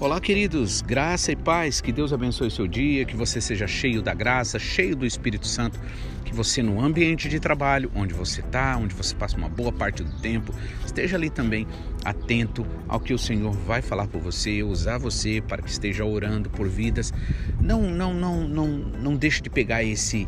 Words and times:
Olá, 0.00 0.18
queridos, 0.18 0.80
graça 0.80 1.30
e 1.30 1.36
paz, 1.36 1.82
que 1.82 1.92
Deus 1.92 2.10
abençoe 2.10 2.50
seu 2.50 2.66
dia, 2.66 3.04
que 3.04 3.14
você 3.14 3.38
seja 3.38 3.66
cheio 3.66 4.00
da 4.00 4.14
graça, 4.14 4.58
cheio 4.58 4.96
do 4.96 5.04
Espírito 5.04 5.46
Santo, 5.46 5.78
que 6.24 6.32
você 6.32 6.62
no 6.62 6.82
ambiente 6.82 7.28
de 7.28 7.38
trabalho, 7.38 7.92
onde 7.94 8.14
você 8.14 8.40
está, 8.40 8.78
onde 8.78 8.94
você 8.94 9.14
passa 9.14 9.36
uma 9.36 9.50
boa 9.50 9.70
parte 9.70 10.02
do 10.02 10.10
tempo, 10.22 10.54
esteja 10.86 11.18
ali 11.18 11.28
também 11.28 11.66
atento 12.02 12.66
ao 12.88 12.98
que 12.98 13.12
o 13.12 13.18
Senhor 13.18 13.52
vai 13.52 13.82
falar 13.82 14.08
por 14.08 14.22
você, 14.22 14.62
usar 14.62 14.96
você 14.96 15.42
para 15.46 15.60
que 15.60 15.68
esteja 15.68 16.02
orando 16.02 16.48
por 16.48 16.66
vidas. 16.66 17.12
Não, 17.60 17.82
não, 17.82 18.14
não, 18.14 18.48
não, 18.48 18.68
não 18.68 19.16
deixe 19.16 19.42
de 19.42 19.50
pegar 19.50 19.84
esse, 19.84 20.26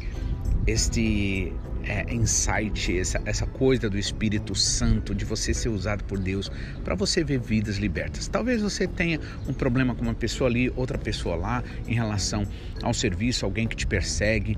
este 0.67 1.51
é, 1.85 2.13
insight, 2.13 2.97
essa, 2.99 3.21
essa 3.25 3.47
coisa 3.47 3.89
do 3.89 3.99
Espírito 3.99 4.55
Santo, 4.55 5.15
de 5.15 5.25
você 5.25 5.53
ser 5.53 5.69
usado 5.69 6.05
por 6.05 6.19
Deus 6.19 6.51
para 6.85 6.95
você 6.95 7.25
ver 7.25 7.39
vidas 7.39 7.77
libertas. 7.77 8.29
Talvez 8.29 8.63
você 8.63 8.87
tenha 8.87 9.21
um 9.47 9.53
problema 9.53 9.95
com 9.95 10.03
uma 10.03 10.15
pessoa 10.15 10.49
ali, 10.49 10.73
outra 10.77 10.99
pessoa 10.99 11.37
lá, 11.37 11.63
em 11.87 11.95
relação 11.95 12.47
ao 12.83 12.95
serviço, 12.95 13.45
alguém 13.45 13.67
que 13.67 13.77
te 13.77 13.87
persegue. 13.87 14.57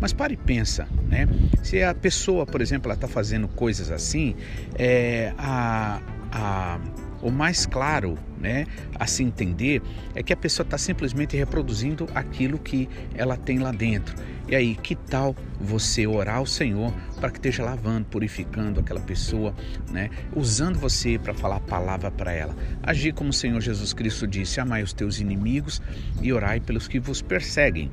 Mas 0.00 0.12
pare 0.12 0.34
e 0.34 0.36
pensa, 0.36 0.88
né? 1.08 1.28
Se 1.62 1.82
a 1.82 1.94
pessoa, 1.94 2.46
por 2.46 2.60
exemplo, 2.60 2.88
ela 2.88 2.94
está 2.94 3.08
fazendo 3.08 3.48
coisas 3.48 3.90
assim, 3.90 4.34
é, 4.76 5.32
a, 5.38 6.00
a 6.32 6.80
o 7.24 7.30
mais 7.30 7.64
claro 7.64 8.18
né, 8.38 8.66
a 8.94 9.06
se 9.06 9.24
entender 9.24 9.80
é 10.14 10.22
que 10.22 10.32
a 10.32 10.36
pessoa 10.36 10.62
está 10.62 10.76
simplesmente 10.76 11.34
reproduzindo 11.36 12.06
aquilo 12.14 12.58
que 12.58 12.88
ela 13.14 13.36
tem 13.36 13.58
lá 13.58 13.72
dentro. 13.72 14.14
E 14.46 14.54
aí, 14.54 14.74
que 14.74 14.94
tal 14.94 15.34
você 15.58 16.06
orar 16.06 16.36
ao 16.36 16.44
Senhor 16.44 16.92
para 17.18 17.30
que 17.30 17.38
esteja 17.38 17.64
lavando, 17.64 18.06
purificando 18.10 18.78
aquela 18.78 19.00
pessoa, 19.00 19.54
né, 19.90 20.10
usando 20.36 20.78
você 20.78 21.18
para 21.18 21.32
falar 21.32 21.56
a 21.56 21.60
palavra 21.60 22.10
para 22.10 22.30
ela? 22.30 22.54
Agir 22.82 23.14
como 23.14 23.30
o 23.30 23.32
Senhor 23.32 23.58
Jesus 23.62 23.94
Cristo 23.94 24.26
disse: 24.26 24.60
amai 24.60 24.82
os 24.82 24.92
teus 24.92 25.18
inimigos 25.18 25.80
e 26.20 26.30
orai 26.30 26.60
pelos 26.60 26.86
que 26.86 27.00
vos 27.00 27.22
perseguem. 27.22 27.90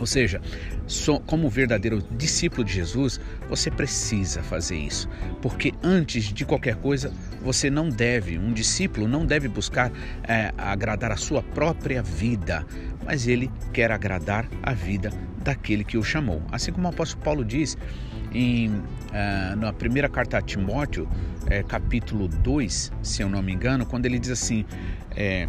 Ou 0.00 0.06
seja, 0.06 0.40
como 1.26 1.48
verdadeiro 1.48 2.02
discípulo 2.16 2.64
de 2.64 2.72
Jesus, 2.72 3.20
você 3.48 3.70
precisa 3.70 4.42
fazer 4.42 4.76
isso, 4.76 5.08
porque 5.42 5.72
antes 5.82 6.24
de 6.24 6.44
qualquer 6.44 6.76
coisa, 6.76 7.12
você 7.42 7.68
não 7.68 7.88
deve, 7.88 8.38
um 8.38 8.52
discípulo 8.52 9.08
não 9.08 9.26
deve 9.26 9.48
buscar 9.48 9.90
é, 10.22 10.52
agradar 10.56 11.10
a 11.10 11.16
sua 11.16 11.42
própria 11.42 12.02
vida, 12.02 12.64
mas 13.04 13.26
ele 13.26 13.50
quer 13.72 13.90
agradar 13.90 14.48
a 14.62 14.72
vida 14.72 15.10
daquele 15.42 15.84
que 15.84 15.96
o 15.96 16.02
chamou. 16.02 16.42
Assim 16.52 16.72
como 16.72 16.86
o 16.86 16.90
apóstolo 16.90 17.24
Paulo 17.24 17.44
diz 17.44 17.76
em, 18.32 18.68
uh, 18.68 19.56
na 19.56 19.72
primeira 19.72 20.08
carta 20.08 20.38
a 20.38 20.42
Timóteo, 20.42 21.08
é, 21.46 21.62
capítulo 21.62 22.28
2, 22.28 22.92
se 23.02 23.22
eu 23.22 23.28
não 23.28 23.42
me 23.42 23.52
engano, 23.52 23.86
quando 23.86 24.06
ele 24.06 24.18
diz 24.18 24.30
assim: 24.30 24.64
é, 25.16 25.48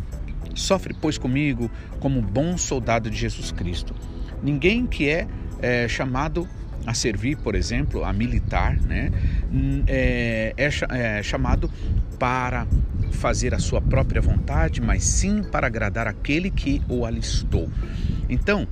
Sofre, 0.55 0.93
pois, 0.93 1.17
comigo 1.17 1.69
como 1.99 2.21
bom 2.21 2.57
soldado 2.57 3.09
de 3.09 3.17
Jesus 3.17 3.51
Cristo. 3.51 3.93
Ninguém 4.41 4.85
que 4.85 5.09
é, 5.09 5.27
é 5.61 5.87
chamado 5.87 6.47
a 6.85 6.93
servir, 6.93 7.37
por 7.37 7.55
exemplo, 7.55 8.03
a 8.03 8.13
militar, 8.13 8.75
né, 8.81 9.11
é, 9.87 10.53
é, 10.57 10.69
é, 11.17 11.23
chamado 11.23 11.69
para 12.17 12.65
fazer 13.11 13.53
a 13.53 13.59
sua 13.59 13.81
própria 13.81 14.21
vontade, 14.21 14.81
mas 14.81 15.03
sim 15.03 15.43
para 15.43 15.67
agradar 15.67 16.07
aquele 16.07 16.49
que 16.49 16.81
o 16.87 17.05
alistou. 17.05 17.69
Então, 18.29 18.67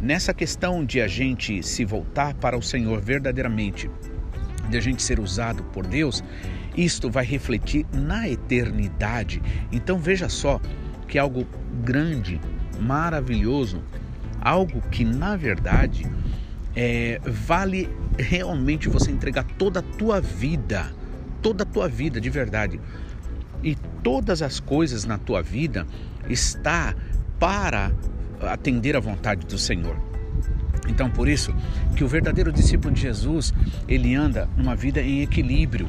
nessa 0.00 0.32
questão 0.32 0.84
de 0.84 1.00
a 1.00 1.06
gente 1.06 1.62
se 1.62 1.84
voltar 1.84 2.34
para 2.34 2.56
o 2.56 2.62
Senhor 2.62 3.00
verdadeiramente, 3.00 3.90
de 4.68 4.76
a 4.76 4.80
gente 4.80 5.02
ser 5.02 5.20
usado 5.20 5.62
por 5.64 5.86
Deus, 5.86 6.22
isto 6.76 7.10
vai 7.10 7.24
refletir 7.24 7.84
na 7.92 8.28
eternidade. 8.28 9.42
Então 9.72 9.98
veja 9.98 10.28
só 10.28 10.60
que 11.08 11.18
algo 11.18 11.46
grande, 11.82 12.40
maravilhoso 12.80 13.82
algo 14.40 14.80
que 14.90 15.04
na 15.04 15.36
verdade 15.36 16.06
é, 16.74 17.20
vale 17.24 17.88
realmente 18.18 18.88
você 18.88 19.10
entregar 19.10 19.44
toda 19.44 19.80
a 19.80 19.82
tua 19.82 20.20
vida, 20.20 20.92
toda 21.42 21.64
a 21.64 21.66
tua 21.66 21.88
vida 21.88 22.20
de 22.20 22.30
verdade. 22.30 22.80
E 23.62 23.76
todas 24.02 24.40
as 24.40 24.58
coisas 24.58 25.04
na 25.04 25.18
tua 25.18 25.42
vida 25.42 25.86
está 26.28 26.94
para 27.38 27.92
atender 28.40 28.96
à 28.96 29.00
vontade 29.00 29.46
do 29.46 29.58
Senhor. 29.58 29.96
Então, 30.88 31.10
por 31.10 31.28
isso 31.28 31.54
que 31.94 32.02
o 32.02 32.08
verdadeiro 32.08 32.52
discípulo 32.52 32.92
de 32.92 33.02
Jesus, 33.02 33.54
ele 33.86 34.14
anda 34.14 34.48
numa 34.56 34.74
vida 34.74 35.00
em 35.00 35.22
equilíbrio, 35.22 35.88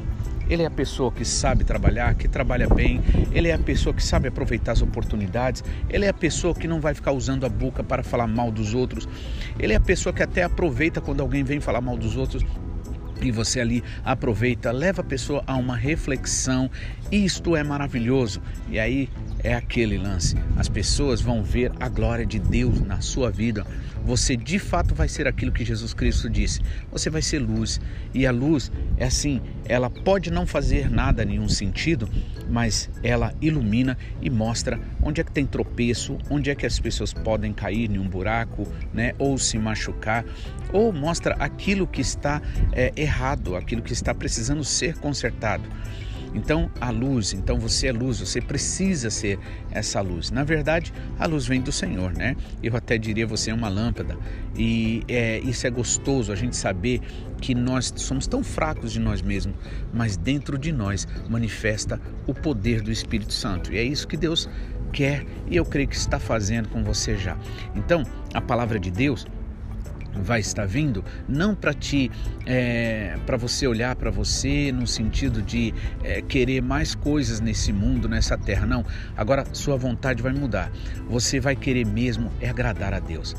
ele 0.52 0.62
é 0.62 0.66
a 0.66 0.70
pessoa 0.70 1.10
que 1.10 1.24
sabe 1.24 1.64
trabalhar, 1.64 2.14
que 2.14 2.28
trabalha 2.28 2.68
bem, 2.68 3.00
ele 3.32 3.48
é 3.48 3.54
a 3.54 3.58
pessoa 3.58 3.94
que 3.94 4.02
sabe 4.02 4.28
aproveitar 4.28 4.72
as 4.72 4.82
oportunidades, 4.82 5.64
ele 5.88 6.04
é 6.04 6.08
a 6.08 6.14
pessoa 6.14 6.54
que 6.54 6.68
não 6.68 6.80
vai 6.80 6.94
ficar 6.94 7.12
usando 7.12 7.46
a 7.46 7.48
boca 7.48 7.82
para 7.82 8.02
falar 8.02 8.26
mal 8.26 8.50
dos 8.50 8.74
outros, 8.74 9.08
ele 9.58 9.72
é 9.72 9.76
a 9.76 9.80
pessoa 9.80 10.12
que 10.12 10.22
até 10.22 10.42
aproveita 10.42 11.00
quando 11.00 11.20
alguém 11.20 11.42
vem 11.42 11.58
falar 11.58 11.80
mal 11.80 11.96
dos 11.96 12.16
outros 12.16 12.44
e 13.22 13.30
você 13.30 13.60
ali 13.60 13.82
aproveita, 14.04 14.72
leva 14.72 15.00
a 15.00 15.04
pessoa 15.04 15.42
a 15.46 15.56
uma 15.56 15.76
reflexão. 15.76 16.68
Isto 17.10 17.54
é 17.54 17.62
maravilhoso. 17.62 18.42
E 18.68 18.80
aí 18.80 19.08
é 19.44 19.54
aquele 19.54 19.96
lance. 19.96 20.36
As 20.56 20.68
pessoas 20.68 21.20
vão 21.20 21.42
ver 21.42 21.70
a 21.78 21.88
glória 21.88 22.26
de 22.26 22.40
Deus 22.40 22.80
na 22.80 23.00
sua 23.00 23.30
vida. 23.30 23.64
Você 24.04 24.36
de 24.36 24.58
fato 24.58 24.94
vai 24.94 25.08
ser 25.08 25.26
aquilo 25.26 25.52
que 25.52 25.64
Jesus 25.64 25.94
Cristo 25.94 26.28
disse. 26.28 26.60
Você 26.90 27.08
vai 27.08 27.22
ser 27.22 27.38
luz. 27.38 27.80
E 28.12 28.26
a 28.26 28.32
luz 28.32 28.70
é 28.96 29.04
assim, 29.04 29.40
ela 29.64 29.88
pode 29.88 30.30
não 30.30 30.46
fazer 30.46 30.90
nada 30.90 31.24
nenhum 31.24 31.48
sentido, 31.48 32.08
mas 32.48 32.90
ela 33.02 33.34
ilumina 33.40 33.96
e 34.20 34.28
mostra 34.28 34.78
onde 35.02 35.20
é 35.20 35.24
que 35.24 35.32
tem 35.32 35.46
tropeço, 35.46 36.18
onde 36.28 36.50
é 36.50 36.54
que 36.54 36.66
as 36.66 36.78
pessoas 36.78 37.12
podem 37.12 37.52
cair 37.52 37.90
em 37.90 37.98
um 37.98 38.08
buraco, 38.08 38.66
né, 38.92 39.14
ou 39.18 39.38
se 39.38 39.58
machucar, 39.58 40.24
ou 40.72 40.92
mostra 40.92 41.34
aquilo 41.34 41.86
que 41.86 42.00
está 42.00 42.42
é, 42.72 42.92
errado, 42.96 43.56
aquilo 43.56 43.82
que 43.82 43.92
está 43.92 44.14
precisando 44.14 44.64
ser 44.64 44.96
consertado. 44.98 45.64
Então, 46.34 46.70
a 46.80 46.90
luz, 46.90 47.32
então 47.32 47.58
você 47.58 47.88
é 47.88 47.92
luz, 47.92 48.20
você 48.20 48.40
precisa 48.40 49.10
ser 49.10 49.38
essa 49.70 50.00
luz. 50.00 50.30
Na 50.30 50.44
verdade, 50.44 50.92
a 51.18 51.26
luz 51.26 51.46
vem 51.46 51.60
do 51.60 51.70
Senhor, 51.70 52.12
né? 52.12 52.36
Eu 52.62 52.74
até 52.76 52.96
diria 52.96 53.26
você 53.26 53.50
é 53.50 53.54
uma 53.54 53.68
lâmpada. 53.68 54.16
E 54.56 55.02
é, 55.08 55.38
isso 55.40 55.66
é 55.66 55.70
gostoso, 55.70 56.32
a 56.32 56.36
gente 56.36 56.56
saber 56.56 57.00
que 57.40 57.54
nós 57.54 57.92
somos 57.96 58.26
tão 58.26 58.42
fracos 58.42 58.92
de 58.92 59.00
nós 59.00 59.20
mesmos, 59.20 59.56
mas 59.92 60.16
dentro 60.16 60.56
de 60.56 60.72
nós 60.72 61.06
manifesta 61.28 62.00
o 62.26 62.32
poder 62.32 62.80
do 62.80 62.90
Espírito 62.90 63.32
Santo. 63.32 63.72
E 63.72 63.78
é 63.78 63.82
isso 63.82 64.06
que 64.06 64.16
Deus 64.16 64.48
quer 64.92 65.24
e 65.50 65.56
eu 65.56 65.64
creio 65.64 65.88
que 65.88 65.96
está 65.96 66.18
fazendo 66.18 66.68
com 66.68 66.84
você 66.84 67.16
já. 67.16 67.36
Então, 67.74 68.04
a 68.32 68.40
palavra 68.40 68.78
de 68.78 68.90
Deus 68.90 69.26
vai 70.14 70.40
estar 70.40 70.66
vindo 70.66 71.04
não 71.28 71.54
para 71.54 71.72
ti 71.72 72.10
é, 72.46 73.16
para 73.26 73.36
você 73.36 73.66
olhar 73.66 73.96
para 73.96 74.10
você 74.10 74.70
no 74.72 74.86
sentido 74.86 75.42
de 75.42 75.74
é, 76.02 76.20
querer 76.22 76.60
mais 76.60 76.94
coisas 76.94 77.40
nesse 77.40 77.72
mundo 77.72 78.08
nessa 78.08 78.36
terra 78.36 78.66
não. 78.66 78.84
Agora 79.16 79.44
sua 79.52 79.76
vontade 79.76 80.22
vai 80.22 80.32
mudar. 80.32 80.70
Você 81.08 81.40
vai 81.40 81.56
querer 81.56 81.86
mesmo 81.86 82.30
é 82.40 82.48
agradar 82.48 82.94
a 82.94 83.00
Deus. 83.00 83.34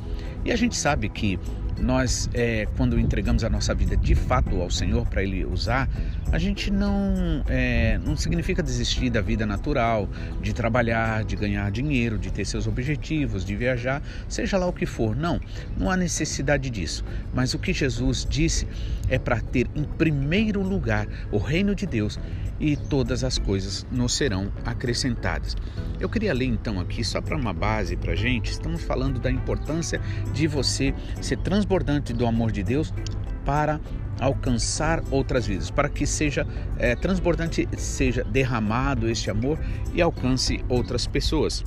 E 0.45 0.51
a 0.51 0.55
gente 0.55 0.75
sabe 0.75 1.09
que 1.09 1.39
nós, 1.79 2.29
é, 2.33 2.67
quando 2.77 2.99
entregamos 2.99 3.43
a 3.43 3.49
nossa 3.49 3.73
vida 3.73 3.95
de 3.95 4.15
fato 4.15 4.61
ao 4.61 4.69
Senhor 4.69 5.07
para 5.07 5.23
Ele 5.23 5.45
usar, 5.45 5.89
a 6.31 6.37
gente 6.37 6.71
não, 6.71 7.43
é, 7.47 7.99
não 8.03 8.15
significa 8.15 8.63
desistir 8.63 9.09
da 9.09 9.21
vida 9.21 9.45
natural, 9.45 10.09
de 10.41 10.53
trabalhar, 10.53 11.23
de 11.23 11.35
ganhar 11.35 11.69
dinheiro, 11.71 12.17
de 12.17 12.31
ter 12.31 12.45
seus 12.45 12.67
objetivos, 12.67 13.45
de 13.45 13.55
viajar, 13.55 14.01
seja 14.27 14.57
lá 14.57 14.65
o 14.65 14.73
que 14.73 14.85
for. 14.85 15.15
Não, 15.15 15.39
não 15.77 15.91
há 15.91 15.97
necessidade 15.97 16.69
disso. 16.69 17.03
Mas 17.33 17.53
o 17.53 17.59
que 17.59 17.73
Jesus 17.73 18.25
disse 18.27 18.67
é 19.09 19.19
para 19.19 19.39
ter 19.39 19.67
em 19.75 19.83
primeiro 19.83 20.61
lugar 20.61 21.07
o 21.31 21.37
reino 21.37 21.75
de 21.75 21.85
Deus 21.85 22.19
e 22.59 22.75
todas 22.77 23.23
as 23.23 23.37
coisas 23.37 23.85
nos 23.91 24.15
serão 24.15 24.51
acrescentadas. 24.65 25.55
Eu 25.99 26.09
queria 26.09 26.33
ler 26.33 26.45
então 26.45 26.79
aqui, 26.79 27.03
só 27.03 27.21
para 27.21 27.35
uma 27.35 27.53
base 27.53 27.95
para 27.95 28.15
gente, 28.15 28.51
estamos 28.51 28.81
falando 28.83 29.19
da 29.19 29.31
importância 29.31 29.99
de 30.33 30.47
você 30.47 30.93
ser 31.21 31.37
transbordante 31.63 32.13
do 32.13 32.25
amor 32.25 32.51
de 32.51 32.61
Deus 32.61 32.93
para 33.45 33.79
alcançar 34.19 35.01
outras 35.09 35.47
vidas, 35.47 35.71
para 35.71 35.89
que 35.89 36.05
seja 36.05 36.45
é, 36.77 36.95
transbordante, 36.95 37.67
seja 37.77 38.23
derramado 38.23 39.09
este 39.09 39.29
amor 39.29 39.57
e 39.93 40.01
alcance 40.01 40.63
outras 40.69 41.07
pessoas. 41.07 41.63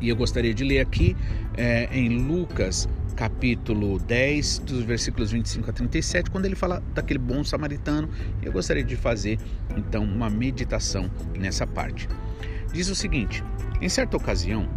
E 0.00 0.08
eu 0.08 0.16
gostaria 0.16 0.54
de 0.54 0.62
ler 0.62 0.80
aqui 0.80 1.16
é, 1.56 1.88
em 1.90 2.26
Lucas 2.26 2.88
capítulo 3.16 3.98
10, 3.98 4.58
dos 4.58 4.82
versículos 4.82 5.30
25 5.32 5.70
a 5.70 5.72
37, 5.72 6.30
quando 6.30 6.44
ele 6.44 6.54
fala 6.54 6.82
daquele 6.94 7.18
bom 7.18 7.42
samaritano. 7.42 8.10
Eu 8.42 8.52
gostaria 8.52 8.84
de 8.84 8.94
fazer 8.94 9.38
então 9.74 10.04
uma 10.04 10.28
meditação 10.28 11.10
nessa 11.38 11.66
parte. 11.66 12.06
Diz 12.72 12.90
o 12.90 12.94
seguinte: 12.94 13.42
em 13.80 13.88
certa 13.88 14.18
ocasião, 14.18 14.68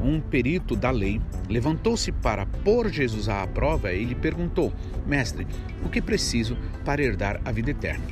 um 0.00 0.20
perito 0.20 0.74
da 0.74 0.90
lei 0.90 1.20
levantou-se 1.48 2.10
para 2.12 2.46
pôr 2.46 2.90
Jesus 2.90 3.28
à 3.28 3.46
prova 3.46 3.92
e 3.92 4.04
lhe 4.04 4.14
perguntou: 4.14 4.72
Mestre, 5.06 5.46
o 5.84 5.88
que 5.88 6.00
preciso 6.00 6.56
para 6.84 7.02
herdar 7.02 7.40
a 7.44 7.52
vida 7.52 7.70
eterna? 7.70 8.04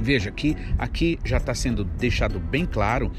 Veja 0.00 0.30
que 0.30 0.56
aqui 0.78 1.18
já 1.24 1.38
está 1.38 1.54
sendo 1.54 1.84
deixado 1.84 2.38
bem 2.38 2.66
claro 2.66 3.10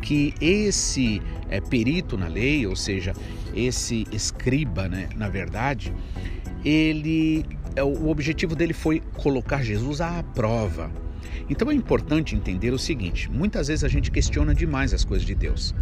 que 0.00 0.34
esse 0.40 1.22
é, 1.48 1.60
perito 1.60 2.16
na 2.16 2.26
lei, 2.26 2.66
ou 2.66 2.74
seja, 2.74 3.12
esse 3.54 4.06
escriba, 4.10 4.88
né, 4.88 5.08
na 5.14 5.28
verdade, 5.28 5.94
ele 6.64 7.44
é, 7.76 7.82
o 7.82 8.08
objetivo 8.08 8.54
dele 8.54 8.72
foi 8.72 9.00
colocar 9.16 9.62
Jesus 9.62 10.00
à 10.00 10.22
prova. 10.22 10.90
Então 11.48 11.70
é 11.70 11.74
importante 11.74 12.34
entender 12.34 12.72
o 12.72 12.78
seguinte: 12.78 13.30
muitas 13.30 13.68
vezes 13.68 13.84
a 13.84 13.88
gente 13.88 14.10
questiona 14.10 14.54
demais 14.54 14.92
as 14.92 15.04
coisas 15.04 15.26
de 15.26 15.34
Deus. 15.34 15.74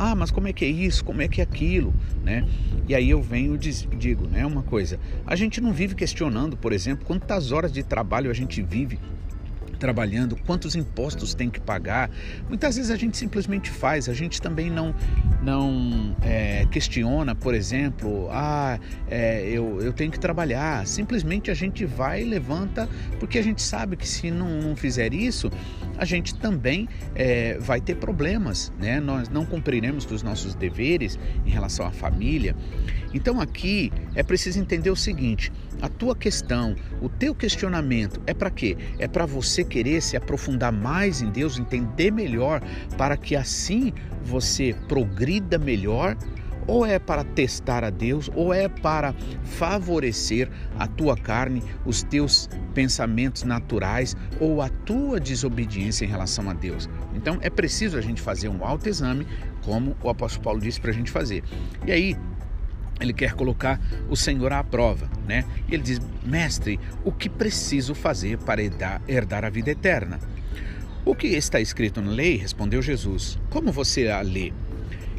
Ah, 0.00 0.14
mas 0.14 0.30
como 0.30 0.46
é 0.46 0.52
que 0.52 0.64
é 0.64 0.68
isso? 0.68 1.04
Como 1.04 1.20
é 1.20 1.26
que 1.26 1.40
é 1.40 1.44
aquilo? 1.44 1.92
Né? 2.22 2.46
E 2.86 2.94
aí 2.94 3.10
eu 3.10 3.20
venho 3.20 3.54
e 3.54 3.96
digo, 3.96 4.28
né, 4.28 4.46
uma 4.46 4.62
coisa. 4.62 4.98
A 5.26 5.34
gente 5.34 5.60
não 5.60 5.72
vive 5.72 5.94
questionando, 5.94 6.56
por 6.56 6.72
exemplo, 6.72 7.04
quantas 7.04 7.50
horas 7.50 7.72
de 7.72 7.82
trabalho 7.82 8.30
a 8.30 8.34
gente 8.34 8.62
vive 8.62 8.98
trabalhando, 9.78 10.36
quantos 10.46 10.74
impostos 10.74 11.34
tem 11.34 11.48
que 11.48 11.60
pagar. 11.60 12.10
Muitas 12.48 12.76
vezes 12.76 12.90
a 12.90 12.96
gente 12.96 13.16
simplesmente 13.16 13.70
faz, 13.70 14.08
a 14.08 14.14
gente 14.14 14.40
também 14.42 14.70
não, 14.70 14.94
não 15.42 16.16
é, 16.22 16.66
questiona, 16.70 17.34
por 17.34 17.54
exemplo, 17.54 18.28
ah, 18.30 18.78
é, 19.08 19.48
eu, 19.48 19.80
eu 19.80 19.92
tenho 19.92 20.10
que 20.10 20.20
trabalhar. 20.20 20.86
Simplesmente 20.86 21.50
a 21.50 21.54
gente 21.54 21.84
vai 21.84 22.22
e 22.22 22.24
levanta, 22.24 22.88
porque 23.18 23.38
a 23.38 23.42
gente 23.42 23.62
sabe 23.62 23.96
que 23.96 24.06
se 24.06 24.30
não, 24.30 24.60
não 24.60 24.76
fizer 24.76 25.14
isso, 25.14 25.50
a 25.96 26.04
gente 26.04 26.34
também 26.34 26.88
é, 27.14 27.58
vai 27.58 27.80
ter 27.80 27.96
problemas, 27.96 28.72
né? 28.78 29.00
Nós 29.00 29.28
não 29.28 29.44
cumpriremos 29.44 30.04
os 30.10 30.22
nossos 30.22 30.54
deveres 30.54 31.18
em 31.44 31.50
relação 31.50 31.86
à 31.86 31.90
família. 31.90 32.54
Então 33.12 33.40
aqui 33.40 33.92
é 34.14 34.22
preciso 34.22 34.60
entender 34.60 34.90
o 34.90 34.96
seguinte: 34.96 35.52
a 35.80 35.88
tua 35.88 36.14
questão, 36.14 36.74
o 37.00 37.08
teu 37.08 37.34
questionamento 37.34 38.20
é 38.26 38.34
para 38.34 38.50
quê? 38.50 38.76
É 38.98 39.06
para 39.06 39.26
você 39.26 39.64
querer 39.64 40.00
se 40.00 40.16
aprofundar 40.16 40.72
mais 40.72 41.22
em 41.22 41.30
Deus, 41.30 41.58
entender 41.58 42.10
melhor, 42.10 42.60
para 42.96 43.16
que 43.16 43.36
assim 43.36 43.92
você 44.22 44.74
progrida 44.88 45.58
melhor 45.58 46.16
ou 46.68 46.84
é 46.84 46.98
para 46.98 47.24
testar 47.24 47.82
a 47.82 47.90
Deus, 47.90 48.30
ou 48.34 48.52
é 48.52 48.68
para 48.68 49.14
favorecer 49.42 50.50
a 50.78 50.86
tua 50.86 51.16
carne, 51.16 51.64
os 51.84 52.02
teus 52.02 52.48
pensamentos 52.74 53.42
naturais 53.42 54.14
ou 54.38 54.60
a 54.60 54.68
tua 54.68 55.18
desobediência 55.18 56.04
em 56.04 56.08
relação 56.08 56.48
a 56.50 56.52
Deus. 56.52 56.88
Então 57.14 57.38
é 57.40 57.48
preciso 57.48 57.96
a 57.96 58.02
gente 58.02 58.20
fazer 58.20 58.48
um 58.48 58.62
autoexame, 58.62 59.26
como 59.64 59.96
o 60.02 60.10
apóstolo 60.10 60.44
Paulo 60.44 60.60
disse 60.60 60.78
para 60.78 60.90
a 60.90 60.94
gente 60.94 61.10
fazer. 61.10 61.42
E 61.86 61.90
aí, 61.90 62.16
ele 63.00 63.12
quer 63.12 63.34
colocar 63.34 63.80
o 64.08 64.16
Senhor 64.16 64.52
à 64.52 64.62
prova, 64.62 65.08
né? 65.26 65.44
Ele 65.70 65.82
diz: 65.82 66.00
Mestre, 66.24 66.78
o 67.04 67.12
que 67.12 67.28
preciso 67.28 67.94
fazer 67.94 68.38
para 68.38 68.62
herdar, 68.62 69.02
herdar 69.06 69.44
a 69.44 69.50
vida 69.50 69.70
eterna? 69.70 70.18
O 71.04 71.14
que 71.14 71.28
está 71.28 71.60
escrito 71.60 72.02
na 72.02 72.10
lei? 72.10 72.36
Respondeu 72.36 72.82
Jesus. 72.82 73.38
Como 73.50 73.72
você 73.72 74.08
a 74.08 74.20
lê? 74.20 74.52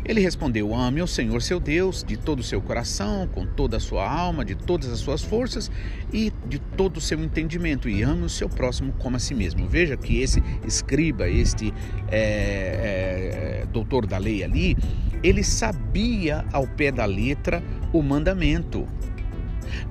Ele 0.05 0.21
respondeu: 0.21 0.73
Ame 0.73 1.01
o 1.01 1.07
Senhor 1.07 1.41
seu 1.41 1.59
Deus 1.59 2.03
de 2.03 2.17
todo 2.17 2.39
o 2.39 2.43
seu 2.43 2.61
coração, 2.61 3.27
com 3.27 3.45
toda 3.45 3.77
a 3.77 3.79
sua 3.79 4.09
alma, 4.09 4.43
de 4.45 4.55
todas 4.55 4.91
as 4.91 4.99
suas 4.99 5.21
forças 5.21 5.69
e 6.11 6.31
de 6.47 6.59
todo 6.59 6.97
o 6.97 7.01
seu 7.01 7.23
entendimento, 7.23 7.89
e 7.89 8.01
ame 8.01 8.23
o 8.23 8.29
seu 8.29 8.49
próximo 8.49 8.93
como 8.93 9.15
a 9.15 9.19
si 9.19 9.33
mesmo. 9.33 9.67
Veja 9.67 9.97
que 9.97 10.21
esse 10.21 10.41
escriba, 10.65 11.29
este 11.29 11.73
é, 12.09 13.61
é, 13.61 13.65
doutor 13.71 14.05
da 14.05 14.17
lei 14.17 14.43
ali, 14.43 14.77
ele 15.23 15.43
sabia 15.43 16.45
ao 16.51 16.65
pé 16.65 16.91
da 16.91 17.05
letra 17.05 17.61
o 17.91 18.01
mandamento, 18.01 18.87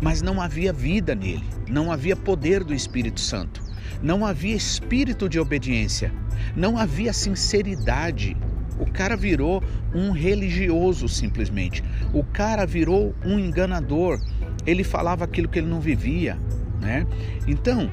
mas 0.00 0.22
não 0.22 0.40
havia 0.40 0.72
vida 0.72 1.14
nele, 1.14 1.44
não 1.68 1.92
havia 1.92 2.16
poder 2.16 2.64
do 2.64 2.74
Espírito 2.74 3.20
Santo, 3.20 3.62
não 4.02 4.24
havia 4.24 4.54
espírito 4.54 5.28
de 5.28 5.38
obediência, 5.38 6.12
não 6.56 6.78
havia 6.78 7.12
sinceridade. 7.12 8.36
O 8.78 8.90
cara 8.90 9.16
virou 9.16 9.62
um 9.94 10.10
religioso 10.10 11.08
simplesmente. 11.08 11.82
O 12.12 12.22
cara 12.24 12.66
virou 12.66 13.14
um 13.24 13.38
enganador. 13.38 14.20
Ele 14.66 14.84
falava 14.84 15.24
aquilo 15.24 15.48
que 15.48 15.58
ele 15.58 15.68
não 15.68 15.80
vivia, 15.80 16.38
né? 16.80 17.06
Então, 17.46 17.90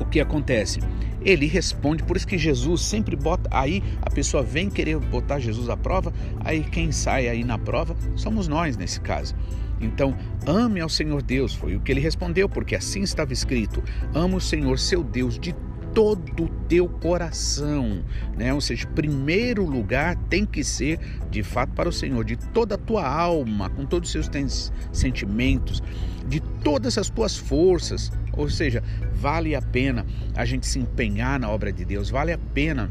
o 0.00 0.04
que 0.04 0.20
acontece? 0.20 0.80
ele 1.20 1.46
responde. 1.46 2.02
Por 2.02 2.16
isso 2.16 2.26
que 2.26 2.38
Jesus 2.38 2.82
sempre 2.82 3.16
bota. 3.16 3.48
Aí 3.52 3.82
a 4.02 4.10
pessoa 4.10 4.42
vem 4.42 4.70
querer 4.70 4.98
botar 4.98 5.38
Jesus 5.38 5.68
à 5.68 5.76
prova, 5.76 6.12
aí 6.40 6.62
quem 6.62 6.92
sai 6.92 7.28
aí 7.28 7.44
na 7.44 7.58
prova 7.58 7.96
somos 8.16 8.48
nós 8.48 8.76
nesse 8.76 9.00
caso. 9.00 9.34
Então, 9.80 10.16
ame 10.46 10.80
ao 10.80 10.88
Senhor 10.88 11.22
Deus, 11.22 11.54
foi 11.54 11.76
o 11.76 11.80
que 11.80 11.92
ele 11.92 12.00
respondeu, 12.00 12.48
porque 12.48 12.74
assim 12.74 13.02
estava 13.02 13.32
escrito: 13.32 13.82
ama 14.14 14.36
o 14.36 14.40
Senhor 14.40 14.78
seu 14.78 15.04
Deus 15.04 15.38
de 15.38 15.54
todo 15.94 16.44
o 16.44 16.48
teu 16.68 16.88
coração, 16.88 18.04
né? 18.36 18.52
Ou 18.52 18.60
seja, 18.60 18.86
primeiro 18.88 19.64
lugar 19.64 20.16
tem 20.28 20.44
que 20.44 20.62
ser 20.62 20.98
de 21.30 21.42
fato 21.42 21.72
para 21.72 21.88
o 21.88 21.92
Senhor, 21.92 22.24
de 22.24 22.36
toda 22.36 22.74
a 22.74 22.78
tua 22.78 23.06
alma, 23.06 23.68
com 23.70 23.84
todos 23.84 24.14
os 24.14 24.28
seus 24.28 24.72
sentimentos, 24.92 25.82
de 26.26 26.40
todas 26.40 26.98
as 26.98 27.10
tuas 27.10 27.36
forças. 27.36 28.12
Ou 28.32 28.48
seja, 28.48 28.82
vale 29.12 29.54
a 29.54 29.62
pena 29.62 30.06
a 30.34 30.44
gente 30.44 30.66
se 30.66 30.78
empenhar 30.78 31.40
na 31.40 31.50
obra 31.50 31.72
de 31.72 31.84
Deus, 31.84 32.10
vale 32.10 32.32
a 32.32 32.38
pena 32.38 32.88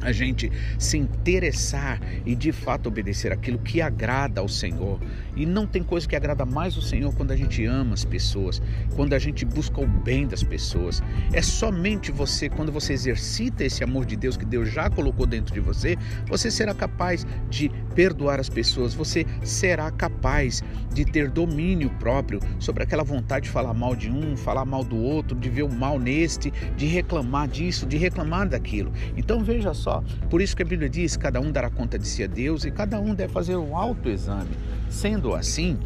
a 0.00 0.12
gente 0.12 0.50
se 0.78 0.96
interessar 0.96 2.00
e 2.24 2.34
de 2.34 2.52
fato 2.52 2.88
obedecer 2.88 3.32
aquilo 3.32 3.58
que 3.58 3.80
agrada 3.80 4.40
ao 4.40 4.48
Senhor. 4.48 5.00
E 5.36 5.46
não 5.46 5.66
tem 5.66 5.82
coisa 5.82 6.08
que 6.08 6.16
agrada 6.16 6.44
mais 6.44 6.76
o 6.76 6.82
Senhor 6.82 7.14
quando 7.14 7.30
a 7.30 7.36
gente 7.36 7.64
ama 7.64 7.94
as 7.94 8.04
pessoas, 8.04 8.60
quando 8.94 9.12
a 9.14 9.18
gente 9.18 9.44
busca 9.44 9.80
o 9.80 9.86
bem 9.86 10.26
das 10.26 10.42
pessoas. 10.42 11.02
É 11.32 11.42
somente 11.42 12.10
você, 12.10 12.48
quando 12.48 12.72
você 12.72 12.92
exercita 12.92 13.64
esse 13.64 13.84
amor 13.84 14.04
de 14.04 14.16
Deus 14.16 14.36
que 14.36 14.44
Deus 14.44 14.70
já 14.72 14.90
colocou 14.90 15.26
dentro 15.26 15.54
de 15.54 15.60
você, 15.60 15.96
você 16.26 16.50
será 16.50 16.74
capaz 16.74 17.26
de 17.48 17.70
perdoar 17.94 18.40
as 18.40 18.48
pessoas, 18.48 18.94
você 18.94 19.24
será 19.42 19.90
capaz 19.90 20.62
de 20.92 21.04
ter 21.04 21.30
domínio 21.30 21.90
próprio 21.98 22.40
sobre 22.58 22.82
aquela 22.82 23.04
vontade 23.04 23.46
de 23.46 23.50
falar 23.50 23.74
mal 23.74 23.94
de 23.94 24.10
um, 24.10 24.36
falar 24.36 24.64
mal 24.64 24.82
do 24.82 24.96
outro, 24.96 25.36
de 25.36 25.48
ver 25.48 25.62
o 25.62 25.72
mal 25.72 25.98
neste, 25.98 26.50
de 26.76 26.86
reclamar 26.86 27.48
disso, 27.48 27.86
de 27.86 27.96
reclamar 27.96 28.48
daquilo. 28.48 28.92
Então 29.16 29.42
veja 29.42 29.72
só 29.72 29.87
só. 29.88 30.04
Por 30.28 30.42
isso 30.42 30.54
que 30.54 30.62
a 30.62 30.66
Bíblia 30.66 30.88
diz: 30.88 31.16
cada 31.16 31.40
um 31.40 31.50
dará 31.50 31.70
conta 31.70 31.98
de 31.98 32.06
si 32.06 32.22
a 32.22 32.26
Deus 32.26 32.64
e 32.64 32.70
cada 32.70 33.00
um 33.00 33.14
deve 33.14 33.32
fazer 33.32 33.56
um 33.56 33.74
autoexame. 33.74 34.50
Sendo 34.90 35.34
assim, 35.34 35.78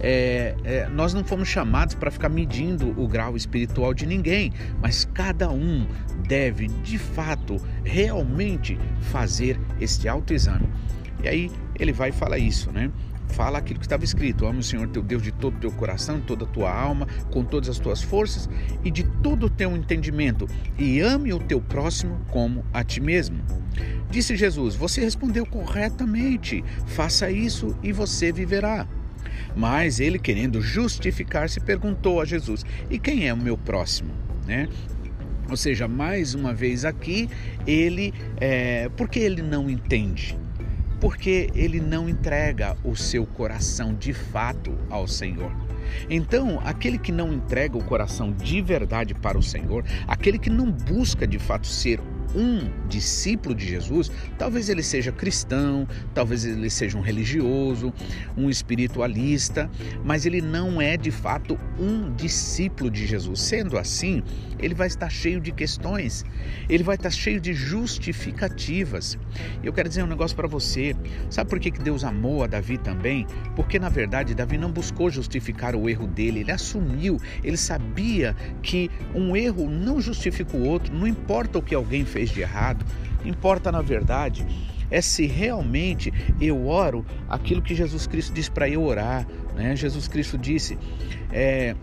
é, 0.00 0.54
é, 0.64 0.88
nós 0.88 1.14
não 1.14 1.24
fomos 1.24 1.48
chamados 1.48 1.94
para 1.94 2.10
ficar 2.10 2.28
medindo 2.28 2.88
o 3.00 3.06
grau 3.08 3.36
espiritual 3.36 3.94
de 3.94 4.06
ninguém, 4.06 4.52
mas 4.80 5.04
cada 5.04 5.50
um 5.50 5.86
deve 6.26 6.68
de 6.68 6.98
fato, 6.98 7.56
realmente 7.84 8.78
fazer 9.00 9.58
este 9.80 10.08
autoexame. 10.08 10.68
E 11.22 11.28
aí 11.28 11.50
ele 11.78 11.92
vai 11.92 12.12
falar 12.12 12.38
isso, 12.38 12.70
né? 12.72 12.90
Fala 13.28 13.58
aquilo 13.58 13.78
que 13.78 13.86
estava 13.86 14.04
escrito: 14.04 14.46
Ame 14.46 14.60
o 14.60 14.62
Senhor 14.62 14.88
teu 14.88 15.02
Deus 15.02 15.22
de 15.22 15.32
todo 15.32 15.56
o 15.56 15.60
teu 15.60 15.72
coração, 15.72 16.20
toda 16.20 16.44
a 16.44 16.48
tua 16.48 16.72
alma, 16.72 17.06
com 17.30 17.44
todas 17.44 17.68
as 17.68 17.78
tuas 17.78 18.02
forças 18.02 18.48
e 18.84 18.90
de 18.90 19.04
todo 19.22 19.46
o 19.46 19.50
teu 19.50 19.76
entendimento, 19.76 20.46
e 20.78 21.00
ame 21.00 21.32
o 21.32 21.38
teu 21.38 21.60
próximo 21.60 22.20
como 22.30 22.64
a 22.72 22.82
ti 22.82 23.00
mesmo. 23.00 23.38
Disse 24.10 24.36
Jesus: 24.36 24.74
Você 24.74 25.00
respondeu 25.00 25.44
corretamente, 25.46 26.64
faça 26.86 27.30
isso 27.30 27.76
e 27.82 27.92
você 27.92 28.32
viverá. 28.32 28.86
Mas 29.54 30.00
ele, 30.00 30.18
querendo 30.18 30.60
justificar-se, 30.60 31.60
perguntou 31.60 32.20
a 32.20 32.24
Jesus: 32.24 32.64
E 32.90 32.98
quem 32.98 33.26
é 33.26 33.32
o 33.32 33.36
meu 33.36 33.56
próximo? 33.56 34.10
Né? 34.46 34.68
Ou 35.48 35.56
seja, 35.56 35.86
mais 35.86 36.34
uma 36.34 36.52
vez 36.52 36.84
aqui, 36.84 37.28
ele, 37.66 38.12
é, 38.38 38.88
porque 38.96 39.18
ele 39.18 39.42
não 39.42 39.70
entende? 39.70 40.36
Porque 41.00 41.50
ele 41.54 41.80
não 41.80 42.08
entrega 42.08 42.76
o 42.84 42.96
seu 42.96 43.26
coração 43.26 43.94
de 43.94 44.12
fato 44.12 44.76
ao 44.90 45.06
Senhor. 45.06 45.52
Então, 46.10 46.60
aquele 46.64 46.98
que 46.98 47.12
não 47.12 47.32
entrega 47.32 47.76
o 47.76 47.84
coração 47.84 48.32
de 48.32 48.60
verdade 48.60 49.14
para 49.14 49.38
o 49.38 49.42
Senhor, 49.42 49.84
aquele 50.06 50.38
que 50.38 50.50
não 50.50 50.70
busca 50.70 51.26
de 51.26 51.38
fato 51.38 51.66
ser 51.66 52.00
um 52.34 52.70
discípulo 52.88 53.54
de 53.54 53.66
Jesus, 53.66 54.10
talvez 54.38 54.68
ele 54.68 54.82
seja 54.82 55.12
cristão, 55.12 55.86
talvez 56.14 56.44
ele 56.44 56.68
seja 56.70 56.96
um 56.96 57.00
religioso, 57.00 57.92
um 58.36 58.50
espiritualista, 58.50 59.70
mas 60.04 60.26
ele 60.26 60.40
não 60.40 60.80
é 60.80 60.96
de 60.96 61.10
fato 61.10 61.58
um 61.78 62.12
discípulo 62.14 62.90
de 62.90 63.06
Jesus. 63.06 63.40
Sendo 63.40 63.78
assim, 63.78 64.22
ele 64.58 64.74
vai 64.74 64.86
estar 64.86 65.10
cheio 65.10 65.40
de 65.40 65.52
questões, 65.52 66.24
ele 66.68 66.82
vai 66.82 66.96
estar 66.96 67.10
cheio 67.10 67.40
de 67.40 67.52
justificativas. 67.52 69.18
Eu 69.62 69.72
quero 69.72 69.88
dizer 69.88 70.02
um 70.02 70.06
negócio 70.06 70.36
para 70.36 70.48
você. 70.48 70.94
Sabe 71.30 71.50
por 71.50 71.60
que 71.60 71.70
Deus 71.70 72.04
amou 72.04 72.42
a 72.42 72.46
Davi 72.46 72.78
também? 72.78 73.26
Porque 73.54 73.78
na 73.78 73.88
verdade 73.88 74.34
Davi 74.34 74.56
não 74.58 74.70
buscou 74.70 75.10
justificar 75.10 75.74
o 75.74 75.88
erro 75.88 76.06
dele, 76.06 76.40
ele 76.40 76.52
assumiu, 76.52 77.20
ele 77.42 77.56
sabia 77.56 78.34
que 78.62 78.90
um 79.14 79.36
erro 79.36 79.68
não 79.68 80.00
justifica 80.00 80.56
o 80.56 80.66
outro, 80.66 80.94
não 80.94 81.06
importa 81.06 81.58
o 81.58 81.62
que 81.62 81.74
alguém 81.74 82.04
fez 82.04 82.15
fez 82.16 82.30
de 82.30 82.40
errado. 82.40 82.82
Importa, 83.26 83.70
na 83.70 83.82
verdade, 83.82 84.46
é 84.90 85.02
se 85.02 85.26
realmente 85.26 86.10
eu 86.40 86.66
oro 86.66 87.04
aquilo 87.28 87.60
que 87.60 87.74
Jesus 87.74 88.06
Cristo 88.06 88.32
disse 88.32 88.50
para 88.50 88.66
eu 88.68 88.82
orar. 88.82 89.26
Né? 89.54 89.76
Jesus 89.76 90.08
Cristo 90.08 90.38
disse: 90.38 90.78
é, 91.30 91.74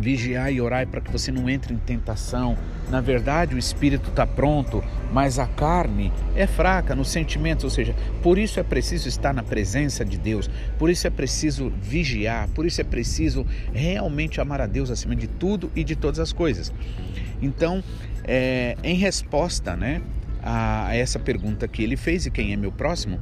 vigiar 0.00 0.52
e 0.52 0.60
orar 0.60 0.88
para 0.88 1.00
que 1.00 1.12
você 1.12 1.30
não 1.30 1.48
entre 1.48 1.72
em 1.72 1.76
tentação. 1.76 2.56
Na 2.90 3.00
verdade, 3.00 3.54
o 3.54 3.58
espírito 3.58 4.10
está 4.10 4.26
pronto, 4.26 4.82
mas 5.12 5.38
a 5.38 5.46
carne 5.46 6.12
é 6.34 6.46
fraca 6.46 6.94
nos 6.94 7.08
sentimentos, 7.08 7.64
ou 7.64 7.70
seja, 7.70 7.94
por 8.22 8.36
isso 8.36 8.58
é 8.58 8.62
preciso 8.62 9.08
estar 9.08 9.32
na 9.32 9.42
presença 9.42 10.04
de 10.04 10.18
Deus, 10.18 10.50
por 10.78 10.90
isso 10.90 11.06
é 11.06 11.10
preciso 11.10 11.72
vigiar, 11.80 12.48
por 12.48 12.66
isso 12.66 12.80
é 12.80 12.84
preciso 12.84 13.46
realmente 13.72 14.40
amar 14.40 14.60
a 14.60 14.66
Deus 14.66 14.90
acima 14.90 15.16
de 15.16 15.26
tudo 15.26 15.70
e 15.74 15.84
de 15.84 15.96
todas 15.96 16.20
as 16.20 16.32
coisas. 16.32 16.72
Então, 17.40 17.82
é, 18.24 18.76
em 18.82 18.94
resposta 18.94 19.76
né, 19.76 20.02
a 20.42 20.94
essa 20.94 21.18
pergunta 21.18 21.66
que 21.68 21.82
ele 21.82 21.96
fez, 21.96 22.26
e 22.26 22.30
quem 22.30 22.52
é 22.52 22.56
meu 22.56 22.72
próximo, 22.72 23.20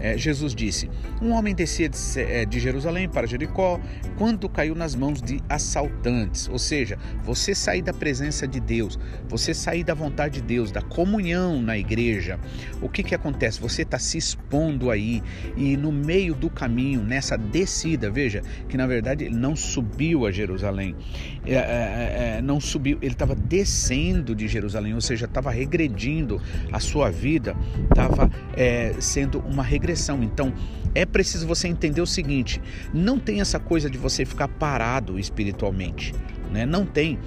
é, 0.00 0.16
Jesus 0.16 0.54
disse: 0.54 0.90
Um 1.20 1.30
homem 1.32 1.54
descia 1.54 1.88
de, 1.88 1.98
é, 2.16 2.44
de 2.46 2.58
Jerusalém 2.58 3.08
para 3.08 3.26
Jericó 3.26 3.78
quando 4.16 4.48
caiu 4.48 4.74
nas 4.74 4.94
mãos 4.94 5.20
de 5.20 5.40
assaltantes. 5.48 6.48
Ou 6.48 6.58
seja, 6.58 6.98
você 7.22 7.54
sair 7.54 7.82
da 7.82 7.92
presença 7.92 8.48
de 8.48 8.58
Deus, 8.58 8.98
você 9.28 9.52
sair 9.52 9.84
da 9.84 9.92
vontade 9.92 10.40
de 10.40 10.42
Deus, 10.42 10.72
da 10.72 10.80
comunhão 10.80 11.60
na 11.60 11.76
igreja. 11.76 12.40
O 12.80 12.88
que, 12.88 13.02
que 13.02 13.14
acontece? 13.14 13.60
Você 13.60 13.82
está 13.82 13.98
se 13.98 14.16
expondo 14.16 14.90
aí 14.90 15.22
e 15.56 15.76
no 15.76 15.92
meio 15.92 16.34
do 16.34 16.48
caminho, 16.48 17.02
nessa 17.02 17.36
descida, 17.36 18.10
veja 18.10 18.42
que 18.68 18.76
na 18.78 18.86
verdade 18.86 19.26
ele 19.26 19.36
não 19.36 19.54
subiu 19.54 20.26
a 20.26 20.30
Jerusalém, 20.30 20.96
é, 21.44 21.54
é, 21.54 22.36
é 22.38 22.42
não 22.42 22.60
subiu, 22.60 22.98
ele 23.00 23.12
estava 23.12 23.34
descendo 23.34 24.34
de 24.34 24.48
Jerusalém, 24.48 24.94
ou 24.94 25.00
seja, 25.00 25.26
estava 25.26 25.50
regredindo 25.50 26.40
a 26.72 26.80
sua 26.80 27.10
vida, 27.10 27.56
estava 27.88 28.30
é, 28.54 28.94
sendo 29.00 29.40
uma 29.40 29.62
regressão 29.62 30.22
então, 30.22 30.52
é 30.94 31.04
preciso 31.04 31.46
você 31.46 31.68
entender 31.68 32.00
o 32.00 32.06
seguinte: 32.06 32.60
não 32.92 33.18
tem 33.18 33.40
essa 33.40 33.58
coisa 33.58 33.88
de 33.88 33.98
você 33.98 34.24
ficar 34.24 34.48
parado 34.48 35.18
espiritualmente, 35.18 36.14
né? 36.50 36.66
Não 36.66 36.84
tem. 36.84 37.18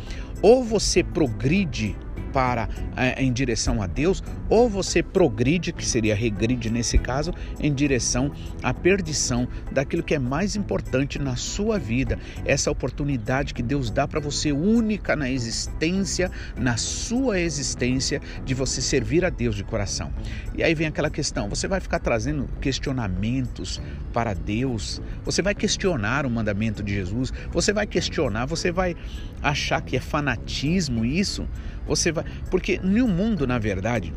Ou 0.42 0.64
você 0.64 1.04
progride 1.04 1.96
para 2.34 2.68
é, 2.98 3.24
em 3.24 3.32
direção 3.32 3.82
a 3.82 3.88
Deus, 3.88 4.24
ou 4.50 4.68
você 4.68 5.04
progride, 5.04 5.72
que 5.72 5.86
seria 5.86 6.16
regride 6.16 6.70
nesse 6.70 6.98
caso, 6.98 7.32
em 7.60 7.74
direção 7.74 8.32
à 8.62 8.74
perdição 8.74 9.48
daquilo 9.72 10.04
que 10.04 10.16
é 10.16 10.20
mais 10.20 10.56
importante 10.56 11.20
na 11.20 11.36
sua 11.36 11.78
vida. 11.78 12.20
Essa 12.44 12.72
oportunidade 12.72 13.54
que 13.54 13.62
Deus 13.62 13.90
dá 13.90 14.08
para 14.08 14.20
você, 14.20 14.52
única 14.52 15.16
na 15.16 15.30
existência, 15.30 16.32
na 16.58 16.76
sua 16.76 17.40
existência, 17.40 18.20
de 18.44 18.54
você 18.54 18.82
servir 18.82 19.24
a 19.24 19.30
Deus 19.30 19.56
de 19.56 19.64
coração. 19.64 20.12
E 20.56 20.64
aí 20.64 20.74
vem 20.74 20.88
aquela 20.88 21.10
questão: 21.10 21.48
você 21.48 21.68
vai 21.68 21.80
ficar 21.80 22.00
trazendo 22.00 22.50
questionamentos 22.60 23.80
para 24.12 24.34
Deus, 24.34 25.02
você 25.24 25.42
vai 25.42 25.54
questionar 25.54 26.26
o 26.26 26.30
mandamento 26.30 26.82
de 26.82 26.94
Jesus, 26.94 27.32
você 27.52 27.72
vai 27.72 27.86
questionar, 27.86 28.46
você 28.46 28.72
vai 28.72 28.96
achar 29.42 29.82
que 29.82 29.98
é 29.98 30.00
fanatismo 30.00 31.06
isso. 31.06 31.48
Você 31.86 32.12
vai, 32.12 32.24
porque 32.50 32.80
no 32.82 33.08
mundo, 33.08 33.46
na 33.46 33.60
verdade, 33.60 34.14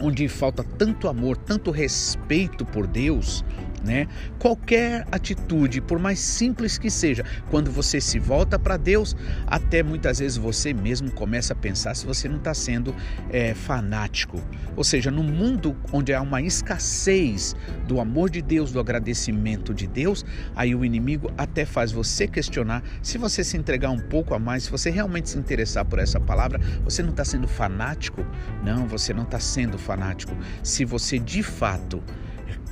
onde 0.00 0.28
falta 0.28 0.64
tanto 0.64 1.08
amor, 1.08 1.36
tanto 1.36 1.70
respeito 1.70 2.64
por 2.64 2.86
Deus, 2.86 3.44
né? 3.84 4.06
Qualquer 4.38 5.06
atitude, 5.12 5.80
por 5.80 5.98
mais 5.98 6.18
simples 6.18 6.78
que 6.78 6.90
seja, 6.90 7.24
quando 7.50 7.70
você 7.70 8.00
se 8.00 8.18
volta 8.18 8.58
para 8.58 8.76
Deus, 8.76 9.16
até 9.46 9.82
muitas 9.82 10.18
vezes 10.18 10.36
você 10.36 10.72
mesmo 10.72 11.10
começa 11.12 11.52
a 11.52 11.56
pensar 11.56 11.94
se 11.94 12.06
você 12.06 12.28
não 12.28 12.38
está 12.38 12.54
sendo 12.54 12.94
é, 13.30 13.54
fanático. 13.54 14.42
Ou 14.74 14.82
seja, 14.82 15.10
no 15.10 15.22
mundo 15.22 15.76
onde 15.92 16.12
há 16.12 16.20
uma 16.20 16.40
escassez 16.42 17.54
do 17.86 18.00
amor 18.00 18.30
de 18.30 18.42
Deus, 18.42 18.72
do 18.72 18.80
agradecimento 18.80 19.72
de 19.74 19.86
Deus, 19.86 20.24
aí 20.56 20.74
o 20.74 20.84
inimigo 20.84 21.30
até 21.36 21.64
faz 21.64 21.92
você 21.92 22.26
questionar 22.26 22.82
se 23.02 23.18
você 23.18 23.44
se 23.44 23.56
entregar 23.56 23.90
um 23.90 24.00
pouco 24.00 24.34
a 24.34 24.38
mais, 24.38 24.64
se 24.64 24.70
você 24.70 24.90
realmente 24.90 25.30
se 25.30 25.38
interessar 25.38 25.84
por 25.84 25.98
essa 25.98 26.18
palavra, 26.18 26.58
você 26.82 27.02
não 27.02 27.10
está 27.10 27.24
sendo 27.24 27.46
fanático? 27.46 28.24
Não, 28.64 28.86
você 28.86 29.12
não 29.12 29.24
está 29.24 29.38
sendo 29.38 29.78
fanático. 29.78 30.36
Se 30.62 30.84
você 30.84 31.18
de 31.18 31.42
fato 31.42 32.02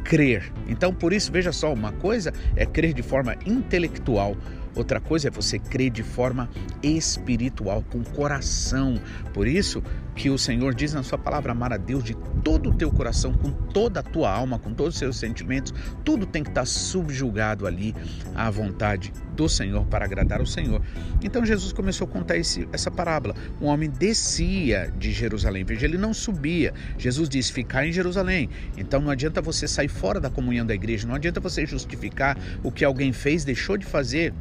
crer. 0.04 0.52
Então, 0.68 0.92
por 0.92 1.12
isso, 1.12 1.32
veja 1.32 1.52
só, 1.52 1.72
uma 1.72 1.92
coisa 1.92 2.32
é 2.56 2.66
crer 2.66 2.92
de 2.92 3.02
forma 3.02 3.36
intelectual, 3.46 4.36
outra 4.74 5.00
coisa 5.00 5.28
é 5.28 5.30
você 5.30 5.58
crer 5.58 5.90
de 5.90 6.02
forma 6.02 6.48
espiritual, 6.82 7.84
com 7.90 8.02
coração. 8.02 8.94
Por 9.32 9.46
isso 9.46 9.82
que 10.14 10.30
o 10.30 10.38
Senhor 10.38 10.74
diz 10.74 10.92
na 10.92 11.02
sua 11.02 11.18
palavra 11.18 11.52
amar 11.52 11.72
a 11.72 11.76
Deus 11.76 12.04
de 12.04 12.14
todo 12.44 12.70
o 12.70 12.74
teu 12.74 12.90
coração, 12.90 13.32
com 13.32 13.50
toda 13.50 14.00
a 14.00 14.02
tua 14.02 14.30
alma, 14.30 14.58
com 14.58 14.74
todos 14.74 14.94
os 14.94 14.98
seus 14.98 15.16
sentimentos, 15.16 15.72
tudo 16.04 16.26
tem 16.26 16.42
que 16.42 16.50
estar 16.50 16.66
subjugado 16.66 17.66
ali 17.66 17.94
à 18.34 18.50
vontade 18.50 19.12
do 19.34 19.48
Senhor 19.48 19.84
para 19.86 20.04
agradar 20.04 20.40
ao 20.40 20.46
Senhor. 20.46 20.82
Então 21.22 21.44
Jesus 21.44 21.72
começou 21.72 22.06
a 22.06 22.10
contar 22.10 22.36
esse, 22.36 22.68
essa 22.72 22.90
parábola. 22.90 23.34
Um 23.60 23.66
homem 23.66 23.88
descia 23.88 24.92
de 24.98 25.12
Jerusalém, 25.12 25.64
veja, 25.64 25.86
ele 25.86 25.98
não 25.98 26.12
subia. 26.12 26.74
Jesus 26.98 27.28
disse: 27.28 27.52
ficar 27.52 27.86
em 27.86 27.92
Jerusalém. 27.92 28.50
Então 28.76 29.00
não 29.00 29.10
adianta 29.10 29.40
você 29.40 29.66
sair 29.66 29.88
fora 29.88 30.20
da 30.20 30.28
comunhão 30.28 30.66
da 30.66 30.74
igreja, 30.74 31.06
não 31.06 31.14
adianta 31.14 31.40
você 31.40 31.64
justificar 31.66 32.36
o 32.62 32.70
que 32.70 32.84
alguém 32.84 33.12
fez, 33.12 33.44
deixou 33.44 33.76
de 33.76 33.86
fazer 33.86 34.34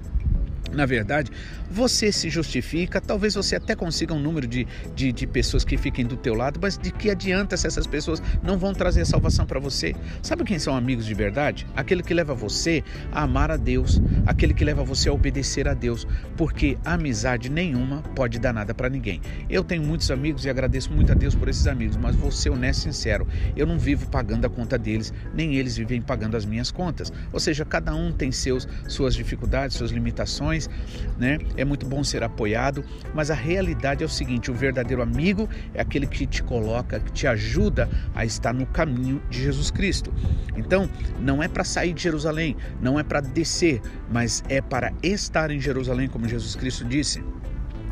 na 0.72 0.86
verdade, 0.86 1.32
você 1.70 2.12
se 2.12 2.30
justifica, 2.30 3.00
talvez 3.00 3.36
você 3.36 3.56
até 3.56 3.76
consiga 3.76 4.14
um 4.14 4.20
número 4.20 4.48
de, 4.48 4.68
de, 4.96 5.12
de, 5.12 5.28
pessoas 5.28 5.64
que 5.64 5.78
fiquem 5.78 6.06
do 6.06 6.18
teu 6.18 6.34
lado, 6.34 6.60
mas 6.62 6.78
de 6.78 6.92
que 6.92 7.10
adianta 7.10 7.56
se 7.56 7.68
essas 7.68 7.88
pessoas 7.88 8.22
não 8.44 8.58
vão 8.58 8.74
trazer 8.74 9.06
salvação 9.06 9.46
para 9.46 9.60
você? 9.60 9.96
Sabe 10.22 10.44
quem 10.44 10.60
são 10.60 10.76
amigos 10.76 11.06
de 11.06 11.14
verdade? 11.14 11.66
Aquele 11.76 12.04
que 12.04 12.14
leva 12.14 12.34
você 12.34 12.84
a 13.12 13.24
amar 13.24 13.52
a 13.52 13.58
Deus, 13.58 14.02
aquele 14.26 14.54
que 14.54 14.66
leva 14.66 14.84
você 14.84 15.10
a 15.10 15.14
obedecer 15.14 15.68
a 15.68 15.74
Deus, 15.74 16.08
porque 16.36 16.78
amizade 16.84 17.50
nenhuma 17.50 18.02
pode 18.16 18.40
dar 18.40 18.54
nada 18.54 18.74
para 18.74 18.90
ninguém. 18.90 19.22
Eu 19.50 19.64
tenho 19.64 19.84
muitos 19.84 20.12
amigos 20.12 20.46
e 20.46 20.50
agradeço 20.50 20.92
muito 20.92 21.12
a 21.12 21.16
Deus 21.16 21.36
por 21.36 21.48
esses 21.48 21.68
amigos, 21.68 21.98
mas 21.98 22.16
vou 22.16 22.32
ser 22.32 22.50
honesto 22.50 22.82
e 22.82 22.84
sincero, 22.84 23.28
eu 23.56 23.66
não 23.66 23.80
vivo 23.80 24.10
pagando 24.10 24.46
a 24.46 24.50
conta 24.50 24.78
deles, 24.78 25.14
nem 25.34 25.56
eles 25.56 25.78
vivem 25.78 26.02
pagando 26.02 26.36
as 26.36 26.46
minhas 26.46 26.72
contas. 26.72 27.12
Ou 27.32 27.40
seja, 27.40 27.64
cada 27.64 27.94
um 27.96 28.12
tem 28.12 28.32
seus, 28.32 28.68
suas 28.88 29.16
dificuldades, 29.16 29.78
suas 29.78 29.92
limitações, 29.92 30.61
né? 31.18 31.38
É 31.56 31.64
muito 31.64 31.86
bom 31.86 32.04
ser 32.04 32.24
apoiado, 32.24 32.84
mas 33.14 33.30
a 33.32 33.36
realidade 33.36 34.04
é 34.04 34.06
o 34.06 34.10
seguinte: 34.10 34.52
o 34.52 34.54
verdadeiro 34.54 35.02
amigo 35.02 35.48
é 35.74 35.82
aquele 35.82 36.08
que 36.08 36.26
te 36.26 36.44
coloca, 36.44 37.00
que 37.00 37.12
te 37.12 37.28
ajuda 37.28 37.90
a 38.14 38.26
estar 38.26 38.54
no 38.54 38.66
caminho 38.66 39.22
de 39.30 39.42
Jesus 39.42 39.72
Cristo. 39.72 40.14
Então, 40.56 40.90
não 41.20 41.42
é 41.42 41.48
para 41.48 41.64
sair 41.64 41.94
de 41.94 42.02
Jerusalém, 42.02 42.56
não 42.82 43.00
é 43.00 43.04
para 43.04 43.22
descer, 43.22 43.82
mas 44.12 44.44
é 44.50 44.62
para 44.62 44.92
estar 45.02 45.52
em 45.52 45.60
Jerusalém, 45.60 46.08
como 46.08 46.28
Jesus 46.28 46.56
Cristo 46.56 46.86
disse. 46.86 47.24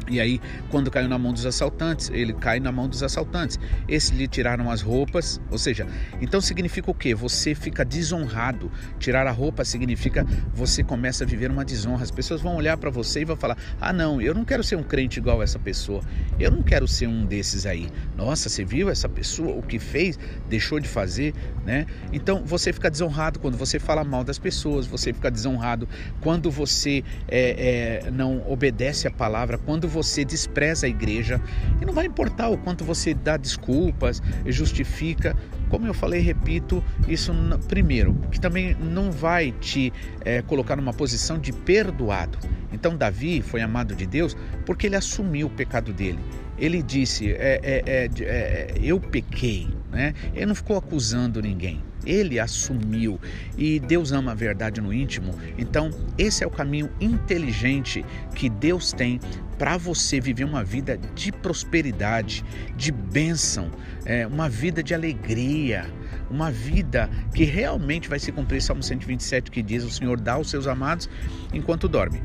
E 0.09 0.19
aí, 0.19 0.41
quando 0.69 0.89
caiu 0.89 1.07
na 1.07 1.17
mão 1.17 1.31
dos 1.31 1.45
assaltantes, 1.45 2.09
ele 2.09 2.33
cai 2.33 2.59
na 2.59 2.71
mão 2.71 2.89
dos 2.89 3.03
assaltantes. 3.03 3.59
Esses 3.87 4.09
lhe 4.09 4.27
tiraram 4.27 4.71
as 4.71 4.81
roupas, 4.81 5.39
ou 5.51 5.57
seja, 5.57 5.87
então 6.19 6.41
significa 6.41 6.89
o 6.89 6.93
quê? 6.93 7.13
Você 7.13 7.53
fica 7.53 7.85
desonrado. 7.85 8.71
Tirar 8.97 9.27
a 9.27 9.31
roupa 9.31 9.63
significa 9.63 10.25
você 10.53 10.83
começa 10.83 11.23
a 11.23 11.27
viver 11.27 11.51
uma 11.51 11.63
desonra. 11.63 12.03
As 12.03 12.11
pessoas 12.11 12.41
vão 12.41 12.55
olhar 12.55 12.77
para 12.77 12.89
você 12.89 13.21
e 13.21 13.25
vão 13.25 13.37
falar: 13.37 13.57
"Ah, 13.79 13.93
não, 13.93 14.19
eu 14.19 14.33
não 14.33 14.43
quero 14.43 14.63
ser 14.63 14.75
um 14.75 14.83
crente 14.83 15.19
igual 15.19 15.43
essa 15.43 15.59
pessoa. 15.59 16.01
Eu 16.39 16.49
não 16.51 16.63
quero 16.63 16.87
ser 16.87 17.07
um 17.07 17.25
desses 17.25 17.65
aí. 17.65 17.87
Nossa, 18.17 18.49
você 18.49 18.65
viu 18.65 18.89
essa 18.89 19.07
pessoa 19.07 19.55
o 19.55 19.61
que 19.61 19.77
fez, 19.77 20.17
deixou 20.49 20.79
de 20.79 20.87
fazer, 20.87 21.33
né? 21.65 21.85
Então 22.11 22.43
você 22.43 22.73
fica 22.73 22.89
desonrado 22.89 23.39
quando 23.39 23.57
você 23.57 23.77
fala 23.79 24.03
mal 24.03 24.23
das 24.23 24.39
pessoas. 24.39 24.87
Você 24.87 25.13
fica 25.13 25.29
desonrado 25.29 25.87
quando 26.21 26.49
você 26.49 27.03
é, 27.27 28.01
é, 28.07 28.11
não 28.11 28.43
obedece 28.49 29.07
a 29.07 29.11
palavra. 29.11 29.57
Quando 29.57 29.87
você 29.87 29.98
você 30.03 30.23
despreza 30.23 30.87
a 30.87 30.89
igreja 30.89 31.41
e 31.81 31.85
não 31.85 31.93
vai 31.93 32.05
importar 32.05 32.47
o 32.47 32.57
quanto 32.57 32.85
você 32.85 33.13
dá 33.13 33.35
desculpas, 33.35 34.21
justifica. 34.45 35.35
Como 35.67 35.85
eu 35.85 35.93
falei, 35.93 36.21
repito, 36.21 36.83
isso 37.07 37.33
primeiro, 37.67 38.15
que 38.31 38.39
também 38.39 38.73
não 38.75 39.11
vai 39.11 39.51
te 39.51 39.91
é, 40.23 40.41
colocar 40.41 40.75
numa 40.77 40.93
posição 40.93 41.37
de 41.37 41.51
perdoado. 41.51 42.39
Então, 42.71 42.95
Davi 42.95 43.41
foi 43.41 43.61
amado 43.61 43.93
de 43.93 44.05
Deus 44.05 44.37
porque 44.65 44.87
ele 44.87 44.95
assumiu 44.95 45.47
o 45.47 45.49
pecado 45.49 45.91
dele. 45.91 46.19
Ele 46.57 46.81
disse: 46.81 47.31
é, 47.33 47.59
é, 47.61 47.83
é, 47.85 48.09
é 48.21 48.73
Eu 48.81 48.99
pequei, 48.99 49.67
né? 49.91 50.13
Ele 50.33 50.45
não 50.47 50.55
ficou 50.55 50.77
acusando 50.77 51.41
ninguém 51.41 51.88
ele 52.05 52.39
assumiu. 52.39 53.19
E 53.57 53.79
Deus 53.79 54.11
ama 54.11 54.31
a 54.31 54.35
verdade 54.35 54.81
no 54.81 54.93
íntimo. 54.93 55.33
Então, 55.57 55.91
esse 56.17 56.43
é 56.43 56.47
o 56.47 56.51
caminho 56.51 56.89
inteligente 56.99 58.05
que 58.35 58.49
Deus 58.49 58.91
tem 58.91 59.19
para 59.57 59.77
você 59.77 60.21
viver 60.21 60.45
uma 60.45 60.63
vida 60.63 60.97
de 61.13 61.31
prosperidade, 61.31 62.45
de 62.77 62.91
bênção, 62.91 63.69
é, 64.05 64.25
uma 64.25 64.47
vida 64.47 64.81
de 64.81 64.93
alegria, 64.93 65.85
uma 66.29 66.49
vida 66.49 67.09
que 67.33 67.43
realmente 67.43 68.07
vai 68.07 68.19
se 68.19 68.31
cumprir. 68.31 68.61
Salmo 68.61 68.81
127 68.81 69.51
que 69.51 69.61
diz: 69.61 69.83
O 69.83 69.91
Senhor 69.91 70.19
dá 70.19 70.33
aos 70.33 70.49
seus 70.49 70.65
amados 70.65 71.09
enquanto 71.53 71.87
dorme. 71.87 72.21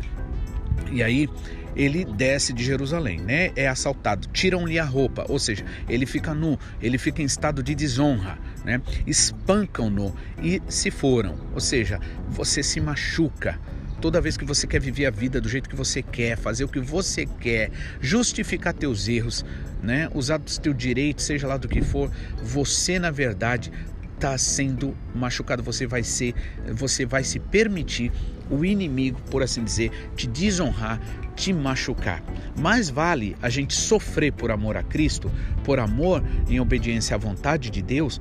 E 0.92 1.02
aí 1.02 1.28
ele 1.76 2.04
desce 2.04 2.52
de 2.52 2.62
Jerusalém, 2.62 3.20
né? 3.20 3.50
É 3.56 3.66
assaltado, 3.66 4.28
tiram-lhe 4.28 4.78
a 4.78 4.84
roupa, 4.84 5.24
ou 5.28 5.38
seja, 5.38 5.64
ele 5.88 6.06
fica 6.06 6.32
nu, 6.32 6.58
ele 6.80 6.98
fica 6.98 7.20
em 7.20 7.24
estado 7.24 7.62
de 7.62 7.74
desonra, 7.74 8.38
né? 8.64 8.80
Espancam-no 9.06 10.14
e 10.42 10.60
se 10.68 10.90
foram, 10.90 11.38
ou 11.52 11.60
seja, 11.60 12.00
você 12.28 12.62
se 12.62 12.80
machuca, 12.80 13.60
Toda 14.00 14.20
vez 14.20 14.36
que 14.36 14.44
você 14.44 14.66
quer 14.66 14.82
viver 14.82 15.06
a 15.06 15.10
vida 15.10 15.40
do 15.40 15.48
jeito 15.48 15.66
que 15.66 15.74
você 15.74 16.02
quer, 16.02 16.36
fazer 16.36 16.64
o 16.64 16.68
que 16.68 16.78
você 16.78 17.24
quer, 17.24 17.70
justificar 18.02 18.74
teus 18.74 19.08
erros, 19.08 19.42
né? 19.82 20.10
usar 20.12 20.38
os 20.44 20.58
teus 20.58 20.76
direitos, 20.76 21.24
seja 21.24 21.46
lá 21.46 21.56
do 21.56 21.66
que 21.66 21.80
for, 21.80 22.10
você 22.42 22.98
na 22.98 23.10
verdade 23.10 23.72
está 24.14 24.36
sendo 24.36 24.94
machucado, 25.14 25.62
você 25.62 25.86
vai 25.86 26.02
ser, 26.02 26.34
você 26.74 27.06
vai 27.06 27.24
se 27.24 27.38
permitir 27.38 28.12
o 28.50 28.62
inimigo, 28.62 29.20
por 29.30 29.42
assim 29.42 29.64
dizer, 29.64 29.90
te 30.14 30.26
desonrar, 30.26 31.00
te 31.34 31.52
machucar. 31.52 32.22
Mais 32.58 32.88
vale 32.88 33.36
a 33.42 33.48
gente 33.48 33.74
sofrer 33.74 34.32
por 34.32 34.50
amor 34.50 34.76
a 34.76 34.82
Cristo, 34.82 35.30
por 35.64 35.78
amor 35.78 36.22
em 36.48 36.60
obediência 36.60 37.14
à 37.14 37.18
vontade 37.18 37.70
de 37.70 37.82
Deus. 37.82 38.20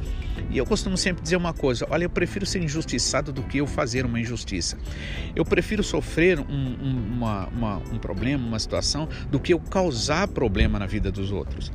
E 0.50 0.58
eu 0.58 0.66
costumo 0.66 0.98
sempre 0.98 1.24
dizer 1.24 1.36
uma 1.36 1.54
coisa: 1.54 1.88
olha, 1.90 2.06
eu 2.06 2.10
prefiro 2.10 2.46
ser 2.46 2.62
injustiçado 2.62 3.32
do 3.32 3.44
que 3.44 3.60
eu 3.60 3.68
fazer 3.68 4.06
uma 4.06 4.20
injustiça. 4.20 4.78
Eu 5.36 5.46
prefiro 5.46 5.84
sofrer 5.84 6.40
um, 6.40 6.44
um, 6.44 7.14
uma, 7.14 7.48
uma, 7.48 7.78
um 7.92 8.00
problema, 8.00 8.46
uma 8.46 8.60
situação, 8.60 9.08
do 9.30 9.40
que 9.40 9.54
eu 9.54 9.60
causar 9.60 10.28
problema 10.28 10.80
na 10.80 10.86
vida 10.86 11.12
dos 11.12 11.32
outros. 11.32 11.72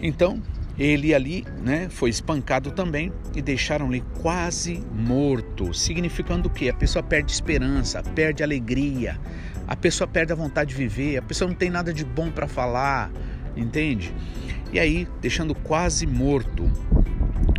Então, 0.00 0.42
ele 0.78 1.14
ali 1.14 1.44
né, 1.62 1.88
foi 1.88 2.10
espancado 2.10 2.70
também 2.70 3.12
e 3.34 3.42
deixaram-lhe 3.42 4.02
quase 4.20 4.82
morto, 4.92 5.72
significando 5.74 6.48
que? 6.48 6.68
A 6.68 6.74
pessoa 6.74 7.02
perde 7.02 7.30
esperança, 7.30 8.02
perde 8.02 8.42
alegria, 8.42 9.18
a 9.66 9.76
pessoa 9.76 10.06
perde 10.06 10.32
a 10.32 10.36
vontade 10.36 10.70
de 10.70 10.76
viver, 10.76 11.16
a 11.18 11.22
pessoa 11.22 11.48
não 11.48 11.54
tem 11.54 11.70
nada 11.70 11.92
de 11.92 12.04
bom 12.04 12.30
para 12.30 12.46
falar, 12.46 13.10
entende? 13.56 14.14
E 14.72 14.80
aí, 14.80 15.06
deixando 15.20 15.54
quase 15.54 16.06
morto, 16.06 16.70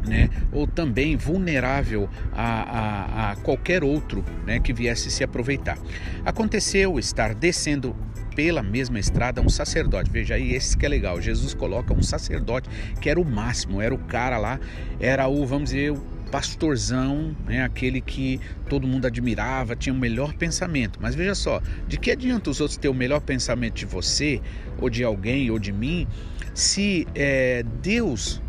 né? 0.07 0.29
ou 0.51 0.67
também 0.67 1.15
vulnerável 1.15 2.09
a, 2.31 2.61
a, 2.61 3.31
a 3.31 3.35
qualquer 3.37 3.83
outro 3.83 4.23
né, 4.45 4.59
que 4.59 4.73
viesse 4.73 5.11
se 5.11 5.23
aproveitar. 5.23 5.77
Aconteceu 6.25 6.97
estar 6.97 7.33
descendo 7.33 7.95
pela 8.35 8.63
mesma 8.63 8.99
estrada 8.99 9.41
um 9.41 9.49
sacerdote. 9.49 10.09
Veja 10.09 10.35
aí, 10.35 10.53
esse 10.53 10.77
que 10.77 10.85
é 10.85 10.89
legal. 10.89 11.21
Jesus 11.21 11.53
coloca 11.53 11.93
um 11.93 12.01
sacerdote 12.01 12.69
que 12.99 13.09
era 13.09 13.19
o 13.19 13.25
máximo, 13.25 13.81
era 13.81 13.93
o 13.93 13.97
cara 13.97 14.37
lá, 14.37 14.59
era 14.99 15.27
o, 15.27 15.45
vamos 15.45 15.69
dizer, 15.69 15.93
pastorzão, 16.33 17.35
né, 17.45 17.61
aquele 17.61 18.01
que 18.01 18.41
todo 18.67 18.87
mundo 18.87 19.05
admirava, 19.05 19.75
tinha 19.75 19.93
o 19.93 19.97
melhor 19.97 20.33
pensamento. 20.33 20.97
Mas 20.99 21.13
veja 21.13 21.35
só, 21.35 21.61
de 21.87 21.95
que 21.95 22.09
adianta 22.09 22.49
os 22.49 22.59
outros 22.59 22.75
ter 22.75 22.89
o 22.89 22.93
melhor 22.93 23.21
pensamento 23.21 23.75
de 23.75 23.85
você, 23.85 24.41
ou 24.79 24.89
de 24.89 25.03
alguém, 25.03 25.51
ou 25.51 25.59
de 25.59 25.71
mim, 25.71 26.07
se 26.55 27.07
é, 27.13 27.63
Deus 27.83 28.41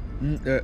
é, 0.46 0.62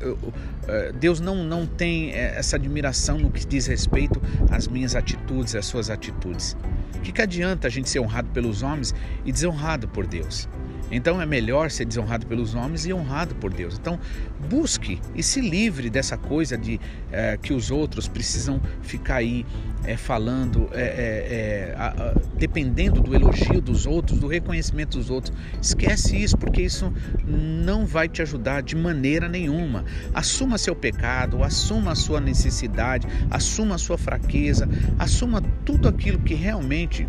é, 0.66 0.92
Deus 0.92 1.20
não, 1.20 1.44
não 1.44 1.66
tem 1.66 2.12
é, 2.12 2.38
essa 2.38 2.56
admiração 2.56 3.18
no 3.18 3.30
que 3.30 3.46
diz 3.46 3.66
respeito 3.66 4.18
às 4.50 4.66
minhas 4.66 4.96
atitudes, 4.96 5.54
às 5.54 5.66
suas 5.66 5.90
atitudes. 5.90 6.56
O 6.96 7.00
que, 7.00 7.12
que 7.12 7.20
adianta 7.20 7.66
a 7.66 7.70
gente 7.70 7.90
ser 7.90 8.00
honrado 8.00 8.30
pelos 8.30 8.62
homens 8.62 8.94
e 9.26 9.32
desonrado 9.32 9.86
por 9.86 10.06
Deus? 10.06 10.48
Então 10.90 11.20
é 11.20 11.26
melhor 11.26 11.70
ser 11.70 11.84
desonrado 11.84 12.26
pelos 12.26 12.54
homens 12.54 12.86
e 12.86 12.92
honrado 12.92 13.34
por 13.36 13.52
Deus. 13.52 13.78
Então 13.78 13.98
busque 14.48 15.00
e 15.14 15.22
se 15.22 15.40
livre 15.40 15.88
dessa 15.88 16.16
coisa 16.16 16.56
de 16.56 16.80
é, 17.12 17.36
que 17.36 17.52
os 17.52 17.70
outros 17.70 18.08
precisam 18.08 18.60
ficar 18.82 19.16
aí 19.16 19.46
é, 19.84 19.96
falando, 19.96 20.68
é, 20.72 21.74
a, 21.76 21.88
a, 21.88 22.14
dependendo 22.36 23.00
do 23.00 23.14
elogio 23.14 23.60
dos 23.60 23.86
outros, 23.86 24.18
do 24.18 24.26
reconhecimento 24.26 24.98
dos 24.98 25.10
outros. 25.10 25.36
Esquece 25.60 26.16
isso, 26.16 26.36
porque 26.36 26.62
isso 26.62 26.92
não 27.26 27.86
vai 27.86 28.08
te 28.08 28.22
ajudar 28.22 28.62
de 28.62 28.76
maneira 28.76 29.28
nenhuma. 29.28 29.84
Assuma 30.12 30.58
seu 30.58 30.74
pecado, 30.74 31.42
assuma 31.42 31.92
a 31.92 31.94
sua 31.94 32.20
necessidade, 32.20 33.06
assuma 33.30 33.76
a 33.76 33.78
sua 33.78 33.96
fraqueza, 33.96 34.68
assuma 34.98 35.42
tudo 35.64 35.88
aquilo 35.88 36.18
que 36.18 36.34
realmente 36.34 37.06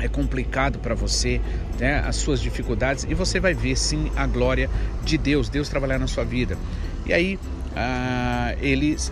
é 0.00 0.08
complicado 0.08 0.78
para 0.78 0.94
você, 0.94 1.40
né, 1.78 2.02
as 2.04 2.16
suas 2.16 2.40
dificuldades, 2.40 3.06
e 3.08 3.14
você 3.14 3.38
vai 3.38 3.54
ver 3.54 3.76
sim 3.76 4.10
a 4.16 4.26
glória 4.26 4.68
de 5.04 5.16
Deus, 5.16 5.48
Deus 5.48 5.68
trabalhar 5.68 5.98
na 5.98 6.06
sua 6.06 6.24
vida. 6.24 6.56
E 7.06 7.12
aí 7.12 7.38
ah, 7.76 8.54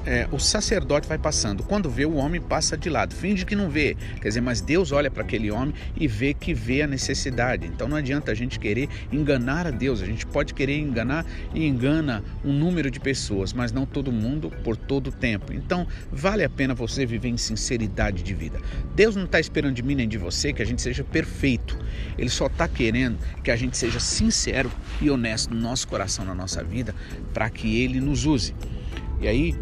é, 0.06 0.28
o 0.32 0.38
sacerdote 0.38 1.08
vai 1.08 1.18
passando. 1.18 1.62
Quando 1.62 1.88
vê 1.88 2.04
o 2.04 2.14
homem, 2.14 2.40
passa 2.40 2.76
de 2.76 2.90
lado, 2.90 3.14
finge 3.14 3.44
que 3.46 3.54
não 3.54 3.70
vê. 3.70 3.96
Quer 4.20 4.28
dizer, 4.28 4.40
mas 4.40 4.60
Deus 4.60 4.92
olha 4.92 5.10
para 5.10 5.22
aquele 5.22 5.50
homem 5.50 5.74
e 5.96 6.08
vê 6.08 6.34
que 6.34 6.52
vê 6.52 6.82
a 6.82 6.86
necessidade. 6.86 7.66
Então 7.66 7.88
não 7.88 7.96
adianta 7.96 8.32
a 8.32 8.34
gente 8.34 8.58
querer 8.58 8.88
enganar 9.12 9.66
a 9.66 9.70
Deus. 9.70 10.02
A 10.02 10.06
gente 10.06 10.26
pode 10.26 10.54
querer 10.54 10.78
enganar 10.78 11.24
e 11.54 11.66
engana 11.66 12.22
um 12.44 12.52
número 12.52 12.90
de 12.90 12.98
pessoas, 13.00 13.52
mas 13.52 13.72
não 13.72 13.86
todo 13.86 14.10
mundo 14.10 14.50
por 14.64 14.76
todo 14.76 15.08
o 15.08 15.12
tempo. 15.12 15.52
Então 15.52 15.86
vale 16.10 16.44
a 16.44 16.50
pena 16.50 16.74
você 16.74 17.06
viver 17.06 17.28
em 17.28 17.36
sinceridade 17.36 18.22
de 18.22 18.34
vida. 18.34 18.60
Deus 18.94 19.14
não 19.14 19.24
está 19.24 19.38
esperando 19.38 19.74
de 19.74 19.82
mim 19.82 19.94
nem 19.94 20.08
de 20.08 20.18
você 20.18 20.52
que 20.52 20.62
a 20.62 20.66
gente 20.66 20.82
seja 20.82 21.04
perfeito. 21.04 21.78
Ele 22.16 22.30
só 22.30 22.46
está 22.46 22.66
querendo 22.66 23.18
que 23.42 23.50
a 23.50 23.56
gente 23.56 23.76
seja 23.76 24.00
sincero 24.00 24.70
e 25.00 25.10
honesto 25.10 25.54
no 25.54 25.60
nosso 25.60 25.86
coração, 25.88 26.24
na 26.24 26.34
nossa 26.34 26.62
vida, 26.62 26.94
para 27.32 27.48
que 27.48 27.82
Ele 27.82 28.00
nos 28.00 28.26
use. 28.26 28.47
E 29.20 29.28
aí 29.28 29.54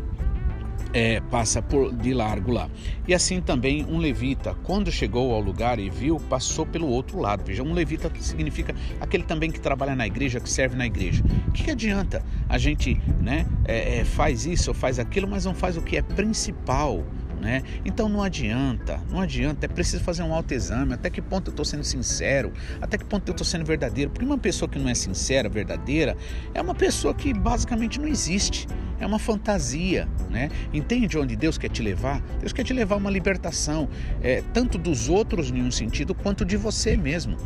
é, 0.92 1.21
passa 1.21 1.61
por 1.61 1.95
de 1.95 2.14
largo 2.14 2.53
lá. 2.53 2.71
E 3.07 3.14
assim 3.14 3.40
também 3.40 3.85
um 3.85 3.99
levita, 3.99 4.55
quando 4.62 4.90
chegou 4.90 5.35
ao 5.35 5.40
lugar 5.40 5.79
e 5.79 5.90
viu, 5.90 6.19
passou 6.19 6.64
pelo 6.64 6.88
outro 6.88 7.19
lado. 7.19 7.45
Veja, 7.45 7.62
um 7.62 7.75
levita 7.75 8.11
significa 8.21 8.75
aquele 8.99 9.23
também 9.23 9.51
que 9.51 9.61
trabalha 9.61 9.95
na 9.95 10.07
igreja, 10.07 10.40
que 10.40 10.49
serve 10.49 10.75
na 10.75 10.87
igreja. 10.87 11.23
O 11.49 11.53
que, 11.53 11.64
que 11.64 11.71
adianta 11.71 12.25
a 12.49 12.57
gente 12.57 13.01
né, 13.21 13.47
é, 13.66 13.99
é, 13.99 14.05
faz 14.05 14.47
isso 14.47 14.71
ou 14.71 14.75
faz 14.75 14.99
aquilo, 14.99 15.29
mas 15.29 15.45
não 15.45 15.55
faz 15.55 15.77
o 15.77 15.83
que 15.83 15.99
é 15.99 16.03
principal? 16.03 17.05
Né? 17.40 17.62
Então 17.85 18.09
não 18.09 18.22
adianta, 18.22 18.99
não 19.11 19.20
adianta, 19.20 19.66
é 19.66 19.68
preciso 19.68 20.03
fazer 20.03 20.22
um 20.22 20.33
autoexame, 20.33 20.94
até 20.94 21.11
que 21.11 21.20
ponto 21.20 21.49
eu 21.49 21.51
estou 21.51 21.64
sendo 21.64 21.85
sincero, 21.85 22.51
até 22.81 22.96
que 22.96 23.05
ponto 23.05 23.29
eu 23.29 23.33
estou 23.33 23.44
sendo 23.44 23.64
verdadeiro, 23.64 24.11
porque 24.11 24.25
uma 24.25 24.38
pessoa 24.38 24.68
que 24.68 24.79
não 24.79 24.88
é 24.88 24.94
sincera, 24.94 25.49
verdadeira, 25.49 26.16
é 26.55 26.61
uma 26.61 26.75
pessoa 26.75 27.12
que 27.12 27.35
basicamente 27.35 28.01
não 28.01 28.09
existe, 28.09 28.66
é 28.99 29.07
uma 29.07 29.18
fantasia, 29.18 30.09
né? 30.31 30.51
Entende 30.72 31.18
onde 31.18 31.37
Deus 31.37 31.59
quer 31.59 31.68
te 31.68 31.83
levar? 31.83 32.22
Deus 32.40 32.53
quer 32.53 32.64
te 32.64 32.72
levar 32.72 32.94
a 32.94 32.99
uma 32.99 33.11
libertação, 33.11 33.88
é, 34.22 34.42
tanto 34.55 34.79
dos 34.79 35.09
outros 35.09 35.51
em 35.51 35.62
um 35.62 35.70
sentido, 35.70 36.14
quanto 36.14 36.44
de 36.44 36.57
você 36.57 36.96
mesmo. 36.96 37.37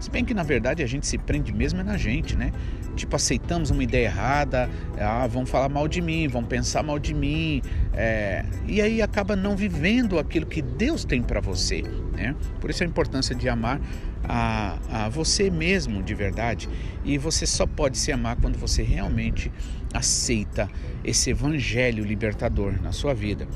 Se 0.00 0.10
bem 0.10 0.24
que 0.24 0.32
na 0.32 0.42
verdade 0.42 0.82
a 0.82 0.86
gente 0.86 1.06
se 1.06 1.18
prende 1.18 1.52
mesmo 1.52 1.80
é 1.80 1.84
na 1.84 1.98
gente, 1.98 2.34
né? 2.34 2.50
Tipo, 2.96 3.16
aceitamos 3.16 3.70
uma 3.70 3.84
ideia 3.84 4.06
errada, 4.06 4.68
ah, 4.98 5.26
vão 5.26 5.44
falar 5.44 5.68
mal 5.68 5.86
de 5.86 6.00
mim, 6.00 6.26
vão 6.26 6.42
pensar 6.42 6.82
mal 6.82 6.98
de 6.98 7.14
mim, 7.14 7.62
é, 7.92 8.44
e 8.66 8.80
aí 8.80 9.02
acaba 9.02 9.36
não 9.36 9.54
vivendo 9.54 10.18
aquilo 10.18 10.46
que 10.46 10.62
Deus 10.62 11.04
tem 11.04 11.22
para 11.22 11.40
você, 11.40 11.82
né? 12.16 12.34
Por 12.60 12.70
isso 12.70 12.82
a 12.82 12.86
importância 12.86 13.34
de 13.34 13.48
amar 13.48 13.80
a, 14.24 14.78
a 14.90 15.08
você 15.08 15.50
mesmo 15.50 16.02
de 16.02 16.14
verdade, 16.14 16.68
e 17.04 17.18
você 17.18 17.46
só 17.46 17.66
pode 17.66 17.98
se 17.98 18.10
amar 18.10 18.36
quando 18.36 18.56
você 18.56 18.82
realmente 18.82 19.52
aceita 19.92 20.68
esse 21.04 21.30
evangelho 21.30 22.04
libertador 22.04 22.80
na 22.82 22.92
sua 22.92 23.12
vida. 23.12 23.46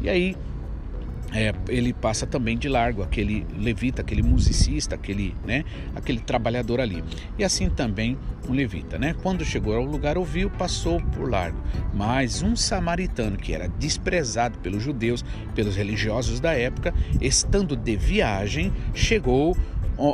E 0.00 0.08
aí 0.08 0.36
é, 1.32 1.52
ele 1.68 1.92
passa 1.92 2.26
também 2.26 2.56
de 2.58 2.68
largo 2.68 3.02
aquele 3.02 3.46
levita, 3.58 4.02
aquele 4.02 4.22
musicista, 4.22 4.94
aquele, 4.94 5.34
né, 5.46 5.64
aquele 5.94 6.20
trabalhador 6.20 6.80
ali. 6.80 7.02
E 7.38 7.44
assim 7.44 7.68
também 7.68 8.18
um 8.48 8.52
levita, 8.52 8.98
né? 8.98 9.14
Quando 9.22 9.44
chegou 9.44 9.74
ao 9.74 9.84
lugar, 9.84 10.18
ouviu, 10.18 10.50
passou 10.50 11.00
por 11.00 11.30
largo. 11.30 11.58
Mas 11.94 12.42
um 12.42 12.56
samaritano 12.56 13.36
que 13.36 13.52
era 13.52 13.68
desprezado 13.68 14.58
pelos 14.58 14.82
judeus, 14.82 15.24
pelos 15.54 15.76
religiosos 15.76 16.40
da 16.40 16.52
época, 16.52 16.92
estando 17.20 17.76
de 17.76 17.96
viagem, 17.96 18.72
chegou 18.92 19.56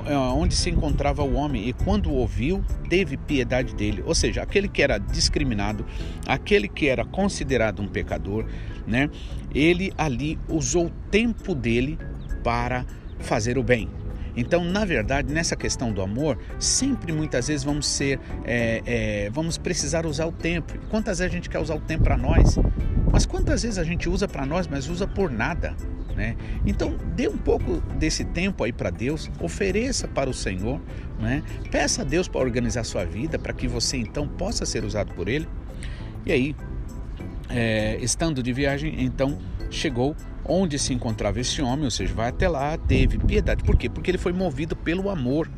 é, 0.06 0.16
onde 0.16 0.54
se 0.56 0.68
encontrava 0.68 1.22
o 1.22 1.34
homem 1.34 1.68
e 1.68 1.72
quando 1.72 2.10
o 2.10 2.14
ouviu, 2.14 2.64
teve 2.88 3.16
piedade 3.16 3.72
dele. 3.72 4.02
Ou 4.04 4.16
seja, 4.16 4.42
aquele 4.42 4.68
que 4.68 4.82
era 4.82 4.98
discriminado, 4.98 5.86
aquele 6.26 6.66
que 6.66 6.88
era 6.88 7.04
considerado 7.04 7.80
um 7.80 7.86
pecador, 7.86 8.46
né? 8.86 9.10
Ele 9.54 9.92
ali 9.96 10.38
usou 10.48 10.86
o 10.86 10.90
tempo 11.10 11.54
dele 11.54 11.98
para 12.42 12.84
fazer 13.18 13.58
o 13.58 13.62
bem. 13.62 13.88
Então, 14.36 14.62
na 14.62 14.84
verdade, 14.84 15.32
nessa 15.32 15.56
questão 15.56 15.90
do 15.90 16.02
amor, 16.02 16.38
sempre 16.58 17.10
muitas 17.10 17.48
vezes 17.48 17.64
vamos 17.64 17.86
ser, 17.86 18.20
é, 18.44 18.82
é, 18.84 19.30
vamos 19.30 19.56
precisar 19.56 20.04
usar 20.04 20.26
o 20.26 20.32
tempo. 20.32 20.78
Quantas 20.90 21.18
vezes 21.18 21.32
a 21.32 21.34
gente 21.34 21.48
quer 21.48 21.58
usar 21.58 21.74
o 21.74 21.80
tempo 21.80 22.04
para 22.04 22.18
nós? 22.18 22.56
Mas 23.10 23.24
quantas 23.24 23.62
vezes 23.62 23.78
a 23.78 23.84
gente 23.84 24.08
usa 24.10 24.28
para 24.28 24.44
nós, 24.44 24.68
mas 24.68 24.90
usa 24.90 25.06
por 25.06 25.30
nada? 25.30 25.74
Né? 26.14 26.36
Então, 26.66 26.96
dê 27.14 27.28
um 27.28 27.36
pouco 27.36 27.80
desse 27.98 28.24
tempo 28.24 28.62
aí 28.64 28.72
para 28.72 28.90
Deus, 28.90 29.30
ofereça 29.40 30.06
para 30.06 30.28
o 30.28 30.34
Senhor, 30.34 30.80
né? 31.18 31.42
peça 31.70 32.02
a 32.02 32.04
Deus 32.04 32.28
para 32.28 32.40
organizar 32.40 32.84
sua 32.84 33.04
vida, 33.04 33.38
para 33.38 33.52
que 33.52 33.66
você 33.66 33.96
então 33.96 34.28
possa 34.28 34.66
ser 34.66 34.84
usado 34.84 35.14
por 35.14 35.28
Ele. 35.28 35.48
E 36.24 36.32
aí, 36.32 36.56
é, 37.48 37.96
estando 38.00 38.42
de 38.42 38.52
viagem, 38.52 39.04
então 39.04 39.38
chegou 39.70 40.16
onde 40.44 40.78
se 40.78 40.94
encontrava 40.94 41.40
esse 41.40 41.60
homem, 41.60 41.84
ou 41.84 41.90
seja, 41.90 42.14
vai 42.14 42.28
até 42.28 42.48
lá, 42.48 42.76
teve 42.76 43.18
piedade. 43.18 43.64
Por 43.64 43.76
quê? 43.76 43.88
Porque 43.88 44.10
ele 44.10 44.18
foi 44.18 44.32
movido 44.32 44.76
pelo 44.76 45.10
amor, 45.10 45.50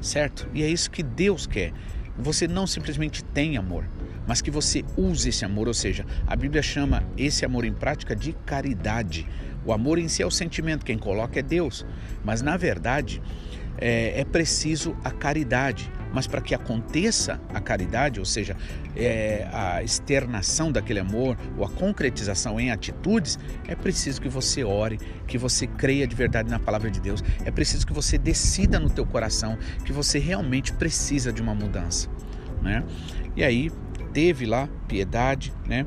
certo? 0.00 0.48
E 0.54 0.62
é 0.62 0.68
isso 0.68 0.90
que 0.90 1.02
Deus 1.02 1.46
quer. 1.46 1.72
você 2.18 2.48
não 2.48 2.66
simplesmente 2.66 3.22
tem 3.22 3.58
amor, 3.58 3.84
mas 4.26 4.40
que 4.40 4.50
você 4.50 4.82
use 4.96 5.28
esse 5.28 5.44
amor, 5.44 5.68
ou 5.68 5.74
seja, 5.74 6.06
a 6.26 6.34
Bíblia 6.34 6.62
chama 6.62 7.02
esse 7.16 7.44
amor 7.44 7.64
em 7.64 7.72
prática 7.72 8.16
de 8.16 8.32
caridade. 8.32 9.26
O 9.66 9.72
amor 9.72 9.98
em 9.98 10.08
si 10.08 10.22
é 10.22 10.26
o 10.26 10.30
sentimento, 10.30 10.84
quem 10.84 10.96
coloca 10.96 11.38
é 11.38 11.42
Deus, 11.42 11.84
mas 12.24 12.40
na 12.40 12.56
verdade 12.56 13.20
é, 13.78 14.20
é 14.20 14.24
preciso 14.24 14.96
a 15.04 15.10
caridade. 15.10 15.90
Mas 16.12 16.26
para 16.26 16.40
que 16.40 16.54
aconteça 16.54 17.40
a 17.52 17.60
caridade, 17.60 18.18
ou 18.20 18.26
seja, 18.26 18.56
é, 18.94 19.48
a 19.52 19.82
externação 19.82 20.72
daquele 20.72 21.00
amor 21.00 21.36
ou 21.56 21.64
a 21.64 21.68
concretização 21.68 22.58
em 22.58 22.70
atitudes, 22.70 23.38
é 23.68 23.74
preciso 23.74 24.20
que 24.20 24.28
você 24.28 24.64
ore, 24.64 24.98
que 25.26 25.36
você 25.36 25.66
creia 25.66 26.06
de 26.06 26.16
verdade 26.16 26.50
na 26.50 26.58
palavra 26.58 26.90
de 26.90 27.00
Deus. 27.00 27.22
É 27.44 27.50
preciso 27.50 27.86
que 27.86 27.92
você 27.92 28.16
decida 28.16 28.78
no 28.78 28.88
teu 28.88 29.06
coração 29.06 29.58
que 29.84 29.92
você 29.92 30.18
realmente 30.18 30.72
precisa 30.72 31.32
de 31.32 31.42
uma 31.42 31.54
mudança, 31.54 32.08
né? 32.62 32.82
E 33.36 33.44
aí 33.44 33.70
teve 34.16 34.46
lá 34.46 34.66
piedade, 34.88 35.52
né? 35.66 35.84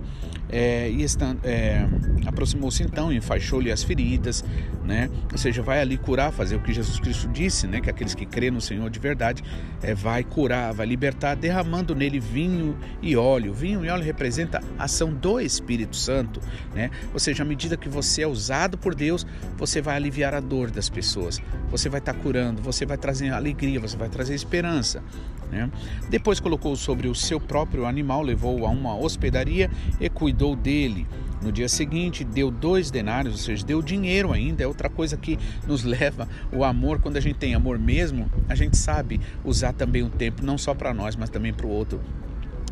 É, 0.51 0.87
e 0.87 1.03
é, 1.43 1.87
aproximou-se 2.27 2.83
então, 2.83 3.11
enfaixou-lhe 3.11 3.71
as 3.71 3.81
feridas, 3.81 4.45
né? 4.85 5.09
Ou 5.31 5.37
seja, 5.37 5.63
vai 5.63 5.81
ali 5.81 5.97
curar, 5.97 6.31
fazer 6.31 6.55
o 6.55 6.59
que 6.59 6.71
Jesus 6.71 6.99
Cristo 6.99 7.27
disse, 7.29 7.65
né? 7.65 7.81
Que 7.81 7.89
aqueles 7.89 8.13
que 8.13 8.27
crêem 8.27 8.51
no 8.51 8.61
Senhor 8.61 8.87
de 8.87 8.99
verdade 8.99 9.43
é, 9.81 9.95
vai 9.95 10.23
curar, 10.23 10.71
vai 10.75 10.85
libertar, 10.85 11.35
derramando 11.35 11.95
nele 11.95 12.19
vinho 12.19 12.77
e 13.01 13.15
óleo. 13.15 13.51
Vinho 13.51 13.83
e 13.83 13.89
óleo 13.89 14.03
representa 14.03 14.61
a 14.77 14.83
ação 14.83 15.11
do 15.11 15.39
Espírito 15.39 15.95
Santo, 15.95 16.39
né? 16.75 16.91
Ou 17.11 17.19
seja, 17.19 17.41
à 17.41 17.45
medida 17.45 17.75
que 17.75 17.89
você 17.89 18.21
é 18.21 18.27
usado 18.27 18.77
por 18.77 18.93
Deus, 18.93 19.25
você 19.57 19.81
vai 19.81 19.95
aliviar 19.95 20.35
a 20.35 20.39
dor 20.39 20.69
das 20.69 20.87
pessoas, 20.87 21.41
você 21.71 21.89
vai 21.89 21.99
estar 21.99 22.13
tá 22.13 22.19
curando, 22.19 22.61
você 22.61 22.85
vai 22.85 22.97
trazer 22.97 23.31
alegria, 23.31 23.79
você 23.79 23.97
vai 23.97 24.07
trazer 24.07 24.35
esperança, 24.35 25.03
né? 25.51 25.69
Depois 26.09 26.39
colocou 26.39 26.75
sobre 26.75 27.07
o 27.07 27.15
seu 27.15 27.39
próprio 27.39 27.85
animal, 27.85 28.21
levou-o 28.21 28.65
a 28.65 28.69
uma 28.69 28.95
hospedaria 28.95 29.69
e 29.99 30.09
cuidou 30.09 30.55
dele. 30.55 31.07
No 31.41 31.51
dia 31.51 31.69
seguinte, 31.69 32.23
deu 32.23 32.51
dois 32.51 32.91
denários, 32.91 33.33
ou 33.33 33.39
seja, 33.39 33.65
deu 33.65 33.81
dinheiro 33.81 34.33
ainda. 34.33 34.63
É 34.63 34.67
outra 34.67 34.89
coisa 34.89 35.15
que 35.15 35.39
nos 35.65 35.83
leva 35.85 36.27
o 36.51 36.63
amor. 36.63 36.99
Quando 36.99 37.17
a 37.17 37.21
gente 37.21 37.37
tem 37.37 37.55
amor 37.55 37.79
mesmo, 37.79 38.29
a 38.47 38.55
gente 38.55 38.77
sabe 38.77 39.21
usar 39.43 39.73
também 39.73 40.03
o 40.03 40.09
tempo, 40.09 40.43
não 40.43 40.57
só 40.57 40.73
para 40.73 40.93
nós, 40.93 41.15
mas 41.15 41.29
também 41.29 41.53
para 41.53 41.65
o 41.65 41.69
outro. 41.69 42.01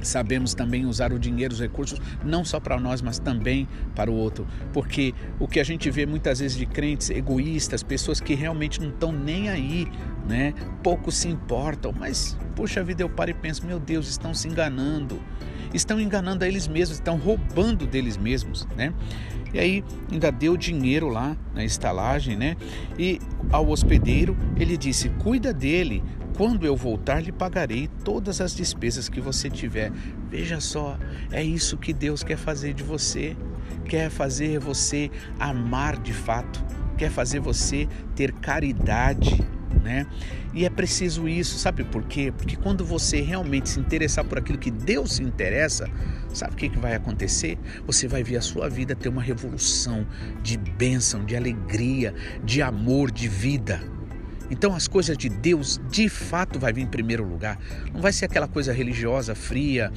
Sabemos 0.02 0.54
também 0.54 0.86
usar 0.86 1.12
o 1.12 1.20
dinheiro, 1.20 1.54
os 1.54 1.60
recursos, 1.60 2.00
não 2.24 2.44
só 2.46 2.60
para 2.60 2.80
nós, 2.80 3.02
mas 3.02 3.20
também 3.20 3.68
para 3.96 4.12
o 4.12 4.16
outro. 4.16 4.48
Porque 4.74 5.14
o 5.40 5.48
que 5.48 5.60
a 5.60 5.64
gente 5.64 5.90
vê 5.90 6.06
muitas 6.06 6.40
vezes 6.40 6.58
de 6.58 6.66
crentes 6.66 7.10
egoístas, 7.10 7.84
pessoas 7.84 8.20
que 8.20 8.34
realmente 8.34 8.82
não 8.82 8.90
estão 8.90 9.12
nem 9.12 9.50
aí, 9.50 9.88
né? 10.28 10.54
Pouco 10.84 11.12
se 11.12 11.28
importam, 11.28 11.94
mas, 11.98 12.38
puxa 12.56 12.84
vida, 12.84 13.04
eu 13.04 13.10
paro 13.10 13.32
e 13.32 13.34
penso, 13.34 13.66
meu 13.66 13.80
Deus, 13.80 14.08
estão 14.08 14.34
se 14.34 14.48
enganando 14.48 15.20
estão 15.74 16.00
enganando 16.00 16.44
a 16.44 16.48
eles 16.48 16.68
mesmos, 16.68 16.98
estão 16.98 17.18
roubando 17.18 17.86
deles 17.86 18.18
mesmos, 18.18 18.66
né? 18.76 18.94
E 19.54 19.60
aí 19.60 19.84
ainda 20.12 20.32
deu 20.32 20.58
dinheiro 20.58 21.10
lá 21.10 21.36
na 21.54 21.64
estalagem, 21.64 22.36
né? 22.36 22.56
E 22.98 23.20
ao 23.52 23.68
hospedeiro 23.70 24.38
ele 24.58 24.78
disse: 24.78 25.10
"Cuida 25.10 25.54
dele, 25.54 26.04
quando 26.36 26.66
eu 26.66 26.76
voltar 26.76 27.22
lhe 27.22 27.32
pagarei 27.32 27.90
todas 28.04 28.42
as 28.42 28.56
despesas 28.56 29.10
que 29.10 29.22
você 29.22 29.50
tiver". 29.50 29.92
Veja 30.30 30.60
só, 30.60 30.98
é 31.32 31.44
isso 31.44 31.78
que 31.78 31.94
Deus 31.94 32.24
quer 32.24 32.38
fazer 32.38 32.74
de 32.74 32.84
você. 32.84 33.36
Quer 33.86 34.10
fazer 34.10 34.60
você 34.60 35.10
amar 35.40 35.98
de 35.98 36.12
fato, 36.12 36.64
quer 36.98 37.10
fazer 37.10 37.40
você 37.40 37.88
ter 38.16 38.34
caridade, 38.34 39.42
né? 39.84 40.06
E 40.54 40.66
é 40.66 40.70
preciso 40.70 41.28
isso, 41.28 41.58
sabe 41.58 41.84
por 41.84 42.04
quê? 42.04 42.34
Porque 42.36 42.56
quando 42.56 42.86
você 42.86 43.22
realmente 43.22 43.70
se 43.70 43.80
interessar 43.80 44.26
por 44.26 44.38
aquilo 44.38 44.58
que 44.58 44.72
Deus 44.72 45.14
se 45.14 45.24
interessa, 45.24 45.90
sabe 46.34 46.54
o 46.54 46.58
que, 46.58 46.70
que 46.70 46.80
vai 46.80 46.96
acontecer? 46.96 47.58
Você 47.86 48.08
vai 48.08 48.24
ver 48.24 48.38
a 48.38 48.42
sua 48.42 48.70
vida 48.70 48.96
ter 48.96 49.10
uma 49.10 49.22
revolução 49.22 50.06
de 50.42 50.58
bênção, 50.58 51.26
de 51.26 51.36
alegria, 51.36 52.14
de 52.44 52.62
amor, 52.62 53.12
de 53.12 53.28
vida. 53.28 53.97
Então 54.50 54.74
as 54.74 54.88
coisas 54.88 55.18
de 55.18 55.30
Deus 55.30 55.80
de 55.90 56.10
fato 56.10 56.60
vai 56.60 56.72
vir 56.72 56.82
em 56.82 56.88
primeiro 56.88 57.28
lugar. 57.28 57.60
Não 57.94 58.02
vai 58.02 58.12
ser 58.12 58.26
aquela 58.26 58.48
coisa 58.48 58.72
religiosa, 58.72 59.36
fria, 59.36 59.92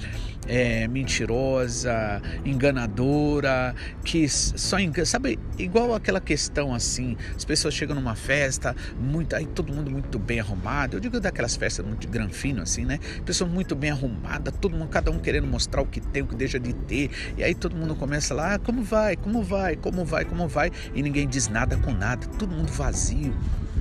é, 0.46 0.88
mentirosa, 0.88 2.20
enganadora, 2.44 3.74
que 4.04 4.28
só 4.28 4.78
engana. 4.78 5.06
Sabe, 5.06 5.38
igual 5.58 5.94
aquela 5.94 6.20
questão 6.20 6.74
assim, 6.74 7.16
as 7.36 7.44
pessoas 7.44 7.74
chegam 7.74 7.94
numa 7.94 8.14
festa, 8.14 8.74
muito, 9.00 9.34
aí 9.34 9.46
todo 9.46 9.72
mundo 9.72 9.90
muito 9.90 10.18
bem 10.18 10.40
arrumado. 10.40 10.96
Eu 10.96 11.00
digo 11.00 11.20
daquelas 11.20 11.56
festas 11.56 11.84
muito 11.86 12.08
granfino 12.08 12.62
assim, 12.62 12.84
né? 12.84 12.98
Pessoa 13.24 13.48
muito 13.48 13.74
bem 13.74 13.90
arrumada, 13.90 14.50
todo 14.50 14.76
mundo, 14.76 14.88
cada 14.88 15.10
um 15.10 15.18
querendo 15.18 15.46
mostrar 15.46 15.82
o 15.82 15.86
que 15.86 16.00
tem, 16.00 16.22
o 16.22 16.26
que 16.26 16.34
deixa 16.34 16.58
de 16.58 16.72
ter. 16.72 17.10
E 17.36 17.44
aí 17.44 17.54
todo 17.54 17.76
mundo 17.76 17.94
começa 17.94 18.34
lá, 18.34 18.54
ah, 18.54 18.58
como 18.58 18.82
vai, 18.82 19.16
como 19.16 19.42
vai, 19.42 19.76
como 19.76 20.04
vai, 20.04 20.24
como 20.24 20.48
vai, 20.48 20.70
e 20.94 21.02
ninguém 21.02 21.28
diz 21.28 21.48
nada 21.48 21.76
com 21.76 21.92
nada, 21.92 22.26
todo 22.38 22.50
mundo 22.50 22.72
vazio 22.72 23.34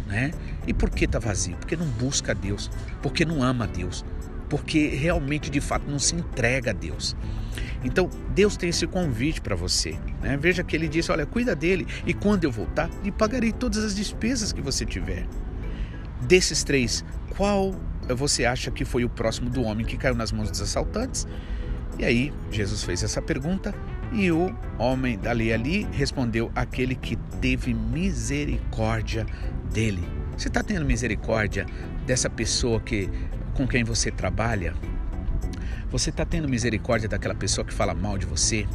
né? 0.10 0.32
E 0.68 0.74
por 0.74 0.90
que 0.90 1.06
está 1.06 1.20
vazio? 1.20 1.56
Porque 1.58 1.78
não 1.78 1.86
busca 1.86 2.34
Deus, 2.34 2.70
porque 3.02 3.24
não 3.24 3.44
ama 3.44 3.68
Deus, 3.68 4.04
porque 4.50 4.88
realmente 4.88 5.50
de 5.50 5.62
fato 5.62 5.90
não 5.90 6.00
se 6.00 6.16
entrega 6.16 6.72
a 6.72 6.74
Deus. 6.74 7.16
Então 7.84 8.10
Deus 8.34 8.58
tem 8.58 8.70
esse 8.70 8.86
convite 8.88 9.40
para 9.40 9.56
você. 9.56 9.98
Né? 10.22 10.36
Veja 10.36 10.64
que 10.64 10.76
ele 10.76 10.88
disse: 10.88 11.12
Olha, 11.12 11.26
cuida 11.26 11.56
dele, 11.56 11.88
e 12.06 12.14
quando 12.14 12.44
eu 12.44 12.52
voltar, 12.52 12.90
lhe 13.04 13.12
pagarei 13.12 13.54
todas 13.54 13.84
as 13.84 13.96
despesas 13.96 14.52
que 14.52 14.62
você 14.62 14.86
tiver. 14.86 15.26
Desses 16.22 16.64
três, 16.64 17.06
qual 17.38 17.74
você 18.10 18.44
acha 18.44 18.72
que 18.72 18.84
foi 18.84 19.06
o 19.06 19.10
próximo 19.10 19.50
do 19.50 19.62
homem 19.62 19.86
que 19.86 19.96
caiu 19.96 20.16
nas 20.16 20.32
mãos 20.32 20.50
dos 20.50 20.62
assaltantes? 20.62 21.28
E 21.98 22.04
aí 22.04 22.34
Jesus 22.52 22.84
fez 22.84 23.04
essa 23.04 23.22
pergunta 23.22 23.74
e 24.12 24.32
o 24.32 24.54
homem 24.78 25.18
dali 25.18 25.54
ali 25.54 25.88
respondeu: 25.92 26.52
aquele 26.56 26.96
que 26.96 27.16
teve 27.42 27.74
misericórdia 27.74 29.26
dele. 29.72 30.04
Você 30.38 30.48
está 30.48 30.64
tendo 30.64 30.86
misericórdia 30.86 31.66
dessa 32.06 32.30
pessoa 32.30 32.80
que 32.80 33.10
com 33.54 33.68
quem 33.68 33.84
você 33.84 34.10
trabalha? 34.10 34.74
Você 35.92 36.12
está 36.12 36.24
tendo 36.24 36.48
misericórdia 36.48 37.10
daquela 37.10 37.36
pessoa 37.36 37.66
que 37.66 37.74
fala 37.74 37.94
mal 37.94 38.18
de 38.18 38.26
você? 38.26 38.68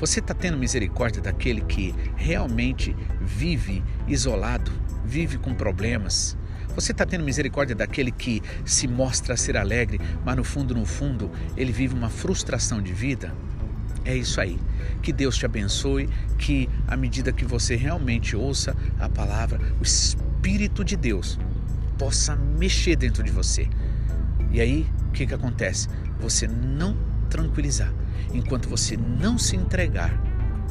Você 0.00 0.20
está 0.20 0.34
tendo 0.34 0.58
misericórdia 0.58 1.22
daquele 1.22 1.60
que 1.60 1.94
realmente 2.16 2.94
vive 3.20 3.82
isolado, 4.08 4.72
vive 5.04 5.38
com 5.38 5.54
problemas? 5.54 6.36
Você 6.74 6.92
está 6.92 7.06
tendo 7.06 7.24
misericórdia 7.24 7.74
daquele 7.74 8.10
que 8.10 8.42
se 8.64 8.86
mostra 8.86 9.36
ser 9.36 9.56
alegre, 9.56 9.98
mas 10.24 10.36
no 10.36 10.44
fundo, 10.44 10.74
no 10.74 10.84
fundo, 10.84 11.30
ele 11.56 11.72
vive 11.72 11.94
uma 11.94 12.10
frustração 12.10 12.82
de 12.82 12.92
vida? 12.92 13.32
É 14.06 14.16
isso 14.16 14.40
aí. 14.40 14.56
Que 15.02 15.12
Deus 15.12 15.36
te 15.36 15.44
abençoe, 15.44 16.08
que 16.38 16.68
à 16.86 16.96
medida 16.96 17.32
que 17.32 17.44
você 17.44 17.74
realmente 17.74 18.36
ouça 18.36 18.74
a 19.00 19.08
palavra, 19.08 19.60
o 19.80 19.82
Espírito 19.82 20.84
de 20.84 20.96
Deus 20.96 21.38
possa 21.98 22.36
mexer 22.36 22.94
dentro 22.94 23.24
de 23.24 23.32
você. 23.32 23.68
E 24.52 24.60
aí, 24.60 24.86
o 25.08 25.10
que, 25.10 25.26
que 25.26 25.34
acontece? 25.34 25.88
Você 26.20 26.46
não 26.46 26.96
tranquilizar, 27.28 27.92
enquanto 28.32 28.68
você 28.68 28.96
não 28.96 29.36
se 29.36 29.56
entregar 29.56 30.16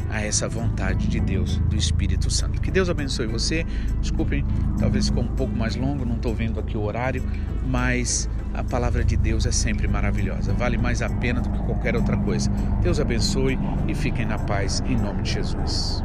a 0.10 0.22
essa 0.22 0.48
vontade 0.48 1.08
de 1.08 1.20
Deus, 1.20 1.58
do 1.58 1.76
Espírito 1.76 2.30
Santo. 2.30 2.62
Que 2.62 2.72
Deus 2.72 2.90
abençoe 2.90 3.28
você. 3.28 3.66
Desculpem, 4.00 4.46
talvez 4.80 5.08
ficou 5.08 5.24
um 5.24 5.36
pouco 5.36 5.56
mais 5.56 5.76
longo, 5.76 6.06
não 6.06 6.16
estou 6.16 6.34
vendo 6.34 6.60
aqui 6.60 6.78
o 6.78 6.84
horário, 6.84 7.24
mas 7.68 8.30
a 8.54 8.64
palavra 8.64 9.04
de 9.04 9.18
Deus 9.18 9.46
é 9.46 9.52
sempre 9.52 9.88
maravilhosa. 9.88 10.54
Vale 10.54 10.78
mais 10.78 11.02
a 11.02 11.10
pena 11.10 11.42
do 11.42 11.50
que 11.50 11.60
qualquer 11.60 11.96
outra 11.96 12.18
coisa. 12.18 12.50
Deus 12.82 13.00
abençoe 13.00 13.58
e 13.88 13.94
fiquem 13.94 14.26
na 14.26 14.38
paz 14.40 14.82
em 14.88 14.96
nome 14.96 15.24
de 15.24 15.34
Jesus. 15.34 16.04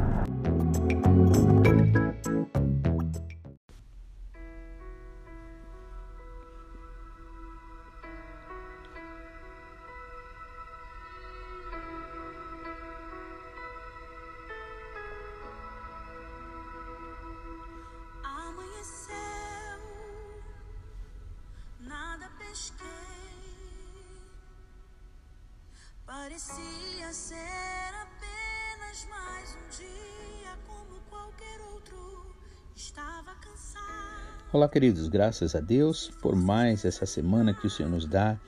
Ser 27.11 27.35
apenas 27.35 29.05
mais 29.09 29.57
um 29.57 29.77
dia 29.77 30.57
como 30.65 30.97
qualquer 31.09 31.59
outro. 31.73 32.33
Estava 32.73 33.35
cansado. 33.35 34.45
Olá, 34.53 34.69
queridos, 34.69 35.09
graças 35.09 35.53
a 35.53 35.59
Deus 35.59 36.09
por 36.21 36.37
mais 36.37 36.85
essa 36.85 37.05
semana 37.05 37.53
que 37.53 37.67
o 37.67 37.69
Senhor 37.69 37.89
nos 37.89 38.05
dá, 38.05 38.39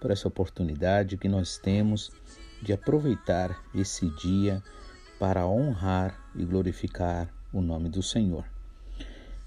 por 0.00 0.12
essa 0.12 0.28
oportunidade 0.28 1.16
que 1.16 1.28
nós 1.28 1.58
temos 1.58 2.12
de 2.62 2.72
aproveitar 2.72 3.60
esse 3.74 4.08
dia 4.10 4.62
para 5.18 5.44
honrar 5.44 6.16
e 6.36 6.44
glorificar 6.44 7.28
o 7.52 7.60
nome 7.60 7.88
do 7.88 8.00
Senhor. 8.00 8.44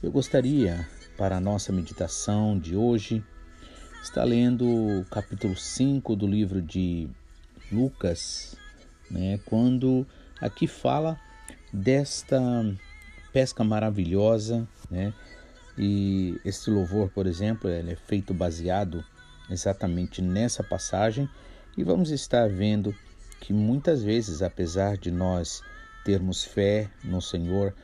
Eu 0.03 0.11
gostaria, 0.11 0.85
para 1.15 1.37
a 1.37 1.39
nossa 1.39 1.71
meditação 1.71 2.59
de 2.59 2.75
hoje, 2.75 3.23
está 4.03 4.25
lendo 4.25 4.67
o 4.67 5.05
capítulo 5.05 5.55
5 5.55 6.17
do 6.17 6.27
livro 6.27 6.61
de 6.61 7.09
Lucas, 7.71 8.55
né, 9.09 9.39
quando 9.45 10.05
aqui 10.41 10.67
fala 10.67 11.19
desta 11.71 12.39
pesca 13.31 13.63
maravilhosa, 13.63 14.67
né? 14.89 15.13
E 15.77 16.39
esse 16.43 16.71
louvor, 16.71 17.09
por 17.09 17.27
exemplo, 17.27 17.69
ele 17.69 17.91
é 17.91 17.95
feito 17.95 18.33
baseado 18.33 19.03
exatamente 19.49 20.21
nessa 20.21 20.63
passagem 20.63 21.29
e 21.77 21.83
vamos 21.83 22.09
estar 22.09 22.49
vendo 22.49 22.95
que 23.39 23.53
muitas 23.53 24.01
vezes, 24.01 24.41
apesar 24.41 24.97
de 24.97 25.11
nós 25.11 25.61
termos 26.03 26.43
fé 26.43 26.89
no 27.03 27.21
Senhor, 27.21 27.75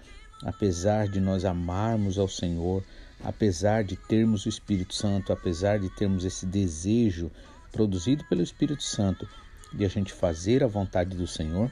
apesar 0.43 1.07
de 1.07 1.21
nós 1.21 1.45
amarmos 1.45 2.17
ao 2.17 2.27
Senhor, 2.27 2.83
apesar 3.23 3.83
de 3.83 3.95
termos 3.95 4.45
o 4.45 4.49
Espírito 4.49 4.95
Santo, 4.95 5.31
apesar 5.31 5.79
de 5.79 5.89
termos 5.91 6.25
esse 6.25 6.47
desejo 6.47 7.29
produzido 7.71 8.23
pelo 8.25 8.41
Espírito 8.41 8.81
Santo 8.81 9.27
de 9.73 9.85
a 9.85 9.87
gente 9.89 10.13
fazer 10.13 10.63
a 10.63 10.67
vontade 10.67 11.15
do 11.15 11.27
Senhor, 11.27 11.71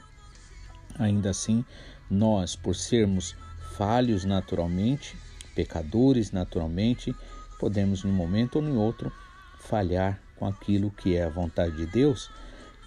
ainda 0.98 1.30
assim, 1.30 1.64
nós, 2.10 2.56
por 2.56 2.74
sermos 2.74 3.36
falhos 3.76 4.24
naturalmente, 4.24 5.16
pecadores 5.54 6.30
naturalmente, 6.30 7.14
podemos, 7.58 8.04
num 8.04 8.12
momento 8.12 8.56
ou 8.56 8.64
em 8.64 8.76
outro, 8.76 9.12
falhar 9.58 10.20
com 10.36 10.46
aquilo 10.46 10.90
que 10.90 11.16
é 11.16 11.24
a 11.24 11.28
vontade 11.28 11.76
de 11.76 11.86
Deus, 11.86 12.30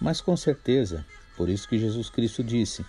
mas 0.00 0.20
com 0.20 0.36
certeza, 0.36 1.04
por 1.36 1.48
isso 1.48 1.68
que 1.68 1.78
Jesus 1.78 2.10
Cristo 2.10 2.44
disse 2.44 2.84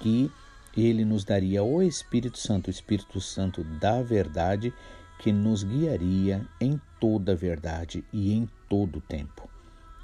que 0.00 0.30
ele 0.76 1.04
nos 1.04 1.24
daria 1.24 1.62
o 1.64 1.82
Espírito 1.82 2.38
Santo, 2.38 2.68
o 2.68 2.70
Espírito 2.70 3.20
Santo 3.20 3.64
da 3.64 4.02
verdade, 4.02 4.72
que 5.18 5.32
nos 5.32 5.64
guiaria 5.64 6.46
em 6.60 6.78
toda 7.00 7.32
a 7.32 7.34
verdade 7.34 8.04
e 8.12 8.34
em 8.34 8.46
todo 8.68 8.96
o 8.96 9.00
tempo. 9.00 9.55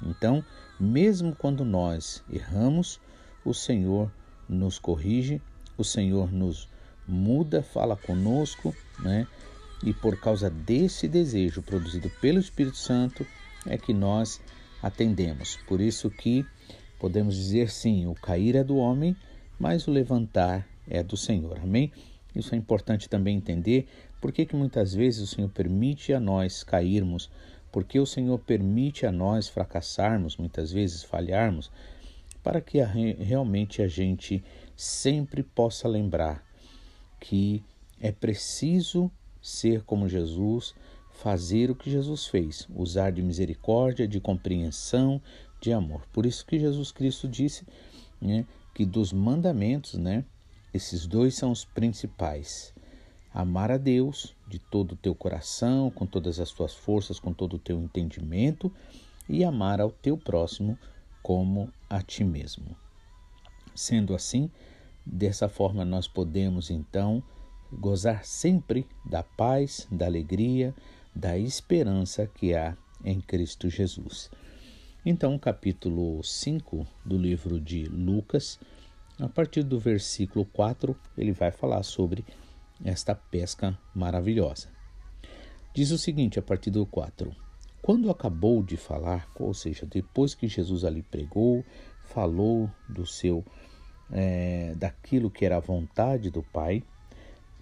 Então, 0.05 0.43
mesmo 0.79 1.35
quando 1.35 1.63
nós 1.63 2.23
erramos, 2.31 2.99
o 3.43 3.53
Senhor 3.53 4.11
nos 4.47 4.77
corrige, 4.77 5.41
o 5.77 5.83
Senhor 5.83 6.31
nos 6.31 6.69
muda, 7.07 7.61
fala 7.61 7.95
conosco, 7.95 8.75
né? 8.99 9.27
E 9.83 9.93
por 9.93 10.19
causa 10.19 10.49
desse 10.49 11.07
desejo 11.07 11.61
produzido 11.61 12.09
pelo 12.21 12.39
Espírito 12.39 12.77
Santo 12.77 13.25
é 13.65 13.77
que 13.77 13.93
nós 13.93 14.39
atendemos. 14.81 15.57
Por 15.67 15.81
isso 15.81 16.09
que 16.09 16.45
podemos 16.99 17.35
dizer 17.35 17.69
sim, 17.69 18.07
o 18.07 18.13
cair 18.13 18.55
é 18.55 18.63
do 18.63 18.77
homem, 18.77 19.15
mas 19.59 19.87
o 19.87 19.91
levantar 19.91 20.67
é 20.87 21.03
do 21.03 21.17
Senhor. 21.17 21.59
Amém? 21.61 21.91
Isso 22.35 22.55
é 22.55 22.57
importante 22.57 23.09
também 23.09 23.37
entender 23.37 23.87
por 24.19 24.31
que, 24.31 24.47
muitas 24.55 24.93
vezes 24.93 25.21
o 25.21 25.27
Senhor 25.27 25.49
permite 25.49 26.13
a 26.13 26.19
nós 26.19 26.63
cairmos, 26.63 27.29
porque 27.73 27.99
o 27.99 28.05
Senhor 28.05 28.37
permite 28.37 29.03
a 29.03 29.11
nós 29.11 29.49
fracassarmos, 29.49 30.37
muitas 30.37 30.71
vezes 30.71 31.01
falharmos, 31.01 31.71
para 32.43 32.61
que 32.61 32.79
a, 32.79 32.85
realmente 32.85 33.81
a 33.81 33.87
gente 33.87 34.43
sempre 34.77 35.41
possa 35.41 35.87
lembrar 35.87 36.45
que 37.19 37.63
é 37.99 38.11
preciso 38.11 39.09
ser 39.41 39.81
como 39.81 40.07
Jesus, 40.07 40.75
fazer 41.13 41.71
o 41.71 41.75
que 41.75 41.89
Jesus 41.89 42.27
fez, 42.27 42.67
usar 42.75 43.11
de 43.11 43.23
misericórdia, 43.23 44.07
de 44.07 44.19
compreensão, 44.19 45.19
de 45.59 45.73
amor. 45.73 46.03
Por 46.13 46.27
isso 46.27 46.45
que 46.45 46.59
Jesus 46.59 46.91
Cristo 46.91 47.27
disse 47.27 47.65
né, 48.21 48.45
que 48.75 48.85
dos 48.85 49.11
mandamentos, 49.11 49.95
né, 49.95 50.23
esses 50.71 51.07
dois 51.07 51.33
são 51.33 51.51
os 51.51 51.65
principais. 51.65 52.71
Amar 53.33 53.71
a 53.71 53.77
Deus 53.77 54.35
de 54.53 54.59
todo 54.59 54.93
o 54.93 54.95
teu 54.97 55.15
coração, 55.15 55.89
com 55.89 56.05
todas 56.05 56.39
as 56.39 56.51
tuas 56.51 56.73
forças, 56.73 57.19
com 57.19 57.33
todo 57.33 57.55
o 57.55 57.59
teu 57.59 57.81
entendimento, 57.81 58.71
e 59.27 59.43
amar 59.43 59.81
ao 59.81 59.89
teu 59.89 60.17
próximo 60.17 60.77
como 61.21 61.71
a 61.89 62.01
ti 62.01 62.23
mesmo. 62.23 62.75
Sendo 63.75 64.13
assim, 64.13 64.51
Dessa 65.05 65.49
forma, 65.49 65.83
nós 65.83 66.07
podemos 66.07 66.69
então 66.69 67.21
gozar 67.71 68.23
sempre 68.23 68.87
da 69.05 69.21
paz, 69.21 69.85
da 69.91 70.05
alegria, 70.05 70.73
da 71.13 71.37
esperança 71.37 72.25
que 72.25 72.53
há 72.53 72.77
em 73.03 73.19
Cristo 73.19 73.69
Jesus. 73.69 74.31
Então, 75.05 75.37
capítulo 75.37 76.23
5 76.23 76.87
do 77.03 77.17
livro 77.17 77.59
de 77.59 77.83
Lucas, 77.83 78.57
a 79.19 79.27
partir 79.27 79.63
do 79.63 79.77
versículo 79.77 80.45
4, 80.45 80.95
ele 81.17 81.33
vai 81.33 81.51
falar 81.51 81.83
sobre 81.83 82.23
esta 82.83 83.15
pesca 83.15 83.77
maravilhosa. 83.93 84.67
Diz 85.73 85.91
o 85.91 85.97
seguinte, 85.97 86.37
a 86.37 86.41
partir 86.41 86.69
do 86.69 86.85
4: 86.85 87.35
Quando 87.81 88.11
acabou 88.11 88.61
de 88.61 88.77
falar, 88.77 89.27
ou 89.39 89.53
seja, 89.53 89.85
depois 89.85 90.35
que 90.35 90.47
Jesus 90.47 90.83
ali 90.83 91.01
pregou, 91.01 91.63
falou 92.03 92.69
do 92.87 93.05
seu 93.05 93.43
é, 94.11 94.75
daquilo 94.75 95.31
que 95.31 95.45
era 95.45 95.57
a 95.57 95.61
vontade 95.61 96.29
do 96.29 96.43
Pai, 96.43 96.83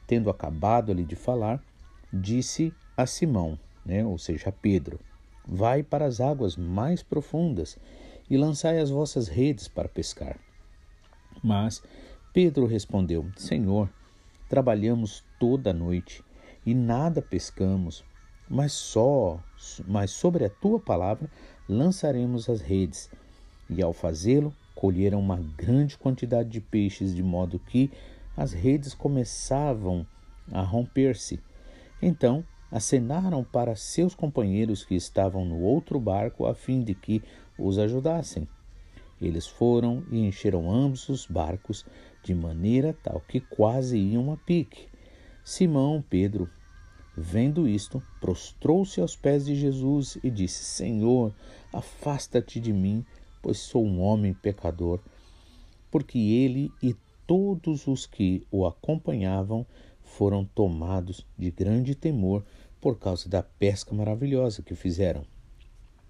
tendo 0.06 0.30
acabado 0.30 0.92
ali 0.92 1.06
de 1.06 1.16
falar, 1.16 1.64
disse 2.12 2.74
a 2.98 3.06
Simão, 3.06 3.58
né, 3.86 4.06
ou 4.06 4.18
seja, 4.18 4.50
a 4.50 4.52
Pedro: 4.52 5.00
Vai 5.48 5.84
para 5.84 6.06
as 6.06 6.20
águas 6.20 6.58
mais 6.58 7.02
profundas 7.02 7.78
e 8.30 8.38
lançai 8.38 8.80
as 8.80 8.90
vossas 8.90 9.28
redes 9.28 9.68
para 9.68 9.88
pescar. 9.88 10.38
Mas 11.44 11.82
Pedro 12.34 12.66
respondeu: 12.66 13.26
Senhor, 13.38 13.90
trabalhamos 14.52 15.24
toda 15.40 15.70
a 15.70 15.74
noite 15.74 16.22
e 16.66 16.74
nada 16.76 17.22
pescamos, 17.22 18.04
mas 18.50 18.74
só, 18.74 19.40
mas 19.88 20.12
sobre 20.12 20.44
a 20.44 20.50
tua 20.50 20.78
palavra 20.78 21.32
lançaremos 21.70 22.50
as 22.50 22.60
redes. 22.60 23.10
E 23.70 23.82
ao 23.82 23.94
fazê-lo, 23.94 24.54
colheram 24.76 25.22
uma 25.22 25.38
grande 25.38 25.98
quantidade 25.98 26.50
de 26.50 26.60
peixes, 26.60 27.16
de 27.16 27.24
modo 27.24 27.60
que 27.60 27.90
as 28.36 28.52
redes 28.52 28.94
começavam 28.94 30.06
a 30.52 30.62
romper-se. 30.62 31.40
Então 32.02 32.44
acenaram 32.70 33.46
para 33.46 33.74
seus 33.78 34.14
companheiros 34.14 34.84
que 34.84 34.96
estavam 34.96 35.46
no 35.46 35.62
outro 35.62 35.98
barco 35.98 36.46
a 36.46 36.54
fim 36.54 36.84
de 36.84 36.94
que 36.94 37.24
os 37.58 37.80
ajudassem. 37.80 38.46
Eles 39.22 39.48
foram 39.48 40.04
e 40.12 40.20
encheram 40.20 40.70
ambos 40.70 41.08
os 41.08 41.26
barcos 41.26 41.86
de 42.24 42.34
maneira 42.34 42.96
tal 43.04 43.22
que 43.28 43.40
quase 43.40 43.98
iam 43.98 44.32
a 44.32 44.38
pique. 44.38 44.88
Simão 45.44 46.04
Pedro, 46.08 46.50
vendo 47.18 47.68
isto, 47.68 48.02
prostrou-se 48.20 49.02
aos 49.02 49.16
pés 49.16 49.46
de 49.46 49.56
Jesus 49.56 50.18
e 50.24 50.30
disse: 50.30 50.64
Senhor, 50.64 51.34
afasta-te 51.74 52.60
de 52.60 52.72
mim, 52.72 53.06
pois 53.42 53.58
sou 53.58 53.86
um 53.86 54.02
homem 54.02 54.34
pecador. 54.34 55.00
Porque 55.90 56.18
ele 56.18 56.72
e 56.82 56.96
todos 57.26 57.88
os 57.88 58.06
que 58.06 58.46
o 58.52 58.66
acompanhavam 58.66 59.66
foram 60.04 60.46
tomados 60.46 61.26
de 61.38 61.50
grande 61.52 61.96
temor 61.96 62.46
por 62.80 62.98
causa 62.98 63.30
da 63.30 63.42
pesca 63.42 63.94
maravilhosa 63.94 64.62
que 64.62 64.76
fizeram. 64.76 65.26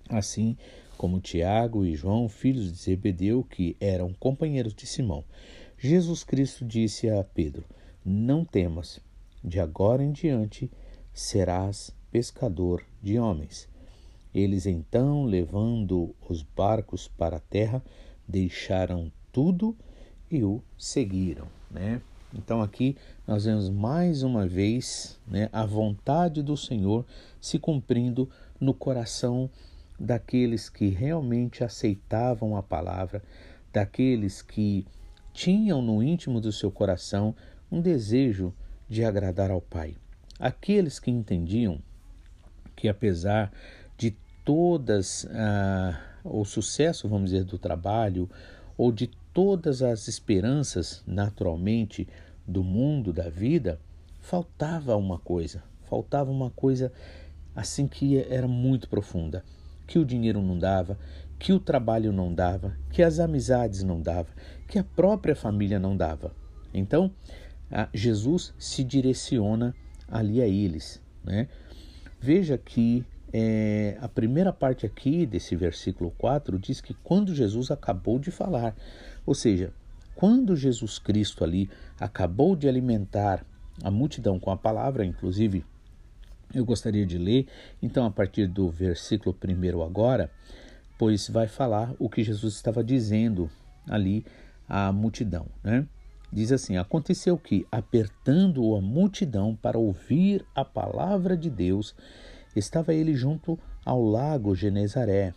Assim 0.10 0.58
como 0.98 1.20
Tiago 1.20 1.86
e 1.86 1.96
João, 1.96 2.30
filhos 2.30 2.72
de 2.72 2.78
Zebedeu, 2.78 3.44
que 3.44 3.76
eram 3.80 4.14
companheiros 4.14 4.74
de 4.74 4.86
Simão. 4.86 5.24
Jesus 5.84 6.24
Cristo 6.24 6.64
disse 6.64 7.10
a 7.10 7.24
Pedro: 7.24 7.66
Não 8.06 8.46
temas, 8.46 9.00
de 9.44 9.60
agora 9.60 10.04
em 10.04 10.12
diante 10.12 10.70
serás 11.12 11.90
pescador 12.12 12.86
de 13.02 13.18
homens. 13.18 13.68
Eles 14.32 14.68
então, 14.68 15.26
levando 15.26 16.14
os 16.30 16.44
barcos 16.44 17.08
para 17.08 17.38
a 17.38 17.40
terra, 17.40 17.84
deixaram 18.28 19.12
tudo 19.32 19.76
e 20.30 20.44
o 20.44 20.62
seguiram, 20.78 21.48
né? 21.72 22.00
Então 22.32 22.62
aqui 22.62 22.96
nós 23.26 23.46
vemos 23.46 23.68
mais 23.68 24.22
uma 24.22 24.46
vez 24.46 25.20
né, 25.28 25.50
a 25.52 25.66
vontade 25.66 26.44
do 26.44 26.56
Senhor 26.56 27.04
se 27.42 27.58
cumprindo 27.58 28.30
no 28.60 28.76
coração 28.76 29.50
daqueles 30.00 30.70
que 30.70 30.90
realmente 30.90 31.64
aceitavam 31.64 32.56
a 32.56 32.62
palavra, 32.62 33.24
daqueles 33.74 34.44
que 34.44 34.86
tinham 35.34 35.82
no 35.82 36.02
íntimo 36.02 36.40
do 36.40 36.52
seu 36.52 36.72
coração 36.72 37.36
um 37.72 37.82
desejo 37.82 38.54
de 38.90 39.04
agradar 39.06 39.52
ao 39.52 39.62
Pai. 39.62 39.96
Aqueles 40.40 41.00
que 41.00 41.10
entendiam 41.12 41.80
que 42.76 42.90
apesar 42.90 43.52
de 43.98 44.16
todas 44.44 45.28
ah, 45.32 46.00
o 46.24 46.44
sucesso, 46.44 47.08
vamos 47.08 47.32
dizer, 47.32 47.44
do 47.46 47.58
trabalho 47.58 48.30
ou 48.78 48.92
de 48.92 49.08
todas 49.34 49.82
as 49.82 50.08
esperanças 50.08 51.04
naturalmente 51.06 52.08
do 52.48 52.64
mundo, 52.64 53.14
da 53.14 53.30
vida, 53.30 53.80
faltava 54.20 54.96
uma 54.96 55.20
coisa, 55.20 55.64
faltava 55.90 56.32
uma 56.32 56.50
coisa 56.50 56.92
assim 57.56 57.88
que 57.88 58.18
era 58.18 58.48
muito 58.48 58.90
profunda, 58.90 59.44
que 59.88 60.00
o 60.00 60.06
dinheiro 60.06 60.42
não 60.42 60.58
dava, 60.58 60.98
que 61.38 61.54
o 61.54 61.60
trabalho 61.60 62.12
não 62.12 62.34
dava, 62.34 62.76
que 62.92 63.02
as 63.02 63.20
amizades 63.20 63.84
não 63.84 64.02
dava, 64.02 64.30
que 64.72 64.80
a 64.80 64.84
própria 64.86 65.36
família 65.36 65.78
não 65.78 65.98
dava. 65.98 66.34
Então, 66.74 67.12
Jesus 67.94 68.54
se 68.58 68.86
direciona 68.86 69.76
ali 70.08 70.42
a 70.42 70.48
eles, 70.48 71.02
né? 71.26 71.50
Veja 72.22 72.58
que 72.58 73.06
é, 73.34 73.98
a 74.00 74.08
primeira 74.08 74.54
parte 74.54 74.86
aqui 74.86 75.26
desse 75.26 75.58
versículo 75.58 76.12
4 76.12 76.58
diz 76.58 76.80
que 76.80 76.94
quando 77.04 77.36
Jesus 77.36 77.70
acabou 77.70 78.18
de 78.18 78.32
falar, 78.32 78.74
ou 79.26 79.36
seja, 79.36 79.74
quando 80.16 80.56
Jesus 80.56 80.98
Cristo 80.98 81.44
ali 81.44 81.70
acabou 82.00 82.56
de 82.56 82.70
alimentar 82.70 83.46
a 83.84 83.92
multidão 83.92 84.40
com 84.40 84.52
a 84.52 84.58
palavra, 84.58 85.06
inclusive 85.06 85.66
eu 86.54 86.64
gostaria 86.64 87.06
de 87.06 87.18
ler, 87.18 87.46
então 87.82 88.06
a 88.06 88.12
partir 88.12 88.48
do 88.48 88.70
versículo 88.70 89.36
1 89.36 89.82
agora, 89.82 90.32
pois 90.98 91.28
vai 91.28 91.48
falar 91.48 91.94
o 92.00 92.10
que 92.10 92.24
Jesus 92.24 92.54
estava 92.54 92.82
dizendo 92.82 93.50
ali 93.90 94.24
à 94.72 94.90
multidão, 94.94 95.48
né? 95.62 95.86
Diz 96.32 96.50
assim: 96.54 96.78
Aconteceu 96.78 97.38
que, 97.38 97.68
apertando 97.70 98.74
a 98.74 98.80
multidão 98.80 99.54
para 99.54 99.78
ouvir 99.78 100.46
a 100.56 100.64
palavra 100.64 101.36
de 101.36 101.50
Deus, 101.50 101.94
estava 102.56 102.94
ele 102.94 103.14
junto 103.14 103.60
ao 103.86 104.02
lago 104.02 104.56
Genezaré 104.56 105.34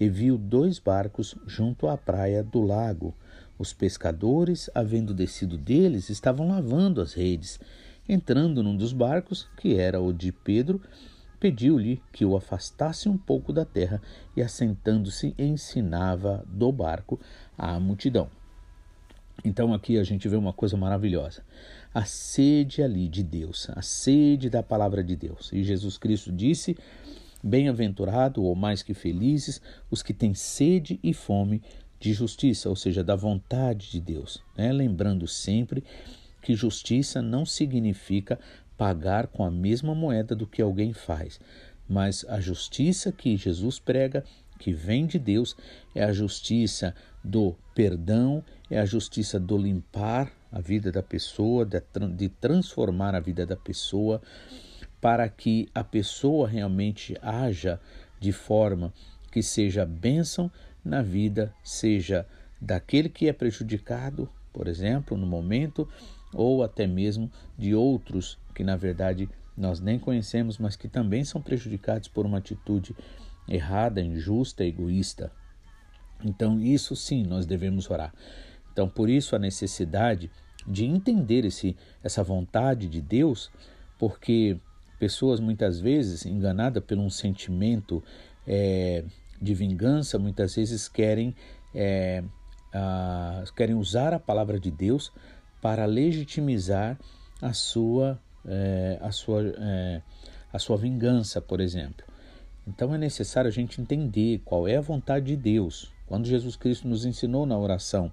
e 0.00 0.08
viu 0.08 0.38
dois 0.38 0.78
barcos 0.78 1.34
junto 1.46 1.86
à 1.86 1.98
praia 1.98 2.42
do 2.42 2.62
lago. 2.62 3.14
Os 3.58 3.74
pescadores, 3.74 4.70
havendo 4.74 5.12
descido 5.12 5.58
deles, 5.58 6.08
estavam 6.08 6.48
lavando 6.48 7.02
as 7.02 7.12
redes. 7.12 7.60
Entrando 8.08 8.62
num 8.62 8.76
dos 8.76 8.94
barcos, 8.94 9.46
que 9.58 9.76
era 9.76 10.00
o 10.00 10.14
de 10.14 10.32
Pedro, 10.32 10.80
pediu-lhe 11.38 12.02
que 12.10 12.24
o 12.24 12.36
afastasse 12.36 13.06
um 13.06 13.18
pouco 13.18 13.52
da 13.52 13.66
terra 13.66 14.00
e, 14.34 14.40
assentando-se, 14.40 15.34
ensinava 15.38 16.42
do 16.46 16.72
barco 16.72 17.20
à 17.58 17.78
multidão. 17.78 18.30
Então 19.44 19.72
aqui 19.72 19.98
a 19.98 20.04
gente 20.04 20.28
vê 20.28 20.36
uma 20.36 20.52
coisa 20.52 20.76
maravilhosa. 20.76 21.42
A 21.92 22.04
sede 22.04 22.82
ali 22.82 23.08
de 23.08 23.22
Deus, 23.22 23.68
a 23.74 23.82
sede 23.82 24.50
da 24.50 24.62
palavra 24.62 25.02
de 25.02 25.16
Deus. 25.16 25.50
E 25.52 25.62
Jesus 25.62 25.98
Cristo 25.98 26.32
disse: 26.32 26.76
Bem-aventurado 27.42 28.42
ou 28.42 28.54
mais 28.54 28.82
que 28.82 28.94
felizes 28.94 29.60
os 29.90 30.02
que 30.02 30.12
têm 30.12 30.34
sede 30.34 30.98
e 31.02 31.12
fome 31.12 31.62
de 31.98 32.12
justiça, 32.12 32.68
ou 32.68 32.76
seja, 32.76 33.02
da 33.02 33.16
vontade 33.16 33.90
de 33.90 34.00
Deus. 34.00 34.42
Né? 34.56 34.72
Lembrando 34.72 35.26
sempre 35.26 35.82
que 36.42 36.54
justiça 36.54 37.22
não 37.22 37.44
significa 37.46 38.38
pagar 38.76 39.26
com 39.26 39.44
a 39.44 39.50
mesma 39.50 39.94
moeda 39.94 40.34
do 40.34 40.46
que 40.46 40.60
alguém 40.60 40.92
faz, 40.92 41.40
mas 41.88 42.24
a 42.28 42.40
justiça 42.40 43.10
que 43.10 43.36
Jesus 43.36 43.78
prega, 43.78 44.24
que 44.58 44.72
vem 44.72 45.06
de 45.06 45.18
Deus, 45.18 45.56
é 45.94 46.04
a 46.04 46.12
justiça 46.12 46.94
do 47.24 47.54
perdão, 47.74 48.44
é 48.70 48.78
a 48.78 48.84
justiça 48.84 49.38
do 49.38 49.56
limpar 49.56 50.32
a 50.50 50.60
vida 50.60 50.90
da 50.90 51.02
pessoa, 51.02 51.68
de 52.16 52.28
transformar 52.28 53.14
a 53.14 53.20
vida 53.20 53.44
da 53.44 53.56
pessoa, 53.56 54.22
para 55.00 55.28
que 55.28 55.68
a 55.74 55.84
pessoa 55.84 56.48
realmente 56.48 57.16
haja 57.20 57.78
de 58.18 58.32
forma 58.32 58.92
que 59.30 59.42
seja 59.42 59.84
bênção 59.84 60.50
na 60.84 61.02
vida, 61.02 61.52
seja 61.62 62.26
daquele 62.60 63.08
que 63.08 63.28
é 63.28 63.32
prejudicado, 63.32 64.28
por 64.52 64.66
exemplo, 64.66 65.16
no 65.16 65.26
momento, 65.26 65.86
ou 66.32 66.62
até 66.62 66.86
mesmo 66.86 67.30
de 67.58 67.74
outros 67.74 68.38
que 68.54 68.64
na 68.64 68.76
verdade 68.76 69.28
nós 69.56 69.80
nem 69.80 69.98
conhecemos, 69.98 70.58
mas 70.58 70.76
que 70.76 70.88
também 70.88 71.24
são 71.24 71.42
prejudicados 71.42 72.08
por 72.08 72.24
uma 72.24 72.38
atitude 72.38 72.96
errada, 73.48 74.00
injusta, 74.00 74.64
egoísta. 74.64 75.30
Então, 76.24 76.58
isso 76.60 76.96
sim, 76.96 77.22
nós 77.24 77.46
devemos 77.46 77.90
orar. 77.90 78.12
Então, 78.76 78.90
por 78.90 79.08
isso 79.08 79.34
a 79.34 79.38
necessidade 79.38 80.30
de 80.66 80.84
entender 80.84 81.46
esse, 81.46 81.74
essa 82.04 82.22
vontade 82.22 82.88
de 82.88 83.00
Deus, 83.00 83.50
porque 83.98 84.58
pessoas 84.98 85.40
muitas 85.40 85.80
vezes 85.80 86.26
enganadas 86.26 86.84
por 86.84 86.98
um 86.98 87.08
sentimento 87.08 88.04
é, 88.46 89.02
de 89.40 89.54
vingança, 89.54 90.18
muitas 90.18 90.56
vezes 90.56 90.88
querem, 90.88 91.34
é, 91.74 92.22
a, 92.70 93.44
querem 93.56 93.74
usar 93.74 94.12
a 94.12 94.20
palavra 94.20 94.60
de 94.60 94.70
Deus 94.70 95.10
para 95.62 95.86
legitimizar 95.86 96.98
a 97.40 97.54
sua, 97.54 98.20
é, 98.46 98.98
a, 99.00 99.10
sua, 99.10 99.54
é, 99.58 100.02
a 100.52 100.58
sua 100.58 100.76
vingança, 100.76 101.40
por 101.40 101.62
exemplo. 101.62 102.04
Então 102.68 102.94
é 102.94 102.98
necessário 102.98 103.48
a 103.48 103.52
gente 103.52 103.80
entender 103.80 104.42
qual 104.44 104.68
é 104.68 104.76
a 104.76 104.82
vontade 104.82 105.24
de 105.24 105.36
Deus. 105.36 105.90
Quando 106.06 106.26
Jesus 106.26 106.56
Cristo 106.56 106.86
nos 106.86 107.04
ensinou 107.04 107.46
na 107.46 107.58
oração, 107.58 108.12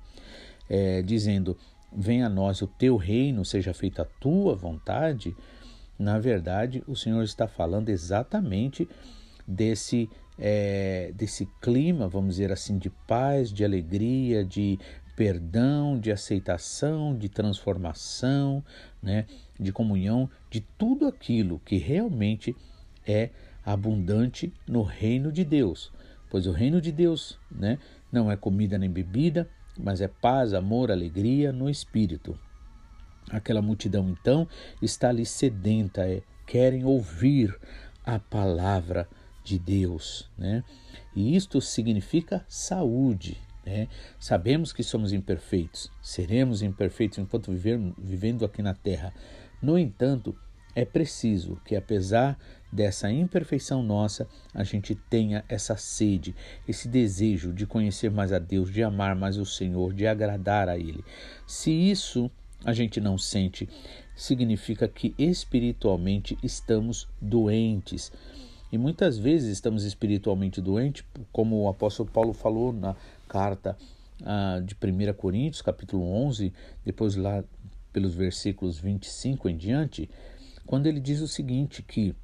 é, 0.73 1.03
dizendo: 1.03 1.55
Venha 1.95 2.25
a 2.25 2.29
nós 2.29 2.63
o 2.63 2.67
teu 2.67 2.97
reino, 2.97 3.45
seja 3.45 3.75
feita 3.75 4.01
a 4.01 4.05
tua 4.19 4.55
vontade, 4.55 5.35
na 5.99 6.17
verdade 6.17 6.83
o 6.87 6.95
Senhor 6.95 7.21
está 7.21 7.47
falando 7.47 7.89
exatamente 7.89 8.89
desse 9.47 10.09
é, 10.39 11.11
desse 11.15 11.47
clima, 11.61 12.07
vamos 12.07 12.37
dizer 12.37 12.51
assim, 12.51 12.79
de 12.79 12.89
paz, 12.89 13.53
de 13.53 13.63
alegria, 13.63 14.43
de 14.43 14.79
perdão, 15.15 15.99
de 15.99 16.11
aceitação, 16.11 17.15
de 17.15 17.29
transformação, 17.29 18.65
né, 18.99 19.27
de 19.59 19.71
comunhão, 19.71 20.27
de 20.49 20.59
tudo 20.59 21.05
aquilo 21.05 21.61
que 21.63 21.77
realmente 21.77 22.55
é 23.05 23.29
abundante 23.63 24.51
no 24.67 24.81
reino 24.81 25.31
de 25.31 25.45
Deus. 25.45 25.91
Pois 26.31 26.47
o 26.47 26.51
reino 26.51 26.81
de 26.81 26.91
Deus 26.91 27.37
né, 27.51 27.77
não 28.11 28.31
é 28.31 28.35
comida 28.35 28.75
nem 28.79 28.89
bebida, 28.89 29.47
mas 29.77 30.01
é 30.01 30.07
paz, 30.07 30.53
amor, 30.53 30.91
alegria 30.91 31.51
no 31.51 31.69
espírito. 31.69 32.37
Aquela 33.29 33.61
multidão 33.61 34.09
então 34.09 34.47
está 34.81 35.09
ali 35.09 35.25
sedenta, 35.25 36.05
é, 36.05 36.21
querem 36.45 36.83
ouvir 36.83 37.57
a 38.05 38.19
palavra 38.19 39.07
de 39.43 39.57
Deus, 39.57 40.29
né? 40.37 40.63
E 41.15 41.35
isto 41.35 41.59
significa 41.61 42.45
saúde, 42.47 43.37
né? 43.65 43.87
Sabemos 44.19 44.73
que 44.73 44.83
somos 44.83 45.13
imperfeitos, 45.13 45.91
seremos 46.01 46.61
imperfeitos 46.61 47.17
enquanto 47.17 47.51
viver, 47.51 47.79
vivendo 47.97 48.45
aqui 48.45 48.61
na 48.61 48.73
terra. 48.73 49.13
No 49.61 49.77
entanto, 49.77 50.35
é 50.75 50.85
preciso 50.85 51.61
que, 51.65 51.75
apesar 51.75 52.37
dessa 52.73 53.11
imperfeição 53.11 53.83
nossa, 53.83 54.27
a 54.53 54.63
gente 54.63 54.95
tenha 54.95 55.45
essa 55.47 55.77
sede, 55.77 56.35
esse 56.67 56.87
desejo 56.87 57.53
de 57.53 57.67
conhecer 57.67 58.09
mais 58.09 58.33
a 58.33 58.39
Deus, 58.39 58.71
de 58.71 58.81
amar 58.81 59.15
mais 59.15 59.37
o 59.37 59.45
Senhor, 59.45 59.93
de 59.93 60.07
agradar 60.07 60.67
a 60.67 60.75
Ele. 60.75 61.05
Se 61.45 61.71
isso 61.71 62.31
a 62.65 62.73
gente 62.73 62.99
não 62.99 63.17
sente, 63.17 63.69
significa 64.15 64.87
que 64.87 65.13
espiritualmente 65.17 66.37
estamos 66.41 67.07
doentes. 67.21 68.11
E 68.71 68.77
muitas 68.77 69.19
vezes 69.19 69.51
estamos 69.51 69.83
espiritualmente 69.83 70.59
doentes, 70.59 71.05
como 71.31 71.61
o 71.61 71.67
apóstolo 71.69 72.09
Paulo 72.09 72.33
falou 72.33 72.73
na 72.73 72.95
carta 73.27 73.77
ah, 74.23 74.59
de 74.65 74.73
1 74.73 75.13
Coríntios, 75.13 75.61
capítulo 75.61 76.03
11, 76.03 76.51
depois 76.83 77.15
lá 77.15 77.43
pelos 77.91 78.15
versículos 78.15 78.79
25 78.79 79.47
em 79.47 79.55
diante, 79.55 80.09
quando 80.65 80.87
ele 80.87 80.99
diz 80.99 81.21
o 81.21 81.27
seguinte: 81.27 81.83
que 81.83 82.15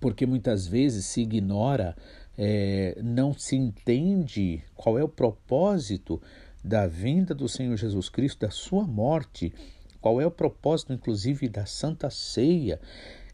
porque 0.00 0.26
muitas 0.26 0.66
vezes 0.66 1.06
se 1.06 1.22
ignora, 1.22 1.96
é, 2.36 2.98
não 3.02 3.32
se 3.32 3.56
entende 3.56 4.62
qual 4.74 4.98
é 4.98 5.04
o 5.04 5.08
propósito 5.08 6.20
da 6.62 6.86
vinda 6.86 7.34
do 7.34 7.48
Senhor 7.48 7.76
Jesus 7.76 8.08
Cristo, 8.08 8.40
da 8.40 8.50
sua 8.50 8.84
morte, 8.86 9.52
qual 10.00 10.20
é 10.20 10.26
o 10.26 10.30
propósito, 10.30 10.92
inclusive, 10.92 11.48
da 11.48 11.64
Santa 11.64 12.10
Ceia. 12.10 12.80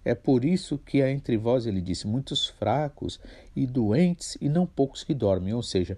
É 0.05 0.15
por 0.15 0.45
isso 0.45 0.79
que 0.79 1.03
há 1.03 1.11
entre 1.11 1.37
vós, 1.37 1.67
ele 1.67 1.81
disse, 1.81 2.07
muitos 2.07 2.49
fracos 2.49 3.21
e 3.55 3.67
doentes 3.67 4.37
e 4.41 4.49
não 4.49 4.67
poucos 4.67 5.05
que 5.05 5.15
dormem. 5.15 5.55
Ou 5.55 5.62
seja, 5.62 5.97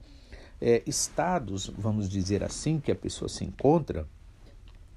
é, 0.60 0.82
estados, 0.86 1.70
vamos 1.76 2.08
dizer 2.08 2.42
assim, 2.42 2.78
que 2.78 2.92
a 2.92 2.96
pessoa 2.96 3.28
se 3.28 3.44
encontra 3.44 4.06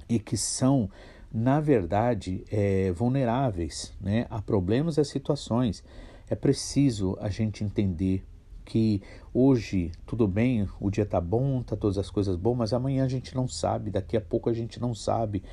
e 0.09 0.19
que 0.19 0.37
são, 0.37 0.89
na 1.37 1.59
verdade, 1.59 2.43
é, 2.51 2.91
vulneráveis 2.91 3.93
né, 4.01 4.25
a 4.27 4.41
problemas 4.41 4.97
e 4.97 5.01
a 5.01 5.05
situações. 5.05 5.83
É 6.27 6.33
preciso 6.33 7.15
a 7.21 7.29
gente 7.29 7.63
entender 7.63 8.25
que 8.65 9.03
hoje 9.31 9.91
tudo 10.07 10.27
bem, 10.27 10.67
o 10.79 10.89
dia 10.89 11.05
tá 11.05 11.21
bom, 11.21 11.61
tá 11.61 11.75
todas 11.75 11.99
as 11.99 12.09
coisas 12.09 12.35
boas, 12.35 12.57
mas 12.57 12.73
amanhã 12.73 13.05
a 13.05 13.07
gente 13.07 13.35
não 13.35 13.47
sabe, 13.47 13.91
daqui 13.91 14.17
a 14.17 14.21
pouco 14.21 14.49
a 14.49 14.53
gente 14.53 14.81
não 14.81 14.95
sabe. 14.95 15.43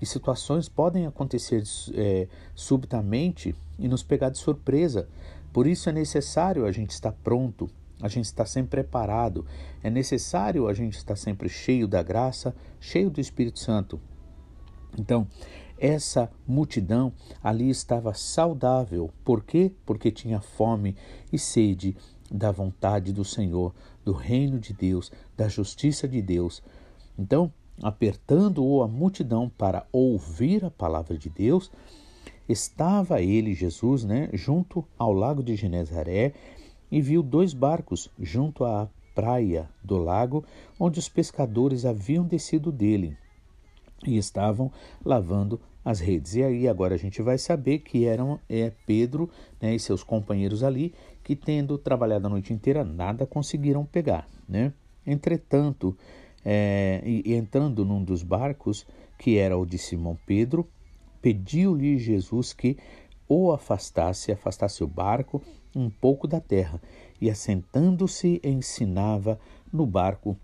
E 0.00 0.06
situações 0.06 0.66
podem 0.66 1.06
acontecer 1.06 1.62
é, 1.92 2.26
subitamente 2.54 3.54
e 3.78 3.86
nos 3.86 4.02
pegar 4.02 4.30
de 4.30 4.38
surpresa. 4.38 5.06
Por 5.52 5.66
isso 5.66 5.90
é 5.90 5.92
necessário 5.92 6.64
a 6.64 6.72
gente 6.72 6.92
estar 6.92 7.12
pronto, 7.12 7.68
a 8.00 8.08
gente 8.08 8.24
estar 8.24 8.46
sempre 8.46 8.70
preparado. 8.82 9.44
É 9.82 9.90
necessário 9.90 10.66
a 10.66 10.72
gente 10.72 10.96
estar 10.96 11.16
sempre 11.16 11.50
cheio 11.50 11.86
da 11.86 12.02
graça, 12.02 12.56
cheio 12.80 13.10
do 13.10 13.20
Espírito 13.20 13.58
Santo. 13.58 14.00
Então, 14.98 15.26
essa 15.78 16.30
multidão 16.46 17.12
ali 17.42 17.68
estava 17.68 18.14
saudável. 18.14 19.10
Por 19.24 19.44
quê? 19.44 19.72
Porque 19.84 20.10
tinha 20.10 20.40
fome 20.40 20.96
e 21.32 21.38
sede 21.38 21.96
da 22.30 22.50
vontade 22.50 23.12
do 23.12 23.24
Senhor, 23.24 23.74
do 24.04 24.12
reino 24.12 24.58
de 24.58 24.72
Deus, 24.72 25.10
da 25.36 25.48
justiça 25.48 26.08
de 26.08 26.22
Deus. 26.22 26.62
Então, 27.18 27.52
apertando-o 27.82 28.82
a 28.82 28.88
multidão 28.88 29.48
para 29.48 29.86
ouvir 29.92 30.64
a 30.64 30.70
palavra 30.70 31.18
de 31.18 31.28
Deus, 31.28 31.70
estava 32.48 33.20
ele, 33.20 33.54
Jesus, 33.54 34.04
né, 34.04 34.30
junto 34.32 34.84
ao 34.98 35.12
lago 35.12 35.42
de 35.42 35.56
Genezaré 35.56 36.32
e 36.90 37.00
viu 37.00 37.22
dois 37.22 37.52
barcos 37.52 38.08
junto 38.18 38.64
à 38.64 38.88
praia 39.14 39.68
do 39.82 39.96
lago, 39.96 40.44
onde 40.78 40.98
os 40.98 41.08
pescadores 41.08 41.84
haviam 41.84 42.24
descido 42.24 42.70
dele 42.70 43.16
e 44.10 44.16
estavam 44.16 44.70
lavando 45.04 45.60
as 45.84 46.00
redes. 46.00 46.34
E 46.34 46.42
aí 46.42 46.68
agora 46.68 46.94
a 46.94 46.98
gente 46.98 47.20
vai 47.20 47.36
saber 47.36 47.80
que 47.80 48.06
eram 48.06 48.40
é, 48.48 48.72
Pedro 48.86 49.28
né, 49.60 49.74
e 49.74 49.78
seus 49.78 50.02
companheiros 50.02 50.62
ali, 50.62 50.94
que 51.22 51.36
tendo 51.36 51.76
trabalhado 51.76 52.26
a 52.26 52.30
noite 52.30 52.52
inteira, 52.52 52.84
nada 52.84 53.26
conseguiram 53.26 53.84
pegar. 53.84 54.26
Né? 54.48 54.72
Entretanto, 55.06 55.96
é, 56.44 57.02
e, 57.04 57.34
entrando 57.34 57.84
num 57.84 58.02
dos 58.02 58.22
barcos, 58.22 58.86
que 59.18 59.36
era 59.36 59.56
o 59.56 59.66
de 59.66 59.78
Simão 59.78 60.18
Pedro, 60.26 60.68
pediu-lhe 61.20 61.98
Jesus 61.98 62.52
que 62.52 62.76
o 63.28 63.52
afastasse, 63.52 64.32
afastasse 64.32 64.84
o 64.84 64.86
barco 64.86 65.42
um 65.74 65.90
pouco 65.90 66.28
da 66.28 66.40
terra, 66.40 66.80
e 67.20 67.30
assentando-se 67.30 68.40
ensinava 68.44 69.40
no 69.72 69.86
barco, 69.86 70.36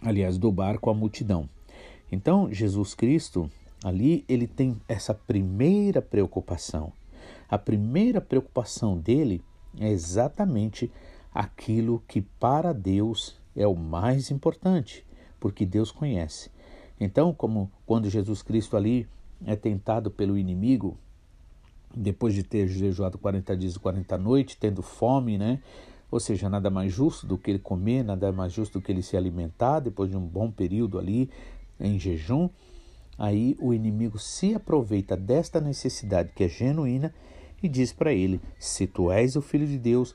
aliás, 0.00 0.38
do 0.38 0.52
barco 0.52 0.90
a 0.90 0.94
multidão. 0.94 1.48
Então, 2.10 2.52
Jesus 2.52 2.94
Cristo, 2.94 3.50
ali, 3.84 4.24
ele 4.28 4.46
tem 4.46 4.80
essa 4.88 5.12
primeira 5.14 6.00
preocupação. 6.00 6.92
A 7.48 7.58
primeira 7.58 8.20
preocupação 8.20 8.96
dele 8.96 9.42
é 9.78 9.90
exatamente 9.90 10.90
aquilo 11.32 12.02
que 12.08 12.20
para 12.20 12.72
Deus 12.72 13.38
é 13.54 13.66
o 13.66 13.76
mais 13.76 14.30
importante, 14.30 15.04
porque 15.38 15.66
Deus 15.66 15.90
conhece. 15.90 16.50
Então, 17.00 17.32
como 17.32 17.70
quando 17.86 18.10
Jesus 18.10 18.42
Cristo 18.42 18.76
ali 18.76 19.06
é 19.46 19.54
tentado 19.54 20.10
pelo 20.10 20.36
inimigo, 20.36 20.96
depois 21.94 22.34
de 22.34 22.42
ter 22.42 22.66
jejuado 22.68 23.18
40 23.18 23.56
dias 23.56 23.76
e 23.76 23.78
40 23.78 24.18
noites, 24.18 24.56
tendo 24.56 24.82
fome, 24.82 25.38
né? 25.38 25.60
Ou 26.10 26.18
seja, 26.18 26.48
nada 26.48 26.70
mais 26.70 26.92
justo 26.92 27.26
do 27.26 27.36
que 27.36 27.50
ele 27.50 27.58
comer, 27.58 28.02
nada 28.02 28.32
mais 28.32 28.52
justo 28.52 28.78
do 28.78 28.82
que 28.82 28.90
ele 28.90 29.02
se 29.02 29.16
alimentar 29.16 29.80
depois 29.80 30.10
de 30.10 30.16
um 30.16 30.26
bom 30.26 30.50
período 30.50 30.98
ali 30.98 31.30
em 31.80 31.98
jejum. 31.98 32.48
Aí 33.18 33.56
o 33.60 33.74
inimigo 33.74 34.18
se 34.18 34.54
aproveita 34.54 35.16
desta 35.16 35.60
necessidade 35.60 36.32
que 36.34 36.44
é 36.44 36.48
genuína 36.48 37.12
e 37.62 37.68
diz 37.68 37.92
para 37.92 38.12
ele: 38.12 38.40
Se 38.58 38.86
tu 38.86 39.10
és 39.10 39.36
o 39.36 39.42
filho 39.42 39.66
de 39.66 39.78
Deus, 39.78 40.14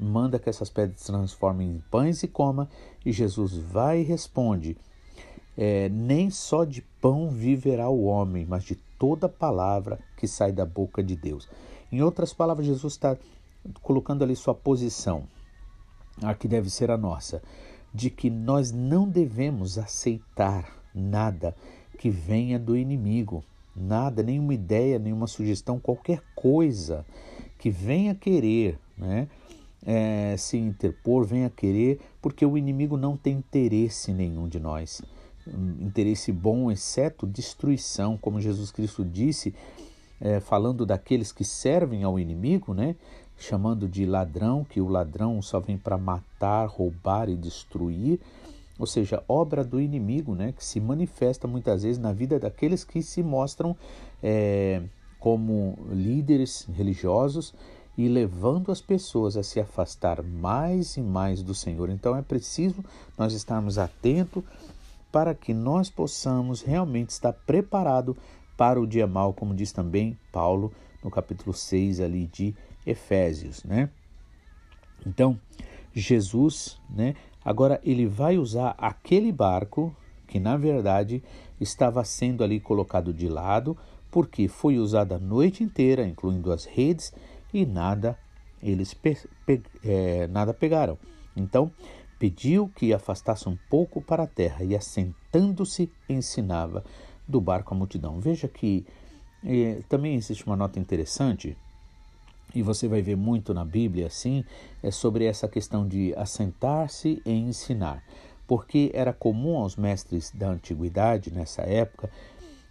manda 0.00 0.38
que 0.38 0.48
essas 0.48 0.70
pedras 0.70 1.00
se 1.00 1.06
transformem 1.06 1.68
em 1.70 1.82
pães 1.90 2.22
e 2.22 2.28
coma. 2.28 2.68
E 3.04 3.12
Jesus 3.12 3.56
vai 3.56 4.00
e 4.00 4.04
responde: 4.04 4.76
é, 5.56 5.88
Nem 5.88 6.30
só 6.30 6.64
de 6.64 6.82
pão 7.00 7.30
viverá 7.30 7.88
o 7.88 8.04
homem, 8.04 8.46
mas 8.46 8.64
de 8.64 8.76
toda 8.98 9.28
palavra 9.28 9.98
que 10.16 10.26
sai 10.26 10.52
da 10.52 10.64
boca 10.64 11.02
de 11.02 11.16
Deus. 11.16 11.48
Em 11.90 12.02
outras 12.02 12.32
palavras, 12.32 12.66
Jesus 12.66 12.94
está 12.94 13.16
colocando 13.82 14.22
ali 14.22 14.36
sua 14.36 14.54
posição, 14.54 15.24
a 16.22 16.34
que 16.34 16.48
deve 16.48 16.70
ser 16.70 16.90
a 16.90 16.96
nossa, 16.96 17.42
de 17.92 18.10
que 18.10 18.30
nós 18.30 18.72
não 18.72 19.08
devemos 19.08 19.78
aceitar 19.78 20.77
nada 20.98 21.54
que 21.98 22.10
venha 22.10 22.58
do 22.58 22.76
inimigo, 22.76 23.44
nada, 23.74 24.22
nenhuma 24.22 24.54
ideia, 24.54 24.98
nenhuma 24.98 25.26
sugestão, 25.26 25.78
qualquer 25.78 26.22
coisa 26.34 27.04
que 27.58 27.70
venha 27.70 28.14
querer, 28.14 28.78
né? 28.96 29.28
É, 29.86 30.34
se 30.36 30.56
interpor, 30.56 31.24
venha 31.24 31.48
querer, 31.48 32.00
porque 32.20 32.44
o 32.44 32.58
inimigo 32.58 32.96
não 32.96 33.16
tem 33.16 33.36
interesse 33.36 34.12
nenhum 34.12 34.48
de 34.48 34.58
nós. 34.58 35.00
Interesse 35.80 36.32
bom, 36.32 36.70
exceto 36.70 37.26
destruição, 37.26 38.18
como 38.18 38.40
Jesus 38.40 38.70
Cristo 38.70 39.04
disse, 39.04 39.54
é, 40.20 40.40
falando 40.40 40.84
daqueles 40.84 41.30
que 41.32 41.44
servem 41.44 42.02
ao 42.02 42.18
inimigo, 42.18 42.74
né? 42.74 42.96
chamando 43.38 43.88
de 43.88 44.04
ladrão, 44.04 44.64
que 44.64 44.80
o 44.80 44.88
ladrão 44.88 45.40
só 45.40 45.60
vem 45.60 45.78
para 45.78 45.96
matar, 45.96 46.66
roubar 46.66 47.28
e 47.28 47.36
destruir 47.36 48.20
ou 48.78 48.86
seja, 48.86 49.22
obra 49.28 49.64
do 49.64 49.80
inimigo, 49.80 50.34
né, 50.34 50.52
que 50.52 50.64
se 50.64 50.80
manifesta 50.80 51.48
muitas 51.48 51.82
vezes 51.82 51.98
na 51.98 52.12
vida 52.12 52.38
daqueles 52.38 52.84
que 52.84 53.02
se 53.02 53.22
mostram 53.22 53.76
é, 54.22 54.82
como 55.18 55.76
líderes 55.90 56.66
religiosos 56.72 57.54
e 57.96 58.06
levando 58.08 58.70
as 58.70 58.80
pessoas 58.80 59.36
a 59.36 59.42
se 59.42 59.58
afastar 59.58 60.22
mais 60.22 60.96
e 60.96 61.02
mais 61.02 61.42
do 61.42 61.54
Senhor. 61.54 61.90
Então 61.90 62.16
é 62.16 62.22
preciso 62.22 62.84
nós 63.18 63.32
estarmos 63.32 63.76
atentos 63.76 64.44
para 65.10 65.34
que 65.34 65.52
nós 65.52 65.90
possamos 65.90 66.62
realmente 66.62 67.10
estar 67.10 67.32
preparado 67.32 68.16
para 68.56 68.80
o 68.80 68.86
dia 68.86 69.06
mal, 69.06 69.32
como 69.32 69.54
diz 69.54 69.72
também 69.72 70.16
Paulo 70.30 70.72
no 71.02 71.10
capítulo 71.10 71.52
6 71.52 72.00
ali 72.00 72.26
de 72.26 72.54
Efésios, 72.86 73.64
né? 73.64 73.90
Então, 75.06 75.38
Jesus, 75.94 76.80
né, 76.90 77.14
Agora 77.44 77.80
ele 77.84 78.06
vai 78.06 78.38
usar 78.38 78.74
aquele 78.78 79.32
barco 79.32 79.94
que 80.26 80.38
na 80.38 80.56
verdade 80.56 81.22
estava 81.60 82.04
sendo 82.04 82.44
ali 82.44 82.60
colocado 82.60 83.12
de 83.12 83.28
lado, 83.28 83.76
porque 84.10 84.48
foi 84.48 84.78
usado 84.78 85.14
a 85.14 85.18
noite 85.18 85.64
inteira, 85.64 86.06
incluindo 86.06 86.52
as 86.52 86.64
redes, 86.64 87.12
e 87.52 87.64
nada 87.64 88.18
eles 88.62 88.92
pe 88.92 89.16
pe 89.46 89.62
é, 89.84 90.26
nada 90.28 90.52
pegaram. 90.52 90.98
Então 91.36 91.70
pediu 92.18 92.68
que 92.74 92.92
afastasse 92.92 93.48
um 93.48 93.56
pouco 93.70 94.02
para 94.02 94.24
a 94.24 94.26
terra 94.26 94.64
e 94.64 94.74
assentando-se 94.74 95.90
ensinava 96.08 96.84
do 97.26 97.40
barco 97.40 97.72
a 97.72 97.76
multidão. 97.76 98.20
Veja 98.20 98.48
que 98.48 98.84
é, 99.44 99.82
também 99.88 100.16
existe 100.16 100.44
uma 100.46 100.56
nota 100.56 100.80
interessante 100.80 101.56
e 102.54 102.62
você 102.62 102.88
vai 102.88 103.02
ver 103.02 103.16
muito 103.16 103.52
na 103.52 103.64
Bíblia 103.64 104.06
assim, 104.06 104.44
é 104.82 104.90
sobre 104.90 105.24
essa 105.24 105.48
questão 105.48 105.86
de 105.86 106.14
assentar-se 106.16 107.22
e 107.24 107.32
ensinar. 107.32 108.02
Porque 108.46 108.90
era 108.94 109.12
comum 109.12 109.58
aos 109.58 109.76
mestres 109.76 110.30
da 110.30 110.48
antiguidade, 110.48 111.30
nessa 111.30 111.62
época, 111.62 112.10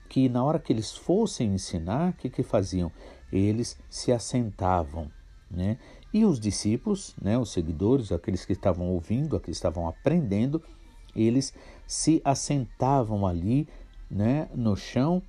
que 0.09 0.27
na 0.27 0.43
hora 0.43 0.59
que 0.59 0.73
eles 0.73 0.95
fossem 0.95 1.53
ensinar, 1.53 2.11
o 2.11 2.13
que, 2.13 2.29
que 2.29 2.41
faziam? 2.41 2.91
Eles 3.31 3.77
se 3.89 4.11
assentavam. 4.11 5.11
Né? 5.49 5.77
E 6.13 6.25
os 6.25 6.39
discípulos, 6.39 7.15
né, 7.21 7.37
os 7.37 7.51
seguidores, 7.51 8.11
aqueles 8.11 8.43
que 8.43 8.53
estavam 8.53 8.89
ouvindo, 8.89 9.35
aqueles 9.35 9.59
que 9.59 9.67
estavam 9.67 9.87
aprendendo, 9.87 10.61
eles 11.15 11.53
se 11.85 12.21
assentavam 12.23 13.25
ali 13.25 13.67
né, 14.09 14.49
no 14.55 14.75
chão. 14.75 15.21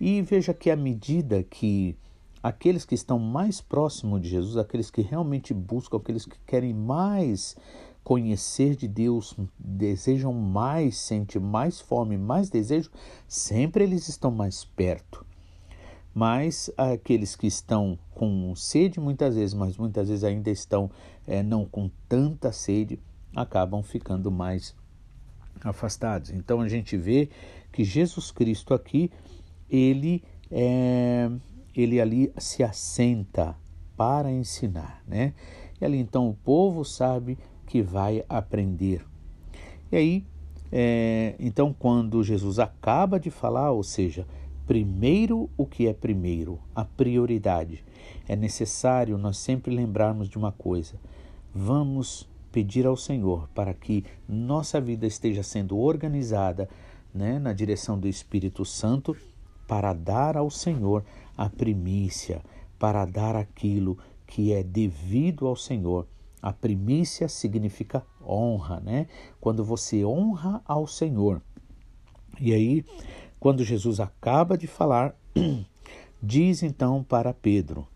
E 0.00 0.22
veja 0.22 0.54
que 0.54 0.70
à 0.70 0.76
medida 0.76 1.42
que 1.42 1.96
aqueles 2.42 2.84
que 2.84 2.94
estão 2.94 3.18
mais 3.18 3.60
próximos 3.60 4.20
de 4.20 4.28
Jesus, 4.28 4.56
aqueles 4.56 4.90
que 4.90 5.00
realmente 5.00 5.54
buscam, 5.54 5.98
aqueles 5.98 6.26
que 6.26 6.38
querem 6.46 6.74
mais 6.74 7.56
conhecer 8.02 8.74
de 8.74 8.88
Deus, 8.88 9.36
desejam 9.58 10.32
mais, 10.32 10.96
sentem 10.96 11.40
mais 11.40 11.80
fome, 11.80 12.18
mais 12.18 12.50
desejo, 12.50 12.90
sempre 13.28 13.84
eles 13.84 14.08
estão 14.08 14.30
mais 14.30 14.64
perto. 14.64 15.24
Mas 16.14 16.70
aqueles 16.76 17.36
que 17.36 17.46
estão 17.46 17.98
com 18.10 18.54
sede 18.54 19.00
muitas 19.00 19.36
vezes, 19.36 19.54
mas 19.54 19.78
muitas 19.78 20.08
vezes 20.08 20.24
ainda 20.24 20.50
estão 20.50 20.90
é, 21.26 21.42
não 21.42 21.64
com 21.64 21.90
tanta 22.08 22.52
sede, 22.52 22.98
acabam 23.34 23.82
ficando 23.82 24.30
mais 24.30 24.74
afastados. 25.62 26.30
Então 26.30 26.60
a 26.60 26.68
gente 26.68 26.96
vê 26.96 27.30
que 27.70 27.84
Jesus 27.84 28.30
Cristo 28.30 28.74
aqui, 28.74 29.10
ele 29.70 30.22
é, 30.50 31.30
ele 31.74 32.00
ali 32.00 32.32
se 32.38 32.62
assenta 32.62 33.56
para 33.96 34.30
ensinar, 34.30 35.02
né? 35.06 35.32
E 35.80 35.84
ali 35.84 35.98
então 35.98 36.28
o 36.28 36.34
povo 36.34 36.84
sabe 36.84 37.38
que 37.66 37.82
vai 37.82 38.24
aprender. 38.28 39.04
E 39.90 39.96
aí, 39.96 40.26
é, 40.70 41.34
então 41.38 41.74
quando 41.76 42.22
Jesus 42.22 42.58
acaba 42.58 43.18
de 43.18 43.30
falar, 43.30 43.70
ou 43.70 43.82
seja, 43.82 44.26
primeiro 44.66 45.48
o 45.56 45.66
que 45.66 45.86
é 45.86 45.92
primeiro, 45.92 46.58
a 46.74 46.84
prioridade, 46.84 47.84
é 48.28 48.36
necessário 48.36 49.18
nós 49.18 49.38
sempre 49.38 49.74
lembrarmos 49.74 50.28
de 50.28 50.38
uma 50.38 50.52
coisa: 50.52 50.94
vamos 51.54 52.28
pedir 52.50 52.86
ao 52.86 52.96
Senhor 52.96 53.48
para 53.54 53.72
que 53.72 54.04
nossa 54.28 54.80
vida 54.80 55.06
esteja 55.06 55.42
sendo 55.42 55.78
organizada 55.78 56.68
né, 57.14 57.38
na 57.38 57.52
direção 57.52 57.98
do 57.98 58.06
Espírito 58.06 58.64
Santo 58.64 59.16
para 59.66 59.92
dar 59.92 60.36
ao 60.36 60.50
Senhor 60.50 61.04
a 61.42 61.50
primícia, 61.50 62.40
para 62.78 63.04
dar 63.04 63.34
aquilo 63.34 63.98
que 64.28 64.52
é 64.52 64.62
devido 64.62 65.48
ao 65.48 65.56
Senhor. 65.56 66.06
A 66.40 66.52
primícia 66.52 67.26
significa 67.26 68.06
honra, 68.24 68.78
né? 68.78 69.08
Quando 69.40 69.64
você 69.64 70.04
honra 70.04 70.62
ao 70.64 70.86
Senhor. 70.86 71.42
E 72.40 72.54
aí, 72.54 72.84
quando 73.40 73.64
Jesus 73.64 73.98
acaba 73.98 74.56
de 74.56 74.68
falar, 74.68 75.16
diz 76.22 76.62
então 76.62 77.02
para 77.02 77.34
Pedro: 77.34 77.88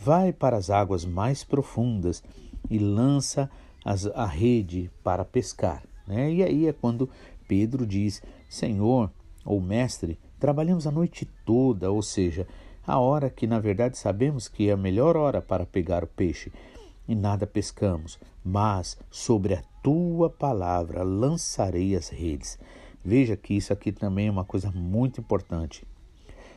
Vai 0.00 0.32
para 0.32 0.56
as 0.56 0.70
águas 0.70 1.04
mais 1.04 1.44
profundas 1.44 2.24
e 2.70 2.78
lança 2.78 3.50
as, 3.84 4.06
a 4.06 4.24
rede 4.24 4.90
para 5.04 5.26
pescar. 5.26 5.82
Né? 6.06 6.32
E 6.32 6.42
aí 6.42 6.66
é 6.66 6.72
quando 6.72 7.10
Pedro 7.46 7.86
diz: 7.86 8.22
Senhor 8.48 9.12
ou 9.44 9.60
Mestre, 9.60 10.18
trabalhamos 10.40 10.86
a 10.86 10.90
noite 10.90 11.28
toda, 11.44 11.90
ou 11.90 12.00
seja, 12.00 12.46
a 12.88 12.98
hora 12.98 13.28
que 13.28 13.46
na 13.46 13.60
verdade 13.60 13.98
sabemos 13.98 14.48
que 14.48 14.70
é 14.70 14.72
a 14.72 14.76
melhor 14.76 15.14
hora 15.14 15.42
para 15.42 15.66
pegar 15.66 16.02
o 16.02 16.06
peixe, 16.06 16.50
e 17.06 17.14
nada 17.14 17.46
pescamos, 17.46 18.18
mas 18.42 18.96
sobre 19.10 19.52
a 19.52 19.62
tua 19.82 20.30
palavra 20.30 21.02
lançarei 21.02 21.94
as 21.94 22.08
redes. 22.08 22.58
Veja 23.04 23.36
que 23.36 23.52
isso 23.54 23.74
aqui 23.74 23.92
também 23.92 24.28
é 24.28 24.30
uma 24.30 24.44
coisa 24.44 24.70
muito 24.70 25.20
importante. 25.20 25.86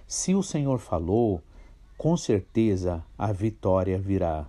Se 0.07 0.33
o 0.33 0.41
Senhor 0.41 0.79
falou, 0.79 1.41
com 1.97 2.15
certeza 2.15 3.03
a 3.17 3.33
vitória 3.33 3.99
virá. 3.99 4.47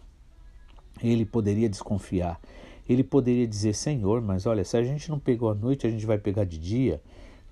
Ele 1.03 1.25
poderia 1.25 1.69
desconfiar. 1.69 2.41
Ele 2.89 3.03
poderia 3.03 3.47
dizer: 3.47 3.75
Senhor, 3.75 4.21
mas 4.21 4.47
olha, 4.47 4.65
se 4.65 4.77
a 4.77 4.85
gente 4.85 5.11
não 5.11 5.19
pegou 5.19 5.51
à 5.51 5.55
noite, 5.55 5.85
a 5.85 5.91
gente 5.91 6.07
vai 6.07 6.19
pegar 6.19 6.45
de 6.45 6.59
dia. 6.59 7.03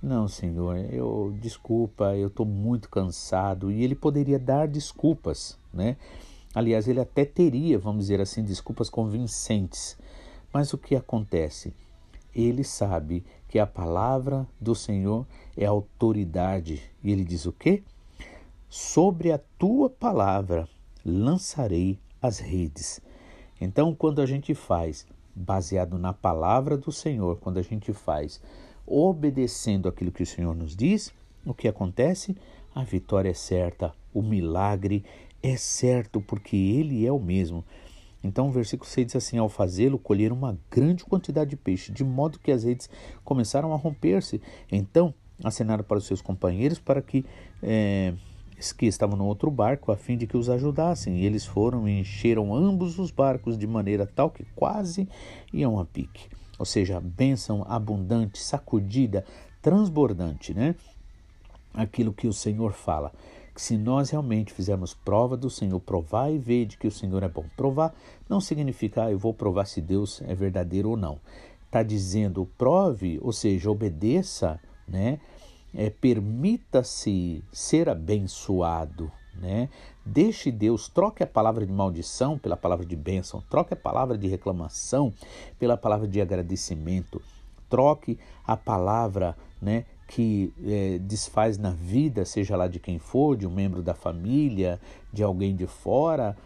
Não, 0.03 0.27
Senhor, 0.27 0.79
eu 0.91 1.37
desculpa, 1.41 2.17
eu 2.17 2.29
estou 2.29 2.47
muito 2.47 2.89
cansado. 2.89 3.71
E 3.71 3.85
ele 3.85 3.95
poderia 3.95 4.39
dar 4.39 4.67
desculpas, 4.67 5.59
né? 5.73 5.97
Aliás, 6.55 6.89
ele 6.89 7.01
até 7.01 7.25
teria, 7.25 7.79
vamos 7.79 8.05
dizer 8.05 8.21
assim, 8.21 8.43
desculpas 8.43 8.89
convincentes. 8.89 9.99
Mas 10.53 10.73
o 10.73 10.79
que 10.79 10.97
acontece? 10.97 11.75
Ele 12.35 12.65
sabe 12.65 13.25
que 13.47 13.59
a 13.59 13.67
palavra 13.67 14.47
do 14.59 14.75
Senhor 14.75 15.27
é 15.57 15.67
autoridade. 15.67 16.83
E 17.05 17.13
ele 17.13 17.25
diz 17.25 17.45
o 17.45 17.53
quê? 17.53 17.83
Sobre 18.69 19.31
a 19.31 19.39
tua 19.59 19.91
palavra 19.91 20.67
lançarei 21.05 21.99
as 22.23 22.39
redes. 22.39 23.01
Então, 23.61 23.95
quando 23.95 24.23
a 24.23 24.27
gente 24.27 24.55
faz 24.55 25.07
baseado 25.35 25.99
na 25.99 26.13
palavra 26.13 26.77
do 26.77 26.91
Senhor, 26.91 27.37
quando 27.37 27.59
a 27.59 27.63
gente 27.63 27.93
faz 27.93 28.41
obedecendo 28.91 29.89
aquilo 29.89 30.11
que 30.11 30.23
o 30.23 30.27
Senhor 30.27 30.55
nos 30.55 30.75
diz, 30.75 31.13
o 31.47 31.55
que 31.55 31.69
acontece? 31.69 32.37
A 32.75 32.83
vitória 32.83 33.31
é 33.31 33.35
certa, 33.35 33.95
o 34.13 34.21
milagre 34.21 35.05
é 35.43 35.57
certo, 35.57 36.21
porque 36.21 36.57
Ele 36.57 37.07
é 37.07 37.13
o 37.13 37.21
mesmo. 37.21 37.65
Então 38.23 38.49
o 38.49 38.53
versículo 38.53 38.89
6 38.89 39.07
diz 39.07 39.17
assim: 39.17 39.39
Ao 39.39 39.49
fazê-lo, 39.49 39.99
colheram 39.99 40.37
uma 40.37 40.59
grande 40.71 41.05
quantidade 41.05 41.51
de 41.51 41.57
peixe, 41.57 41.93
de 41.93 42.05
modo 42.05 42.39
que 42.39 42.53
as 42.53 42.65
redes 42.65 42.91
começaram 43.25 43.73
a 43.73 43.77
romper-se. 43.77 44.43
Então 44.71 45.15
acenaram 45.43 45.83
para 45.83 45.97
os 45.97 46.05
seus 46.05 46.21
companheiros 46.21 46.79
para 46.79 47.01
que, 47.01 47.25
é, 47.63 48.13
que 48.77 48.85
estavam 48.85 49.17
no 49.17 49.25
outro 49.25 49.51
barco, 49.51 49.91
a 49.91 49.97
fim 49.97 50.19
de 50.19 50.27
que 50.27 50.37
os 50.37 50.51
ajudassem. 50.51 51.21
E 51.21 51.25
eles 51.25 51.47
foram 51.47 51.89
e 51.89 52.01
encheram 52.01 52.55
ambos 52.55 52.99
os 52.99 53.11
barcos 53.11 53.57
de 53.57 53.67
maneira 53.67 54.07
tal 54.07 54.31
que 54.31 54.45
quase 54.55 55.09
iam 55.53 55.79
a 55.79 55.87
pique 55.87 56.29
ou 56.61 56.67
seja, 56.67 57.01
bênção 57.01 57.65
abundante, 57.67 58.39
sacudida, 58.39 59.25
transbordante, 59.63 60.53
né? 60.53 60.75
Aquilo 61.73 62.13
que 62.13 62.29
o 62.29 62.35
Senhor 62.35 62.75
fala. 62.75 63.15
Que 63.55 63.63
se 63.63 63.79
nós 63.79 64.11
realmente 64.11 64.53
fizermos 64.53 64.93
prova 64.93 65.39
do 65.39 65.49
Senhor, 65.49 65.81
provar 65.81 66.31
e 66.31 66.37
ver 66.37 66.67
de 66.67 66.77
que 66.77 66.87
o 66.87 66.91
Senhor 66.91 67.23
é 67.23 67.29
bom. 67.31 67.47
Provar 67.57 67.95
não 68.29 68.43
significa, 68.43 69.05
ah, 69.05 69.11
eu 69.11 69.19
vou 69.19 69.33
provar 69.33 69.65
se 69.65 69.81
Deus 69.81 70.21
é 70.21 70.35
verdadeiro 70.35 70.91
ou 70.91 70.99
não. 70.99 71.19
Está 71.65 71.83
dizendo, 71.83 72.47
prove, 72.59 73.19
ou 73.23 73.33
seja, 73.33 73.71
obedeça, 73.71 74.61
né? 74.87 75.19
É, 75.75 75.89
Permita-se 75.89 77.43
ser 77.51 77.89
abençoado, 77.89 79.11
né? 79.41 79.69
Deixe 80.05 80.51
Deus, 80.51 80.89
troque 80.89 81.23
a 81.23 81.27
palavra 81.27 81.65
de 81.65 81.73
maldição 81.73 82.39
pela 82.39 82.57
palavra 82.57 82.85
de 82.85 82.95
bênção, 82.95 83.43
troque 83.49 83.73
a 83.73 83.77
palavra 83.77 84.19
de 84.19 84.29
reclamação 84.29 85.13
pela 85.59 85.77
palavra 85.77 86.07
de 86.07 86.21
agradecimento, 86.21 87.23
troque 87.69 88.19
a 88.47 88.57
palavra 88.57 89.37
né, 89.61 89.85
que 90.07 90.53
é, 90.65 90.99
desfaz 90.99 91.57
na 91.57 91.71
vida, 91.71 92.25
seja 92.25 92.57
lá 92.57 92.69
de 92.69 92.79
quem 92.79 92.99
for, 92.99 93.37
de 93.37 93.47
um 93.47 93.51
membro 93.51 93.83
da 93.83 93.95
família, 93.95 94.81
de 95.13 95.23
alguém 95.23 95.55
de 95.55 95.67
fora, 95.67 96.37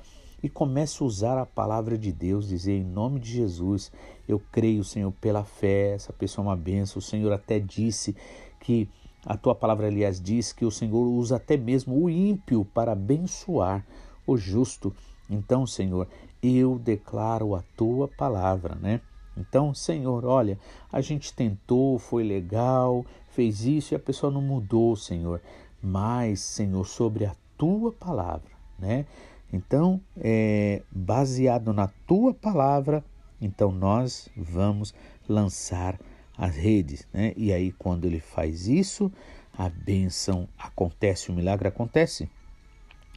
e 0.43 0.49
comece 0.49 1.03
a 1.03 1.07
usar 1.07 1.39
a 1.39 1.47
palavra 1.47 1.97
de 1.97 2.13
Deus, 2.13 2.49
dizer 2.49 2.75
em 2.75 2.85
nome 2.85 3.19
de 3.19 3.33
Jesus, 3.33 3.91
eu 4.29 4.41
creio, 4.53 4.85
Senhor, 4.85 5.11
pela 5.13 5.43
fé, 5.43 5.95
essa 5.95 6.13
pessoa 6.13 6.45
é 6.45 6.49
uma 6.49 6.57
bênção. 6.57 6.99
O 6.99 7.03
Senhor 7.03 7.33
até 7.33 7.59
disse 7.59 8.15
que 8.61 8.87
a 9.27 9.37
tua 9.37 9.55
palavra, 9.55 9.87
aliás, 9.87 10.21
diz 10.21 10.53
que 10.53 10.65
o 10.65 10.71
Senhor 10.71 11.07
usa 11.07 11.37
até 11.37 11.57
mesmo 11.57 12.03
o 12.03 12.11
ímpio 12.11 12.65
para 12.65 12.93
abençoar 12.93 13.85
o 14.27 14.37
justo. 14.37 14.95
Então, 15.29 15.67
Senhor, 15.67 16.07
eu 16.43 16.79
declaro 16.79 17.55
a 17.55 17.63
tua 17.77 18.07
palavra, 18.07 18.75
né? 18.75 19.01
Então, 19.37 19.75
Senhor, 19.75 20.25
olha, 20.25 20.59
a 20.93 21.01
gente 21.01 21.33
tentou, 21.33 21.99
foi 21.99 22.23
legal, 22.23 23.05
fez 23.31 23.65
isso 23.65 23.95
e 23.95 23.97
a 23.97 24.01
pessoa 24.01 24.31
não 24.31 24.43
mudou, 24.43 24.95
Senhor. 24.95 25.41
Mas, 25.83 26.41
Senhor, 26.41 26.87
sobre 26.87 27.25
a 27.25 27.35
tua 27.57 27.93
palavra, 27.93 28.51
né? 28.79 29.07
Então, 29.53 30.01
é, 30.17 30.83
baseado 30.91 31.73
na 31.73 31.89
tua 32.07 32.35
palavra, 32.35 33.05
então 33.41 33.71
nós 33.71 34.29
vamos 34.37 34.95
lançar 35.29 35.99
as 36.37 36.57
redes, 36.57 37.07
né? 37.13 37.33
E 37.37 37.53
aí 37.53 37.73
quando 37.73 38.07
ele 38.07 38.21
faz 38.21 38.67
isso, 38.69 39.13
a 39.57 39.69
bênção 39.69 40.49
acontece, 40.59 41.31
o 41.31 41.35
milagre 41.35 41.69
acontece. 41.69 42.29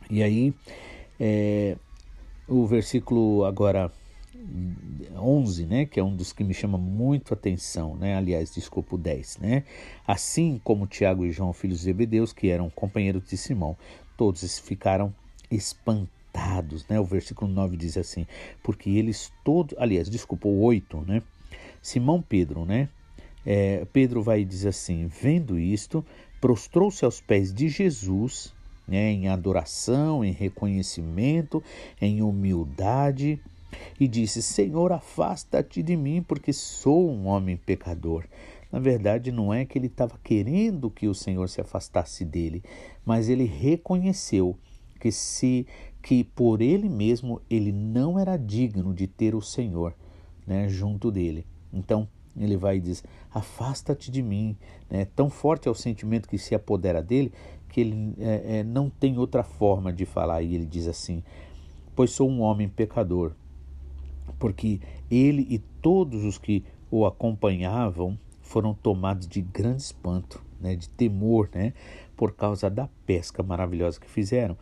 E 0.09 0.21
aí 0.21 0.53
é, 1.19 1.77
o 2.47 2.65
versículo 2.65 3.43
agora 3.45 3.91
11, 5.15 5.65
né, 5.65 5.85
que 5.85 5.99
é 5.99 6.03
um 6.03 6.15
dos 6.15 6.31
que 6.31 6.43
me 6.43 6.53
chama 6.53 6.77
muito 6.77 7.33
atenção, 7.33 7.95
né? 7.95 8.15
Aliás, 8.15 8.53
desculpa 8.53 8.95
o 8.95 8.97
10, 8.97 9.37
né? 9.39 9.63
Assim 10.05 10.61
como 10.63 10.87
Tiago 10.87 11.25
e 11.25 11.31
João, 11.31 11.51
filhos 11.53 11.79
de 11.79 11.85
Zebedeus, 11.85 12.31
que 12.31 12.49
eram 12.49 12.69
companheiros 12.69 13.27
de 13.27 13.35
Simão, 13.35 13.75
todos 14.15 14.59
ficaram 14.59 15.13
espantados, 15.49 16.87
né? 16.87 16.99
O 16.99 17.05
versículo 17.05 17.51
9 17.51 17.77
diz 17.77 17.97
assim: 17.97 18.25
porque 18.63 18.89
eles 18.89 19.31
todos, 19.43 19.75
aliás, 19.77 20.09
desculpa 20.09 20.47
o 20.47 20.61
8, 20.61 21.01
né? 21.01 21.21
Simão 21.81 22.21
Pedro, 22.21 22.65
né? 22.65 22.89
É, 23.49 23.85
Pedro 23.93 24.21
vai 24.21 24.43
dizer 24.43 24.67
assim: 24.67 25.07
vendo 25.07 25.57
isto, 25.57 26.05
prostrou-se 26.41 27.05
aos 27.05 27.21
pés 27.21 27.53
de 27.53 27.69
Jesus, 27.69 28.53
né, 28.85 29.09
em 29.09 29.29
adoração, 29.29 30.23
em 30.23 30.33
reconhecimento, 30.33 31.63
em 32.01 32.21
humildade, 32.21 33.39
e 33.97 34.05
disse: 34.05 34.41
Senhor, 34.41 34.91
afasta-te 34.91 35.81
de 35.81 35.95
mim, 35.95 36.21
porque 36.21 36.51
sou 36.51 37.09
um 37.09 37.27
homem 37.27 37.55
pecador. 37.55 38.25
Na 38.69 38.79
verdade, 38.79 39.31
não 39.31 39.53
é 39.53 39.63
que 39.63 39.79
ele 39.79 39.87
estava 39.87 40.19
querendo 40.21 40.91
que 40.91 41.07
o 41.07 41.15
Senhor 41.15 41.47
se 41.47 41.61
afastasse 41.61 42.25
dele, 42.25 42.61
mas 43.05 43.29
ele 43.29 43.45
reconheceu 43.45 44.57
que 44.99 45.09
se 45.09 45.65
que 46.01 46.25
por 46.25 46.61
ele 46.61 46.89
mesmo 46.89 47.41
ele 47.49 47.71
não 47.71 48.19
era 48.19 48.35
digno 48.35 48.93
de 48.93 49.07
ter 49.07 49.33
o 49.33 49.41
Senhor, 49.41 49.95
né, 50.45 50.67
junto 50.67 51.09
dele. 51.09 51.45
Então, 51.71 52.09
ele 52.39 52.55
vai 52.55 52.77
e 52.77 52.81
diz: 52.81 53.03
Afasta-te 53.37 54.11
de 54.11 54.21
mim. 54.21 54.55
É 54.89 55.05
tão 55.05 55.29
forte 55.29 55.67
é 55.67 55.71
o 55.71 55.75
sentimento 55.75 56.27
que 56.27 56.37
se 56.37 56.55
apodera 56.55 57.01
dele 57.01 57.31
que 57.69 57.81
ele 57.81 58.15
é, 58.17 58.59
é, 58.59 58.63
não 58.63 58.89
tem 58.89 59.17
outra 59.17 59.43
forma 59.43 59.91
de 59.91 60.05
falar. 60.05 60.41
E 60.41 60.55
ele 60.55 60.65
diz 60.65 60.87
assim: 60.87 61.23
Pois 61.95 62.11
sou 62.11 62.29
um 62.29 62.41
homem 62.41 62.67
pecador. 62.67 63.33
Porque 64.39 64.81
ele 65.09 65.45
e 65.49 65.59
todos 65.59 66.23
os 66.23 66.37
que 66.37 66.63
o 66.91 67.05
acompanhavam 67.05 68.17
foram 68.41 68.73
tomados 68.73 69.27
de 69.27 69.41
grande 69.41 69.81
espanto, 69.81 70.43
né, 70.59 70.75
de 70.75 70.89
temor, 70.89 71.49
né, 71.53 71.73
por 72.15 72.33
causa 72.33 72.69
da 72.69 72.89
pesca 73.05 73.43
maravilhosa 73.43 73.99
que 73.99 74.09
fizeram. 74.09 74.57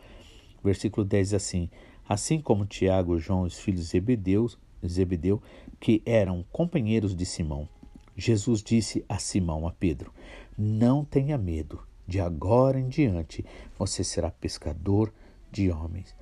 Versículo 0.62 1.04
10 1.04 1.28
diz 1.28 1.34
assim: 1.34 1.70
Assim 2.08 2.40
como 2.40 2.66
Tiago, 2.66 3.18
João, 3.18 3.42
os 3.42 3.58
filhos 3.58 3.80
de 3.80 3.86
Zebedeus, 3.86 4.58
Zebedeu, 4.86 5.42
que 5.80 6.02
eram 6.04 6.44
companheiros 6.52 7.14
de 7.14 7.24
Simão. 7.24 7.68
Jesus 8.16 8.62
disse 8.62 9.04
a 9.08 9.18
Simão, 9.18 9.66
a 9.66 9.72
Pedro: 9.72 10.12
Não 10.56 11.04
tenha 11.04 11.36
medo, 11.36 11.80
de 12.06 12.20
agora 12.20 12.78
em 12.78 12.88
diante 12.88 13.44
você 13.78 14.02
será 14.02 14.30
pescador 14.30 15.12
de 15.50 15.70
homens. 15.70 16.14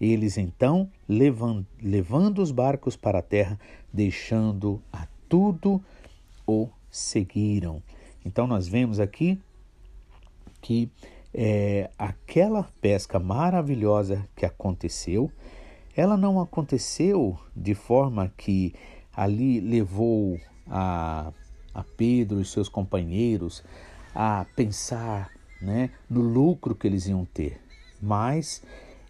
Eles 0.00 0.38
então, 0.38 0.90
levando, 1.08 1.66
levando 1.82 2.40
os 2.40 2.50
barcos 2.50 2.96
para 2.96 3.18
a 3.18 3.22
terra, 3.22 3.58
deixando 3.92 4.82
a 4.92 5.06
tudo, 5.28 5.82
o 6.46 6.68
seguiram. 6.90 7.82
Então 8.24 8.46
nós 8.46 8.66
vemos 8.66 8.98
aqui 8.98 9.38
que 10.60 10.90
é, 11.32 11.90
aquela 11.98 12.64
pesca 12.80 13.18
maravilhosa 13.18 14.26
que 14.34 14.44
aconteceu 14.44 15.30
ela 15.96 16.16
não 16.16 16.40
aconteceu 16.40 17.38
de 17.54 17.74
forma 17.74 18.32
que 18.36 18.74
ali 19.14 19.60
levou 19.60 20.38
a, 20.70 21.32
a 21.74 21.84
Pedro 21.96 22.40
e 22.40 22.44
seus 22.44 22.68
companheiros 22.68 23.62
a 24.14 24.46
pensar 24.56 25.30
né, 25.60 25.90
no 26.08 26.20
lucro 26.20 26.74
que 26.74 26.86
eles 26.86 27.06
iam 27.06 27.24
ter, 27.24 27.60
mas 28.00 28.62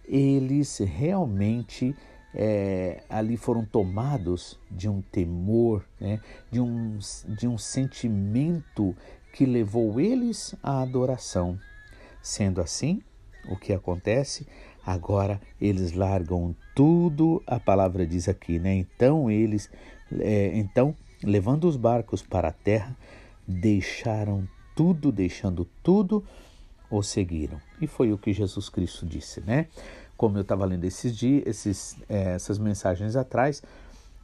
eles 0.09 0.79
realmente 0.79 1.95
é, 2.35 3.03
ali 3.09 3.37
foram 3.37 3.65
tomados 3.65 4.59
de 4.71 4.89
um 4.89 5.01
temor, 5.01 5.85
né, 6.01 6.21
de, 6.51 6.61
um, 6.61 6.99
de 7.29 7.47
um 7.47 7.59
sentimento 7.59 8.97
que 9.33 9.45
levou 9.45 10.01
eles 10.01 10.55
à 10.63 10.83
adoração. 10.83 11.59
Sendo 12.23 12.61
assim, 12.61 13.03
o 13.49 13.57
que 13.57 13.73
acontece? 13.73 14.47
Agora 14.85 15.41
eles 15.61 15.93
largam 15.93 16.55
tudo, 16.75 17.43
a 17.47 17.59
palavra 17.59 18.07
diz 18.07 18.29
aqui, 18.29 18.59
né? 18.59 18.75
Então 18.75 19.31
eles, 19.31 19.71
é, 20.19 20.51
então 20.55 20.95
levando 21.23 21.65
os 21.65 21.77
barcos 21.77 22.23
para 22.23 22.49
a 22.49 22.53
terra, 22.53 22.97
deixaram 23.47 24.49
tudo, 24.75 25.13
deixando 25.13 25.67
tudo, 25.83 26.25
o 26.91 27.03
seguiram. 27.03 27.61
E 27.81 27.87
foi 27.87 28.13
o 28.13 28.19
que 28.19 28.33
Jesus 28.33 28.69
Cristo 28.69 29.07
disse, 29.07 29.41
né? 29.41 29.69
Como 30.17 30.37
eu 30.37 30.43
estava 30.43 30.65
lendo 30.65 30.85
esses 30.85 31.17
dias, 31.17 31.47
esses, 31.47 31.97
é, 32.09 32.35
essas 32.35 32.59
mensagens 32.59 33.17
atrás, 33.17 33.63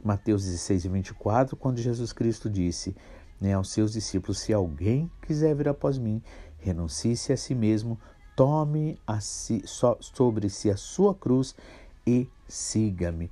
Mateus 0.03 0.43
16 0.43 0.85
e 0.85 0.89
24, 0.89 1.55
quando 1.55 1.79
Jesus 1.79 2.13
Cristo 2.13 2.49
disse 2.49 2.95
né, 3.39 3.53
aos 3.53 3.69
seus 3.71 3.93
discípulos: 3.93 4.39
Se 4.39 4.53
alguém 4.53 5.09
quiser 5.21 5.55
vir 5.55 5.69
após 5.69 5.97
mim, 5.97 6.21
renuncie-se 6.59 7.33
a 7.33 7.37
si 7.37 7.55
mesmo, 7.55 7.99
tome 8.35 8.99
a 9.07 9.19
si, 9.19 9.63
so, 9.65 9.97
sobre 9.99 10.49
si 10.49 10.69
a 10.69 10.77
sua 10.77 11.15
cruz 11.15 11.55
e 12.05 12.27
siga-me. 12.47 13.31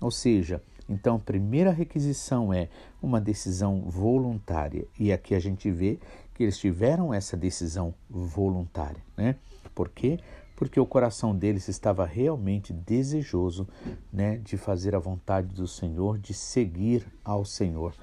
Ou 0.00 0.10
seja, 0.10 0.62
então 0.88 1.16
a 1.16 1.18
primeira 1.18 1.70
requisição 1.70 2.52
é 2.52 2.68
uma 3.02 3.20
decisão 3.20 3.82
voluntária. 3.82 4.86
E 4.98 5.12
aqui 5.12 5.34
a 5.34 5.40
gente 5.40 5.70
vê 5.70 5.98
que 6.34 6.42
eles 6.42 6.58
tiveram 6.58 7.12
essa 7.12 7.36
decisão 7.36 7.94
voluntária. 8.08 9.02
Né? 9.16 9.36
Por 9.74 9.88
quê? 9.88 10.18
Porque 10.54 10.80
o 10.80 10.86
coração 10.86 11.36
deles 11.36 11.68
estava 11.68 12.06
realmente 12.06 12.72
desejoso 12.72 13.68
né, 14.12 14.38
de 14.38 14.56
fazer 14.56 14.94
a 14.94 14.98
vontade 14.98 15.48
do 15.48 15.66
Senhor, 15.66 16.18
de 16.18 16.32
seguir 16.32 17.06
ao 17.24 17.44
Senhor. 17.44 17.94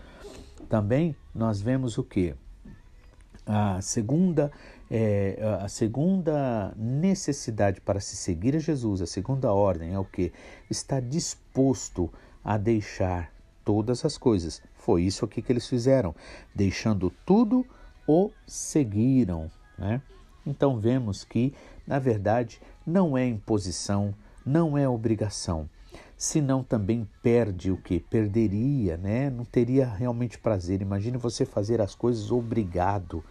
Também 0.70 1.16
nós 1.34 1.62
vemos 1.62 1.98
o 1.98 2.04
que? 2.04 2.36
A 3.46 3.82
segunda, 3.82 4.52
é, 4.90 5.38
a 5.62 5.68
segunda 5.68 6.74
necessidade 6.78 7.82
para 7.82 8.00
se 8.00 8.16
seguir 8.16 8.56
a 8.56 8.60
Jesus, 8.60 9.02
a 9.02 9.08
segunda 9.08 9.52
ordem 9.52 9.94
é 9.94 10.00
o 10.00 10.06
que? 10.06 10.32
Estar 10.70 11.02
disposto 11.02 12.10
a 12.44 12.58
deixar 12.58 13.32
todas 13.64 14.04
as 14.06 14.18
coisas. 14.18 14.62
Foi 14.76 15.04
isso 15.04 15.24
aqui 15.26 15.42
que 15.42 15.52
eles 15.52 15.68
fizeram. 15.68 16.16
Deixando 16.54 17.12
tudo, 17.26 17.66
o 18.08 18.32
seguiram. 18.46 19.50
Né? 19.78 20.02
Então 20.46 20.80
vemos 20.80 21.24
que, 21.24 21.54
na 21.88 22.00
verdade, 22.00 22.62
não 22.86 23.18
é 23.18 23.26
imposição, 23.26 24.14
não 24.46 24.78
é 24.78 24.88
obrigação. 24.88 25.70
Senão 26.18 26.64
também 26.64 27.08
perde 27.22 27.72
o 27.72 27.78
que? 27.78 28.00
Perderia, 28.00 28.98
né? 28.98 29.30
Não 29.30 29.44
teria 29.44 29.86
realmente 29.86 30.38
prazer. 30.38 30.82
Imagine 30.82 31.18
você 31.18 31.46
fazer 31.46 31.82
as 31.82 31.96
coisas 31.96 32.32
obrigado, 32.32 33.24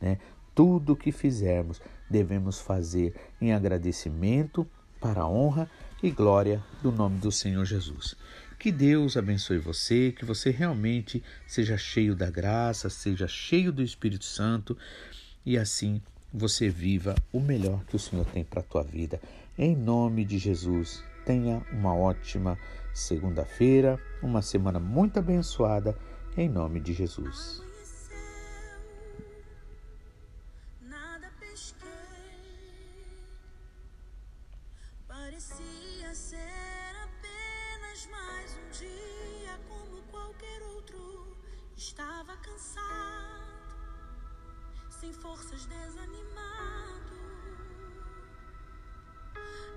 né? 0.00 0.18
Tudo 0.54 0.96
que 0.96 1.12
fizermos 1.12 1.80
devemos 2.10 2.60
fazer 2.60 3.14
em 3.40 3.52
agradecimento 3.52 4.66
para 5.00 5.22
a 5.22 5.28
honra 5.28 5.70
e 6.02 6.10
glória 6.10 6.62
do 6.82 6.90
nome 6.90 7.18
do 7.18 7.30
Senhor 7.30 7.64
Jesus. 7.64 8.16
Que 8.60 8.70
Deus 8.70 9.16
abençoe 9.16 9.56
você, 9.56 10.12
que 10.12 10.22
você 10.22 10.50
realmente 10.50 11.22
seja 11.46 11.78
cheio 11.78 12.14
da 12.14 12.30
graça, 12.30 12.90
seja 12.90 13.26
cheio 13.26 13.72
do 13.72 13.82
Espírito 13.82 14.26
Santo 14.26 14.76
e 15.46 15.56
assim 15.56 16.02
você 16.30 16.68
viva 16.68 17.14
o 17.32 17.40
melhor 17.40 17.82
que 17.86 17.96
o 17.96 17.98
Senhor 17.98 18.26
tem 18.26 18.44
para 18.44 18.60
a 18.60 18.62
tua 18.62 18.82
vida. 18.82 19.18
Em 19.56 19.74
nome 19.74 20.26
de 20.26 20.36
Jesus, 20.36 21.02
tenha 21.24 21.62
uma 21.72 21.96
ótima 21.96 22.58
segunda-feira, 22.92 23.98
uma 24.22 24.42
semana 24.42 24.78
muito 24.78 25.18
abençoada, 25.18 25.96
em 26.36 26.46
nome 26.46 26.80
de 26.80 26.92
Jesus. 26.92 27.69
Forças, 45.20 45.66
desanimado. 45.66 47.16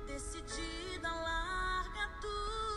Decidida 0.08 1.12
larga 1.12 2.10
tudo 2.22 2.73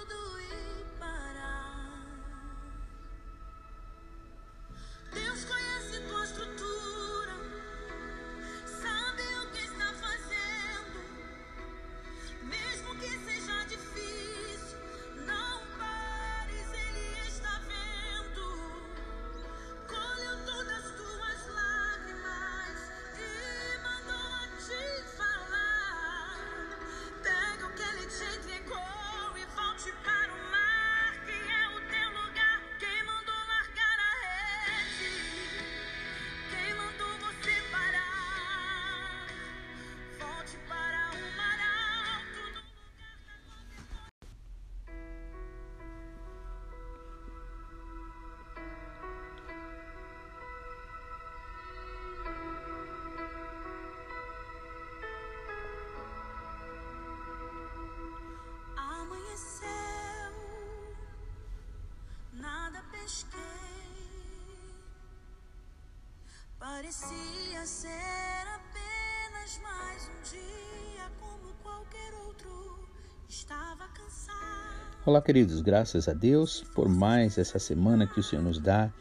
Parecia 66.87 67.67
ser 67.67 68.47
apenas 68.55 69.61
mais 69.61 70.09
um 70.09 70.31
dia 70.31 71.11
como 71.19 71.53
qualquer 71.61 72.15
outro. 72.25 72.89
Estava 73.29 73.89
cansado. 73.89 75.01
Olá, 75.05 75.21
queridos, 75.21 75.61
graças 75.63 76.09
a 76.09 76.13
Deus 76.13 76.63
por 76.77 76.89
mais 76.89 77.39
essa 77.39 77.59
semana 77.59 78.07
que 78.07 78.21
o 78.21 78.23
Senhor 78.23 78.41
nos 78.41 78.61
dá, 78.61 78.93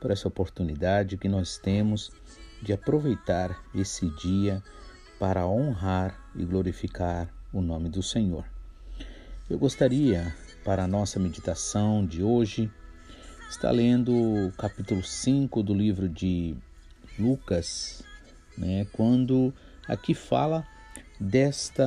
por 0.00 0.10
essa 0.10 0.26
oportunidade 0.26 1.18
que 1.18 1.28
nós 1.28 1.58
temos 1.58 2.10
de 2.62 2.72
aproveitar 2.72 3.62
esse 3.74 4.08
dia 4.16 4.62
para 5.18 5.46
honrar 5.46 6.18
e 6.34 6.42
glorificar 6.42 7.28
o 7.52 7.60
nome 7.60 7.90
do 7.90 8.02
Senhor. 8.02 8.46
Eu 9.50 9.58
gostaria, 9.58 10.34
para 10.64 10.84
a 10.84 10.88
nossa 10.88 11.20
meditação 11.20 12.06
de 12.06 12.22
hoje, 12.22 12.72
estar 13.50 13.72
lendo 13.72 14.14
o 14.14 14.52
capítulo 14.52 15.02
5 15.02 15.62
do 15.62 15.74
livro 15.74 16.08
de 16.08 16.56
Lucas, 17.18 18.02
né, 18.56 18.86
quando 18.92 19.52
aqui 19.88 20.14
fala 20.14 20.66
desta 21.20 21.86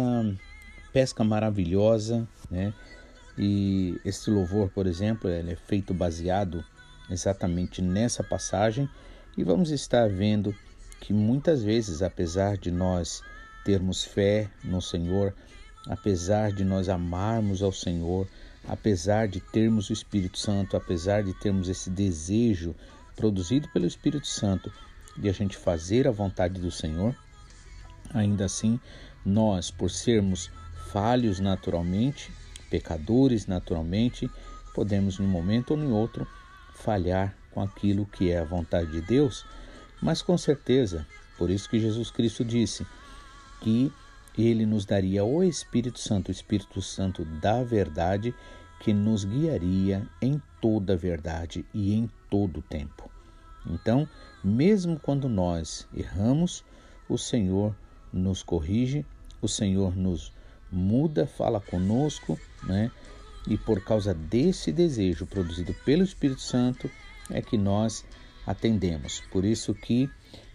pesca 0.91 1.23
maravilhosa, 1.23 2.27
né? 2.49 2.73
E 3.37 3.99
este 4.03 4.29
louvor, 4.29 4.69
por 4.69 4.85
exemplo, 4.85 5.29
ele 5.29 5.53
é 5.53 5.55
feito 5.55 5.93
baseado 5.93 6.63
exatamente 7.09 7.81
nessa 7.81 8.23
passagem 8.23 8.89
e 9.37 9.43
vamos 9.43 9.71
estar 9.71 10.09
vendo 10.09 10.53
que 10.99 11.13
muitas 11.13 11.63
vezes, 11.63 12.01
apesar 12.01 12.57
de 12.57 12.69
nós 12.69 13.23
termos 13.63 14.03
fé 14.03 14.49
no 14.63 14.81
Senhor, 14.81 15.33
apesar 15.87 16.51
de 16.51 16.65
nós 16.65 16.89
amarmos 16.89 17.61
ao 17.61 17.71
Senhor, 17.71 18.27
apesar 18.67 19.27
de 19.27 19.39
termos 19.39 19.89
o 19.89 19.93
Espírito 19.93 20.37
Santo, 20.37 20.75
apesar 20.75 21.23
de 21.23 21.33
termos 21.39 21.69
esse 21.69 21.89
desejo 21.89 22.75
produzido 23.15 23.69
pelo 23.69 23.85
Espírito 23.85 24.27
Santo 24.27 24.71
de 25.19 25.29
a 25.29 25.33
gente 25.33 25.57
fazer 25.57 26.07
a 26.07 26.11
vontade 26.11 26.59
do 26.59 26.71
Senhor, 26.71 27.15
ainda 28.13 28.45
assim, 28.45 28.79
nós, 29.25 29.69
por 29.69 29.91
sermos 29.91 30.49
falhos 30.91 31.39
naturalmente, 31.39 32.31
pecadores 32.69 33.45
naturalmente, 33.45 34.29
podemos, 34.73 35.19
num 35.19 35.27
momento 35.27 35.71
ou 35.71 35.79
em 35.79 35.91
outro, 35.91 36.27
falhar 36.73 37.35
com 37.51 37.61
aquilo 37.61 38.05
que 38.05 38.31
é 38.31 38.39
a 38.39 38.45
vontade 38.45 38.91
de 38.91 39.01
Deus, 39.01 39.45
mas 40.01 40.21
com 40.21 40.37
certeza, 40.37 41.05
por 41.37 41.49
isso 41.49 41.69
que 41.69 41.79
Jesus 41.79 42.09
Cristo 42.09 42.45
disse 42.45 42.85
que 43.61 43.91
ele 44.37 44.65
nos 44.65 44.85
daria 44.85 45.23
o 45.23 45.43
Espírito 45.43 45.99
Santo, 45.99 46.29
o 46.29 46.31
Espírito 46.31 46.81
Santo 46.81 47.25
da 47.25 47.61
verdade, 47.63 48.33
que 48.79 48.93
nos 48.93 49.25
guiaria 49.25 50.07
em 50.21 50.41
toda 50.61 50.93
a 50.93 50.97
verdade 50.97 51.65
e 51.73 51.93
em 51.93 52.09
todo 52.29 52.59
o 52.59 52.61
tempo. 52.61 53.11
Então, 53.65 54.07
mesmo 54.43 54.99
quando 54.99 55.27
nós 55.27 55.87
erramos, 55.95 56.63
o 57.07 57.17
Senhor 57.17 57.75
nos 58.11 58.43
corrige, 58.43 59.05
o 59.41 59.47
Senhor 59.47 59.95
nos 59.95 60.31
muda, 60.71 61.25
fala 61.25 61.59
conosco, 61.59 62.39
né? 62.63 62.91
E 63.47 63.57
por 63.57 63.83
causa 63.83 64.13
desse 64.13 64.71
desejo 64.71 65.25
produzido 65.25 65.73
pelo 65.85 66.03
Espírito 66.03 66.41
Santo 66.41 66.89
é 67.29 67.41
que 67.41 67.57
nós 67.57 68.05
atendemos. 68.45 69.21
Por 69.31 69.45
isso 69.45 69.73
que 69.73 70.09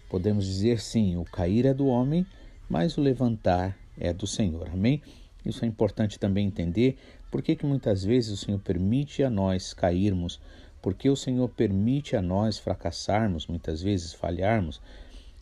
podemos 0.09 0.45
dizer 0.45 0.79
sim, 0.79 1.17
o 1.17 1.25
cair 1.25 1.65
é 1.65 1.73
do 1.73 1.87
homem, 1.87 2.25
mas 2.69 2.97
o 2.97 3.01
levantar 3.01 3.77
é 3.97 4.13
do 4.13 4.27
Senhor. 4.27 4.69
Amém? 4.69 5.01
Isso 5.45 5.63
é 5.63 5.67
importante 5.67 6.19
também 6.19 6.47
entender 6.47 6.97
por 7.29 7.41
que, 7.41 7.55
que 7.55 7.65
muitas 7.65 8.03
vezes 8.03 8.31
o 8.31 8.37
Senhor 8.37 8.59
permite 8.59 9.23
a 9.23 9.29
nós 9.29 9.73
cairmos, 9.73 10.39
porque 10.85 11.09
o 11.09 11.15
Senhor 11.15 11.49
permite 11.49 12.15
a 12.15 12.21
nós 12.21 12.59
fracassarmos, 12.59 13.47
muitas 13.47 13.81
vezes 13.81 14.13
falharmos, 14.13 14.79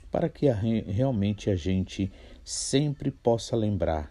para 0.09 0.29
que 0.29 0.47
a, 0.47 0.55
realmente 0.55 1.49
a 1.49 1.55
gente 1.57 2.09
sempre 2.45 3.11
possa 3.11 3.53
lembrar 3.53 4.09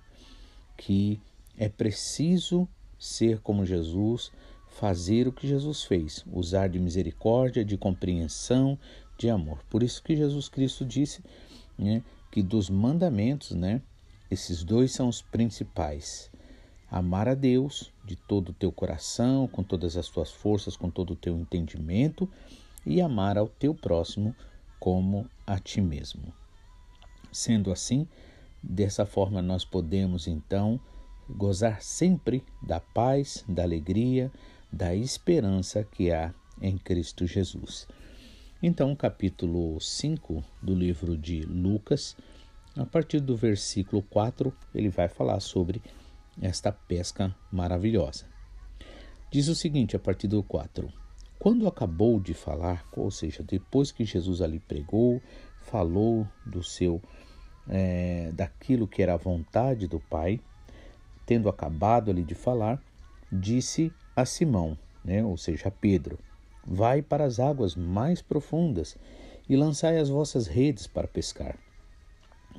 que 0.77 1.19
é 1.57 1.71
preciso 1.71 2.69
ser 2.99 3.41
como 3.41 3.65
Jesus, 3.65 4.31
fazer 4.69 5.27
o 5.27 5.33
que 5.33 5.49
Jesus 5.49 5.85
fez, 5.85 6.23
usar 6.31 6.69
de 6.69 6.79
misericórdia, 6.79 7.65
de 7.65 7.79
compreensão, 7.79 8.79
de 9.17 9.31
amor. 9.31 9.65
Por 9.71 9.83
isso 9.83 10.03
que 10.03 10.15
Jesus 10.15 10.51
Cristo 10.51 10.85
disse 10.85 11.25
né, 11.79 12.03
que 12.31 12.43
dos 12.43 12.69
mandamentos, 12.69 13.53
né, 13.53 13.81
esses 14.31 14.63
dois 14.63 14.93
são 14.93 15.09
os 15.09 15.23
principais. 15.23 16.31
Amar 16.93 17.27
a 17.27 17.33
Deus 17.33 17.91
de 18.05 18.15
todo 18.15 18.51
o 18.51 18.53
teu 18.53 18.71
coração, 18.71 19.49
com 19.49 19.63
todas 19.63 19.97
as 19.97 20.09
tuas 20.09 20.31
forças, 20.31 20.77
com 20.77 20.91
todo 20.91 21.15
o 21.15 21.17
teu 21.17 21.35
entendimento, 21.39 22.29
e 22.85 23.01
amar 23.01 23.39
ao 23.39 23.49
teu 23.49 23.75
próximo 23.75 24.37
como 24.79 25.27
a 25.47 25.59
ti 25.59 25.81
mesmo. 25.81 26.35
Sendo 27.33 27.73
assim, 27.73 28.07
dessa 28.63 29.07
forma 29.07 29.41
nós 29.41 29.65
podemos 29.65 30.27
então 30.27 30.79
gozar 31.31 31.81
sempre 31.81 32.45
da 32.63 32.79
paz, 32.79 33.43
da 33.49 33.63
alegria, 33.63 34.31
da 34.71 34.95
esperança 34.95 35.83
que 35.83 36.13
há 36.13 36.35
em 36.61 36.77
Cristo 36.77 37.27
Jesus. 37.27 37.89
Então, 38.63 38.95
capítulo 38.95 39.81
5 39.81 40.45
do 40.61 40.75
livro 40.75 41.17
de 41.17 41.41
Lucas, 41.41 42.15
a 42.77 42.85
partir 42.85 43.21
do 43.21 43.35
versículo 43.35 44.03
4, 44.03 44.53
ele 44.75 44.91
vai 44.91 45.09
falar 45.09 45.41
sobre 45.41 45.81
esta 46.41 46.73
pesca 46.73 47.35
maravilhosa. 47.51 48.27
Diz 49.31 49.49
o 49.49 49.55
seguinte, 49.55 49.97
a 49.97 49.99
partir 49.99 50.29
do 50.29 50.43
4: 50.43 50.93
Quando 51.39 51.67
acabou 51.67 52.21
de 52.21 52.35
falar, 52.35 52.87
ou 52.97 53.11
seja, 53.11 53.43
depois 53.43 53.91
que 53.91 54.05
Jesus 54.05 54.41
ali 54.41 54.59
pregou, 54.59 55.21
falou 55.63 56.27
do 56.45 56.63
seu, 56.63 57.01
é, 57.69 58.31
daquilo 58.33 58.87
que 58.87 59.03
era 59.03 59.15
a 59.15 59.19
vontade 59.19 59.87
do 59.87 60.01
Pai, 60.01 60.41
tendo 61.25 61.49
acabado 61.49 62.11
ali 62.11 62.23
de 62.23 62.35
falar, 62.35 62.83
disse 63.31 63.93
a 64.15 64.25
Simão, 64.25 64.77
né, 65.05 65.25
ou 65.25 65.37
seja, 65.37 65.69
a 65.69 65.71
Pedro: 65.71 66.19
Vai 66.67 67.03
para 67.03 67.25
as 67.25 67.41
águas 67.41 67.75
mais 67.75 68.21
profundas 68.23 68.97
e 69.49 69.57
lançai 69.57 69.99
as 69.99 70.09
vossas 70.09 70.47
redes 70.47 70.87
para 70.87 71.09
pescar. 71.09 71.59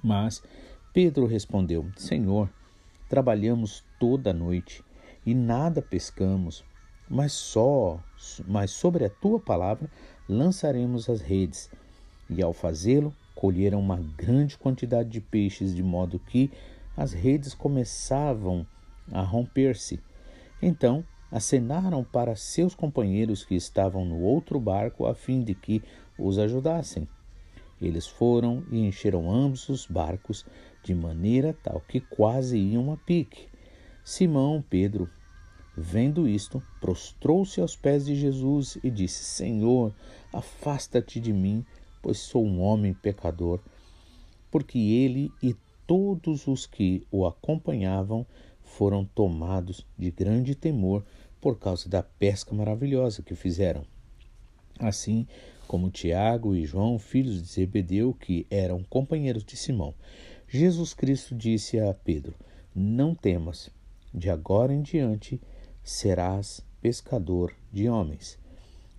Mas 0.03 0.43
Pedro 0.91 1.25
respondeu: 1.25 1.85
Senhor, 1.95 2.49
trabalhamos 3.09 3.83
toda 3.99 4.31
a 4.31 4.33
noite 4.33 4.83
e 5.25 5.33
nada 5.33 5.81
pescamos, 5.81 6.63
mas 7.09 7.31
só, 7.31 7.99
mas 8.47 8.71
sobre 8.71 9.05
a 9.05 9.09
tua 9.09 9.39
palavra 9.39 9.89
lançaremos 10.27 11.09
as 11.09 11.21
redes. 11.21 11.69
E 12.29 12.41
ao 12.41 12.53
fazê-lo, 12.53 13.13
colheram 13.35 13.79
uma 13.79 13.97
grande 14.17 14.57
quantidade 14.57 15.09
de 15.09 15.21
peixes, 15.21 15.75
de 15.75 15.83
modo 15.83 16.19
que 16.19 16.51
as 16.95 17.11
redes 17.11 17.53
começavam 17.53 18.65
a 19.11 19.21
romper-se. 19.21 19.99
Então 20.61 21.03
acenaram 21.31 22.03
para 22.03 22.35
seus 22.35 22.75
companheiros 22.75 23.43
que 23.43 23.55
estavam 23.55 24.05
no 24.05 24.21
outro 24.21 24.59
barco 24.59 25.05
a 25.05 25.15
fim 25.15 25.43
de 25.43 25.55
que 25.55 25.81
os 26.17 26.37
ajudassem. 26.37 27.07
Eles 27.81 28.07
foram 28.07 28.63
e 28.71 28.85
encheram 28.85 29.29
ambos 29.29 29.67
os 29.67 29.85
barcos 29.85 30.45
de 30.83 30.93
maneira 30.93 31.57
tal 31.63 31.81
que 31.87 31.99
quase 31.99 32.57
iam 32.57 32.91
a 32.91 32.97
pique. 32.97 33.47
Simão 34.03 34.63
Pedro, 34.69 35.09
vendo 35.75 36.27
isto, 36.27 36.61
prostrou-se 36.81 37.61
aos 37.61 37.75
pés 37.75 38.05
de 38.05 38.15
Jesus 38.15 38.77
e 38.83 38.89
disse: 38.89 39.23
Senhor, 39.23 39.93
afasta-te 40.31 41.19
de 41.19 41.31
mim, 41.31 41.65
pois 42.01 42.19
sou 42.19 42.45
um 42.45 42.61
homem 42.61 42.93
pecador. 42.93 43.59
Porque 44.51 44.77
ele 44.77 45.31
e 45.41 45.55
todos 45.87 46.47
os 46.47 46.65
que 46.65 47.07
o 47.11 47.25
acompanhavam 47.25 48.25
foram 48.61 49.05
tomados 49.05 49.85
de 49.97 50.11
grande 50.11 50.53
temor 50.53 51.03
por 51.39 51.57
causa 51.57 51.89
da 51.89 52.03
pesca 52.03 52.53
maravilhosa 52.53 53.21
que 53.21 53.35
fizeram. 53.35 53.85
Assim 54.79 55.27
como 55.67 55.89
Tiago 55.89 56.55
e 56.55 56.65
João, 56.65 56.99
filhos 56.99 57.41
de 57.41 57.47
Zebedeu, 57.47 58.13
que 58.13 58.45
eram 58.49 58.83
companheiros 58.83 59.43
de 59.43 59.55
Simão. 59.55 59.93
Jesus 60.55 60.93
Cristo 60.93 61.33
disse 61.33 61.79
a 61.79 61.91
Pedro: 61.95 62.35
Não 62.75 63.15
temas, 63.15 63.71
de 64.13 64.29
agora 64.29 64.71
em 64.71 64.83
diante 64.83 65.41
serás 65.83 66.63
pescador 66.79 67.55
de 67.71 67.89
homens. 67.89 68.37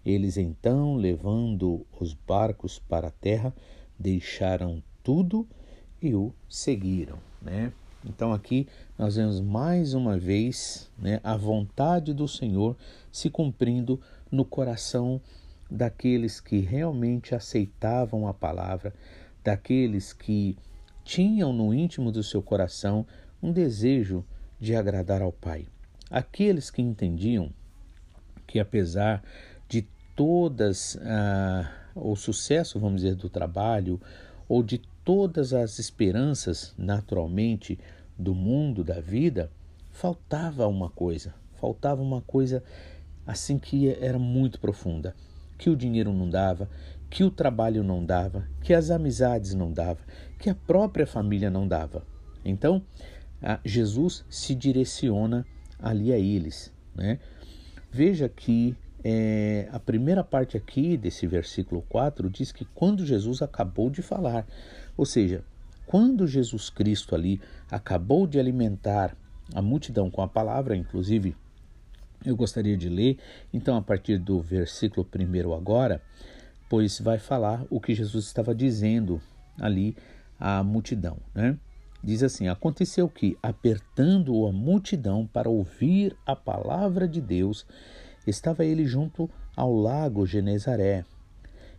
Eles 0.05 0.37
então, 0.37 0.97
levando 0.97 1.87
os 2.01 2.13
barcos 2.13 2.81
para 2.81 3.07
a 3.07 3.13
terra, 3.13 3.55
deixaram 3.97 4.83
tudo 5.01 5.47
e 6.03 6.13
o 6.13 6.35
seguiram, 6.49 7.21
né? 7.41 7.73
Então 8.05 8.33
aqui 8.33 8.67
nós 8.99 9.15
vemos 9.15 9.41
mais 9.41 9.95
uma 9.95 10.19
vez 10.19 10.91
né, 10.99 11.21
a 11.23 11.37
vontade 11.37 12.13
do 12.13 12.27
Senhor 12.27 12.77
se 13.13 13.31
cumprindo 13.31 14.01
no 14.29 14.45
coração 14.45 15.21
daqueles 15.71 16.41
que 16.41 16.59
realmente 16.59 17.33
aceitavam 17.33 18.27
a 18.27 18.35
palavra, 18.35 18.93
daqueles 19.45 20.13
que 20.13 20.59
tinham 21.05 21.53
no 21.53 21.73
íntimo 21.75 22.11
do 22.11 22.23
seu 22.23 22.43
coração 22.43 23.07
um 23.43 23.53
desejo 23.53 24.25
de 24.59 24.75
agradar 24.75 25.21
ao 25.21 25.31
Pai. 25.31 25.67
Aqueles 26.11 26.71
que 26.71 26.81
entendiam 26.81 27.51
que 28.47 28.59
apesar 28.59 29.23
de 29.69 29.87
todas 30.17 30.99
ah, 31.03 31.71
o 31.95 32.17
sucesso, 32.17 32.81
vamos 32.81 33.03
dizer, 33.03 33.15
do 33.15 33.29
trabalho 33.29 34.01
ou 34.49 34.63
de 34.63 34.81
todas 35.05 35.53
as 35.53 35.79
esperanças 35.79 36.75
naturalmente 36.79 37.79
do 38.19 38.35
mundo, 38.35 38.83
da 38.83 39.01
vida, 39.01 39.51
faltava 39.93 40.67
uma 40.67 40.89
coisa, 40.89 41.35
faltava 41.61 42.03
uma 42.03 42.21
coisa 42.21 42.63
assim 43.27 43.59
que 43.59 43.89
era 43.89 44.19
muito 44.19 44.61
profunda, 44.61 45.15
que 45.59 45.71
o 45.71 45.77
dinheiro 45.77 46.13
não 46.13 46.29
dava, 46.29 46.69
que 47.15 47.23
o 47.23 47.31
trabalho 47.31 47.85
não 47.85 48.05
dava, 48.05 48.45
que 48.61 48.75
as 48.75 48.91
amizades 48.91 49.55
não 49.55 49.73
dava, 49.73 50.01
que 50.37 50.51
a 50.51 50.55
própria 50.55 51.07
família 51.07 51.49
não 51.49 51.69
dava. 51.69 52.05
Então, 52.45 52.83
Jesus 53.65 54.25
se 54.29 54.53
direciona 54.53 55.47
ali 55.79 56.13
a 56.13 56.19
eles, 56.19 56.73
né? 56.93 57.21
Veja 57.89 58.29
que 58.29 58.77
é, 59.05 59.69
a 59.71 59.79
primeira 59.79 60.25
parte 60.25 60.57
aqui 60.57 60.97
desse 60.97 61.25
versículo 61.25 61.83
4 61.83 62.29
diz 62.29 62.51
que 62.51 62.65
quando 62.75 63.07
Jesus 63.07 63.43
acabou 63.43 63.89
de 63.89 64.03
falar, 64.03 64.45
ou 64.97 65.07
seja, 65.07 65.45
quando 65.87 66.27
Jesus 66.27 66.69
Cristo 66.69 67.15
ali 67.15 67.41
acabou 67.71 68.27
de 68.27 68.41
alimentar 68.41 69.17
a 69.55 69.63
multidão 69.63 70.11
com 70.11 70.21
a 70.21 70.27
palavra, 70.27 70.75
inclusive 70.75 71.37
eu 72.25 72.35
gostaria 72.35 72.77
de 72.77 72.89
ler, 72.89 73.19
então, 73.53 73.77
a 73.77 73.83
partir 73.83 74.19
do 74.19 74.41
versículo 74.41 75.07
1 75.15 75.53
agora, 75.53 76.03
pois 76.69 77.01
vai 77.01 77.19
falar 77.19 77.65
o 77.71 77.81
que 77.81 77.95
Jesus 77.95 78.27
estava 78.27 78.55
dizendo 78.55 79.21
ali 79.61 79.97
à 80.39 80.63
multidão, 80.63 81.19
né? 81.35 81.57
Diz 82.03 82.23
assim: 82.23 82.49
Aconteceu 82.49 83.09
que, 83.09 83.37
apertando 83.43 84.47
a 84.47 84.53
multidão 84.53 85.27
para 85.27 85.49
ouvir 85.49 86.15
a 86.27 86.37
palavra 86.37 87.09
de 87.09 87.21
Deus, 87.21 87.67
estava 88.27 88.65
ele 88.65 88.85
junto 88.85 89.31
ao 89.57 89.73
lago 89.75 90.27
Genezaré 90.27 91.05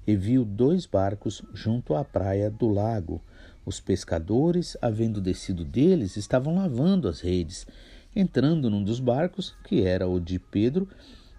e 0.08 0.16
viu 0.16 0.46
dois 0.46 0.86
barcos 0.86 1.42
junto 1.54 1.96
à 1.96 2.04
praia 2.04 2.50
do 2.50 2.68
lago. 2.70 3.22
Os 3.66 3.80
pescadores, 3.80 4.78
havendo 4.82 5.20
descido 5.20 5.66
deles, 5.66 6.16
estavam 6.18 6.56
lavando 6.56 7.08
as 7.08 7.22
redes. 7.22 7.66
Entrando 8.16 8.70
num 8.70 8.84
dos 8.84 9.00
barcos, 9.00 9.56
que 9.64 9.84
era 9.84 10.08
o 10.08 10.20
de 10.20 10.40
Pedro, 10.40 10.88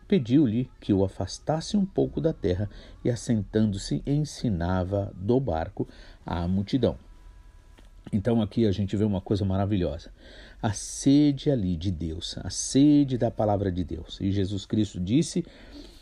pediu-lhe 0.06 0.70
que 0.80 0.92
o 0.92 1.04
afastasse 1.04 1.76
um 1.76 1.84
pouco 1.84 2.20
da 2.20 2.32
terra 2.32 2.70
e, 3.04 3.10
assentando-se, 3.10 4.02
ensinava 4.06 5.12
do 5.14 5.38
barco 5.40 5.88
à 6.24 6.46
multidão. 6.46 6.96
Então 8.12 8.40
aqui 8.40 8.66
a 8.66 8.72
gente 8.72 8.96
vê 8.96 9.04
uma 9.04 9.20
coisa 9.20 9.44
maravilhosa. 9.44 10.10
A 10.62 10.72
sede 10.72 11.50
ali 11.50 11.76
de 11.76 11.90
Deus, 11.90 12.36
a 12.38 12.50
sede 12.50 13.18
da 13.18 13.30
palavra 13.30 13.70
de 13.70 13.82
Deus. 13.82 14.18
E 14.20 14.30
Jesus 14.30 14.64
Cristo 14.64 15.00
disse 15.00 15.44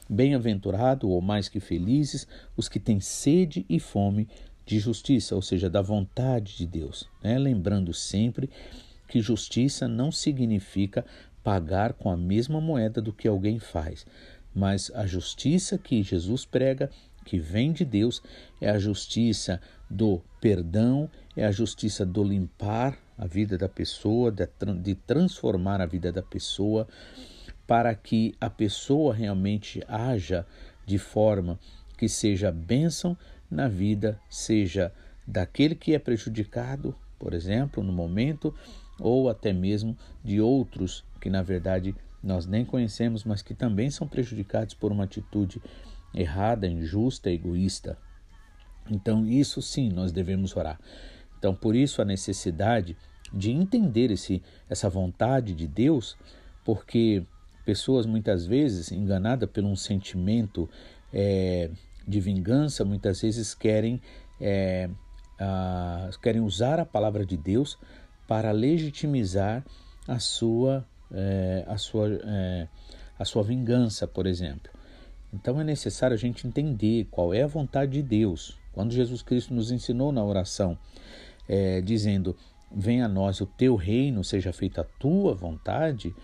Bem-aventurado, 0.09 1.09
ou 1.09 1.23
mais 1.23 1.49
que 1.49 1.61
felizes, 1.61 2.29
os 2.55 2.69
que 2.69 2.79
têm 2.79 3.01
sede 3.01 3.65
e 3.71 3.81
fome 3.81 4.29
de 4.67 4.79
justiça, 4.79 5.35
ou 5.35 5.41
seja, 5.41 5.71
da 5.71 5.81
vontade 5.81 6.59
de 6.59 6.67
Deus. 6.67 7.09
Né? 7.23 7.39
Lembrando 7.39 7.93
sempre 7.95 8.51
que 9.09 9.21
justiça 9.21 9.89
não 9.89 10.13
significa 10.13 11.05
pagar 11.45 11.93
com 11.93 12.11
a 12.11 12.17
mesma 12.17 12.61
moeda 12.61 13.01
do 13.01 13.13
que 13.13 13.29
alguém 13.29 13.61
faz, 13.61 14.05
mas 14.53 14.91
a 14.95 15.07
justiça 15.07 15.79
que 15.79 16.03
Jesus 16.03 16.45
prega, 16.45 16.91
que 17.25 17.39
vem 17.39 17.73
de 17.73 17.85
Deus, 17.85 18.21
é 18.61 18.71
a 18.71 18.79
justiça 18.79 19.61
do 19.89 20.21
perdão, 20.41 21.09
é 21.37 21.45
a 21.45 21.53
justiça 21.53 22.05
do 22.05 22.25
limpar 22.25 22.99
a 23.17 23.27
vida 23.27 23.57
da 23.57 23.69
pessoa, 23.69 24.33
de 24.83 24.95
transformar 24.95 25.81
a 25.81 25.87
vida 25.87 26.13
da 26.13 26.23
pessoa, 26.23 26.87
para 27.67 27.95
que 27.95 28.35
a 28.41 28.51
pessoa 28.51 29.15
realmente 29.15 29.83
haja 29.89 30.47
de 30.85 30.99
forma 30.99 31.59
que 31.97 32.09
seja 32.09 32.51
bênção 32.51 33.17
na 33.51 33.69
vida, 33.69 34.21
seja 34.29 34.93
daquele 35.27 35.75
que 35.75 35.95
é 35.95 35.99
prejudicado, 35.99 36.95
por 37.19 37.33
exemplo, 37.33 37.83
no 37.83 37.93
momento, 37.93 38.55
ou 38.99 39.29
até 39.29 39.53
mesmo 39.53 39.97
de 40.23 40.41
outros 40.41 41.05
que 41.25 41.31
na 41.31 41.41
verdade 41.41 41.97
nós 42.23 42.45
nem 42.45 42.67
conhecemos, 42.67 43.25
mas 43.25 43.41
que 43.41 43.55
também 43.55 43.89
são 43.89 44.07
prejudicados 44.07 44.75
por 44.75 44.93
uma 44.93 45.05
atitude 45.05 45.59
errada, 46.15 46.67
injusta, 46.67 47.31
egoísta. 47.31 47.97
Então, 48.91 49.27
isso 49.27 49.63
sim 49.63 49.89
nós 49.89 50.13
devemos 50.13 50.55
orar. 50.55 50.79
Então, 51.39 51.55
por 51.55 51.75
isso 51.75 52.03
a 52.03 52.05
necessidade 52.05 52.95
de 53.33 53.51
entender 53.51 54.11
esse, 54.11 54.43
essa 54.69 54.91
vontade 54.91 55.55
de 55.55 55.67
Deus, 55.67 56.15
porque 56.63 57.25
pessoas 57.65 58.05
muitas 58.05 58.47
vezes 58.47 58.93
enganadas 58.93 59.49
por 59.49 59.65
um 59.65 59.75
sentimento 59.75 60.69
é, 61.11 61.71
de 62.07 62.21
vingança, 62.21 62.85
muitas 62.85 63.23
vezes 63.23 63.55
querem, 63.55 63.99
é, 64.39 64.91
a, 65.41 66.11
querem 66.23 66.43
usar 66.43 66.79
a 66.79 66.85
palavra 66.85 67.25
de 67.25 67.39
Deus 67.39 67.79
para 68.29 68.53
legitimizar 68.53 69.65
a 70.07 70.19
sua, 70.19 70.87
é, 71.13 71.65
a, 71.67 71.77
sua, 71.77 72.09
é, 72.25 72.69
a 73.19 73.25
sua 73.25 73.43
vingança, 73.43 74.07
por 74.07 74.27
exemplo. 74.27 74.71
Então 75.33 75.61
é 75.61 75.65
necessário 75.65 76.15
a 76.15 76.19
gente 76.19 76.47
entender 76.47 77.09
qual 77.11 77.35
é 77.35 77.43
a 77.43 77.47
vontade 77.47 77.93
de 77.93 78.03
Deus. 78.03 78.57
Quando 78.73 78.93
Jesus 78.93 79.23
Cristo 79.23 79.53
nos 79.53 79.71
ensinou 79.71 80.13
na 80.13 80.25
oração, 80.25 80.79
é, 81.49 81.81
dizendo: 81.81 82.37
Venha 82.75 83.07
a 83.07 83.09
nós 83.09 83.41
o 83.41 83.47
teu 83.47 83.77
reino, 83.77 84.23
seja 84.25 84.53
feita 84.53 84.81
a 84.81 84.85
tua 84.85 85.35
vontade, 85.35 86.15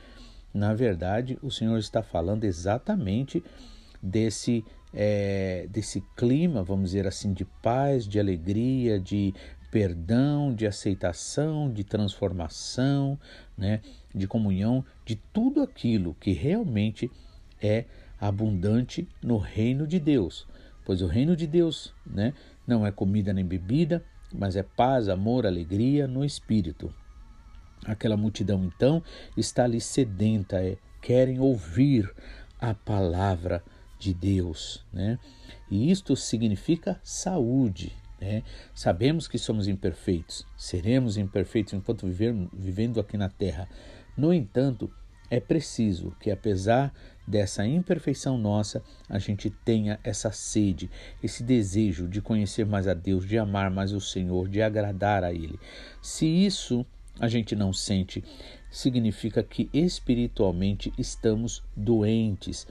na 0.52 0.74
verdade 0.74 1.38
o 1.42 1.50
Senhor 1.50 1.78
está 1.78 2.02
falando 2.02 2.44
exatamente 2.44 3.42
desse 4.02 4.64
é, 4.92 5.68
desse 5.70 6.02
clima, 6.16 6.62
vamos 6.64 6.90
dizer 6.90 7.06
assim, 7.06 7.32
de 7.32 7.44
paz, 7.44 8.06
de 8.06 8.18
alegria, 8.18 8.98
de 8.98 9.32
perdão, 9.70 10.52
de 10.52 10.66
aceitação, 10.66 11.72
de 11.72 11.84
transformação, 11.84 13.16
né, 13.56 13.80
de 14.14 14.26
comunhão, 14.26 14.84
de 15.04 15.16
tudo 15.32 15.62
aquilo 15.62 16.14
que 16.20 16.32
realmente 16.32 17.10
é 17.60 17.84
abundante 18.20 19.08
no 19.22 19.38
reino 19.38 19.86
de 19.86 19.98
Deus. 19.98 20.46
Pois 20.84 21.02
o 21.02 21.06
reino 21.06 21.36
de 21.36 21.46
Deus 21.46 21.94
né, 22.06 22.34
não 22.66 22.86
é 22.86 22.90
comida 22.90 23.32
nem 23.32 23.44
bebida, 23.44 24.04
mas 24.32 24.56
é 24.56 24.62
paz, 24.62 25.08
amor, 25.08 25.46
alegria 25.46 26.06
no 26.06 26.24
espírito. 26.24 26.92
Aquela 27.84 28.16
multidão 28.16 28.64
então 28.64 29.02
está 29.36 29.64
ali 29.64 29.80
sedenta, 29.80 30.62
é, 30.62 30.76
querem 31.00 31.40
ouvir 31.40 32.12
a 32.60 32.74
palavra 32.74 33.62
de 33.98 34.12
Deus, 34.12 34.84
né? 34.92 35.18
E 35.70 35.90
isto 35.90 36.14
significa 36.14 37.00
saúde, 37.02 37.92
né? 38.20 38.42
Sabemos 38.74 39.26
que 39.26 39.38
somos 39.38 39.66
imperfeitos, 39.66 40.46
seremos 40.56 41.16
imperfeitos 41.16 41.72
enquanto 41.72 42.06
viver, 42.06 42.34
vivendo 42.52 43.00
aqui 43.00 43.16
na 43.16 43.28
terra. 43.28 43.68
No 44.16 44.32
entanto, 44.32 44.90
é 45.30 45.38
preciso 45.38 46.12
que, 46.20 46.30
apesar 46.30 46.92
dessa 47.26 47.64
imperfeição 47.64 48.36
nossa, 48.36 48.82
a 49.08 49.18
gente 49.18 49.48
tenha 49.48 50.00
essa 50.02 50.32
sede, 50.32 50.90
esse 51.22 51.44
desejo 51.44 52.08
de 52.08 52.20
conhecer 52.20 52.66
mais 52.66 52.88
a 52.88 52.94
Deus, 52.94 53.24
de 53.24 53.38
amar 53.38 53.70
mais 53.70 53.92
o 53.92 54.00
Senhor, 54.00 54.48
de 54.48 54.60
agradar 54.60 55.22
a 55.22 55.32
Ele. 55.32 55.58
Se 56.02 56.26
isso 56.26 56.84
a 57.20 57.28
gente 57.28 57.54
não 57.54 57.72
sente, 57.72 58.24
significa 58.70 59.42
que 59.42 59.70
espiritualmente 59.72 60.92
estamos 60.98 61.62
doentes. 61.76 62.66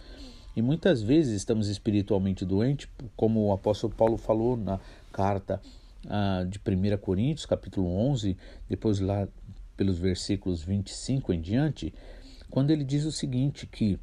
E 0.56 0.62
muitas 0.62 1.02
vezes 1.02 1.36
estamos 1.36 1.70
espiritualmente 1.70 2.44
doentes, 2.44 2.90
como 3.16 3.48
o 3.48 3.54
apóstolo 3.54 3.94
Paulo 3.94 4.18
falou 4.18 4.58
na 4.58 4.80
carta 5.14 5.62
ah, 6.08 6.46
de 6.48 6.60
1 6.60 6.98
Coríntios, 6.98 7.46
capítulo 7.46 7.88
11, 7.88 8.36
depois 8.68 9.00
lá 9.00 9.28
pelos 9.80 9.98
versículos 9.98 10.62
25 10.62 11.32
em 11.32 11.40
diante, 11.40 11.94
quando 12.50 12.70
ele 12.70 12.84
diz 12.84 13.06
o 13.06 13.14
seguinte: 13.14 13.66
que 13.66 13.98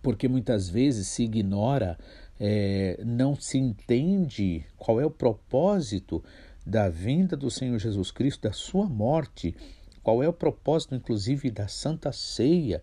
porque 0.00 0.26
muitas 0.26 0.70
vezes 0.70 1.06
se 1.08 1.24
ignora, 1.24 1.98
é, 2.38 2.98
não 3.04 3.36
se 3.36 3.58
entende 3.58 4.64
qual 4.78 4.98
é 4.98 5.04
o 5.04 5.10
propósito 5.10 6.24
da 6.64 6.88
vinda 6.88 7.36
do 7.36 7.50
Senhor 7.50 7.78
Jesus 7.78 8.10
Cristo, 8.10 8.48
da 8.48 8.52
sua 8.52 8.88
morte, 8.88 9.54
qual 10.02 10.22
é 10.22 10.28
o 10.28 10.32
propósito, 10.32 10.94
inclusive, 10.94 11.50
da 11.50 11.68
Santa 11.68 12.10
Ceia. 12.10 12.82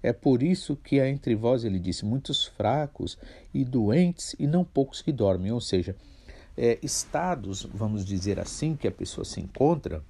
É 0.00 0.12
por 0.12 0.44
isso 0.44 0.76
que 0.76 1.00
há 1.00 1.08
entre 1.08 1.34
vós, 1.34 1.64
ele 1.64 1.80
disse, 1.80 2.04
muitos 2.04 2.44
fracos 2.44 3.18
e 3.52 3.64
doentes 3.64 4.36
e 4.38 4.46
não 4.46 4.64
poucos 4.64 5.02
que 5.02 5.10
dormem. 5.10 5.50
Ou 5.50 5.60
seja, 5.60 5.96
é, 6.56 6.78
estados, 6.82 7.66
vamos 7.72 8.04
dizer 8.04 8.38
assim, 8.38 8.76
que 8.76 8.86
a 8.86 8.92
pessoa 8.92 9.24
se 9.24 9.40
encontra 9.40 10.04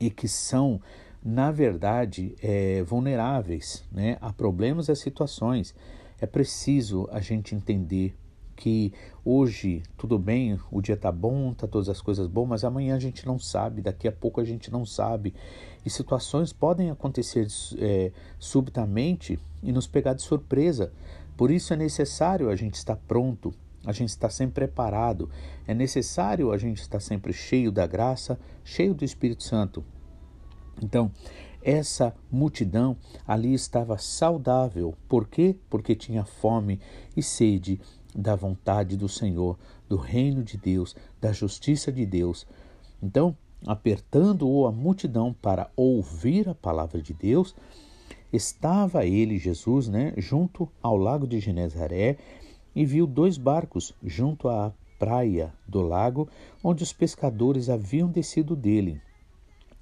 e 0.00 0.10
que 0.10 0.26
são, 0.26 0.80
na 1.22 1.52
verdade, 1.52 2.34
é, 2.42 2.82
vulneráveis 2.82 3.84
né, 3.92 4.16
a 4.20 4.32
problemas 4.32 4.88
e 4.88 4.92
a 4.92 4.96
situações. 4.96 5.74
É 6.18 6.26
preciso 6.26 7.06
a 7.12 7.20
gente 7.20 7.54
entender 7.54 8.16
que 8.56 8.92
hoje 9.24 9.82
tudo 9.96 10.18
bem, 10.18 10.58
o 10.70 10.82
dia 10.82 10.96
tá 10.96 11.10
bom, 11.10 11.54
tá 11.54 11.66
todas 11.66 11.88
as 11.88 12.00
coisas 12.00 12.26
boas, 12.26 12.48
mas 12.48 12.64
amanhã 12.64 12.94
a 12.94 12.98
gente 12.98 13.26
não 13.26 13.38
sabe, 13.38 13.80
daqui 13.80 14.06
a 14.06 14.12
pouco 14.12 14.40
a 14.40 14.44
gente 14.44 14.70
não 14.70 14.84
sabe. 14.84 15.34
E 15.84 15.88
situações 15.88 16.52
podem 16.52 16.90
acontecer 16.90 17.46
é, 17.78 18.12
subitamente 18.38 19.38
e 19.62 19.72
nos 19.72 19.86
pegar 19.86 20.12
de 20.12 20.22
surpresa. 20.22 20.92
Por 21.38 21.50
isso 21.50 21.72
é 21.72 21.76
necessário 21.76 22.50
a 22.50 22.56
gente 22.56 22.74
estar 22.74 22.96
pronto, 22.96 23.54
a 23.84 23.92
gente 23.92 24.10
estar 24.10 24.30
sempre 24.30 24.66
preparado. 24.66 25.30
É 25.66 25.74
necessário 25.74 26.52
a 26.52 26.58
gente 26.58 26.80
estar 26.80 27.00
sempre 27.00 27.32
cheio 27.32 27.72
da 27.72 27.86
graça, 27.86 28.38
cheio 28.64 28.94
do 28.94 29.04
Espírito 29.04 29.42
Santo. 29.42 29.84
Então, 30.82 31.10
essa 31.62 32.14
multidão 32.30 32.96
ali 33.26 33.52
estava 33.52 33.98
saudável. 33.98 34.94
Por 35.08 35.28
quê? 35.28 35.56
Porque 35.68 35.94
tinha 35.94 36.24
fome 36.24 36.80
e 37.16 37.22
sede 37.22 37.80
da 38.14 38.34
vontade 38.34 38.96
do 38.96 39.08
Senhor, 39.08 39.58
do 39.88 39.96
reino 39.96 40.42
de 40.42 40.56
Deus, 40.56 40.96
da 41.20 41.32
justiça 41.32 41.92
de 41.92 42.04
Deus. 42.06 42.46
Então, 43.02 43.36
apertando-o 43.66 44.66
a 44.66 44.72
multidão 44.72 45.34
para 45.34 45.70
ouvir 45.76 46.48
a 46.48 46.54
palavra 46.54 47.00
de 47.00 47.12
Deus, 47.12 47.54
estava 48.32 49.04
ele, 49.04 49.38
Jesus, 49.38 49.88
né, 49.88 50.14
junto 50.16 50.68
ao 50.82 50.96
lago 50.96 51.26
de 51.26 51.40
Genezaré 51.40 52.16
e 52.74 52.84
viu 52.84 53.06
dois 53.06 53.36
barcos 53.36 53.94
junto 54.02 54.48
à 54.48 54.72
praia 54.98 55.52
do 55.66 55.80
lago, 55.80 56.28
onde 56.62 56.82
os 56.82 56.92
pescadores 56.92 57.68
haviam 57.70 58.08
descido 58.08 58.54
dele 58.54 59.00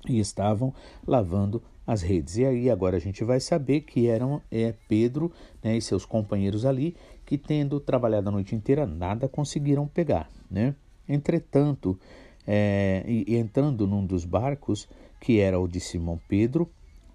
e 0.09 0.21
estavam 0.21 0.73
lavando 1.07 1.63
as 1.87 2.03
redes. 2.03 2.37
E 2.37 2.45
aí 2.45 2.71
agora 2.71 2.97
a 2.97 3.01
gente 3.01 3.25
vai 3.25 3.41
saber 3.41 3.81
que 3.81 4.07
eram 4.07 4.41
é, 4.51 4.75
Pedro 4.89 5.33
né, 5.63 5.77
e 5.77 5.83
seus 5.83 6.05
companheiros 6.05 6.65
ali 6.65 6.95
que, 7.25 7.37
tendo 7.37 7.81
trabalhado 7.81 8.29
a 8.29 8.33
noite 8.33 8.55
inteira, 8.55 8.87
nada 8.87 9.29
conseguiram 9.29 9.87
pegar. 9.87 10.31
Né? 10.51 10.75
Entretanto, 11.09 11.99
é, 12.47 13.05
e, 13.07 13.37
entrando 13.37 13.87
num 13.87 14.05
dos 14.05 14.25
barcos, 14.25 14.89
que 15.21 15.41
era 15.41 15.59
o 15.59 15.67
de 15.67 15.81
Simão 15.81 16.21
Pedro, 16.29 16.71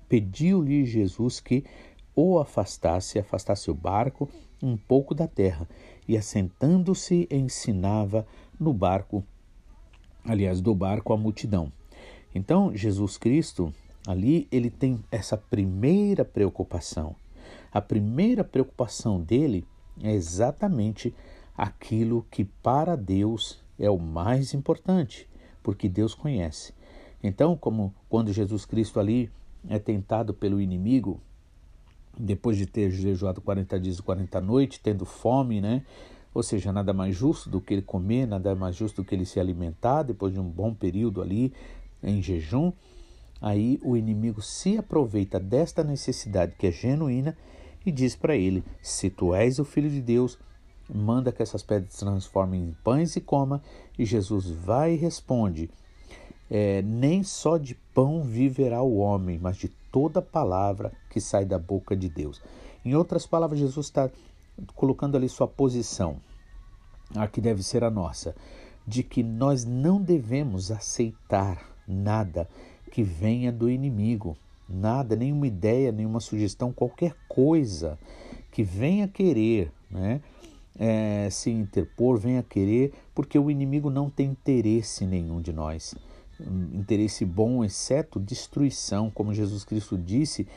pediu-lhe 0.09 0.85
Jesus 0.85 1.39
que 1.39 1.63
o 2.15 2.37
afastasse, 2.39 3.17
afastasse 3.17 3.71
o 3.71 3.73
barco 3.73 4.29
um 4.63 4.77
pouco 4.77 5.13
da 5.13 5.27
terra, 5.27 5.67
e 6.07 6.17
assentando-se 6.17 7.27
ensinava 7.29 8.25
no 8.57 8.73
barco, 8.73 9.23
aliás, 10.23 10.61
do 10.61 10.73
barco 10.73 11.11
a 11.11 11.17
multidão. 11.17 11.71
Então, 12.33 12.75
Jesus 12.75 13.17
Cristo, 13.17 13.73
ali, 14.07 14.47
ele 14.51 14.69
tem 14.69 15.03
essa 15.11 15.37
primeira 15.37 16.23
preocupação. 16.23 17.15
A 17.71 17.81
primeira 17.81 18.43
preocupação 18.43 19.19
dele 19.21 19.67
é 20.01 20.13
exatamente 20.13 21.13
aquilo 21.55 22.25
que 22.31 22.45
para 22.45 22.95
Deus 22.95 23.61
é 23.77 23.89
o 23.89 23.99
mais 23.99 24.53
importante, 24.53 25.27
porque 25.61 25.89
Deus 25.89 26.15
conhece. 26.15 26.73
Então, 27.21 27.55
como 27.55 27.93
quando 28.09 28.33
Jesus 28.33 28.65
Cristo 28.65 28.99
ali 28.99 29.29
é 29.67 29.77
tentado 29.77 30.33
pelo 30.33 30.59
inimigo, 30.59 31.19
depois 32.17 32.57
de 32.57 32.65
ter 32.65 32.91
jejuado 32.91 33.41
40 33.41 33.79
dias 33.79 33.97
e 33.97 34.01
40 34.01 34.41
noites, 34.41 34.79
tendo 34.79 35.05
fome, 35.05 35.59
né? 35.61 35.83
ou 36.33 36.41
seja, 36.41 36.73
nada 36.73 36.93
mais 36.93 37.15
justo 37.15 37.49
do 37.49 37.61
que 37.61 37.73
ele 37.73 37.81
comer, 37.81 38.25
nada 38.25 38.55
mais 38.55 38.75
justo 38.75 39.01
do 39.01 39.05
que 39.05 39.13
ele 39.13 39.25
se 39.25 39.39
alimentar 39.39 40.03
depois 40.03 40.33
de 40.33 40.39
um 40.39 40.49
bom 40.49 40.73
período 40.73 41.21
ali 41.21 41.53
em 42.01 42.21
jejum. 42.21 42.73
Aí 43.39 43.79
o 43.83 43.95
inimigo 43.95 44.41
se 44.41 44.77
aproveita 44.77 45.39
desta 45.39 45.83
necessidade 45.83 46.55
que 46.57 46.67
é 46.67 46.71
genuína 46.71 47.37
e 47.85 47.91
diz 47.91 48.15
para 48.15 48.35
ele: 48.35 48.63
Se 48.81 49.09
tu 49.09 49.33
és 49.35 49.59
o 49.59 49.65
filho 49.65 49.89
de 49.89 50.01
Deus, 50.01 50.39
manda 50.91 51.31
que 51.31 51.43
essas 51.43 51.61
pedras 51.61 51.93
se 51.93 51.99
transformem 51.99 52.63
em 52.63 52.75
pães 52.83 53.15
e 53.15 53.21
coma. 53.21 53.61
E 53.99 54.05
Jesus 54.05 54.49
vai 54.49 54.93
e 54.93 54.97
responde: 54.97 55.69
é, 56.55 56.83
Nem 56.83 57.23
só 57.23 57.57
de 57.57 57.73
pão 57.95 58.21
viverá 58.21 58.83
o 58.83 58.97
homem, 58.97 59.39
mas 59.41 59.57
de 59.57 59.69
toda 59.91 60.21
palavra 60.21 60.91
que 61.09 61.19
sai 61.19 61.45
da 61.45 61.57
boca 61.57 61.95
de 61.95 62.07
Deus. 62.07 62.39
Em 62.85 62.93
outras 62.93 63.25
palavras, 63.25 63.59
Jesus 63.59 63.87
está 63.87 64.07
colocando 64.75 65.17
ali 65.17 65.27
sua 65.27 65.47
posição, 65.47 66.17
a 67.15 67.27
que 67.27 67.41
deve 67.41 67.63
ser 67.63 67.83
a 67.83 67.89
nossa, 67.89 68.35
de 68.85 69.01
que 69.01 69.23
nós 69.23 69.65
não 69.65 69.99
devemos 69.99 70.69
aceitar 70.69 71.75
nada 71.87 72.47
que 72.91 73.01
venha 73.01 73.51
do 73.51 73.67
inimigo, 73.67 74.37
nada, 74.69 75.15
nenhuma 75.15 75.47
ideia, 75.47 75.91
nenhuma 75.91 76.19
sugestão, 76.19 76.71
qualquer 76.71 77.15
coisa 77.27 77.97
que 78.51 78.61
venha 78.61 79.07
querer, 79.07 79.71
né? 79.89 80.21
É, 80.77 81.29
se 81.31 81.49
interpor, 81.49 82.19
venha 82.19 82.43
querer, 82.43 82.93
porque 83.15 83.39
o 83.39 83.49
inimigo 83.49 83.89
não 83.89 84.09
tem 84.09 84.29
interesse 84.29 85.05
nenhum 85.05 85.39
de 85.39 85.53
nós, 85.53 85.95
interesse 86.39 87.25
bom, 87.25 87.63
exceto 87.63 88.19
destruição, 88.19 89.09
como 89.09 89.33
Jesus 89.33 89.63
Cristo 89.63 89.97
disse, 89.97 90.47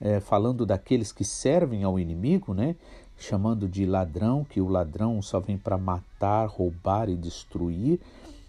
é, 0.00 0.20
falando 0.20 0.64
daqueles 0.64 1.12
que 1.12 1.24
servem 1.24 1.84
ao 1.84 1.98
inimigo, 1.98 2.54
né? 2.54 2.76
chamando 3.20 3.68
de 3.68 3.84
ladrão, 3.84 4.44
que 4.44 4.60
o 4.60 4.68
ladrão 4.68 5.20
só 5.20 5.38
vem 5.38 5.58
para 5.58 5.76
matar, 5.76 6.46
roubar 6.46 7.08
e 7.08 7.14
destruir, 7.14 8.00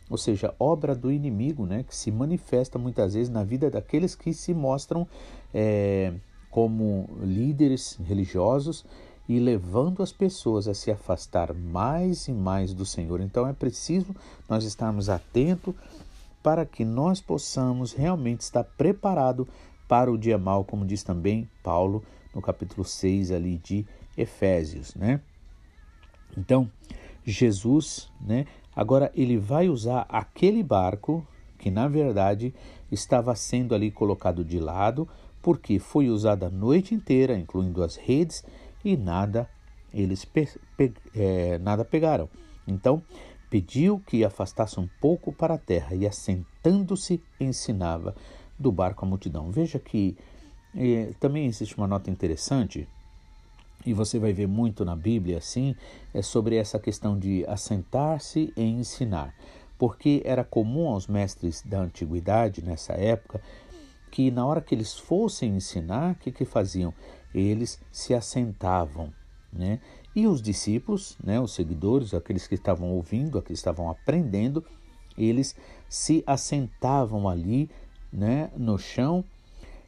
ou 0.09 0.17
seja, 0.17 0.55
obra 0.57 0.95
do 0.95 1.11
inimigo, 1.11 1.65
né, 1.65 1.84
que 1.88 1.95
se 1.95 2.11
manifesta 2.11 2.80
muitas 2.80 3.13
vezes 3.13 3.30
na 3.30 3.43
vida 3.43 3.69
daqueles 3.69 4.15
que 4.15 4.34
se 4.34 4.53
mostram 4.53 5.07
é, 5.53 6.13
como 6.49 7.09
líderes 7.22 7.97
religiosos 8.03 8.86
e 9.28 9.39
levando 9.39 10.03
as 10.03 10.11
pessoas 10.11 10.67
a 10.67 10.74
se 10.74 10.91
afastar 10.91 11.53
mais 11.53 12.28
e 12.28 12.34
mais 12.34 12.74
do 12.74 12.86
Senhor. 12.86 13.22
Então 13.22 13.47
é 13.47 13.53
preciso 13.53 14.13
nós 14.49 14.65
estarmos 14.65 15.07
atentos 15.07 15.74
para 16.42 16.66
que 16.66 16.84
nós 16.84 17.22
possamos 17.22 17.94
realmente 17.94 18.42
estar 18.42 18.64
preparado 18.64 19.48
para 19.88 20.12
o 20.12 20.18
dia 20.18 20.38
mal, 20.38 20.64
como 20.64 20.86
diz 20.86 21.04
também 21.04 21.50
Paulo 21.64 22.04
no 22.34 22.42
capítulo 22.42 22.86
6 22.86 23.32
ali 23.32 23.58
de 23.58 23.86
Efésios, 24.18 24.96
né? 24.96 25.22
Então, 26.38 26.70
Jesus, 27.26 28.10
né, 28.20 28.46
agora 28.76 29.12
ele 29.14 29.38
vai 29.38 29.70
usar 29.70 30.06
aquele 30.10 30.64
barco 30.64 31.26
que 31.58 31.70
na 31.70 31.88
verdade 31.88 32.54
estava 32.92 33.36
sendo 33.36 33.76
ali 33.76 33.92
colocado 33.92 34.44
de 34.44 34.60
lado, 34.60 35.08
porque 35.42 35.78
foi 35.78 36.10
usado 36.10 36.46
a 36.46 36.50
noite 36.50 36.96
inteira, 36.96 37.38
incluindo 37.38 37.84
as 37.84 37.96
redes, 37.96 38.44
e 38.84 38.98
nada 38.98 39.50
eles 39.94 40.26
pe 40.26 40.48
pe 40.78 40.94
é, 41.16 41.58
nada 41.60 41.84
pegaram. 41.84 42.30
Então, 42.68 43.04
pediu 43.52 43.99
que 44.08 44.24
afastasse 44.24 44.80
um 44.80 44.88
pouco 45.02 45.34
para 45.34 45.56
a 45.56 45.58
terra 45.58 45.93
e 45.93 46.08
assentando-se 46.08 47.22
ensinava 47.38 48.16
do 48.58 48.72
barco 48.72 49.04
a 49.04 49.08
multidão. 49.08 49.52
Veja 49.52 49.78
que 49.78 50.18
é, 50.74 51.12
também 51.20 51.47
existe 51.47 51.78
uma 51.78 51.86
nota 51.86 52.10
interessante 52.10 52.88
e 53.86 53.93
você 53.93 54.18
vai 54.18 54.32
ver 54.32 54.47
muito 54.47 54.86
na 54.86 54.95
Bíblia 54.95 55.39
assim, 55.39 55.76
é 56.14 56.22
sobre 56.22 56.56
essa 56.56 56.80
questão 56.80 57.20
de 57.20 57.45
assentar-se 57.45 58.54
e 58.56 58.64
ensinar. 58.64 59.36
Porque 59.78 60.22
era 60.24 60.45
comum 60.45 60.88
aos 60.88 61.08
mestres 61.08 61.62
da 61.62 61.82
antiguidade, 61.82 62.64
nessa 62.64 62.93
época, 62.93 63.41
que 64.12 64.32
na 64.32 64.45
hora 64.45 64.62
que 64.62 64.74
eles 64.74 64.93
fossem 64.97 65.56
ensinar, 65.56 66.14
o 66.14 66.16
que, 66.16 66.32
que 66.32 66.45
faziam? 66.45 66.93
Eles 67.34 67.82
se 67.91 68.14
assentavam, 68.14 69.12
né? 69.52 69.80
E 70.16 70.28
os 70.28 70.41
discípulos, 70.41 71.18
né, 71.24 71.39
os 71.39 71.53
seguidores, 71.53 72.14
aqueles 72.14 72.47
que 72.47 72.55
estavam 72.55 72.89
ouvindo, 72.89 73.38
aqueles 73.38 73.59
que 73.59 73.70
estavam 73.70 73.89
aprendendo, 73.89 74.64
eles 75.18 75.55
se 75.88 76.24
assentavam 76.28 77.30
ali, 77.30 77.70
né, 78.12 78.51
no 78.57 78.78
chão. 78.78 79.24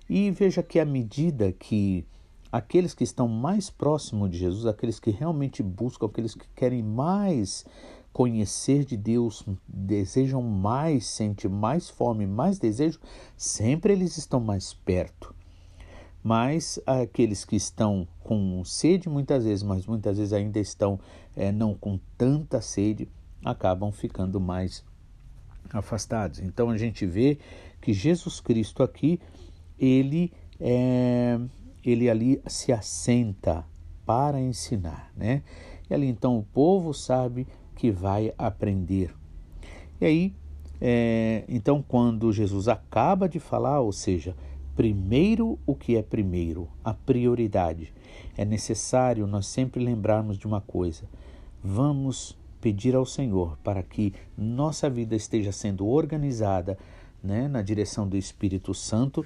E 0.09 0.31
veja 0.31 0.63
que 0.63 0.79
à 0.79 0.85
medida 0.85 1.51
que 1.51 2.05
aqueles 2.51 2.93
que 2.93 3.03
estão 3.03 3.27
mais 3.27 3.69
próximos 3.69 4.29
de 4.29 4.37
Jesus, 4.37 4.65
aqueles 4.65 4.99
que 4.99 5.11
realmente 5.11 5.61
buscam, 5.63 6.05
aqueles 6.05 6.35
que 6.35 6.47
querem 6.55 6.83
mais 6.83 7.65
conhecer 8.13 8.85
de 8.85 8.95
Deus, 8.95 9.43
desejam 9.67 10.41
mais, 10.41 11.07
sentem 11.07 11.49
mais 11.49 11.89
fome, 11.89 12.27
mais 12.27 12.59
desejo, 12.59 12.99
sempre 13.35 13.91
eles 13.91 14.17
estão 14.17 14.39
mais 14.39 14.73
perto. 14.73 15.33
Mas 16.23 16.79
aqueles 16.85 17.43
que 17.43 17.57
estão 17.57 18.07
com 18.21 18.63
sede 18.63 19.09
muitas 19.09 19.43
vezes, 19.43 19.61
mas 19.61 19.85
muitas 19.85 20.17
vezes 20.17 20.31
ainda 20.31 20.59
estão 20.59 20.97
é, 21.35 21.51
não 21.51 21.73
com 21.73 21.99
tanta 22.17 22.61
sede, 22.61 23.09
acabam 23.43 23.91
ficando 23.91 24.39
mais 24.39 24.85
afastados. 25.71 26.39
Então 26.39 26.69
a 26.69 26.77
gente 26.77 27.05
vê 27.05 27.37
que 27.81 27.91
Jesus 27.91 28.39
Cristo 28.39 28.81
aqui, 28.83 29.19
ele 29.77 30.31
é, 30.59 31.37
ele 31.83 32.09
ali 32.09 32.41
se 32.47 32.71
assenta 32.71 33.65
para 34.05 34.39
ensinar, 34.39 35.11
né? 35.17 35.43
E 35.89 35.93
ali 35.93 36.07
então 36.07 36.37
o 36.37 36.43
povo 36.43 36.93
sabe 36.93 37.45
que 37.75 37.91
vai 37.91 38.33
aprender. 38.37 39.13
E 39.99 40.05
aí, 40.05 40.35
é, 40.79 41.43
então 41.49 41.83
quando 41.85 42.31
Jesus 42.31 42.67
acaba 42.67 43.27
de 43.27 43.39
falar, 43.39 43.81
ou 43.81 43.91
seja, 43.91 44.35
primeiro 44.75 45.59
o 45.65 45.75
que 45.75 45.95
é 45.95 46.01
primeiro, 46.01 46.67
a 46.83 46.93
prioridade, 46.93 47.93
é 48.37 48.43
necessário 48.43 49.27
nós 49.27 49.45
sempre 49.47 49.83
lembrarmos 49.83 50.37
de 50.37 50.47
uma 50.47 50.61
coisa: 50.61 51.03
vamos 51.63 52.37
pedir 52.59 52.95
ao 52.95 53.05
Senhor 53.05 53.57
para 53.63 53.83
que 53.83 54.13
nossa 54.37 54.89
vida 54.89 55.15
esteja 55.15 55.51
sendo 55.51 55.87
organizada 55.87 56.77
né, 57.21 57.47
na 57.47 57.61
direção 57.61 58.07
do 58.07 58.17
Espírito 58.17 58.73
Santo 58.73 59.25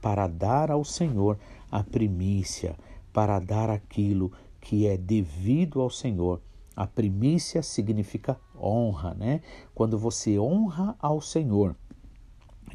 para 0.00 0.26
dar 0.26 0.70
ao 0.70 0.84
Senhor 0.84 1.38
a 1.70 1.82
primícia, 1.82 2.76
para 3.12 3.38
dar 3.38 3.68
aquilo 3.68 4.32
que 4.60 4.86
é 4.86 4.96
devido 4.96 5.80
ao 5.80 5.90
Senhor. 5.90 6.40
A 6.74 6.86
primícia 6.86 7.62
significa 7.62 8.38
honra, 8.56 9.14
né? 9.14 9.40
Quando 9.74 9.98
você 9.98 10.38
honra 10.38 10.94
ao 11.00 11.20
Senhor. 11.20 11.74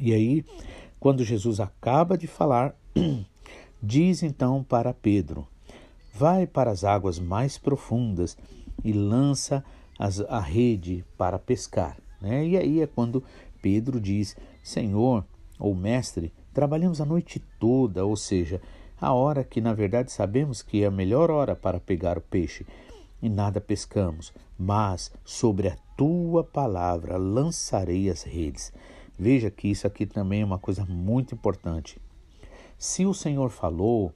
E 0.00 0.12
aí, 0.12 0.44
quando 1.04 1.22
Jesus 1.22 1.60
acaba 1.60 2.16
de 2.16 2.26
falar, 2.26 2.74
diz 3.82 4.22
então 4.22 4.64
para 4.64 4.94
Pedro: 4.94 5.46
Vai 6.14 6.46
para 6.46 6.70
as 6.70 6.82
águas 6.82 7.18
mais 7.18 7.58
profundas 7.58 8.38
e 8.82 8.90
lança 8.90 9.62
as, 9.98 10.20
a 10.20 10.40
rede 10.40 11.04
para 11.18 11.38
pescar. 11.38 11.98
Né? 12.22 12.46
E 12.46 12.56
aí 12.56 12.80
é 12.80 12.86
quando 12.86 13.22
Pedro 13.60 14.00
diz: 14.00 14.34
Senhor 14.62 15.26
ou 15.58 15.74
Mestre, 15.74 16.32
trabalhamos 16.54 17.02
a 17.02 17.04
noite 17.04 17.38
toda, 17.60 18.06
ou 18.06 18.16
seja, 18.16 18.58
a 18.98 19.12
hora 19.12 19.44
que 19.44 19.60
na 19.60 19.74
verdade 19.74 20.10
sabemos 20.10 20.62
que 20.62 20.84
é 20.84 20.86
a 20.86 20.90
melhor 20.90 21.30
hora 21.30 21.54
para 21.54 21.78
pegar 21.78 22.16
o 22.16 22.22
peixe, 22.22 22.66
e 23.20 23.28
nada 23.28 23.60
pescamos, 23.60 24.32
mas 24.58 25.12
sobre 25.22 25.68
a 25.68 25.76
tua 25.98 26.42
palavra 26.42 27.18
lançarei 27.18 28.08
as 28.08 28.22
redes. 28.22 28.72
Veja 29.18 29.50
que 29.50 29.68
isso 29.68 29.86
aqui 29.86 30.06
também 30.06 30.42
é 30.42 30.44
uma 30.44 30.58
coisa 30.58 30.84
muito 30.84 31.34
importante. 31.34 32.00
Se 32.78 33.06
o 33.06 33.14
Senhor 33.14 33.50
falou, 33.50 34.12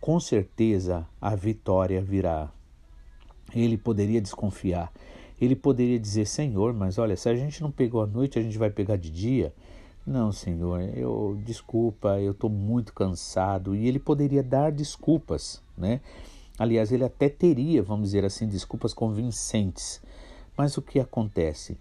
com 0.00 0.20
certeza 0.20 1.06
a 1.20 1.34
vitória 1.34 2.00
virá. 2.00 2.50
Ele 3.54 3.76
poderia 3.76 4.20
desconfiar. 4.20 4.92
Ele 5.40 5.56
poderia 5.56 5.98
dizer: 5.98 6.26
Senhor, 6.26 6.72
mas 6.72 6.98
olha, 6.98 7.16
se 7.16 7.28
a 7.28 7.34
gente 7.34 7.62
não 7.62 7.70
pegou 7.70 8.02
à 8.02 8.06
noite, 8.06 8.38
a 8.38 8.42
gente 8.42 8.58
vai 8.58 8.70
pegar 8.70 8.96
de 8.96 9.10
dia. 9.10 9.52
Não, 10.06 10.30
Senhor, 10.30 10.80
eu 10.96 11.36
desculpa, 11.44 12.20
eu 12.20 12.30
estou 12.30 12.48
muito 12.48 12.94
cansado. 12.94 13.74
E 13.74 13.88
ele 13.88 13.98
poderia 13.98 14.42
dar 14.42 14.70
desculpas, 14.70 15.60
né? 15.76 16.00
Aliás, 16.58 16.92
ele 16.92 17.04
até 17.04 17.28
teria, 17.28 17.82
vamos 17.82 18.06
dizer 18.06 18.24
assim, 18.24 18.46
desculpas 18.46 18.94
convincentes. 18.94 20.00
Mas 20.56 20.76
o 20.78 20.82
que 20.82 21.00
acontece? 21.00 21.76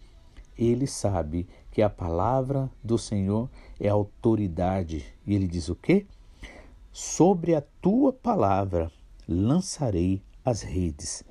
Ele 0.57 0.87
sabe 0.87 1.47
que 1.75 1.81
a 1.81 1.89
palavra 1.89 2.71
do 2.81 2.97
Senhor 2.97 3.49
é 3.77 3.89
autoridade. 3.89 5.03
E 5.27 5.35
ele 5.35 5.45
diz 5.45 5.67
o 5.67 5.75
quê? 5.75 6.05
Sobre 6.89 7.53
a 7.53 7.61
tua 7.81 8.13
palavra 8.13 8.89
lançarei 9.27 10.21
as 10.45 10.61
redes. 10.61 11.25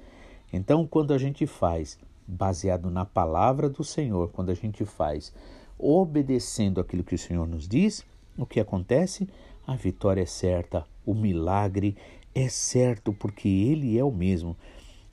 Então, 0.53 0.87
quando 0.87 1.15
a 1.15 1.19
gente 1.19 1.47
faz 1.47 1.99
baseado 2.29 2.91
na 2.91 3.07
palavra 3.07 3.71
do 3.71 3.83
Senhor, 3.83 4.29
quando 4.33 4.51
a 4.51 4.55
gente 4.55 4.85
faz 4.85 5.33
obedecendo 5.79 6.79
aquilo 6.79 7.05
que 7.05 7.15
o 7.15 7.19
Senhor 7.19 7.49
nos 7.49 7.67
diz, 7.67 8.05
o 8.37 8.45
que 8.45 8.61
acontece? 8.61 9.27
A 9.67 9.75
vitória 9.75 10.21
é 10.21 10.27
certa, 10.27 10.85
o 11.07 11.15
milagre 11.15 11.97
é 12.35 12.51
certo, 12.51 13.15
porque 13.15 13.49
Ele 13.49 13.99
é 13.99 14.05
o 14.05 14.13
mesmo. 14.13 14.55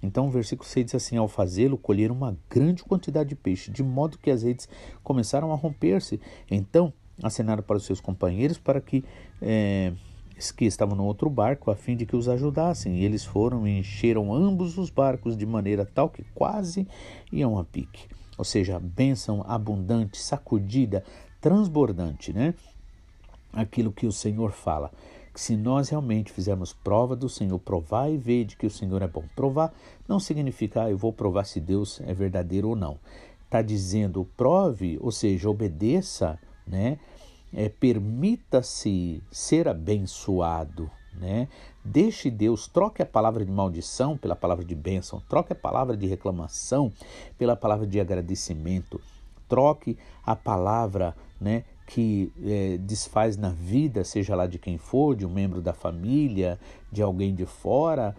Então, 0.02 0.28
o 0.28 0.32
versículo 0.32 0.68
6 0.68 0.86
diz 0.86 0.96
assim: 0.96 1.18
Ao 1.18 1.28
fazê-lo, 1.28 1.78
colheram 1.78 2.16
uma 2.16 2.36
grande 2.50 2.84
quantidade 2.84 3.30
de 3.30 3.36
peixe, 3.36 3.72
de 3.72 3.84
modo 3.84 4.18
que 4.18 4.32
as 4.32 4.44
redes 4.44 4.68
começaram 5.04 5.52
a 5.52 5.56
romper-se. 5.56 6.20
Então, 6.50 6.92
acenaram 7.22 7.62
para 7.62 7.78
os 7.78 7.86
seus 7.86 8.02
companheiros 8.02 8.58
para 8.58 8.82
que, 8.82 9.04
é, 9.42 9.94
que 10.58 10.66
estavam 10.66 10.96
no 10.96 11.06
outro 11.06 11.30
barco, 11.30 11.70
a 11.70 11.76
fim 11.76 11.96
de 11.96 12.06
que 12.06 12.16
os 12.16 12.28
ajudassem. 12.28 12.98
E 12.98 13.06
eles 13.06 13.24
foram 13.24 13.68
e 13.68 13.80
encheram 13.80 14.34
ambos 14.34 14.78
os 14.78 14.90
barcos 14.90 15.38
de 15.38 15.46
maneira 15.46 15.86
tal 15.86 16.10
que 16.10 16.24
quase 16.34 16.88
iam 17.32 17.60
a 17.60 17.64
pique. 17.64 18.08
Ou 18.38 18.46
seja, 18.46 18.80
bênção 18.80 19.44
abundante, 19.48 20.18
sacudida, 20.18 21.04
transbordante, 21.40 22.34
né? 22.34 22.56
Aquilo 23.54 23.92
que 23.92 24.08
o 24.08 24.12
Senhor 24.12 24.52
fala 24.52 24.92
que 25.34 25.40
se 25.40 25.56
nós 25.56 25.90
realmente 25.90 26.32
fizermos 26.32 26.74
prova 26.74 27.16
do 27.16 27.30
Senhor, 27.30 27.58
provar 27.60 28.10
e 28.10 28.18
ver 28.18 28.46
de 28.46 28.58
que 28.58 28.66
o 28.66 28.72
Senhor 28.72 29.02
é 29.02 29.08
bom. 29.08 29.24
Provar 29.36 29.74
não 30.08 30.20
significa, 30.20 30.84
ah, 30.84 30.92
eu 30.92 30.98
vou 30.98 31.14
provar 31.14 31.46
se 31.46 31.60
Deus 31.60 32.02
é 32.02 32.14
verdadeiro 32.14 32.70
ou 32.70 32.76
não. 32.76 32.98
Está 33.46 33.62
dizendo, 33.62 34.28
prove, 34.36 34.98
ou 35.02 35.12
seja, 35.12 35.50
obedeça, 35.50 36.40
né? 36.66 37.00
É, 37.54 37.68
permita-se 37.68 39.22
ser 39.30 39.68
abençoado, 39.68 40.90
né? 41.14 41.50
Deixe 41.84 42.30
Deus, 42.30 42.68
troque 42.68 43.02
a 43.02 43.06
palavra 43.06 43.44
de 43.44 43.52
maldição 43.52 44.18
pela 44.18 44.36
palavra 44.36 44.64
de 44.64 44.76
bênção, 44.76 45.22
troque 45.28 45.52
a 45.52 45.56
palavra 45.56 45.98
de 45.98 46.08
reclamação 46.08 46.92
pela 47.38 47.56
palavra 47.56 47.86
de 47.86 48.00
agradecimento, 48.00 49.02
troque 49.50 49.98
a 50.26 50.36
palavra, 50.36 51.16
né, 51.40 51.66
que 51.94 52.32
é, 52.42 52.78
desfaz 52.78 53.36
na 53.36 53.50
vida, 53.50 54.06
seja 54.06 54.34
lá 54.34 54.48
de 54.48 54.58
quem 54.58 54.78
for, 54.78 55.14
de 55.14 55.26
um 55.26 55.30
membro 55.30 55.62
da 55.62 55.74
família, 55.74 56.58
de 56.90 57.02
alguém 57.02 57.36
de 57.36 57.46
fora, 57.46 58.16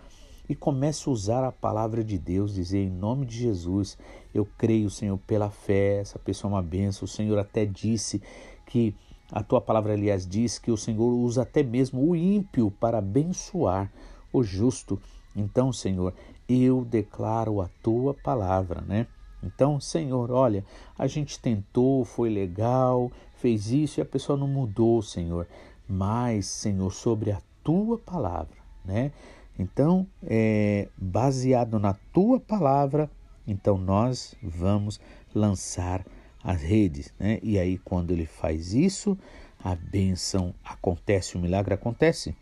e 0.46 0.54
comece 0.54 1.08
a 1.08 1.12
usar 1.12 1.42
a 1.42 1.50
palavra 1.50 2.04
de 2.04 2.18
Deus, 2.18 2.52
dizer 2.52 2.84
em 2.84 2.90
nome 2.90 3.24
de 3.24 3.34
Jesus, 3.38 3.96
eu 4.34 4.46
creio, 4.58 4.90
Senhor, 4.90 5.16
pela 5.26 5.48
fé, 5.48 6.00
essa 6.00 6.18
pessoa 6.18 6.50
é 6.50 6.54
uma 6.56 6.62
benção. 6.62 7.06
O 7.06 7.08
Senhor 7.08 7.38
até 7.38 7.64
disse 7.64 8.20
que 8.66 8.94
a 9.30 9.42
tua 9.42 9.60
palavra, 9.60 9.94
aliás, 9.94 10.26
diz 10.26 10.58
que 10.58 10.70
o 10.70 10.76
Senhor 10.76 11.10
usa 11.10 11.40
até 11.40 11.62
mesmo 11.62 12.06
o 12.06 12.14
ímpio 12.14 12.70
para 12.70 12.98
abençoar 12.98 13.90
o 14.30 14.42
justo. 14.42 15.00
Então, 15.34 15.72
Senhor, 15.72 16.12
eu 16.46 16.84
declaro 16.84 17.62
a 17.62 17.70
tua 17.82 18.12
palavra, 18.12 18.82
né? 18.82 19.06
Então, 19.42 19.80
Senhor, 19.80 20.30
olha, 20.30 20.64
a 20.96 21.06
gente 21.06 21.40
tentou, 21.40 22.04
foi 22.04 22.28
legal, 22.28 23.10
fez 23.42 23.72
isso 23.72 23.98
e 23.98 24.02
a 24.02 24.04
pessoa 24.04 24.38
não 24.38 24.46
mudou, 24.46 25.02
Senhor. 25.02 25.48
Mas, 25.88 26.46
Senhor, 26.46 26.90
sobre 26.92 27.32
a 27.32 27.42
tua 27.64 27.98
palavra, 27.98 28.56
né? 28.84 29.10
Então, 29.58 30.06
é, 30.22 30.88
baseado 30.96 31.78
na 31.78 31.92
tua 32.12 32.38
palavra, 32.38 33.10
então 33.46 33.76
nós 33.76 34.34
vamos 34.40 35.00
lançar 35.34 36.06
as 36.42 36.62
redes, 36.62 37.12
né? 37.18 37.40
E 37.42 37.58
aí, 37.58 37.78
quando 37.78 38.12
ele 38.12 38.26
faz 38.26 38.72
isso, 38.72 39.18
a 39.62 39.74
bênção 39.74 40.54
acontece, 40.64 41.36
o 41.36 41.40
milagre 41.40 41.74
acontece. 41.74 42.34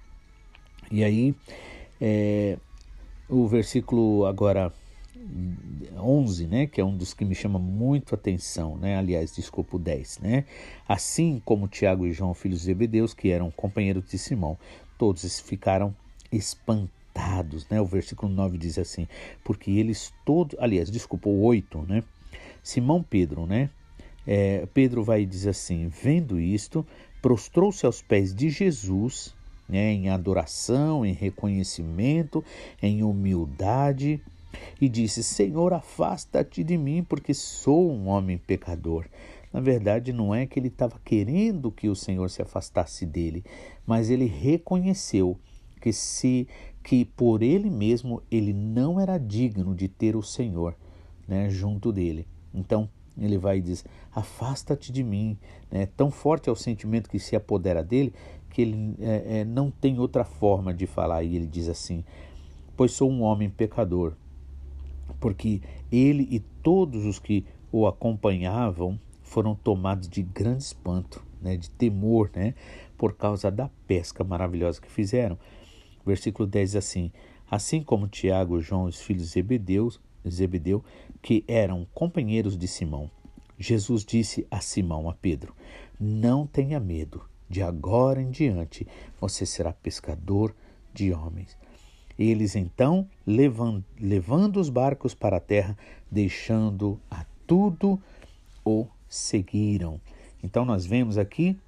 E 0.90 1.02
aí, 1.02 1.34
é, 2.00 2.58
o 3.28 3.48
versículo 3.48 4.26
agora 4.26 4.72
11, 5.96 6.46
né, 6.46 6.66
que 6.66 6.80
é 6.80 6.84
um 6.84 6.96
dos 6.96 7.14
que 7.14 7.24
me 7.24 7.34
chama 7.34 7.58
muito 7.58 8.14
atenção, 8.14 8.76
né? 8.76 8.96
Aliás, 8.96 9.34
desculpa 9.34 9.76
o 9.76 9.78
10, 9.78 10.18
né? 10.20 10.44
Assim 10.88 11.40
como 11.44 11.68
Tiago 11.68 12.06
e 12.06 12.12
João, 12.12 12.34
filhos 12.34 12.60
de 12.60 12.66
Zebedeus, 12.66 13.14
que 13.14 13.30
eram 13.30 13.50
companheiros 13.50 14.04
de 14.08 14.18
Simão, 14.18 14.58
todos 14.98 15.40
ficaram 15.40 15.94
espantados, 16.32 17.68
né? 17.68 17.80
O 17.80 17.86
versículo 17.86 18.32
9 18.32 18.58
diz 18.58 18.78
assim: 18.78 19.06
"Porque 19.44 19.70
eles 19.70 20.12
todos, 20.24 20.56
aliás, 20.58 20.90
desculpa, 20.90 21.28
o 21.28 21.42
8, 21.42 21.82
né? 21.82 22.02
Simão 22.62 23.02
Pedro, 23.02 23.46
né? 23.46 23.70
É, 24.26 24.66
Pedro 24.72 25.02
vai 25.02 25.24
dizer 25.24 25.50
assim: 25.50 25.88
"Vendo 25.88 26.38
isto, 26.40 26.86
prostrou-se 27.20 27.84
aos 27.84 28.00
pés 28.02 28.34
de 28.34 28.50
Jesus, 28.50 29.34
né, 29.68 29.92
em 29.92 30.08
adoração, 30.08 31.06
em 31.06 31.12
reconhecimento, 31.12 32.44
em 32.82 33.04
humildade, 33.04 34.20
e 34.80 34.88
disse: 34.88 35.22
Senhor, 35.22 35.72
afasta-te 35.72 36.62
de 36.64 36.76
mim, 36.76 37.02
porque 37.02 37.34
sou 37.34 37.90
um 37.90 38.08
homem 38.08 38.38
pecador. 38.38 39.06
Na 39.52 39.60
verdade, 39.60 40.12
não 40.12 40.34
é 40.34 40.46
que 40.46 40.58
ele 40.58 40.68
estava 40.68 41.00
querendo 41.04 41.72
que 41.72 41.88
o 41.88 41.96
Senhor 41.96 42.30
se 42.30 42.40
afastasse 42.40 43.04
dele, 43.04 43.44
mas 43.86 44.08
ele 44.10 44.26
reconheceu 44.26 45.38
que 45.80 45.92
se 45.92 46.46
que 46.82 47.04
por 47.04 47.42
ele 47.42 47.68
mesmo 47.68 48.22
ele 48.30 48.54
não 48.54 48.98
era 48.98 49.18
digno 49.18 49.74
de 49.74 49.86
ter 49.86 50.16
o 50.16 50.22
Senhor, 50.22 50.74
né, 51.28 51.50
junto 51.50 51.92
dele. 51.92 52.26
Então 52.54 52.88
ele 53.18 53.36
vai 53.36 53.58
e 53.58 53.62
diz: 53.62 53.84
afasta-te 54.12 54.92
de 54.92 55.02
mim. 55.02 55.36
Né? 55.70 55.86
Tão 55.96 56.10
forte 56.10 56.48
é 56.48 56.52
o 56.52 56.56
sentimento 56.56 57.10
que 57.10 57.18
se 57.18 57.36
apodera 57.36 57.82
dele 57.82 58.14
que 58.50 58.62
ele 58.62 58.96
é, 59.00 59.40
é, 59.40 59.44
não 59.44 59.70
tem 59.70 59.98
outra 59.98 60.24
forma 60.24 60.74
de 60.74 60.86
falar. 60.86 61.22
E 61.22 61.36
ele 61.36 61.46
diz 61.46 61.68
assim: 61.68 62.04
pois 62.76 62.92
sou 62.92 63.10
um 63.10 63.22
homem 63.22 63.48
pecador 63.48 64.14
porque 65.18 65.60
ele 65.90 66.26
e 66.30 66.40
todos 66.40 67.04
os 67.04 67.18
que 67.18 67.44
o 67.72 67.86
acompanhavam 67.86 68.98
foram 69.22 69.54
tomados 69.54 70.08
de 70.08 70.22
grande 70.22 70.62
espanto, 70.62 71.24
né, 71.40 71.56
de 71.56 71.70
temor, 71.70 72.30
né, 72.34 72.54
por 72.98 73.14
causa 73.14 73.50
da 73.50 73.70
pesca 73.86 74.24
maravilhosa 74.24 74.80
que 74.80 74.90
fizeram. 74.90 75.38
Versículo 76.04 76.48
10 76.48 76.70
diz 76.70 76.76
assim: 76.76 77.12
Assim 77.50 77.82
como 77.82 78.08
Tiago, 78.08 78.60
João 78.60 78.86
e 78.86 78.90
os 78.90 79.00
filhos 79.00 79.24
de 79.24 79.28
Zebedeu, 79.30 79.90
Zebedeu, 80.28 80.84
que 81.22 81.44
eram 81.46 81.86
companheiros 81.94 82.56
de 82.56 82.66
Simão, 82.66 83.10
Jesus 83.58 84.04
disse 84.04 84.46
a 84.50 84.60
Simão, 84.60 85.08
a 85.08 85.14
Pedro: 85.14 85.54
Não 85.98 86.46
tenha 86.46 86.80
medo, 86.80 87.22
de 87.48 87.62
agora 87.62 88.22
em 88.22 88.30
diante 88.30 88.86
você 89.20 89.44
será 89.44 89.72
pescador 89.72 90.54
de 90.94 91.12
homens. 91.12 91.56
Eles 92.20 92.54
então, 92.54 93.08
levando, 93.26 93.82
levando 93.98 94.60
os 94.60 94.68
barcos 94.68 95.14
para 95.14 95.38
a 95.38 95.40
terra, 95.40 95.74
deixando 96.10 97.00
a 97.10 97.24
tudo, 97.46 97.98
o 98.62 98.86
seguiram. 99.08 99.98
Então 100.44 100.66
nós 100.66 100.84
vemos 100.84 101.16
aqui 101.16 101.58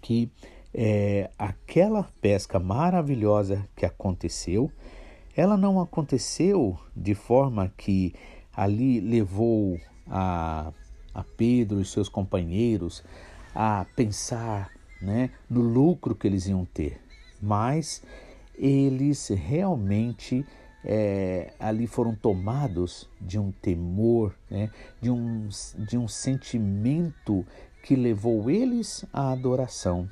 que 0.00 0.30
é, 0.72 1.28
aquela 1.36 2.04
pesca 2.20 2.60
maravilhosa 2.60 3.68
que 3.74 3.84
aconteceu, 3.84 4.70
ela 5.36 5.56
não 5.56 5.80
aconteceu 5.80 6.78
de 6.94 7.12
forma 7.16 7.72
que 7.76 8.14
ali 8.54 9.00
levou 9.00 9.76
a, 10.06 10.72
a 11.12 11.24
Pedro 11.36 11.80
e 11.80 11.84
seus 11.84 12.08
companheiros 12.08 13.02
a 13.52 13.86
pensar 13.96 14.70
né, 15.00 15.30
no 15.50 15.62
lucro 15.62 16.14
que 16.14 16.28
eles 16.28 16.46
iam 16.46 16.64
ter, 16.64 17.00
mas 17.40 18.04
eles 18.56 19.28
realmente 19.28 20.44
é, 20.84 21.52
ali 21.58 21.86
foram 21.86 22.14
tomados 22.14 23.08
de 23.20 23.38
um 23.38 23.52
temor, 23.52 24.34
né, 24.50 24.70
de, 25.00 25.10
um, 25.10 25.48
de 25.78 25.96
um 25.96 26.08
sentimento 26.08 27.46
que 27.82 27.94
levou 27.94 28.50
eles 28.50 29.04
à 29.12 29.32
adoração. 29.32 30.08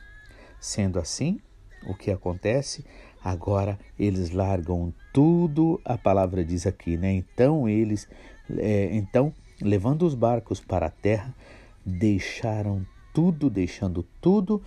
Sendo 0.60 0.98
assim, 0.98 1.40
o 1.86 1.94
que 1.94 2.10
acontece? 2.10 2.84
Agora 3.22 3.78
eles 3.98 4.30
largam 4.30 4.92
tudo, 5.12 5.80
a 5.84 5.96
palavra 5.96 6.44
diz 6.44 6.66
aqui, 6.66 6.96
né? 6.96 7.12
Então 7.12 7.68
eles, 7.68 8.08
é, 8.58 8.90
então, 8.92 9.32
levando 9.60 10.06
os 10.06 10.14
barcos 10.14 10.60
para 10.60 10.86
a 10.86 10.90
terra, 10.90 11.34
deixaram 11.84 12.86
tudo, 13.12 13.50
deixando 13.50 14.02
tudo, 14.20 14.62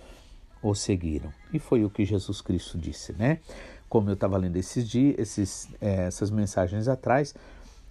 o 0.64 0.74
seguiram. 0.74 1.30
E 1.52 1.58
foi 1.58 1.84
o 1.84 1.90
que 1.90 2.04
Jesus 2.04 2.40
Cristo 2.40 2.78
disse, 2.78 3.12
né? 3.12 3.38
Como 3.88 4.08
eu 4.08 4.14
estava 4.14 4.38
lendo 4.38 4.56
esses 4.56 4.88
dias, 4.88 5.14
esses, 5.18 5.68
é, 5.80 6.06
essas 6.06 6.30
mensagens 6.30 6.88
atrás, 6.88 7.34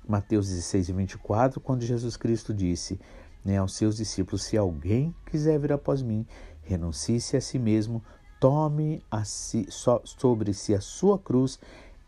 Mateus 0.10 0.50
16 0.50 0.90
e 0.90 0.94
24, 0.94 1.62
quando 1.62 1.84
Jesus 1.84 2.18
Cristo 2.18 2.54
disse 2.54 3.00
né, 3.46 3.58
aos 3.58 3.76
seus 3.76 3.96
discípulos: 3.96 4.44
Se 4.44 4.58
alguém 4.58 5.14
quiser 5.28 5.60
vir 5.60 5.72
após 5.72 6.02
mim, 6.02 6.26
renuncie-se 6.64 7.38
a 7.38 7.42
si 7.42 7.60
mesmo, 7.60 8.04
tome 8.40 9.04
a 9.10 9.24
si, 9.24 9.68
so, 9.70 10.02
sobre 10.04 10.52
si 10.52 10.74
a 10.74 10.82
sua 10.82 11.20
cruz 11.20 11.60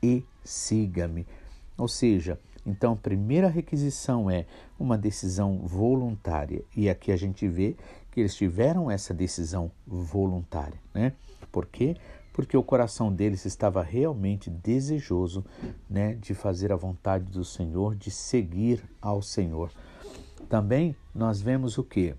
e 0.02 0.26
siga-me. 0.44 1.28
Ou 1.78 1.88
seja, 1.88 2.40
então 2.66 2.94
a 2.94 2.98
primeira 2.98 3.48
requisição 3.48 4.32
é 4.32 4.46
uma 4.80 4.98
decisão 4.98 5.60
voluntária. 5.60 6.64
E 6.76 6.90
aqui 6.90 7.12
a 7.12 7.18
gente 7.18 7.48
vê 7.48 7.76
que 8.16 8.22
eles 8.22 8.34
tiveram 8.34 8.90
essa 8.90 9.14
decisão 9.14 9.70
voluntária, 9.86 10.80
né? 10.94 11.12
Por 11.52 11.66
quê? 11.66 11.98
Porque 12.32 12.56
o 12.56 12.64
coração 12.64 13.14
deles 13.14 13.44
estava 13.44 13.84
realmente 13.84 14.50
desejoso, 14.50 15.44
né, 15.90 16.14
de 16.14 16.34
fazer 16.34 16.72
a 16.72 16.78
vontade 16.78 17.26
do 17.26 17.44
Senhor, 17.44 17.94
de 17.94 18.10
seguir 18.10 18.82
ao 19.02 19.22
Senhor. 19.22 19.70
Também 20.48 20.96
nós 21.14 21.42
vemos 21.42 21.78
o 21.78 21.84
que? 21.84 22.16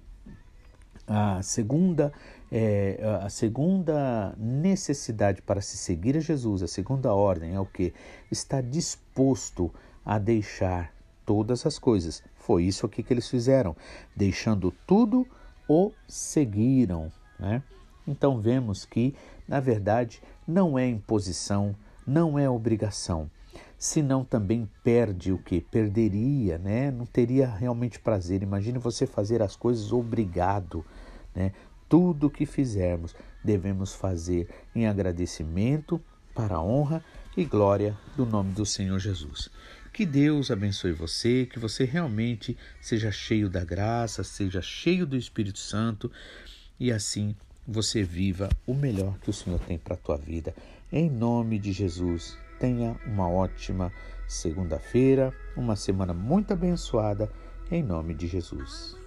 A 1.07 1.41
segunda 1.41 2.13
é, 2.53 3.01
a 3.23 3.31
segunda 3.31 4.35
necessidade 4.37 5.41
para 5.41 5.63
se 5.63 5.79
seguir 5.79 6.15
a 6.19 6.21
Jesus, 6.21 6.63
a 6.63 6.69
segunda 6.69 7.15
ordem 7.15 7.55
é 7.55 7.61
o 7.61 7.65
que? 7.65 7.95
Está 8.31 8.61
disposto 8.61 9.73
a 10.05 10.19
deixar 10.19 10.93
todas 11.25 11.65
as 11.65 11.79
coisas. 11.79 12.23
Foi 12.35 12.65
isso 12.65 12.85
aqui 12.85 13.03
que 13.03 13.15
eles 13.15 13.31
fizeram. 13.31 13.75
Deixando 14.15 14.75
tudo, 14.87 15.27
o 15.69 15.93
seguiram. 16.07 17.11
Né? 17.39 17.63
Então 18.07 18.41
vemos 18.41 18.85
que, 18.85 19.15
na 19.49 19.61
verdade, 19.61 20.23
não 20.47 20.79
é 20.79 20.87
imposição, 20.87 21.75
não 22.07 22.39
é 22.39 22.49
obrigação. 22.49 23.31
Senão 23.79 24.25
também 24.25 24.69
perde 24.83 25.33
o 25.33 25.39
que? 25.39 25.61
Perderia, 25.61 26.57
né? 26.57 26.91
Não 26.91 27.05
teria 27.05 27.47
realmente 27.47 27.99
prazer. 27.99 28.43
Imagine 28.43 28.79
você 28.79 29.07
fazer 29.07 29.43
as 29.43 29.55
coisas 29.55 29.93
obrigado, 29.93 30.85
né? 31.35 31.53
Tudo 31.89 32.31
que 32.31 32.47
fizermos 32.47 33.15
devemos 33.45 33.95
fazer 33.95 34.49
em 34.75 34.87
agradecimento 34.87 36.01
para 36.35 36.57
a 36.57 36.63
honra 36.63 37.05
e 37.37 37.45
glória 37.45 37.97
do 38.17 38.25
nome 38.25 38.53
do 38.53 38.65
Senhor 38.65 38.99
Jesus. 38.99 39.51
Que 39.97 40.05
Deus 40.05 40.51
abençoe 40.51 40.93
você, 40.93 41.49
que 41.51 41.59
você 41.59 41.87
realmente 41.87 42.55
seja 42.83 43.11
cheio 43.11 43.49
da 43.49 43.65
graça, 43.65 44.23
seja 44.23 44.61
cheio 44.61 45.07
do 45.07 45.17
Espírito 45.17 45.59
Santo 45.59 46.13
e 46.79 46.93
assim 46.93 47.35
você 47.67 48.03
viva 48.03 48.51
o 48.67 48.75
melhor 48.75 49.19
que 49.21 49.31
o 49.31 49.33
Senhor 49.33 49.59
tem 49.61 49.79
para 49.79 49.95
a 49.95 49.97
tua 49.97 50.19
vida. 50.19 50.55
Em 50.93 51.09
nome 51.09 51.59
de 51.59 51.73
Jesus, 51.73 52.37
tenha 52.61 52.95
uma 53.07 53.27
ótima 53.27 53.91
segunda-feira, 54.29 55.33
uma 55.57 55.75
semana 55.75 56.13
muito 56.13 56.53
abençoada, 56.53 57.33
em 57.71 57.83
nome 57.83 58.13
de 58.15 58.27
Jesus. 58.27 59.06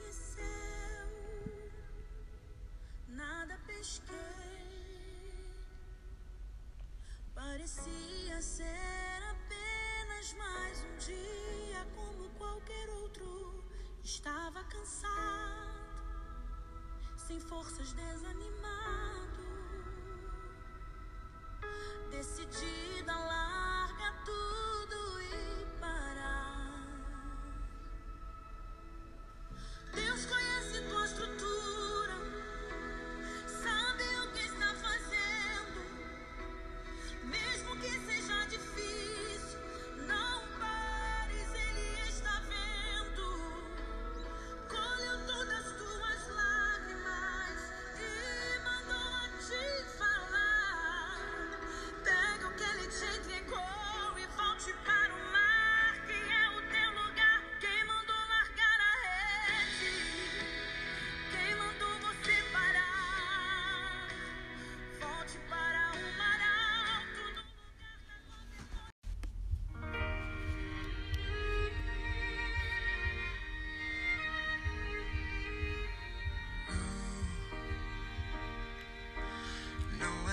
Forças, 17.39 17.91
desanimado, 17.93 18.28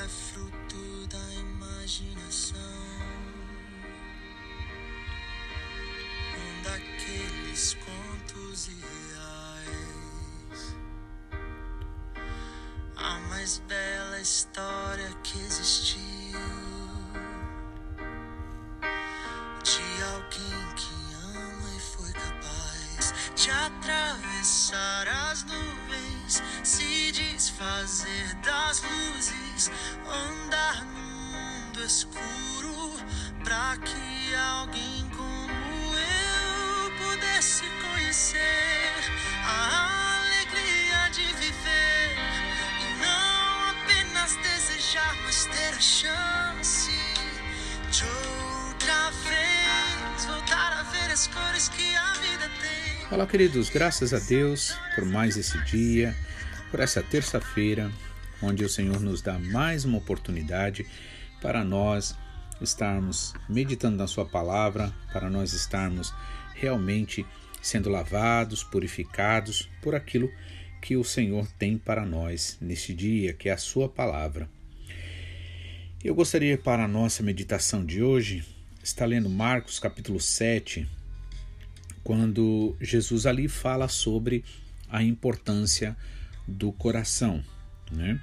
é 0.06 0.08
fruto 0.08 1.06
da 1.08 1.34
imaginação. 1.34 2.60
Um 6.38 6.62
daqueles 6.62 7.74
contos 7.74 8.68
irreais. 8.68 9.96
A 12.96 13.18
mais 13.28 13.58
bela 13.66 14.20
história 14.20 15.12
que 15.24 15.38
existiu. 15.40 16.05
Mas 45.36 45.44
ter 45.46 45.82
chance 45.82 46.90
de 47.90 48.04
outra 48.04 49.10
vez 49.10 50.24
voltar 50.24 50.72
a 50.72 50.82
ver 50.84 51.12
as 51.12 51.26
cores 51.26 51.68
que 51.68 51.94
a 51.94 52.12
vida 52.14 52.50
tem. 52.58 53.06
Olá, 53.10 53.26
queridos, 53.26 53.68
graças 53.68 54.14
a 54.14 54.18
Deus 54.18 54.74
por 54.94 55.04
mais 55.04 55.36
esse 55.36 55.62
dia, 55.64 56.16
por 56.70 56.80
essa 56.80 57.02
terça-feira, 57.02 57.92
onde 58.40 58.64
o 58.64 58.68
Senhor 58.68 58.98
nos 58.98 59.20
dá 59.20 59.38
mais 59.38 59.84
uma 59.84 59.98
oportunidade 59.98 60.86
para 61.42 61.62
nós 61.62 62.16
estarmos 62.62 63.34
meditando 63.46 63.98
na 63.98 64.06
Sua 64.06 64.24
palavra, 64.24 64.90
para 65.12 65.28
nós 65.28 65.52
estarmos 65.52 66.14
realmente 66.54 67.26
sendo 67.60 67.90
lavados, 67.90 68.64
purificados 68.64 69.68
por 69.82 69.94
aquilo 69.94 70.32
que 70.80 70.96
o 70.96 71.04
Senhor 71.04 71.46
tem 71.58 71.76
para 71.76 72.06
nós 72.06 72.56
neste 72.58 72.94
dia, 72.94 73.34
que 73.34 73.50
é 73.50 73.52
a 73.52 73.58
Sua 73.58 73.86
palavra. 73.86 74.55
Eu 76.06 76.14
gostaria, 76.14 76.56
para 76.56 76.84
a 76.84 76.88
nossa 76.88 77.20
meditação 77.20 77.84
de 77.84 78.00
hoje, 78.00 78.44
estar 78.80 79.06
lendo 79.06 79.28
Marcos 79.28 79.80
capítulo 79.80 80.20
7, 80.20 80.88
quando 82.04 82.76
Jesus 82.80 83.26
ali 83.26 83.48
fala 83.48 83.88
sobre 83.88 84.44
a 84.88 85.02
importância 85.02 85.96
do 86.46 86.70
coração, 86.70 87.42
né? 87.90 88.20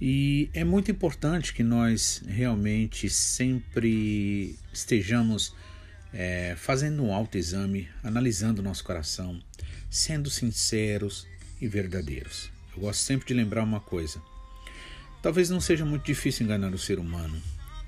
E 0.00 0.50
é 0.52 0.64
muito 0.64 0.90
importante 0.90 1.54
que 1.54 1.62
nós 1.62 2.20
realmente 2.26 3.08
sempre 3.08 4.58
estejamos 4.72 5.54
é, 6.12 6.56
fazendo 6.56 7.04
um 7.04 7.14
autoexame, 7.14 7.88
analisando 8.02 8.60
o 8.60 8.64
nosso 8.64 8.82
coração, 8.82 9.40
sendo 9.88 10.28
sinceros 10.28 11.28
e 11.60 11.68
verdadeiros. 11.68 12.50
Eu 12.74 12.80
gosto 12.80 13.02
sempre 13.02 13.28
de 13.28 13.34
lembrar 13.34 13.62
uma 13.62 13.78
coisa: 13.78 14.20
talvez 15.22 15.50
não 15.50 15.60
seja 15.60 15.84
muito 15.84 16.04
difícil 16.04 16.44
enganar 16.44 16.72
o 16.72 16.78
ser 16.78 16.98
humano, 16.98 17.40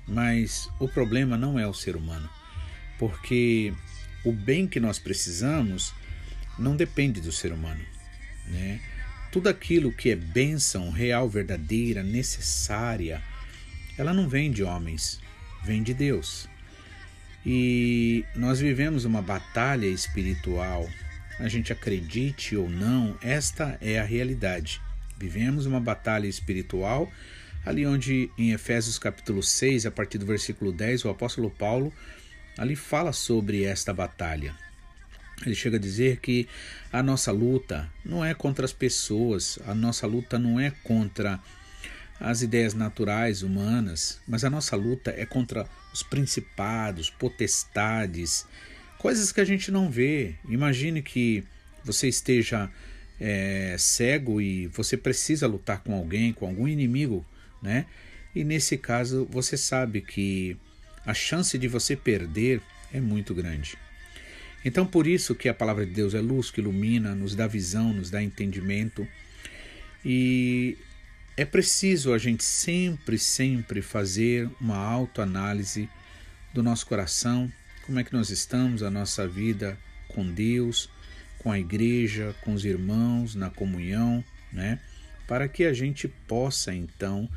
mas 0.07 0.69
o 0.79 0.87
problema 0.87 1.37
não 1.37 1.57
é 1.57 1.67
o 1.67 1.73
ser 1.73 1.95
humano, 1.95 2.29
porque 2.99 3.73
o 4.23 4.31
bem 4.31 4.67
que 4.67 4.79
nós 4.79 4.99
precisamos 4.99 5.93
não 6.57 6.75
depende 6.75 7.21
do 7.21 7.31
ser 7.31 7.51
humano, 7.51 7.83
né? 8.47 8.79
Tudo 9.31 9.47
aquilo 9.47 9.93
que 9.93 10.09
é 10.09 10.15
bênção 10.15 10.91
real, 10.91 11.29
verdadeira, 11.29 12.03
necessária, 12.03 13.21
ela 13.97 14.13
não 14.13 14.27
vem 14.27 14.51
de 14.51 14.61
homens, 14.61 15.21
vem 15.63 15.81
de 15.81 15.93
Deus. 15.93 16.49
E 17.45 18.25
nós 18.35 18.59
vivemos 18.59 19.05
uma 19.05 19.21
batalha 19.21 19.87
espiritual. 19.87 20.87
A 21.39 21.47
gente 21.47 21.71
acredite 21.71 22.55
ou 22.55 22.69
não, 22.69 23.17
esta 23.21 23.77
é 23.81 23.99
a 23.99 24.03
realidade. 24.03 24.81
Vivemos 25.21 25.67
uma 25.67 25.79
batalha 25.79 26.25
espiritual, 26.25 27.07
ali 27.63 27.85
onde 27.85 28.31
em 28.39 28.53
Efésios 28.53 28.97
capítulo 28.97 29.43
6, 29.43 29.85
a 29.85 29.91
partir 29.91 30.17
do 30.17 30.25
versículo 30.25 30.71
10, 30.71 31.05
o 31.05 31.09
apóstolo 31.09 31.51
Paulo 31.51 31.93
ali 32.57 32.75
fala 32.75 33.13
sobre 33.13 33.63
esta 33.63 33.93
batalha. 33.93 34.55
Ele 35.45 35.53
chega 35.53 35.77
a 35.77 35.79
dizer 35.79 36.17
que 36.17 36.47
a 36.91 37.03
nossa 37.03 37.31
luta 37.31 37.87
não 38.03 38.25
é 38.25 38.33
contra 38.33 38.65
as 38.65 38.73
pessoas, 38.73 39.59
a 39.67 39.75
nossa 39.75 40.07
luta 40.07 40.39
não 40.39 40.59
é 40.59 40.71
contra 40.83 41.39
as 42.19 42.41
ideias 42.41 42.73
naturais 42.73 43.43
humanas, 43.43 44.19
mas 44.27 44.43
a 44.43 44.49
nossa 44.49 44.75
luta 44.75 45.13
é 45.15 45.25
contra 45.27 45.67
os 45.93 46.01
principados, 46.01 47.11
potestades, 47.11 48.47
coisas 48.97 49.31
que 49.31 49.39
a 49.39 49.45
gente 49.45 49.69
não 49.69 49.91
vê. 49.91 50.33
Imagine 50.49 51.03
que 51.03 51.43
você 51.83 52.07
esteja 52.07 52.71
é, 53.21 53.75
cego 53.77 54.41
e 54.41 54.65
você 54.67 54.97
precisa 54.97 55.45
lutar 55.45 55.83
com 55.83 55.93
alguém, 55.93 56.33
com 56.33 56.47
algum 56.47 56.67
inimigo, 56.67 57.23
né? 57.61 57.85
E 58.33 58.43
nesse 58.43 58.77
caso 58.77 59.27
você 59.29 59.55
sabe 59.55 60.01
que 60.01 60.57
a 61.05 61.13
chance 61.13 61.55
de 61.57 61.67
você 61.67 61.95
perder 61.95 62.61
é 62.91 62.99
muito 62.99 63.35
grande. 63.35 63.77
Então 64.65 64.87
por 64.87 65.05
isso 65.05 65.35
que 65.35 65.47
a 65.47 65.53
palavra 65.53 65.85
de 65.85 65.91
Deus 65.91 66.15
é 66.15 66.19
luz 66.19 66.49
que 66.49 66.59
ilumina, 66.59 67.13
nos 67.13 67.35
dá 67.35 67.45
visão, 67.45 67.93
nos 67.93 68.09
dá 68.09 68.23
entendimento. 68.23 69.07
E 70.03 70.75
é 71.37 71.45
preciso 71.45 72.13
a 72.13 72.17
gente 72.17 72.43
sempre, 72.43 73.19
sempre 73.19 73.83
fazer 73.83 74.49
uma 74.59 74.77
autoanálise 74.77 75.87
do 76.51 76.63
nosso 76.63 76.87
coração, 76.87 77.51
como 77.85 77.99
é 77.99 78.03
que 78.03 78.13
nós 78.13 78.31
estamos, 78.31 78.81
a 78.81 78.89
nossa 78.89 79.27
vida 79.27 79.77
com 80.07 80.25
Deus, 80.25 80.89
com 81.41 81.51
a 81.51 81.57
igreja, 81.57 82.35
com 82.41 82.53
os 82.53 82.63
irmãos, 82.65 83.33
na 83.33 83.49
comunhão, 83.49 84.23
né? 84.53 84.79
Para 85.27 85.47
que 85.47 85.65
a 85.65 85.73
gente 85.73 86.07
possa 86.07 86.73
então, 86.73 87.27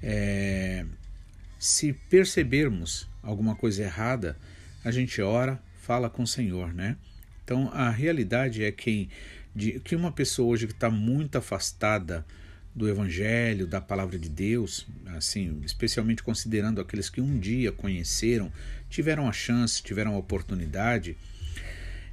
é, 0.00 0.86
se 1.58 1.92
percebermos 1.92 3.08
alguma 3.20 3.56
coisa 3.56 3.82
errada, 3.82 4.36
a 4.84 4.92
gente 4.92 5.20
ora, 5.20 5.60
fala 5.82 6.08
com 6.08 6.22
o 6.22 6.26
Senhor, 6.26 6.72
né? 6.72 6.96
Então 7.42 7.68
a 7.72 7.90
realidade 7.90 8.62
é 8.62 8.70
que, 8.70 9.10
de, 9.54 9.80
que 9.80 9.96
uma 9.96 10.12
pessoa 10.12 10.48
hoje 10.48 10.68
que 10.68 10.72
está 10.72 10.88
muito 10.88 11.36
afastada 11.36 12.24
do 12.72 12.88
Evangelho, 12.88 13.66
da 13.66 13.80
palavra 13.80 14.16
de 14.16 14.28
Deus, 14.28 14.86
assim, 15.06 15.60
especialmente 15.64 16.22
considerando 16.22 16.80
aqueles 16.80 17.10
que 17.10 17.20
um 17.20 17.36
dia 17.36 17.72
conheceram, 17.72 18.52
tiveram 18.88 19.28
a 19.28 19.32
chance, 19.32 19.82
tiveram 19.82 20.14
a 20.14 20.18
oportunidade, 20.18 21.16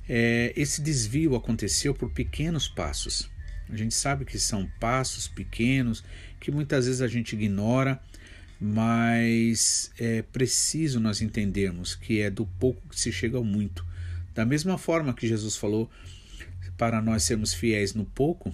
é, 0.10 0.54
esse 0.56 0.82
desvio 0.82 1.36
aconteceu 1.36 1.94
por 1.94 2.12
pequenos 2.12 2.68
passos. 2.68 3.30
A 3.70 3.76
gente 3.76 3.94
sabe 3.94 4.24
que 4.24 4.40
são 4.40 4.70
passos 4.80 5.28
pequenos 5.28 6.04
que 6.40 6.52
muitas 6.52 6.86
vezes 6.86 7.02
a 7.02 7.08
gente 7.08 7.34
ignora, 7.34 8.02
mas 8.60 9.92
é 10.00 10.22
preciso 10.22 11.00
nós 11.00 11.22
entendermos 11.22 11.94
que 11.96 12.22
é 12.22 12.30
do 12.30 12.46
pouco 12.46 12.82
que 12.90 13.00
se 13.00 13.12
chega 13.12 13.38
ao 13.38 13.44
muito. 13.44 13.86
Da 14.34 14.46
mesma 14.46 14.78
forma 14.78 15.14
que 15.14 15.28
Jesus 15.28 15.58
falou 15.58 15.90
para 16.78 17.02
nós 17.02 17.24
sermos 17.24 17.54
fiéis 17.54 17.94
no 17.94 18.06
pouco, 18.06 18.54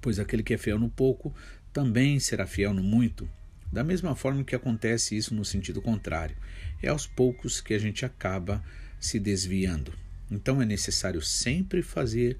pois 0.00 0.18
aquele 0.18 0.42
que 0.42 0.54
é 0.54 0.58
fiel 0.58 0.78
no 0.78 0.90
pouco 0.90 1.34
também 1.72 2.18
será 2.18 2.46
fiel 2.46 2.74
no 2.74 2.82
muito. 2.82 3.28
Da 3.72 3.84
mesma 3.84 4.16
forma 4.16 4.42
que 4.42 4.56
acontece 4.56 5.16
isso 5.16 5.34
no 5.34 5.44
sentido 5.44 5.80
contrário, 5.80 6.36
é 6.82 6.88
aos 6.88 7.06
poucos 7.06 7.60
que 7.60 7.72
a 7.72 7.78
gente 7.78 8.04
acaba 8.04 8.62
se 8.98 9.18
desviando. 9.18 9.92
Então 10.30 10.62
é 10.62 10.64
necessário 10.64 11.20
sempre 11.20 11.82
fazer 11.82 12.38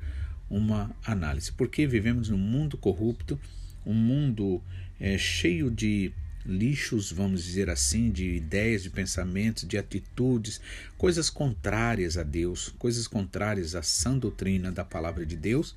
uma 0.49 0.95
análise, 1.05 1.53
porque 1.53 1.87
vivemos 1.87 2.29
num 2.29 2.39
mundo 2.39 2.77
corrupto, 2.77 3.39
um 3.87 3.95
mundo 3.95 4.63
é, 4.99 5.17
cheio 5.17 5.71
de 5.71 6.13
lixos, 6.45 7.13
vamos 7.13 7.45
dizer 7.45 7.69
assim, 7.69 8.11
de 8.11 8.35
ideias, 8.35 8.83
de 8.83 8.91
pensamentos, 8.91 9.67
de 9.67 9.77
atitudes, 9.77 10.61
coisas 10.97 11.29
contrárias 11.31 12.17
a 12.17 12.23
Deus, 12.23 12.75
coisas 12.79 13.07
contrárias 13.07 13.75
à 13.75 13.83
sã 13.83 14.17
doutrina 14.17 14.73
da 14.73 14.85
palavra 14.85 15.25
de 15.25 15.37
Deus. 15.37 15.77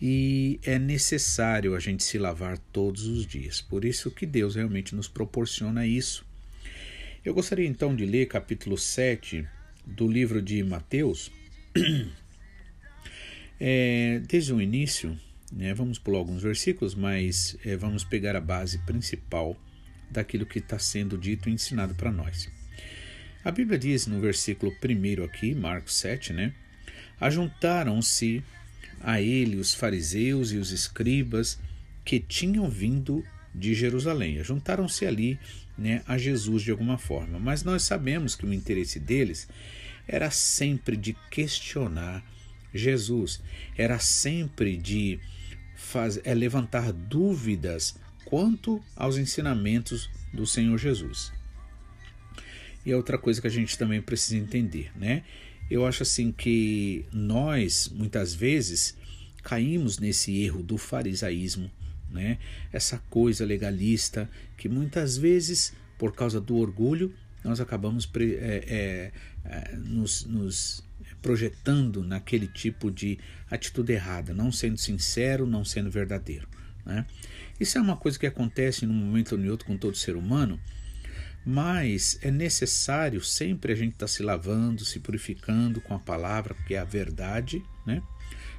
E 0.00 0.60
é 0.62 0.78
necessário 0.78 1.74
a 1.74 1.80
gente 1.80 2.04
se 2.04 2.18
lavar 2.18 2.56
todos 2.72 3.06
os 3.06 3.26
dias. 3.26 3.60
Por 3.60 3.84
isso 3.84 4.10
que 4.10 4.24
Deus 4.24 4.54
realmente 4.54 4.94
nos 4.94 5.08
proporciona 5.08 5.86
isso. 5.86 6.24
Eu 7.24 7.34
gostaria 7.34 7.66
então 7.66 7.94
de 7.94 8.06
ler 8.06 8.26
capítulo 8.26 8.78
7 8.78 9.46
do 9.88 10.06
livro 10.06 10.42
de 10.42 10.62
Mateus, 10.62 11.30
é, 13.58 14.20
desde 14.28 14.52
o 14.52 14.60
início, 14.60 15.18
né, 15.52 15.72
vamos 15.72 15.98
pular 15.98 16.18
alguns 16.18 16.42
versículos, 16.42 16.94
mas 16.94 17.56
é, 17.64 17.76
vamos 17.76 18.04
pegar 18.04 18.36
a 18.36 18.40
base 18.40 18.78
principal 18.80 19.56
daquilo 20.10 20.46
que 20.46 20.58
está 20.58 20.78
sendo 20.78 21.16
dito 21.16 21.48
e 21.48 21.52
ensinado 21.52 21.94
para 21.94 22.12
nós. 22.12 22.50
A 23.44 23.50
Bíblia 23.50 23.78
diz 23.78 24.06
no 24.06 24.20
versículo 24.20 24.72
1 24.72 25.24
aqui, 25.24 25.54
Marcos 25.54 25.94
7, 25.94 26.32
né? 26.32 26.52
Ajuntaram-se 27.20 28.42
a 29.00 29.20
ele 29.20 29.56
os 29.56 29.74
fariseus 29.74 30.52
e 30.52 30.56
os 30.56 30.70
escribas 30.70 31.58
que 32.04 32.20
tinham 32.20 32.68
vindo 32.68 33.24
de 33.58 33.74
Jerusalém. 33.74 34.42
Juntaram-se 34.42 35.04
ali 35.06 35.38
né, 35.76 36.02
a 36.06 36.16
Jesus 36.16 36.62
de 36.62 36.70
alguma 36.70 36.98
forma. 36.98 37.38
Mas 37.38 37.62
nós 37.62 37.82
sabemos 37.82 38.34
que 38.34 38.46
o 38.46 38.54
interesse 38.54 38.98
deles 38.98 39.48
era 40.06 40.30
sempre 40.30 40.96
de 40.96 41.14
questionar 41.30 42.24
Jesus, 42.74 43.40
era 43.76 43.98
sempre 43.98 44.76
de 44.76 45.18
faz, 45.76 46.20
é, 46.24 46.34
levantar 46.34 46.92
dúvidas 46.92 47.96
quanto 48.24 48.82
aos 48.94 49.16
ensinamentos 49.16 50.10
do 50.32 50.46
Senhor 50.46 50.76
Jesus. 50.78 51.32
E 52.84 52.94
outra 52.94 53.18
coisa 53.18 53.40
que 53.40 53.46
a 53.46 53.50
gente 53.50 53.76
também 53.76 54.00
precisa 54.00 54.36
entender, 54.36 54.90
né? 54.96 55.22
Eu 55.70 55.86
acho 55.86 56.02
assim 56.02 56.32
que 56.32 57.04
nós 57.12 57.90
muitas 57.94 58.34
vezes 58.34 58.96
caímos 59.42 59.98
nesse 59.98 60.42
erro 60.42 60.62
do 60.62 60.78
farisaísmo, 60.78 61.70
né? 62.10 62.38
Essa 62.72 62.98
coisa 63.10 63.44
legalista 63.44 64.28
que 64.56 64.68
muitas 64.68 65.16
vezes, 65.16 65.74
por 65.98 66.14
causa 66.14 66.40
do 66.40 66.56
orgulho, 66.56 67.14
nós 67.44 67.60
acabamos 67.60 68.08
é, 68.16 68.22
é, 68.24 69.12
é, 69.44 69.76
nos, 69.76 70.24
nos 70.24 70.84
projetando 71.22 72.02
naquele 72.02 72.46
tipo 72.46 72.90
de 72.90 73.18
atitude 73.50 73.92
errada, 73.92 74.34
não 74.34 74.50
sendo 74.52 74.78
sincero, 74.78 75.46
não 75.46 75.64
sendo 75.64 75.90
verdadeiro. 75.90 76.48
Né? 76.84 77.06
Isso 77.58 77.78
é 77.78 77.80
uma 77.80 77.96
coisa 77.96 78.18
que 78.18 78.26
acontece 78.26 78.86
num 78.86 78.94
momento 78.94 79.32
ou 79.32 79.40
em 79.40 79.48
outro 79.48 79.66
com 79.66 79.76
todo 79.76 79.96
ser 79.96 80.16
humano, 80.16 80.60
mas 81.44 82.18
é 82.22 82.30
necessário 82.30 83.22
sempre 83.22 83.72
a 83.72 83.76
gente 83.76 83.92
estar 83.94 84.06
tá 84.06 84.08
se 84.08 84.22
lavando, 84.22 84.84
se 84.84 85.00
purificando 85.00 85.80
com 85.80 85.94
a 85.94 85.98
palavra, 85.98 86.54
porque 86.54 86.74
é 86.74 86.78
a 86.78 86.84
verdade, 86.84 87.62
né? 87.86 88.02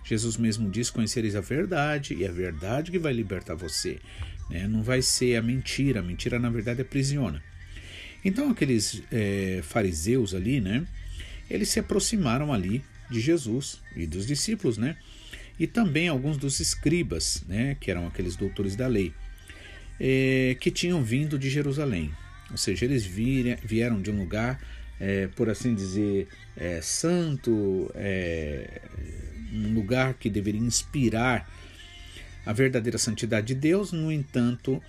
Jesus 0.09 0.37
mesmo 0.37 0.71
diz: 0.71 0.89
Conhecereis 0.89 1.35
a 1.35 1.41
verdade, 1.41 2.15
e 2.15 2.23
é 2.23 2.29
a 2.29 2.31
verdade 2.31 2.89
que 2.89 2.97
vai 2.97 3.13
libertar 3.13 3.53
você. 3.53 3.99
Né? 4.49 4.67
Não 4.67 4.81
vai 4.81 5.03
ser 5.03 5.35
a 5.35 5.41
mentira, 5.41 5.99
a 5.99 6.03
mentira 6.03 6.39
na 6.39 6.49
verdade 6.49 6.81
aprisiona. 6.81 7.43
Então, 8.25 8.49
aqueles 8.49 9.03
é, 9.11 9.59
fariseus 9.61 10.33
ali, 10.33 10.59
né? 10.59 10.83
Eles 11.47 11.69
se 11.69 11.79
aproximaram 11.79 12.51
ali 12.51 12.83
de 13.09 13.21
Jesus 13.21 13.81
e 13.95 14.07
dos 14.07 14.25
discípulos, 14.25 14.79
né? 14.79 14.97
E 15.59 15.67
também 15.67 16.07
alguns 16.07 16.37
dos 16.37 16.59
escribas, 16.59 17.43
né? 17.47 17.77
Que 17.79 17.91
eram 17.91 18.07
aqueles 18.07 18.35
doutores 18.35 18.75
da 18.75 18.87
lei, 18.87 19.13
é, 19.99 20.57
que 20.59 20.71
tinham 20.71 21.03
vindo 21.03 21.37
de 21.37 21.51
Jerusalém. 21.51 22.11
Ou 22.49 22.57
seja, 22.57 22.83
eles 22.83 23.05
vieram 23.05 24.01
de 24.01 24.09
um 24.09 24.17
lugar, 24.17 24.59
é, 24.99 25.27
por 25.27 25.49
assim 25.49 25.75
dizer, 25.75 26.27
é, 26.57 26.81
santo, 26.81 27.91
é, 27.93 28.81
um 29.53 29.73
lugar 29.73 30.13
que 30.13 30.29
deveria 30.29 30.61
inspirar 30.61 31.49
a 32.45 32.53
verdadeira 32.53 32.97
santidade 32.97 33.47
de 33.47 33.55
Deus, 33.55 33.91
no 33.91 34.11
entanto, 34.11 34.81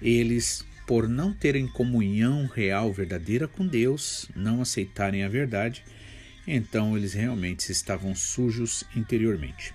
eles, 0.00 0.64
por 0.86 1.08
não 1.08 1.32
terem 1.32 1.66
comunhão 1.66 2.46
real, 2.46 2.92
verdadeira 2.92 3.46
com 3.46 3.66
Deus, 3.66 4.28
não 4.34 4.62
aceitarem 4.62 5.22
a 5.22 5.28
verdade, 5.28 5.84
então 6.46 6.96
eles 6.96 7.12
realmente 7.12 7.70
estavam 7.70 8.14
sujos 8.14 8.84
interiormente. 8.94 9.74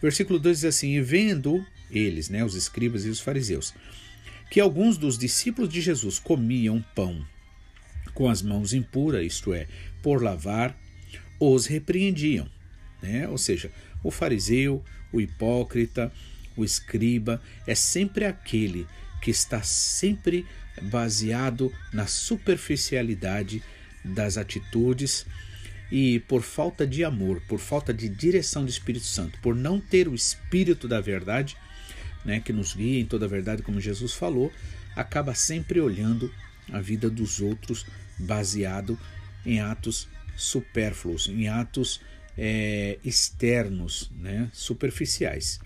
Versículo 0.00 0.38
2 0.38 0.60
diz 0.60 0.64
assim: 0.64 0.96
E 0.96 1.02
vendo 1.02 1.64
eles, 1.90 2.28
né, 2.28 2.44
os 2.44 2.54
escribas 2.54 3.04
e 3.04 3.08
os 3.08 3.20
fariseus, 3.20 3.74
que 4.50 4.60
alguns 4.60 4.96
dos 4.96 5.18
discípulos 5.18 5.72
de 5.72 5.80
Jesus 5.80 6.18
comiam 6.18 6.84
pão 6.94 7.24
com 8.14 8.28
as 8.28 8.42
mãos 8.42 8.72
impuras, 8.72 9.24
isto 9.24 9.52
é, 9.52 9.66
por 10.02 10.22
lavar, 10.22 10.76
os 11.38 11.66
repreendiam. 11.66 12.48
Né? 13.02 13.28
Ou 13.28 13.38
seja, 13.38 13.70
o 14.02 14.10
fariseu, 14.10 14.84
o 15.12 15.20
hipócrita, 15.20 16.12
o 16.56 16.64
escriba 16.64 17.40
é 17.66 17.74
sempre 17.74 18.24
aquele 18.24 18.86
que 19.20 19.30
está 19.30 19.62
sempre 19.62 20.46
baseado 20.82 21.72
na 21.92 22.06
superficialidade 22.06 23.62
das 24.04 24.38
atitudes 24.38 25.26
e 25.90 26.20
por 26.20 26.42
falta 26.42 26.86
de 26.86 27.04
amor, 27.04 27.42
por 27.48 27.58
falta 27.58 27.92
de 27.92 28.08
direção 28.08 28.64
do 28.64 28.70
Espírito 28.70 29.06
Santo, 29.06 29.38
por 29.40 29.54
não 29.54 29.80
ter 29.80 30.08
o 30.08 30.14
Espírito 30.14 30.86
da 30.86 31.00
verdade, 31.00 31.56
né, 32.24 32.40
que 32.40 32.52
nos 32.52 32.74
guia 32.74 33.00
em 33.00 33.06
toda 33.06 33.26
a 33.26 33.28
verdade, 33.28 33.62
como 33.62 33.80
Jesus 33.80 34.14
falou, 34.14 34.52
acaba 34.94 35.34
sempre 35.34 35.80
olhando 35.80 36.32
a 36.72 36.80
vida 36.80 37.10
dos 37.10 37.40
outros 37.40 37.84
baseado 38.18 38.98
em 39.44 39.60
atos 39.60 40.08
supérfluos, 40.36 41.28
em 41.28 41.48
atos 41.48 42.00
é, 42.36 42.98
externos, 43.04 44.10
né, 44.18 44.50
superficiais. 44.52 45.60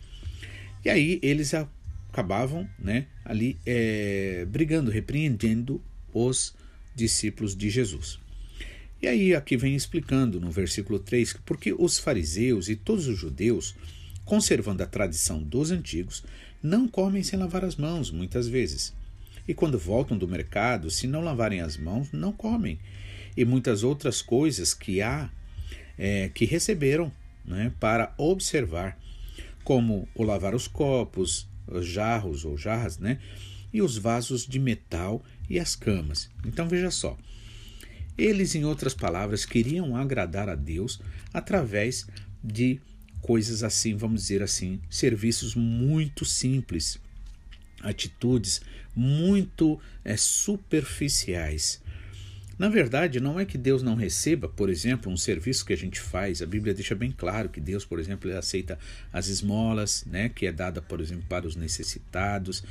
E 0.85 0.91
aí 0.91 1.19
eles 1.23 1.53
acabavam 1.55 2.69
né, 2.79 3.07
ali 3.25 3.59
é, 3.65 4.47
brigando, 4.49 4.91
repreendendo 4.91 5.83
os 6.13 6.55
discípulos 6.95 7.57
de 7.57 7.71
Jesus. 7.71 8.19
E 9.01 9.07
aí 9.07 9.35
aqui 9.35 9.57
vem 9.57 9.75
explicando 9.75 10.41
no 10.41 10.51
versículo 10.51 10.99
3 10.99 11.35
que 11.35 11.43
porque 11.43 11.75
os 11.77 11.99
fariseus 11.99 12.69
e 12.69 12.77
todos 12.77 13.07
os 13.07 13.19
judeus 13.19 13.75
conservando 14.25 14.83
a 14.83 14.87
tradição 14.87 15.43
dos 15.43 15.71
antigos, 15.71 16.25
não 16.63 16.89
comem 16.89 17.23
sem 17.23 17.39
lavar 17.39 17.65
as 17.65 17.77
mãos, 17.77 18.11
muitas 18.11 18.49
vezes. 18.49 18.95
E 19.47 19.53
quando 19.53 19.79
voltam 19.79 20.17
do 20.17 20.27
mercado, 20.27 20.91
se 20.91 21.07
não 21.07 21.21
lavarem 21.21 21.61
as 21.61 21.77
mãos, 21.77 22.11
não 22.13 22.33
comem. 22.33 22.79
E 23.37 23.45
muitas 23.45 23.83
outras 23.83 24.23
coisas 24.23 24.73
que 24.73 25.03
há 25.03 25.31
é, 25.99 26.29
que 26.29 26.45
receberam 26.45 27.13
né, 27.45 27.73
para 27.79 28.15
observar, 28.17 28.99
como 29.63 30.09
o 30.15 30.23
lavar 30.23 30.55
os 30.55 30.69
copos, 30.69 31.49
os 31.67 31.87
jarros 31.87 32.45
ou 32.45 32.57
jarras, 32.57 32.99
né, 32.99 33.19
e 33.73 33.83
os 33.83 33.97
vasos 33.97 34.47
de 34.47 34.59
metal 34.59 35.25
e 35.49 35.59
as 35.59 35.75
camas. 35.75 36.31
Então 36.45 36.69
veja 36.69 36.91
só. 36.91 37.17
Eles, 38.17 38.55
em 38.55 38.65
outras 38.65 38.95
palavras, 38.95 39.45
queriam 39.45 39.97
agradar 39.97 40.49
a 40.49 40.55
Deus 40.55 41.01
através 41.33 42.07
de 42.43 42.81
coisas 43.21 43.65
assim, 43.65 43.97
vamos 43.97 44.23
dizer 44.23 44.43
assim, 44.43 44.81
serviços 44.89 45.55
muito 45.55 46.25
simples, 46.25 47.01
atitudes 47.81 48.61
muito 48.95 49.81
é, 50.05 50.17
superficiais. 50.17 51.83
Na 52.59 52.69
verdade, 52.69 53.21
não 53.21 53.39
é 53.39 53.45
que 53.45 53.59
Deus 53.59 53.83
não 53.83 53.95
receba, 53.95 54.49
por 54.49 54.71
exemplo, 54.71 55.11
um 55.11 55.17
serviço 55.17 55.65
que 55.65 55.73
a 55.73 55.77
gente 55.77 56.01
faz. 56.01 56.41
A 56.41 56.47
Bíblia 56.47 56.75
deixa 56.75 56.95
bem 56.95 57.11
claro 57.11 57.49
que 57.49 57.61
Deus, 57.61 57.85
por 57.85 57.99
exemplo, 57.99 58.37
aceita 58.37 58.79
as 59.13 59.29
esmolas, 59.29 60.05
né, 60.07 60.29
que 60.29 60.47
é 60.47 60.53
dada, 60.53 60.81
por 60.81 61.01
exemplo, 61.01 61.25
para 61.29 61.47
os 61.47 61.57
necessitados. 61.57 62.63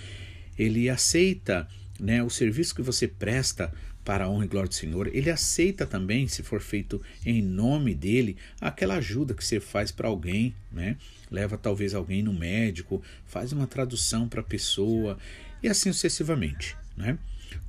Ele 0.58 0.90
aceita 0.90 1.68
né, 2.00 2.24
o 2.24 2.30
serviço 2.30 2.76
que 2.76 2.82
você 2.82 3.08
presta 3.08 3.72
para 4.04 4.26
a 4.26 4.30
honra 4.30 4.46
e 4.46 4.48
glória 4.48 4.70
do 4.70 4.76
Senhor. 4.76 5.08
Ele 5.14 5.30
aceita 5.30 5.86
também, 5.86 6.28
se 6.28 6.44
for 6.44 6.62
feito 6.62 7.02
em 7.26 7.42
nome 7.42 7.96
dele, 7.96 8.38
aquela 8.60 8.96
ajuda 8.96 9.34
que 9.34 9.44
você 9.44 9.60
faz 9.60 9.92
para 9.92 10.08
alguém, 10.08 10.54
né? 10.72 10.98
Leva 11.32 11.58
talvez 11.58 11.94
alguém 11.94 12.22
no 12.22 12.34
médico, 12.34 13.02
faz 13.26 13.54
uma 13.54 13.66
tradução 13.66 14.28
para 14.28 14.42
a 14.42 14.44
pessoa 14.44 15.18
e 15.62 15.70
assim 15.70 15.92
sucessivamente, 15.94 16.76
né? 16.98 17.18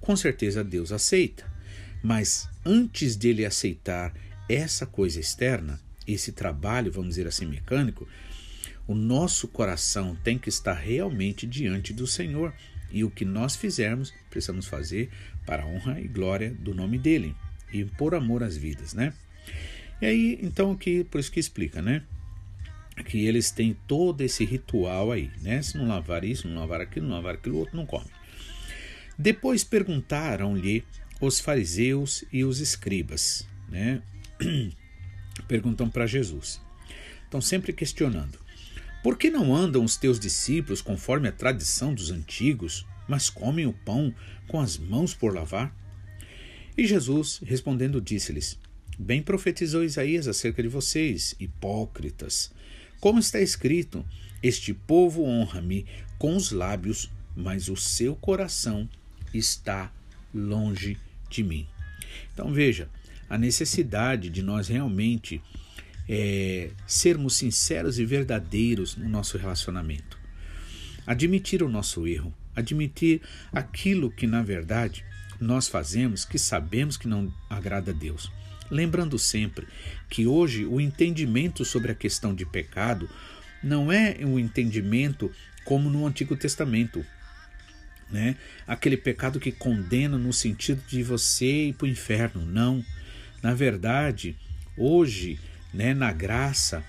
Com 0.00 0.16
certeza 0.16 0.64
Deus 0.64 0.90
aceita. 0.90 1.53
Mas 2.04 2.50
antes 2.66 3.16
dele 3.16 3.46
aceitar 3.46 4.12
essa 4.46 4.84
coisa 4.84 5.18
externa, 5.18 5.80
esse 6.06 6.32
trabalho, 6.32 6.92
vamos 6.92 7.10
dizer 7.10 7.26
assim, 7.26 7.46
mecânico, 7.46 8.06
o 8.86 8.94
nosso 8.94 9.48
coração 9.48 10.14
tem 10.22 10.38
que 10.38 10.50
estar 10.50 10.74
realmente 10.74 11.46
diante 11.46 11.94
do 11.94 12.06
Senhor. 12.06 12.52
E 12.92 13.02
o 13.02 13.10
que 13.10 13.24
nós 13.24 13.56
fizermos, 13.56 14.12
precisamos 14.28 14.66
fazer 14.66 15.10
para 15.46 15.62
a 15.62 15.66
honra 15.66 15.98
e 15.98 16.06
glória 16.06 16.50
do 16.50 16.74
nome 16.74 16.98
dele 16.98 17.34
e 17.72 17.86
por 17.86 18.14
amor 18.14 18.42
às 18.42 18.54
vidas, 18.54 18.92
né? 18.92 19.14
E 20.02 20.06
aí, 20.06 20.38
então, 20.42 20.76
que, 20.76 21.04
por 21.04 21.18
isso 21.18 21.32
que 21.32 21.40
explica, 21.40 21.80
né? 21.80 22.02
Que 23.06 23.24
eles 23.24 23.50
têm 23.50 23.74
todo 23.88 24.20
esse 24.20 24.44
ritual 24.44 25.10
aí, 25.10 25.30
né? 25.40 25.62
Se 25.62 25.78
não 25.78 25.88
lavar 25.88 26.22
isso, 26.22 26.46
não 26.46 26.60
lavar 26.60 26.82
aquilo, 26.82 27.06
não 27.06 27.16
lavar 27.16 27.34
aquilo 27.34 27.56
outro, 27.56 27.76
não 27.76 27.86
come. 27.86 28.10
Depois 29.18 29.64
perguntaram-lhe 29.64 30.84
os 31.26 31.40
fariseus 31.40 32.24
e 32.32 32.44
os 32.44 32.60
escribas, 32.60 33.46
né? 33.68 34.02
Perguntam 35.48 35.88
para 35.88 36.06
Jesus. 36.06 36.60
Estão 37.24 37.40
sempre 37.40 37.72
questionando. 37.72 38.38
Por 39.02 39.18
que 39.18 39.30
não 39.30 39.54
andam 39.54 39.84
os 39.84 39.96
teus 39.96 40.18
discípulos 40.18 40.80
conforme 40.80 41.28
a 41.28 41.32
tradição 41.32 41.92
dos 41.92 42.10
antigos, 42.10 42.86
mas 43.08 43.28
comem 43.28 43.66
o 43.66 43.72
pão 43.72 44.14
com 44.48 44.60
as 44.60 44.78
mãos 44.78 45.12
por 45.12 45.34
lavar? 45.34 45.74
E 46.76 46.86
Jesus, 46.86 47.40
respondendo, 47.44 48.00
disse-lhes: 48.00 48.58
Bem 48.98 49.22
profetizou 49.22 49.84
Isaías 49.84 50.26
acerca 50.26 50.62
de 50.62 50.68
vocês, 50.68 51.34
hipócritas. 51.38 52.50
Como 53.00 53.18
está 53.18 53.40
escrito: 53.40 54.04
Este 54.42 54.72
povo 54.72 55.24
honra-me 55.24 55.86
com 56.18 56.36
os 56.36 56.50
lábios, 56.50 57.10
mas 57.36 57.68
o 57.68 57.76
seu 57.76 58.16
coração 58.16 58.88
está 59.34 59.92
longe 60.32 60.98
de 61.34 61.42
mim. 61.42 61.66
Então 62.32 62.52
veja, 62.52 62.88
a 63.28 63.36
necessidade 63.36 64.28
de 64.28 64.42
nós 64.42 64.68
realmente 64.68 65.40
é, 66.08 66.70
sermos 66.86 67.36
sinceros 67.36 67.98
e 67.98 68.04
verdadeiros 68.04 68.96
no 68.96 69.08
nosso 69.08 69.38
relacionamento. 69.38 70.18
Admitir 71.06 71.62
o 71.62 71.68
nosso 71.68 72.06
erro, 72.06 72.34
admitir 72.54 73.20
aquilo 73.52 74.10
que 74.10 74.26
na 74.26 74.42
verdade 74.42 75.04
nós 75.40 75.68
fazemos 75.68 76.24
que 76.24 76.38
sabemos 76.38 76.96
que 76.96 77.08
não 77.08 77.32
agrada 77.50 77.90
a 77.90 77.94
Deus. 77.94 78.30
Lembrando 78.70 79.18
sempre 79.18 79.66
que 80.08 80.26
hoje 80.26 80.64
o 80.64 80.80
entendimento 80.80 81.64
sobre 81.64 81.92
a 81.92 81.94
questão 81.94 82.34
de 82.34 82.46
pecado 82.46 83.08
não 83.62 83.90
é 83.90 84.18
um 84.22 84.38
entendimento 84.38 85.30
como 85.64 85.90
no 85.90 86.06
Antigo 86.06 86.36
Testamento, 86.36 87.04
né? 88.14 88.36
Aquele 88.64 88.96
pecado 88.96 89.40
que 89.40 89.50
condena 89.50 90.16
no 90.16 90.32
sentido 90.32 90.80
de 90.86 91.02
você 91.02 91.66
ir 91.66 91.74
para 91.74 91.86
o 91.86 91.88
inferno. 91.88 92.46
Não. 92.46 92.82
Na 93.42 93.52
verdade, 93.52 94.36
hoje, 94.76 95.36
né, 95.72 95.92
na 95.92 96.12
graça, 96.12 96.84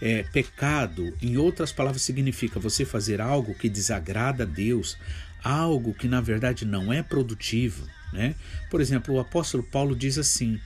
é, 0.00 0.22
pecado, 0.22 1.14
em 1.20 1.36
outras 1.36 1.70
palavras, 1.70 2.00
significa 2.00 2.58
você 2.58 2.86
fazer 2.86 3.20
algo 3.20 3.54
que 3.54 3.68
desagrada 3.68 4.44
a 4.44 4.46
Deus, 4.46 4.96
algo 5.42 5.92
que 5.92 6.08
na 6.08 6.22
verdade 6.22 6.64
não 6.64 6.90
é 6.90 7.02
produtivo. 7.02 7.86
Né? 8.10 8.34
Por 8.70 8.80
exemplo, 8.80 9.14
o 9.14 9.20
apóstolo 9.20 9.62
Paulo 9.62 9.94
diz 9.94 10.16
assim: 10.16 10.58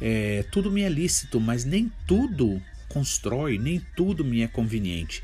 é, 0.00 0.44
tudo 0.52 0.70
me 0.70 0.82
é 0.82 0.88
lícito, 0.88 1.40
mas 1.40 1.64
nem 1.64 1.90
tudo 2.06 2.62
constrói, 2.88 3.58
nem 3.58 3.84
tudo 3.96 4.24
me 4.24 4.42
é 4.42 4.46
conveniente. 4.46 5.20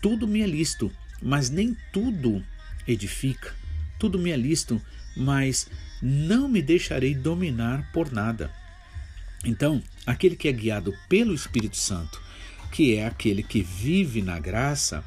Tudo 0.00 0.26
me 0.26 0.40
é 0.40 0.46
lícito, 0.46 0.90
mas 1.20 1.50
nem 1.50 1.76
tudo 1.92 2.42
edifica. 2.86 3.54
Tudo 3.98 4.18
me 4.18 4.30
é 4.30 4.36
lícito, 4.36 4.80
mas 5.16 5.68
não 6.00 6.48
me 6.48 6.60
deixarei 6.60 7.14
dominar 7.14 7.90
por 7.92 8.10
nada. 8.10 8.50
Então, 9.44 9.82
aquele 10.06 10.36
que 10.36 10.48
é 10.48 10.52
guiado 10.52 10.94
pelo 11.08 11.34
Espírito 11.34 11.76
Santo, 11.76 12.20
que 12.70 12.96
é 12.96 13.06
aquele 13.06 13.42
que 13.42 13.62
vive 13.62 14.22
na 14.22 14.38
graça, 14.38 15.04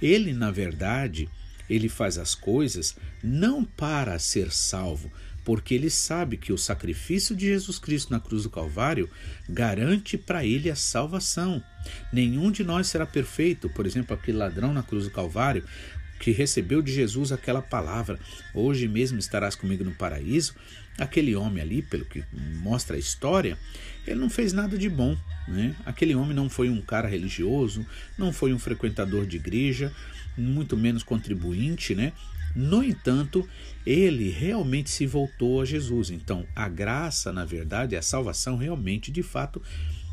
ele, 0.00 0.32
na 0.32 0.50
verdade, 0.50 1.28
ele 1.68 1.88
faz 1.88 2.18
as 2.18 2.34
coisas 2.34 2.96
não 3.22 3.64
para 3.64 4.18
ser 4.18 4.50
salvo, 4.50 5.10
porque 5.44 5.74
ele 5.74 5.88
sabe 5.88 6.36
que 6.36 6.52
o 6.52 6.58
sacrifício 6.58 7.34
de 7.34 7.46
Jesus 7.46 7.78
Cristo 7.78 8.10
na 8.10 8.20
cruz 8.20 8.42
do 8.42 8.50
Calvário 8.50 9.08
garante 9.48 10.18
para 10.18 10.44
ele 10.44 10.70
a 10.70 10.76
salvação. 10.76 11.62
Nenhum 12.12 12.50
de 12.50 12.62
nós 12.62 12.88
será 12.88 13.06
perfeito, 13.06 13.68
por 13.70 13.86
exemplo, 13.86 14.14
aquele 14.14 14.36
ladrão 14.38 14.72
na 14.72 14.82
cruz 14.82 15.04
do 15.04 15.10
Calvário, 15.10 15.64
que 16.20 16.30
recebeu 16.30 16.80
de 16.82 16.92
Jesus 16.92 17.32
aquela 17.32 17.62
palavra: 17.62 18.20
Hoje 18.54 18.86
mesmo 18.86 19.18
estarás 19.18 19.56
comigo 19.56 19.82
no 19.82 19.92
paraíso. 19.92 20.54
Aquele 20.98 21.34
homem 21.34 21.62
ali, 21.62 21.80
pelo 21.80 22.04
que 22.04 22.22
mostra 22.60 22.94
a 22.96 22.98
história, 22.98 23.56
ele 24.06 24.20
não 24.20 24.28
fez 24.28 24.52
nada 24.52 24.76
de 24.76 24.88
bom. 24.88 25.16
Né? 25.48 25.74
Aquele 25.86 26.14
homem 26.14 26.34
não 26.34 26.50
foi 26.50 26.68
um 26.68 26.82
cara 26.82 27.08
religioso, 27.08 27.86
não 28.18 28.32
foi 28.32 28.52
um 28.52 28.58
frequentador 28.58 29.24
de 29.24 29.36
igreja, 29.36 29.90
muito 30.36 30.76
menos 30.76 31.02
contribuinte, 31.02 31.94
né? 31.94 32.12
No 32.54 32.82
entanto, 32.82 33.48
ele 33.86 34.28
realmente 34.28 34.90
se 34.90 35.06
voltou 35.06 35.62
a 35.62 35.64
Jesus. 35.64 36.10
Então, 36.10 36.44
a 36.54 36.68
graça, 36.68 37.32
na 37.32 37.44
verdade, 37.44 37.96
a 37.96 38.02
salvação 38.02 38.56
realmente, 38.56 39.10
de 39.10 39.22
fato, 39.22 39.62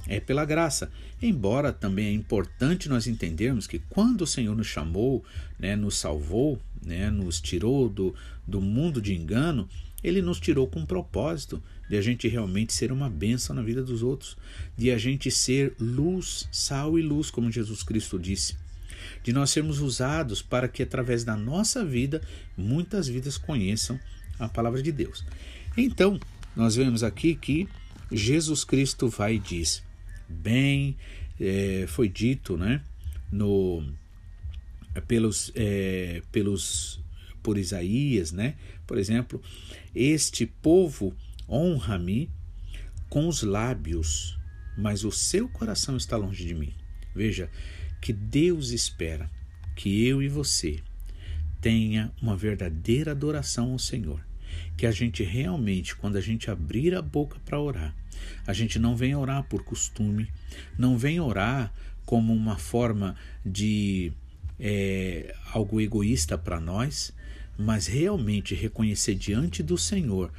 é 0.08 0.20
pela 0.20 0.46
graça. 0.46 0.90
Embora 1.22 1.74
também 1.74 2.08
é 2.08 2.12
importante 2.12 2.90
nós 2.90 3.08
entendermos 3.08 3.68
que 3.68 3.80
quando 3.90 4.22
o 4.22 4.28
Senhor 4.28 4.56
nos 4.56 4.68
chamou, 4.68 5.24
né, 5.60 5.76
nos 5.76 5.98
salvou, 5.98 6.60
né, 6.84 7.10
nos 7.10 7.42
tirou 7.42 7.90
do, 7.90 8.16
do 8.48 8.62
mundo 8.62 9.02
de 9.02 9.14
engano, 9.14 9.68
ele 10.04 10.22
nos 10.22 10.40
tirou 10.40 10.68
com 10.68 10.80
um 10.80 10.86
propósito 10.86 11.62
de 11.90 11.98
a 11.98 12.02
gente 12.02 12.28
realmente 12.28 12.74
ser 12.74 12.92
uma 12.92 13.10
bênção 13.10 13.56
na 13.56 13.62
vida 13.62 13.84
dos 13.84 14.04
outros, 14.04 14.38
de 14.78 14.92
a 14.92 14.98
gente 14.98 15.32
ser 15.32 15.74
luz, 15.80 16.48
sal 16.52 17.00
e 17.00 17.02
luz, 17.02 17.32
como 17.32 17.52
Jesus 17.52 17.82
Cristo 17.82 18.20
disse, 18.20 18.56
de 19.24 19.32
nós 19.32 19.50
sermos 19.50 19.80
usados 19.80 20.42
para 20.42 20.68
que 20.68 20.84
através 20.84 21.24
da 21.24 21.36
nossa 21.36 21.84
vida 21.84 22.22
muitas 22.58 23.08
vidas 23.08 23.38
conheçam 23.38 24.00
a 24.38 24.48
palavra 24.48 24.82
de 24.82 24.92
Deus. 24.92 25.26
Então, 25.76 26.20
nós 26.56 26.76
vemos 26.76 27.04
aqui 27.04 27.36
que 27.36 27.68
Jesus 28.12 28.64
Cristo 28.64 29.08
vai 29.08 29.36
e 29.36 29.40
diz: 29.40 29.84
bem 30.28 30.98
é, 31.40 31.86
foi 31.88 32.10
dito 32.10 32.58
né, 32.58 32.82
no, 33.32 33.84
pelos, 35.08 35.52
é, 35.56 36.22
pelos 36.32 37.00
por 37.44 37.58
Isaías, 37.58 38.32
né? 38.32 38.56
Por 38.86 38.98
exemplo, 38.98 39.42
este 39.96 40.46
povo 40.46 41.16
honra-me 41.48 42.30
com 43.10 43.28
os 43.28 43.42
lábios, 43.42 44.38
mas 44.78 45.06
o 45.06 45.12
seu 45.12 45.48
coração 45.48 45.96
está 45.96 46.18
longe 46.18 46.46
de 46.46 46.54
mim. 46.54 46.74
Veja 47.16 47.50
que 48.02 48.12
Deus 48.12 48.72
espera 48.72 49.30
que 49.76 50.06
eu 50.06 50.22
e 50.22 50.28
você 50.28 50.80
tenha 51.62 52.12
uma 52.22 52.36
verdadeira 52.36 53.12
adoração 53.12 53.72
ao 53.72 53.80
Senhor. 53.80 54.26
que 54.76 54.86
a 54.86 54.92
gente 54.92 55.24
realmente, 55.24 55.96
quando 55.96 56.18
a 56.18 56.22
gente 56.22 56.52
abrir 56.52 56.94
a 56.94 57.02
boca 57.02 57.40
para 57.44 57.60
orar, 57.60 57.96
a 58.46 58.54
gente 58.54 58.80
não 58.80 58.96
vem 58.96 59.16
orar 59.16 59.44
por 59.44 59.64
costume, 59.64 60.30
não 60.78 60.98
vem 60.98 61.20
orar 61.20 61.74
como 62.06 62.34
uma 62.34 62.58
forma 62.58 63.16
de 63.46 64.12
é, 64.60 65.36
algo 65.54 65.82
egoísta 65.82 66.38
para 66.38 66.60
nós, 66.60 67.14
mas 67.58 67.88
realmente 67.88 68.56
reconhecer 68.56 69.16
diante 69.16 69.62
do 69.62 69.78
Senhor 69.78 70.32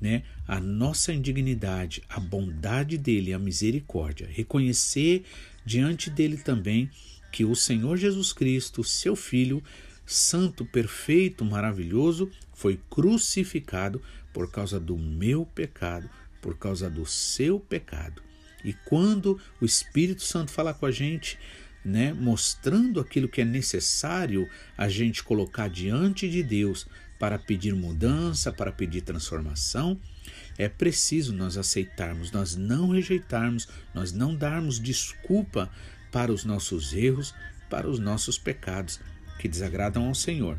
né, 0.00 0.22
a 0.48 0.58
nossa 0.60 1.12
indignidade, 1.12 2.02
a 2.08 2.18
bondade 2.18 2.96
dele, 2.96 3.34
a 3.34 3.38
misericórdia, 3.38 4.28
reconhecer 4.30 5.24
diante 5.64 6.08
dele 6.08 6.38
também 6.38 6.90
que 7.30 7.44
o 7.44 7.54
Senhor 7.54 7.96
Jesus 7.96 8.32
Cristo, 8.32 8.82
seu 8.82 9.14
Filho, 9.14 9.62
santo, 10.06 10.64
perfeito, 10.64 11.44
maravilhoso, 11.44 12.30
foi 12.52 12.80
crucificado 12.88 14.02
por 14.32 14.50
causa 14.50 14.80
do 14.80 14.96
meu 14.96 15.46
pecado, 15.46 16.08
por 16.40 16.56
causa 16.56 16.88
do 16.88 17.06
seu 17.06 17.60
pecado. 17.60 18.22
E 18.64 18.72
quando 18.72 19.40
o 19.60 19.64
Espírito 19.64 20.22
Santo 20.22 20.50
fala 20.50 20.74
com 20.74 20.86
a 20.86 20.90
gente, 20.90 21.38
né, 21.84 22.12
mostrando 22.12 23.00
aquilo 23.00 23.28
que 23.28 23.40
é 23.40 23.44
necessário 23.44 24.48
a 24.76 24.88
gente 24.88 25.22
colocar 25.22 25.68
diante 25.68 26.28
de 26.28 26.42
Deus 26.42 26.86
para 27.18 27.38
pedir 27.38 27.74
mudança, 27.74 28.52
para 28.52 28.72
pedir 28.72 29.02
transformação, 29.02 29.98
é 30.58 30.68
preciso 30.68 31.32
nós 31.32 31.56
aceitarmos, 31.56 32.30
nós 32.32 32.54
não 32.54 32.90
rejeitarmos, 32.90 33.68
nós 33.94 34.12
não 34.12 34.34
darmos 34.34 34.78
desculpa 34.78 35.70
para 36.12 36.32
os 36.32 36.44
nossos 36.44 36.92
erros, 36.92 37.34
para 37.68 37.88
os 37.88 37.98
nossos 37.98 38.38
pecados 38.38 39.00
que 39.38 39.48
desagradam 39.48 40.06
ao 40.06 40.14
Senhor. 40.14 40.58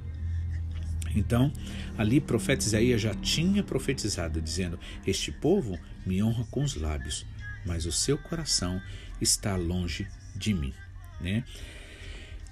Então, 1.15 1.51
ali 1.97 2.19
o 2.19 2.21
profeta 2.21 2.65
Isaías 2.65 3.01
já 3.01 3.13
tinha 3.13 3.63
profetizado, 3.63 4.41
dizendo: 4.41 4.79
Este 5.05 5.31
povo 5.31 5.77
me 6.05 6.21
honra 6.23 6.45
com 6.51 6.63
os 6.63 6.75
lábios, 6.75 7.25
mas 7.65 7.85
o 7.85 7.91
seu 7.91 8.17
coração 8.17 8.81
está 9.19 9.55
longe 9.55 10.07
de 10.35 10.53
mim 10.53 10.73
né? 11.21 11.43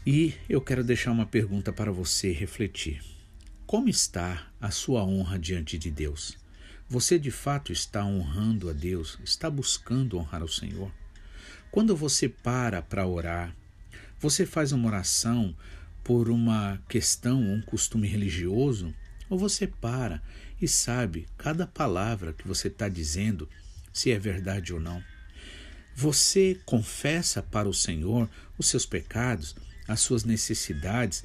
E 0.05 0.33
eu 0.47 0.61
quero 0.61 0.83
deixar 0.83 1.11
uma 1.11 1.25
pergunta 1.25 1.73
para 1.73 1.91
você 1.91 2.31
refletir. 2.31 3.01
Como 3.65 3.89
está 3.89 4.47
a 4.61 4.71
sua 4.71 5.03
honra 5.03 5.37
diante 5.37 5.77
de 5.77 5.91
Deus? 5.91 6.37
Você 6.87 7.19
de 7.19 7.29
fato 7.29 7.71
está 7.71 8.03
honrando 8.03 8.69
a 8.69 8.73
Deus? 8.73 9.19
Está 9.23 9.49
buscando 9.49 10.17
honrar 10.17 10.43
o 10.43 10.47
Senhor? 10.47 10.91
Quando 11.69 11.95
você 11.95 12.27
para 12.27 12.81
para 12.81 13.05
orar, 13.05 13.55
você 14.19 14.45
faz 14.45 14.71
uma 14.71 14.87
oração 14.87 15.55
por 16.09 16.27
uma 16.27 16.81
questão, 16.89 17.39
um 17.39 17.61
costume 17.61 18.07
religioso, 18.07 18.91
ou 19.29 19.37
você 19.37 19.67
para 19.67 20.19
e 20.59 20.67
sabe 20.67 21.27
cada 21.37 21.67
palavra 21.67 22.33
que 22.33 22.47
você 22.47 22.67
está 22.67 22.89
dizendo, 22.89 23.47
se 23.93 24.09
é 24.09 24.17
verdade 24.17 24.73
ou 24.73 24.79
não? 24.79 25.03
Você 25.95 26.59
confessa 26.65 27.43
para 27.43 27.69
o 27.69 27.73
Senhor 27.75 28.27
os 28.57 28.65
seus 28.65 28.87
pecados, 28.87 29.55
as 29.87 29.99
suas 29.99 30.23
necessidades, 30.23 31.23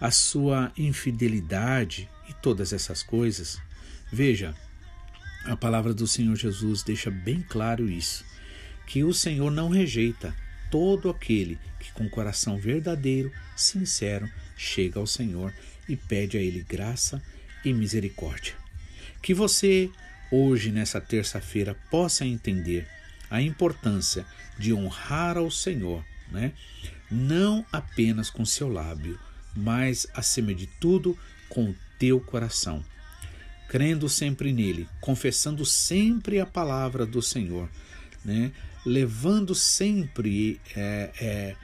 a 0.00 0.10
sua 0.10 0.72
infidelidade 0.76 2.08
e 2.28 2.34
todas 2.34 2.72
essas 2.72 3.04
coisas? 3.04 3.62
Veja, 4.12 4.56
a 5.44 5.56
palavra 5.56 5.94
do 5.94 6.08
Senhor 6.08 6.34
Jesus 6.34 6.82
deixa 6.82 7.12
bem 7.12 7.42
claro 7.48 7.88
isso, 7.88 8.24
que 8.88 9.04
o 9.04 9.14
Senhor 9.14 9.52
não 9.52 9.68
rejeita 9.68 10.34
todo 10.68 11.08
aquele 11.08 11.60
com 12.00 12.08
coração 12.08 12.56
verdadeiro, 12.56 13.30
sincero, 13.54 14.26
chega 14.56 14.98
ao 14.98 15.06
Senhor 15.06 15.52
e 15.86 15.94
pede 15.94 16.38
a 16.38 16.40
ele 16.40 16.64
graça 16.66 17.22
e 17.62 17.74
misericórdia. 17.74 18.54
Que 19.20 19.34
você 19.34 19.90
hoje 20.32 20.72
nessa 20.72 20.98
terça-feira 20.98 21.76
possa 21.90 22.24
entender 22.24 22.88
a 23.30 23.42
importância 23.42 24.24
de 24.58 24.72
honrar 24.72 25.36
ao 25.36 25.50
Senhor, 25.50 26.02
né? 26.32 26.54
não 27.10 27.66
apenas 27.70 28.30
com 28.30 28.46
seu 28.46 28.70
lábio, 28.70 29.20
mas, 29.54 30.06
acima 30.14 30.54
de 30.54 30.66
tudo, 30.66 31.18
com 31.50 31.68
o 31.68 31.76
teu 31.98 32.18
coração, 32.18 32.82
crendo 33.68 34.08
sempre 34.08 34.54
nele, 34.54 34.88
confessando 35.02 35.66
sempre 35.66 36.40
a 36.40 36.46
palavra 36.46 37.04
do 37.04 37.20
Senhor, 37.20 37.68
né? 38.24 38.52
levando 38.86 39.54
sempre 39.54 40.58
é, 40.74 41.10
é, 41.20 41.56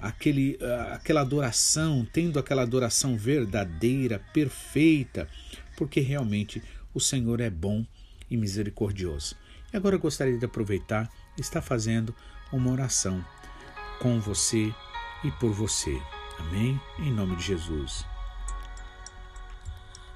aquele, 0.00 0.58
aquela 0.92 1.20
adoração, 1.20 2.06
tendo 2.12 2.38
aquela 2.38 2.62
adoração 2.62 3.16
verdadeira, 3.16 4.20
perfeita, 4.32 5.28
porque 5.76 6.00
realmente 6.00 6.62
o 6.94 7.00
Senhor 7.00 7.40
é 7.40 7.50
bom 7.50 7.84
e 8.30 8.36
misericordioso. 8.36 9.36
E 9.72 9.76
agora 9.76 9.96
eu 9.96 10.00
gostaria 10.00 10.38
de 10.38 10.44
aproveitar 10.44 11.10
e 11.36 11.40
estar 11.40 11.60
fazendo 11.60 12.14
uma 12.52 12.70
oração 12.70 13.24
com 14.00 14.20
você 14.20 14.72
e 15.24 15.30
por 15.32 15.52
você. 15.52 16.00
Amém? 16.38 16.80
Em 16.98 17.12
nome 17.12 17.36
de 17.36 17.42
Jesus. 17.42 18.06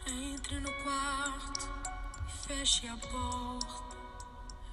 Entre 0.06 0.60
no 0.60 0.72
quarto 0.82 1.68
e 2.28 2.46
feche 2.46 2.86
a 2.86 2.96
porta. 2.96 3.96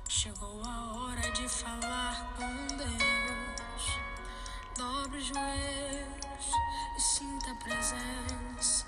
Chegou 0.08 0.62
a 0.64 0.94
hora 0.94 1.32
de 1.32 1.48
falar 1.50 2.36
com 2.38 2.78
Deus. 2.78 3.09
Dobre 4.80 5.18
os 5.18 5.26
joelhos 5.26 6.54
e 6.98 7.02
sinta 7.02 7.52
a 7.52 7.56
presença 7.56 8.86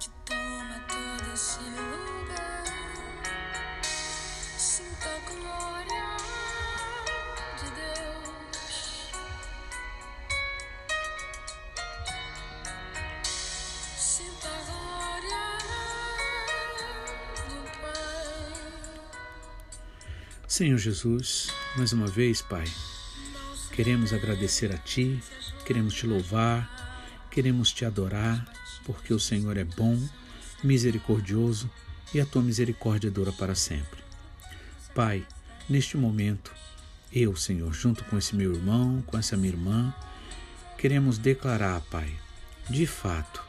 que 0.00 0.08
toma 0.24 0.80
todo 0.88 1.34
esse 1.34 1.60
lugar. 1.60 2.64
Sinta 4.56 5.08
a 5.10 5.18
glória 5.28 6.16
de 7.58 7.70
Deus. 7.82 9.12
Sinta 13.98 14.48
a 14.48 14.58
glória 14.70 15.44
do 17.50 17.60
Pai. 17.82 18.88
Senhor 20.48 20.78
Jesus, 20.78 21.48
mais 21.76 21.92
uma 21.92 22.06
vez, 22.06 22.40
Pai, 22.40 22.64
queremos 23.74 24.12
agradecer 24.12 24.72
a 24.72 24.78
Ti, 24.78 25.20
queremos 25.66 25.94
te 25.94 26.06
louvar, 26.06 27.26
queremos 27.28 27.72
te 27.72 27.84
adorar, 27.84 28.46
porque 28.84 29.12
o 29.12 29.18
Senhor 29.18 29.56
é 29.56 29.64
bom, 29.64 30.00
misericordioso 30.62 31.68
e 32.14 32.20
a 32.20 32.24
tua 32.24 32.40
misericórdia 32.40 33.10
dura 33.10 33.32
para 33.32 33.56
sempre. 33.56 33.98
Pai, 34.94 35.26
neste 35.68 35.96
momento, 35.96 36.52
eu, 37.12 37.34
Senhor, 37.34 37.74
junto 37.74 38.04
com 38.04 38.16
esse 38.16 38.36
meu 38.36 38.54
irmão, 38.54 39.02
com 39.08 39.18
essa 39.18 39.36
minha 39.36 39.52
irmã, 39.52 39.92
queremos 40.78 41.18
declarar, 41.18 41.80
Pai, 41.90 42.14
de 42.70 42.86
fato, 42.86 43.42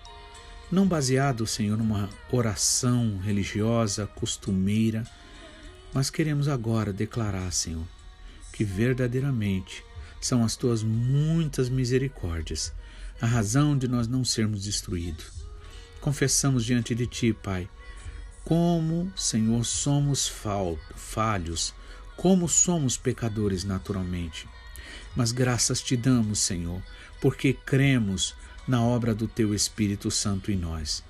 não 0.71 0.87
baseado, 0.87 1.45
Senhor, 1.45 1.77
numa 1.77 2.09
oração 2.31 3.19
religiosa, 3.19 4.07
costumeira, 4.07 5.03
mas 5.93 6.09
queremos 6.09 6.47
agora 6.47 6.91
declarar, 6.91 7.51
Senhor, 7.51 7.85
que 8.51 8.63
verdadeiramente 8.63 9.83
são 10.25 10.43
as 10.43 10.55
tuas 10.55 10.81
muitas 10.81 11.69
misericórdias 11.69 12.73
a 13.21 13.27
razão 13.27 13.77
de 13.77 13.87
nós 13.87 14.07
não 14.07 14.25
sermos 14.25 14.63
destruídos. 14.63 15.45
Confessamos 16.01 16.65
diante 16.65 16.95
de 16.95 17.05
ti, 17.05 17.31
Pai, 17.31 17.69
como, 18.43 19.11
Senhor, 19.15 19.63
somos 19.63 20.27
fal- 20.27 20.79
falhos, 20.95 21.73
como 22.17 22.49
somos 22.49 22.97
pecadores 22.97 23.63
naturalmente. 23.63 24.47
Mas 25.15 25.31
graças 25.31 25.79
te 25.79 25.95
damos, 25.95 26.39
Senhor, 26.39 26.81
porque 27.21 27.53
cremos 27.53 28.35
na 28.67 28.81
obra 28.81 29.13
do 29.13 29.27
teu 29.27 29.53
Espírito 29.53 30.09
Santo 30.09 30.51
em 30.51 30.55
nós. 30.55 31.03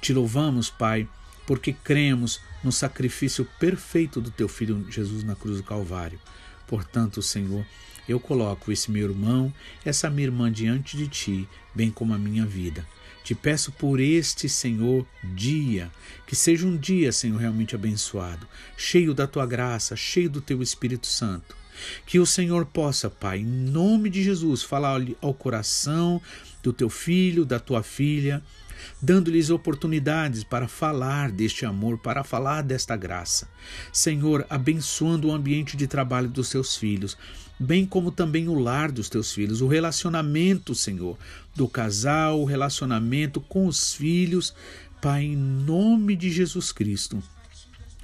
Te 0.00 0.12
louvamos, 0.12 0.68
Pai, 0.68 1.08
porque 1.46 1.72
cremos 1.72 2.38
no 2.62 2.70
sacrifício 2.70 3.46
perfeito 3.58 4.20
do 4.20 4.30
teu 4.30 4.48
filho 4.48 4.86
Jesus 4.90 5.24
na 5.24 5.34
cruz 5.34 5.56
do 5.56 5.64
Calvário. 5.64 6.20
Portanto, 6.66 7.20
Senhor, 7.22 7.66
eu 8.08 8.18
coloco 8.18 8.72
esse 8.72 8.90
meu 8.90 9.10
irmão, 9.10 9.52
essa 9.84 10.10
minha 10.10 10.26
irmã 10.26 10.50
diante 10.50 10.96
de 10.96 11.08
ti, 11.08 11.48
bem 11.74 11.90
como 11.90 12.14
a 12.14 12.18
minha 12.18 12.44
vida. 12.44 12.86
Te 13.24 13.34
peço 13.34 13.70
por 13.72 14.00
este, 14.00 14.48
Senhor, 14.48 15.06
dia, 15.22 15.90
que 16.26 16.34
seja 16.34 16.66
um 16.66 16.76
dia, 16.76 17.12
Senhor, 17.12 17.38
realmente 17.38 17.74
abençoado, 17.74 18.48
cheio 18.76 19.14
da 19.14 19.26
tua 19.26 19.46
graça, 19.46 19.94
cheio 19.94 20.28
do 20.28 20.40
teu 20.40 20.60
Espírito 20.60 21.06
Santo. 21.06 21.56
Que 22.04 22.18
o 22.18 22.26
Senhor 22.26 22.66
possa, 22.66 23.08
Pai, 23.08 23.38
em 23.38 23.44
nome 23.44 24.10
de 24.10 24.22
Jesus, 24.22 24.62
falar 24.62 25.00
ao 25.20 25.32
coração 25.32 26.20
do 26.62 26.72
teu 26.72 26.90
filho, 26.90 27.44
da 27.44 27.58
tua 27.58 27.82
filha, 27.82 28.42
dando-lhes 29.00 29.50
oportunidades 29.50 30.44
para 30.44 30.68
falar 30.68 31.30
deste 31.30 31.64
amor, 31.64 31.98
para 31.98 32.24
falar 32.24 32.62
desta 32.62 32.96
graça. 32.96 33.48
Senhor, 33.92 34.44
abençoando 34.50 35.28
o 35.28 35.32
ambiente 35.32 35.76
de 35.76 35.86
trabalho 35.86 36.28
dos 36.28 36.50
teus 36.50 36.76
filhos, 36.76 37.16
bem 37.62 37.86
como 37.86 38.10
também 38.10 38.48
o 38.48 38.58
lar 38.58 38.90
dos 38.90 39.08
teus 39.08 39.32
filhos, 39.32 39.60
o 39.60 39.68
relacionamento, 39.68 40.74
Senhor, 40.74 41.16
do 41.54 41.68
casal, 41.68 42.40
o 42.40 42.44
relacionamento 42.44 43.40
com 43.40 43.66
os 43.66 43.94
filhos, 43.94 44.52
Pai, 45.00 45.24
em 45.24 45.36
nome 45.36 46.14
de 46.14 46.30
Jesus 46.30 46.70
Cristo, 46.70 47.22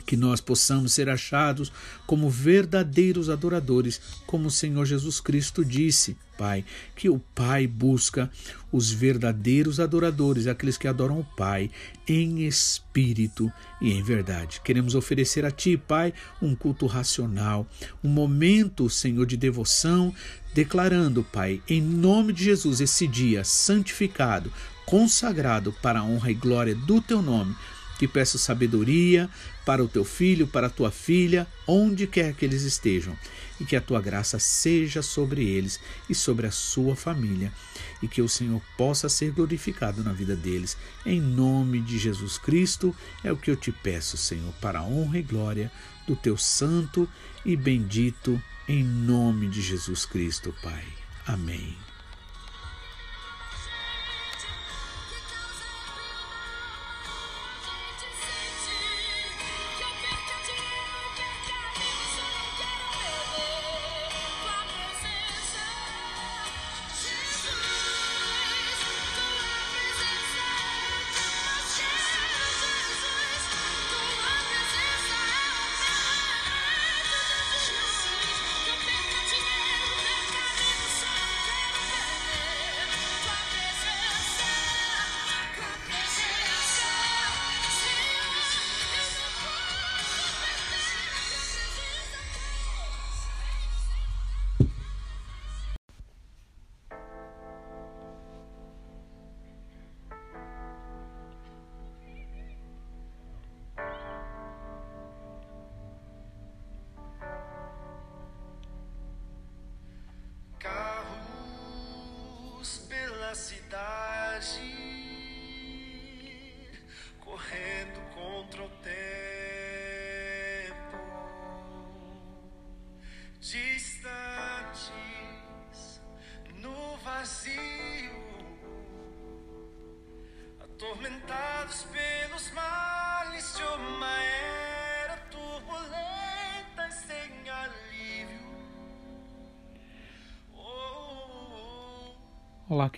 que 0.08 0.16
nós 0.16 0.40
possamos 0.40 0.94
ser 0.94 1.10
achados 1.10 1.70
como 2.06 2.30
verdadeiros 2.30 3.28
adoradores, 3.28 4.00
como 4.26 4.48
o 4.48 4.50
Senhor 4.50 4.86
Jesus 4.86 5.20
Cristo 5.20 5.62
disse, 5.62 6.16
Pai, 6.38 6.64
que 6.96 7.10
o 7.10 7.18
Pai 7.34 7.66
busca 7.66 8.30
os 8.72 8.90
verdadeiros 8.90 9.78
adoradores, 9.78 10.46
aqueles 10.46 10.78
que 10.78 10.88
adoram 10.88 11.20
o 11.20 11.24
Pai 11.36 11.70
em 12.08 12.46
espírito 12.46 13.52
e 13.82 13.92
em 13.92 14.02
verdade. 14.02 14.62
Queremos 14.64 14.94
oferecer 14.94 15.44
a 15.44 15.50
Ti, 15.50 15.76
Pai, 15.76 16.14
um 16.40 16.54
culto 16.54 16.86
racional, 16.86 17.66
um 18.02 18.08
momento, 18.08 18.88
Senhor, 18.88 19.26
de 19.26 19.36
devoção, 19.36 20.14
declarando, 20.54 21.22
Pai, 21.22 21.60
em 21.68 21.82
nome 21.82 22.32
de 22.32 22.44
Jesus, 22.44 22.80
esse 22.80 23.06
dia 23.06 23.44
santificado, 23.44 24.50
consagrado 24.86 25.70
para 25.82 26.00
a 26.00 26.04
honra 26.04 26.30
e 26.30 26.34
glória 26.34 26.74
do 26.74 26.98
Teu 26.98 27.20
nome 27.20 27.54
te 27.98 28.06
peço 28.06 28.38
sabedoria 28.38 29.28
para 29.64 29.82
o 29.82 29.88
teu 29.88 30.04
filho, 30.04 30.46
para 30.46 30.68
a 30.68 30.70
tua 30.70 30.90
filha, 30.90 31.46
onde 31.66 32.06
quer 32.06 32.32
que 32.34 32.44
eles 32.44 32.62
estejam, 32.62 33.16
e 33.60 33.64
que 33.64 33.74
a 33.74 33.80
tua 33.80 34.00
graça 34.00 34.38
seja 34.38 35.02
sobre 35.02 35.44
eles 35.44 35.80
e 36.08 36.14
sobre 36.14 36.46
a 36.46 36.50
sua 36.50 36.94
família, 36.94 37.52
e 38.00 38.06
que 38.06 38.22
o 38.22 38.28
Senhor 38.28 38.62
possa 38.76 39.08
ser 39.08 39.32
glorificado 39.32 40.02
na 40.04 40.12
vida 40.12 40.36
deles. 40.36 40.76
Em 41.04 41.20
nome 41.20 41.80
de 41.80 41.98
Jesus 41.98 42.38
Cristo 42.38 42.94
é 43.24 43.32
o 43.32 43.36
que 43.36 43.50
eu 43.50 43.56
te 43.56 43.72
peço, 43.72 44.16
Senhor, 44.16 44.52
para 44.60 44.78
a 44.78 44.84
honra 44.84 45.18
e 45.18 45.22
glória 45.22 45.70
do 46.06 46.14
teu 46.14 46.36
santo 46.36 47.08
e 47.44 47.56
bendito 47.56 48.40
em 48.68 48.84
nome 48.84 49.48
de 49.48 49.60
Jesus 49.60 50.06
Cristo, 50.06 50.54
Pai. 50.62 50.84
Amém. 51.26 51.87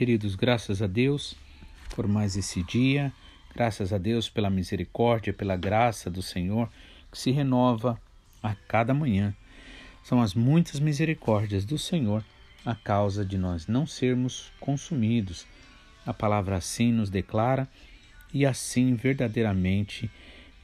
Queridos, 0.00 0.34
graças 0.34 0.80
a 0.80 0.86
Deus 0.86 1.36
por 1.94 2.08
mais 2.08 2.34
esse 2.34 2.62
dia, 2.62 3.12
graças 3.54 3.92
a 3.92 3.98
Deus 3.98 4.30
pela 4.30 4.48
misericórdia, 4.48 5.30
pela 5.30 5.58
graça 5.58 6.08
do 6.08 6.22
Senhor 6.22 6.70
que 7.12 7.18
se 7.18 7.30
renova 7.30 8.00
a 8.42 8.54
cada 8.66 8.94
manhã. 8.94 9.34
São 10.02 10.22
as 10.22 10.32
muitas 10.32 10.80
misericórdias 10.80 11.66
do 11.66 11.76
Senhor 11.76 12.24
a 12.64 12.74
causa 12.74 13.26
de 13.26 13.36
nós 13.36 13.66
não 13.66 13.86
sermos 13.86 14.50
consumidos 14.58 15.46
a 16.06 16.14
palavra 16.14 16.56
assim 16.56 16.90
nos 16.90 17.10
declara 17.10 17.68
e 18.32 18.46
assim 18.46 18.94
verdadeiramente 18.94 20.10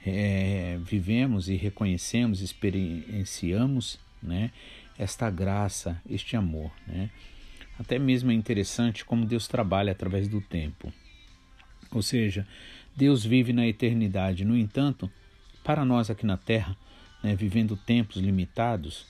é, 0.06 0.78
vivemos 0.80 1.50
e 1.50 1.56
reconhecemos, 1.56 2.40
experienciamos 2.40 3.98
né, 4.22 4.50
esta 4.98 5.28
graça, 5.28 6.00
este 6.08 6.36
amor. 6.36 6.70
Né? 6.86 7.10
Até 7.78 7.98
mesmo 7.98 8.31
é 8.31 8.35
interessante 8.35 9.05
como 9.05 9.27
Deus 9.27 9.47
trabalha 9.47 9.93
através 9.93 10.28
do 10.28 10.40
tempo. 10.40 10.93
Ou 11.90 12.03
seja, 12.03 12.47
Deus 12.94 13.24
vive 13.24 13.53
na 13.53 13.66
eternidade. 13.66 14.44
No 14.44 14.57
entanto, 14.57 15.11
para 15.62 15.85
nós 15.85 16.11
aqui 16.11 16.24
na 16.24 16.36
Terra, 16.36 16.77
né, 17.23 17.35
vivendo 17.35 17.77
tempos 17.77 18.16
limitados, 18.16 19.07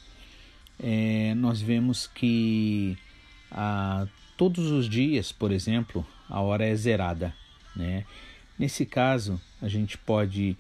é, 0.79 1.35
nós 1.35 1.61
vemos 1.61 2.07
que 2.07 2.99
a, 3.51 4.07
todos 4.37 4.71
os 4.71 4.89
dias, 4.89 5.31
por 5.33 5.53
exemplo, 5.53 6.07
a 6.29 6.41
hora 6.41 6.67
é 6.67 6.75
zerada. 6.75 7.33
Né? 7.75 8.05
Nesse 8.59 8.85
caso, 8.85 9.41
a 9.63 9.69
gente 9.69 9.97
pode 9.97 10.57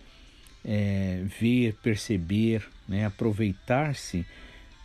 é, 0.64 1.24
ver, 1.40 1.74
perceber, 1.82 2.66
né, 2.88 3.06
aproveitar-se 3.06 4.24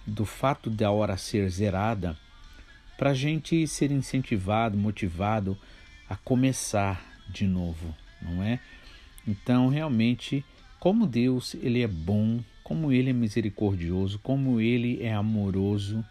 do 0.05 0.25
fato 0.25 0.69
da 0.69 0.89
hora 0.89 1.15
ser 1.17 1.47
zerada 1.49 2.17
para 3.01 3.09
a 3.09 3.13
gente 3.15 3.65
ser 3.65 3.89
incentivado, 3.89 4.77
motivado 4.77 5.57
a 6.07 6.15
começar 6.15 7.03
de 7.27 7.47
novo, 7.47 7.95
não 8.21 8.43
é? 8.43 8.59
Então, 9.27 9.69
realmente, 9.69 10.45
como 10.79 11.07
Deus 11.07 11.55
ele 11.55 11.81
é 11.81 11.87
bom, 11.87 12.43
como 12.63 12.91
ele 12.91 13.09
é 13.09 13.13
misericordioso, 13.13 14.19
como 14.19 14.61
ele 14.61 15.01
é 15.01 15.11
amoroso, 15.11 16.05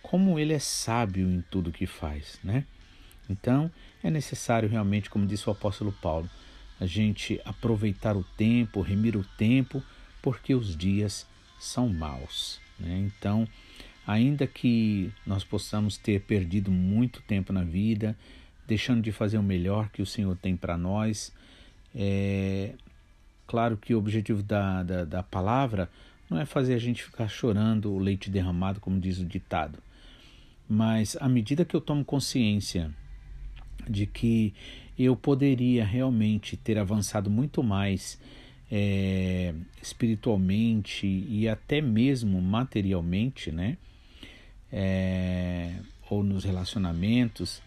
como 0.00 0.38
ele 0.38 0.54
é 0.54 0.58
sábio 0.58 1.28
em 1.28 1.44
tudo 1.50 1.70
que 1.70 1.84
faz, 1.84 2.38
né? 2.42 2.64
Então, 3.28 3.70
é 4.02 4.08
necessário 4.08 4.66
realmente, 4.66 5.10
como 5.10 5.26
disse 5.26 5.46
o 5.46 5.52
apóstolo 5.52 5.92
Paulo, 5.92 6.30
a 6.80 6.86
gente 6.86 7.38
aproveitar 7.44 8.16
o 8.16 8.24
tempo, 8.24 8.80
remir 8.80 9.14
o 9.14 9.26
tempo, 9.36 9.82
porque 10.22 10.54
os 10.54 10.74
dias 10.74 11.26
são 11.60 11.86
maus. 11.90 12.58
Né? 12.80 13.10
Então, 13.14 13.46
ainda 14.06 14.46
que 14.46 15.12
nós 15.26 15.44
possamos 15.44 15.96
ter 15.96 16.20
perdido 16.20 16.70
muito 16.70 17.22
tempo 17.22 17.52
na 17.52 17.64
vida, 17.64 18.16
deixando 18.66 19.02
de 19.02 19.12
fazer 19.12 19.38
o 19.38 19.42
melhor 19.42 19.88
que 19.90 20.02
o 20.02 20.06
Senhor 20.06 20.36
tem 20.36 20.56
para 20.56 20.76
nós, 20.76 21.32
é 21.94 22.74
claro 23.46 23.76
que 23.76 23.94
o 23.94 23.98
objetivo 23.98 24.42
da, 24.42 24.82
da, 24.82 25.04
da 25.04 25.22
palavra 25.22 25.90
não 26.28 26.38
é 26.38 26.44
fazer 26.44 26.74
a 26.74 26.78
gente 26.78 27.02
ficar 27.02 27.28
chorando 27.28 27.92
o 27.92 27.98
leite 27.98 28.30
derramado, 28.30 28.80
como 28.80 28.98
diz 28.98 29.18
o 29.18 29.24
ditado, 29.24 29.78
mas 30.68 31.16
à 31.20 31.28
medida 31.28 31.64
que 31.64 31.76
eu 31.76 31.80
tomo 31.80 32.04
consciência 32.04 32.90
de 33.88 34.06
que 34.06 34.54
eu 34.98 35.14
poderia 35.14 35.84
realmente 35.84 36.56
ter 36.56 36.78
avançado 36.78 37.30
muito 37.30 37.62
mais 37.62 38.18
é, 38.70 39.54
espiritualmente 39.82 41.06
e 41.06 41.48
até 41.48 41.80
mesmo 41.80 42.40
materialmente, 42.40 43.50
né? 43.50 43.76
É, 44.76 45.72
ou 46.10 46.24
nos 46.24 46.42
relacionamentos. 46.42 47.62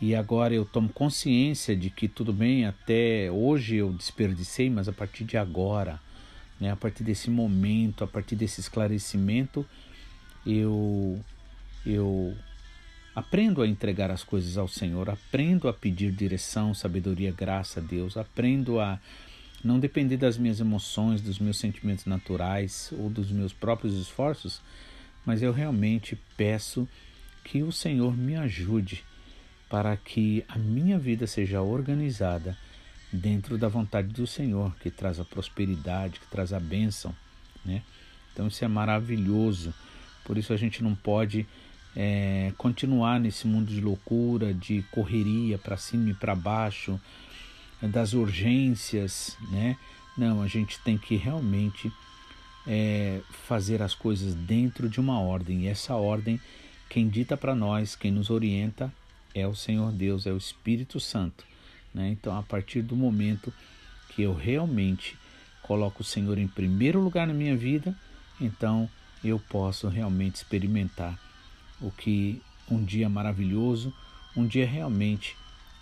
E 0.00 0.14
agora 0.14 0.54
eu 0.54 0.64
tomo 0.64 0.88
consciência 0.88 1.76
de 1.76 1.90
que 1.90 2.08
tudo 2.08 2.32
bem, 2.32 2.64
até 2.64 3.30
hoje 3.30 3.76
eu 3.76 3.92
desperdicei, 3.92 4.70
mas 4.70 4.88
a 4.88 4.92
partir 4.92 5.24
de 5.24 5.36
agora, 5.36 6.00
né, 6.58 6.70
a 6.70 6.76
partir 6.76 7.04
desse 7.04 7.30
momento, 7.30 8.02
a 8.02 8.06
partir 8.06 8.36
desse 8.36 8.60
esclarecimento, 8.60 9.66
eu 10.46 11.20
eu 11.84 12.34
Aprendo 13.14 13.62
a 13.62 13.68
entregar 13.68 14.10
as 14.10 14.24
coisas 14.24 14.58
ao 14.58 14.66
Senhor, 14.66 15.08
aprendo 15.08 15.68
a 15.68 15.72
pedir 15.72 16.10
direção, 16.10 16.74
sabedoria, 16.74 17.30
graça 17.30 17.78
a 17.78 17.82
Deus, 17.82 18.16
aprendo 18.16 18.80
a 18.80 18.98
não 19.62 19.78
depender 19.78 20.16
das 20.16 20.36
minhas 20.36 20.58
emoções, 20.58 21.22
dos 21.22 21.38
meus 21.38 21.56
sentimentos 21.56 22.06
naturais 22.06 22.92
ou 22.98 23.08
dos 23.08 23.30
meus 23.30 23.52
próprios 23.52 23.94
esforços, 23.94 24.60
mas 25.24 25.42
eu 25.42 25.52
realmente 25.52 26.18
peço 26.36 26.88
que 27.42 27.62
o 27.62 27.72
Senhor 27.72 28.16
me 28.16 28.36
ajude 28.36 29.04
para 29.68 29.96
que 29.96 30.44
a 30.48 30.58
minha 30.58 30.98
vida 30.98 31.26
seja 31.26 31.60
organizada 31.62 32.56
dentro 33.12 33.56
da 33.56 33.68
vontade 33.68 34.08
do 34.08 34.26
Senhor, 34.26 34.74
que 34.80 34.90
traz 34.90 35.20
a 35.20 35.24
prosperidade, 35.24 36.20
que 36.20 36.26
traz 36.26 36.52
a 36.52 36.60
bênção, 36.60 37.14
né? 37.64 37.82
Então 38.32 38.48
isso 38.48 38.64
é 38.64 38.68
maravilhoso. 38.68 39.72
Por 40.24 40.36
isso 40.36 40.52
a 40.52 40.56
gente 40.56 40.82
não 40.82 40.94
pode 40.94 41.46
é, 41.94 42.52
continuar 42.56 43.20
nesse 43.20 43.46
mundo 43.46 43.68
de 43.68 43.80
loucura, 43.80 44.52
de 44.52 44.82
correria 44.90 45.58
para 45.58 45.76
cima 45.76 46.10
e 46.10 46.14
para 46.14 46.34
baixo, 46.34 47.00
das 47.80 48.12
urgências, 48.12 49.36
né? 49.50 49.76
Não, 50.16 50.42
a 50.42 50.46
gente 50.46 50.78
tem 50.80 50.96
que 50.96 51.16
realmente 51.16 51.92
é, 52.66 53.20
fazer 53.46 53.82
as 53.82 53.94
coisas 53.94 54.34
dentro 54.34 54.88
de 54.88 55.00
uma 55.00 55.20
ordem. 55.20 55.62
E 55.62 55.66
essa 55.66 55.94
ordem, 55.94 56.40
quem 56.88 57.08
dita 57.08 57.36
para 57.36 57.54
nós, 57.54 57.94
quem 57.94 58.10
nos 58.10 58.30
orienta, 58.30 58.92
é 59.34 59.46
o 59.46 59.54
Senhor 59.54 59.92
Deus, 59.92 60.26
é 60.26 60.32
o 60.32 60.36
Espírito 60.36 61.00
Santo. 61.00 61.44
Né? 61.92 62.10
Então, 62.10 62.36
a 62.36 62.42
partir 62.42 62.82
do 62.82 62.96
momento 62.96 63.52
que 64.10 64.22
eu 64.22 64.34
realmente 64.34 65.16
coloco 65.62 66.02
o 66.02 66.04
Senhor 66.04 66.38
em 66.38 66.46
primeiro 66.46 67.00
lugar 67.00 67.26
na 67.26 67.34
minha 67.34 67.56
vida, 67.56 67.96
então 68.40 68.88
eu 69.24 69.38
posso 69.38 69.88
realmente 69.88 70.36
experimentar 70.36 71.18
o 71.80 71.90
que 71.90 72.40
um 72.70 72.82
dia 72.82 73.08
maravilhoso, 73.08 73.92
um 74.36 74.46
dia 74.46 74.66
realmente 74.66 75.36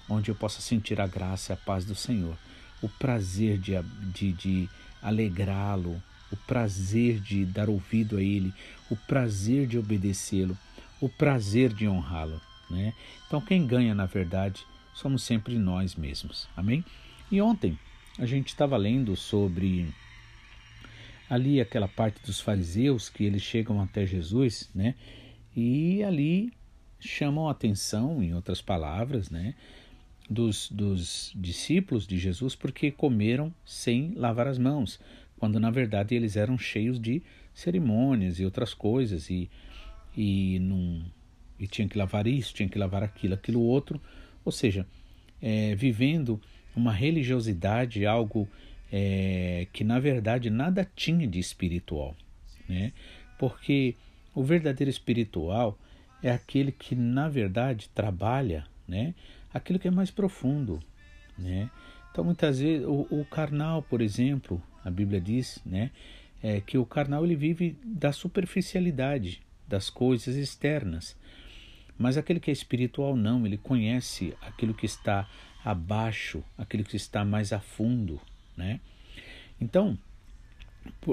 onde 0.09 0.31
eu 0.31 0.35
possa 0.35 0.61
sentir 0.61 1.01
a 1.01 1.07
graça 1.07 1.53
e 1.53 1.55
a 1.55 1.57
paz 1.57 1.85
do 1.85 1.95
Senhor, 1.95 2.37
o 2.81 2.89
prazer 2.89 3.59
de, 3.59 3.73
de, 4.13 4.33
de 4.33 4.69
alegrá-lo, 5.01 6.03
o 6.33 6.37
prazer 6.37 7.21
de 7.21 7.45
dar 7.45 7.69
ouvido 7.69 8.17
a 8.17 8.23
Ele, 8.23 8.53
o 8.91 8.97
prazer 8.97 9.67
de 9.67 9.79
obedecê-lo, 9.79 10.57
o 11.01 11.09
prazer 11.09 11.73
de 11.73 11.87
honrá-lo. 11.87 12.41
Né? 12.71 12.95
Então, 13.27 13.41
quem 13.41 13.67
ganha, 13.67 13.95
na 13.95 14.07
verdade, 14.07 14.65
somos 14.95 15.23
sempre 15.23 15.59
nós 15.59 15.95
mesmos. 15.95 16.49
Amém? 16.57 16.85
E 17.31 17.41
ontem 17.41 17.79
a 18.19 18.27
gente 18.27 18.49
estava 18.49 18.77
lendo 18.77 19.17
sobre 19.17 19.89
ali 21.29 21.61
aquela 21.61 21.89
parte 21.89 22.21
dos 22.27 22.41
fariseus 22.41 23.09
que 23.09 23.25
eles 23.25 23.43
chegam 23.43 23.81
até 23.81 24.05
Jesus, 24.05 24.71
né? 24.75 24.95
E 25.57 26.03
ali 26.03 26.53
chamam 27.01 27.49
a 27.49 27.53
atenção, 27.53 28.23
em 28.23 28.35
outras 28.35 28.61
palavras, 28.61 29.31
né? 29.31 29.55
Dos, 30.29 30.71
dos 30.71 31.33
discípulos 31.35 32.07
de 32.07 32.19
Jesus 32.19 32.55
porque 32.55 32.91
comeram 32.91 33.53
sem 33.65 34.13
lavar 34.15 34.47
as 34.47 34.59
mãos, 34.59 35.01
quando 35.43 35.59
na 35.59 35.73
verdade 35.73 36.15
eles 36.15 36.37
eram 36.37 36.57
cheios 36.57 37.01
de 37.01 37.21
cerimônias 37.53 38.39
e 38.39 38.45
outras 38.45 38.73
coisas 38.73 39.29
e, 39.29 39.51
e, 40.17 40.61
não, 40.61 41.05
e 41.59 41.67
tinham 41.67 41.89
que 41.89 41.99
lavar 41.99 42.29
isso, 42.29 42.55
tinham 42.55 42.69
que 42.69 42.79
lavar 42.79 43.03
aquilo, 43.03 43.35
aquilo 43.35 43.61
outro, 43.61 44.01
ou 44.45 44.53
seja, 44.53 44.87
é, 45.43 45.75
vivendo 45.75 46.41
uma 46.77 46.93
religiosidade, 46.93 48.07
algo 48.07 48.49
é, 48.93 49.67
que 49.73 49.83
na 49.83 49.99
verdade 49.99 50.49
nada 50.49 50.89
tinha 50.95 51.27
de 51.27 51.41
espiritual, 51.41 52.15
né? 52.69 52.93
Porque 53.37 53.97
o 54.33 54.45
verdadeiro 54.45 54.91
espiritual 54.91 55.77
é 56.23 56.31
aquele 56.31 56.71
que 56.71 56.95
na 56.95 57.29
verdade 57.29 57.89
trabalha, 57.93 58.65
né? 58.87 59.13
Aquilo 59.53 59.81
que 59.81 59.89
é 59.89 59.91
mais 59.91 60.13
profundo, 60.13 60.79
né? 61.37 61.69
Então 62.13 62.23
muitas 62.23 62.61
vezes 62.61 62.87
o, 62.87 63.09
o 63.11 63.25
carnal, 63.25 63.83
por 63.83 64.01
exemplo, 64.01 64.63
a 64.85 64.91
Bíblia 64.91 65.21
diz, 65.21 65.61
né? 65.65 65.91
É 66.43 66.61
que 66.61 66.77
o 66.77 66.85
carnal 66.85 67.25
ele 67.25 67.37
vive 67.37 67.77
da 67.85 68.13
superficialidade 68.13 69.41
das 69.69 69.89
coisas 69.89 70.35
externas. 70.35 71.17
Mas 71.97 72.17
aquele 72.17 72.41
que 72.41 72.51
é 72.51 72.53
espiritual 72.53 73.15
não, 73.17 73.47
ele 73.47 73.57
conhece 73.57 74.35
aquilo 74.41 74.75
que 74.75 74.87
está 74.87 75.29
abaixo, 75.65 76.43
aquilo 76.59 76.85
que 76.85 76.97
está 76.97 77.25
mais 77.25 77.53
a 77.53 77.61
fundo, 77.61 78.21
né? 78.57 78.81
Então, 79.61 79.97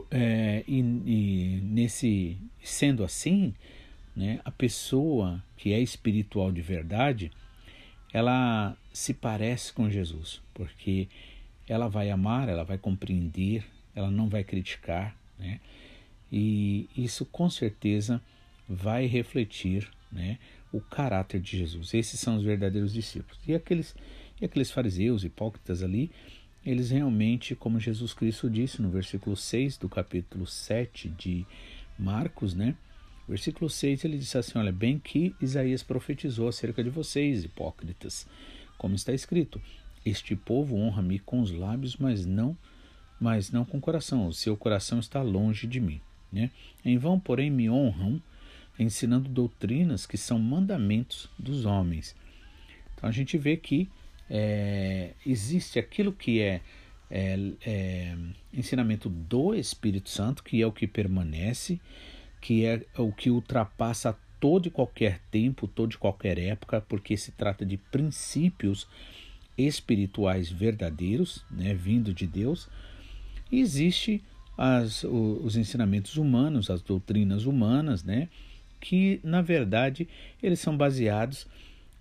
é, 0.09 0.63
e, 0.67 0.79
e, 0.79 1.61
nesse 1.61 2.37
sendo 2.63 3.03
assim, 3.03 3.53
né, 4.15 4.41
a 4.43 4.51
pessoa 4.51 5.43
que 5.55 5.71
é 5.71 5.79
espiritual 5.79 6.51
de 6.51 6.61
verdade, 6.61 7.31
ela 8.11 8.75
se 8.91 9.13
parece 9.13 9.71
com 9.71 9.89
Jesus, 9.89 10.41
porque 10.53 11.07
ela 11.69 11.87
vai 11.87 12.09
amar, 12.09 12.49
ela 12.49 12.63
vai 12.63 12.77
compreender, 12.77 13.63
ela 13.95 14.09
não 14.09 14.27
vai 14.27 14.43
criticar, 14.43 15.15
né? 15.37 15.61
E 16.31 16.89
isso 16.97 17.25
com 17.25 17.49
certeza 17.49 18.21
vai 18.67 19.05
refletir, 19.05 19.89
né, 20.11 20.37
o 20.71 20.81
caráter 20.81 21.39
de 21.39 21.57
Jesus. 21.57 21.93
Esses 21.93 22.19
são 22.19 22.37
os 22.37 22.43
verdadeiros 22.43 22.93
discípulos. 22.93 23.39
E 23.47 23.53
aqueles, 23.55 23.95
e 24.39 24.45
aqueles 24.45 24.71
fariseus, 24.71 25.23
hipócritas 25.23 25.81
ali, 25.81 26.11
eles 26.65 26.91
realmente, 26.91 27.55
como 27.55 27.79
Jesus 27.79 28.13
Cristo 28.13 28.49
disse 28.49 28.81
no 28.81 28.89
versículo 28.89 29.35
6 29.35 29.77
do 29.77 29.87
capítulo 29.87 30.45
7 30.45 31.09
de 31.09 31.45
Marcos, 31.97 32.53
né? 32.53 32.75
Versículo 33.27 33.69
6 33.69 34.05
ele 34.05 34.17
disse 34.17 34.37
assim: 34.37 34.57
Olha, 34.57 34.71
bem 34.71 34.99
que 34.99 35.35
Isaías 35.39 35.83
profetizou 35.83 36.47
acerca 36.47 36.83
de 36.83 36.89
vocês, 36.89 37.43
hipócritas, 37.43 38.27
como 38.77 38.95
está 38.95 39.13
escrito: 39.13 39.61
Este 40.05 40.35
povo 40.35 40.75
honra-me 40.77 41.19
com 41.19 41.41
os 41.41 41.51
lábios, 41.51 41.97
mas 41.97 42.25
não, 42.25 42.55
mas 43.19 43.51
não 43.51 43.65
com 43.65 43.77
o 43.77 43.81
coração. 43.81 44.27
O 44.27 44.33
seu 44.33 44.55
coração 44.55 44.99
está 44.99 45.21
longe 45.21 45.67
de 45.67 45.79
mim. 45.79 46.01
Né? 46.31 46.51
Em 46.83 46.97
vão, 46.97 47.19
porém, 47.19 47.49
me 47.49 47.69
honram 47.69 48.21
ensinando 48.77 49.27
doutrinas 49.27 50.05
que 50.05 50.17
são 50.17 50.39
mandamentos 50.39 51.29
dos 51.37 51.65
homens. 51.65 52.15
Então 52.95 53.09
a 53.09 53.11
gente 53.11 53.37
vê 53.37 53.57
que 53.57 53.89
é, 54.29 55.11
existe 55.25 55.79
aquilo 55.79 56.13
que 56.13 56.39
é, 56.41 56.61
é, 57.09 57.37
é, 57.65 58.17
ensinamento 58.53 59.09
do 59.09 59.53
Espírito 59.53 60.09
Santo, 60.09 60.43
que 60.43 60.61
é 60.61 60.67
o 60.67 60.71
que 60.71 60.87
permanece, 60.87 61.79
que 62.39 62.65
é 62.65 62.85
o 62.97 63.11
que 63.11 63.29
ultrapassa 63.29 64.17
todo 64.39 64.67
e 64.67 64.71
qualquer 64.71 65.19
tempo, 65.29 65.67
toda 65.67 65.93
e 65.93 65.97
qualquer 65.97 66.39
época, 66.39 66.79
porque 66.81 67.17
se 67.17 67.31
trata 67.31 67.65
de 67.65 67.77
princípios 67.77 68.87
espirituais 69.67 70.49
verdadeiros, 70.49 71.43
né, 71.51 71.73
vindo 71.73 72.13
de 72.13 72.25
Deus. 72.25 72.69
E 73.51 73.59
existe 73.59 74.23
as, 74.57 75.03
os 75.03 75.55
ensinamentos 75.55 76.17
humanos, 76.17 76.69
as 76.69 76.81
doutrinas 76.81 77.45
humanas, 77.45 78.03
né, 78.03 78.29
que 78.79 79.19
na 79.23 79.41
verdade 79.41 80.07
eles 80.41 80.59
são 80.59 80.75
baseados 80.75 81.47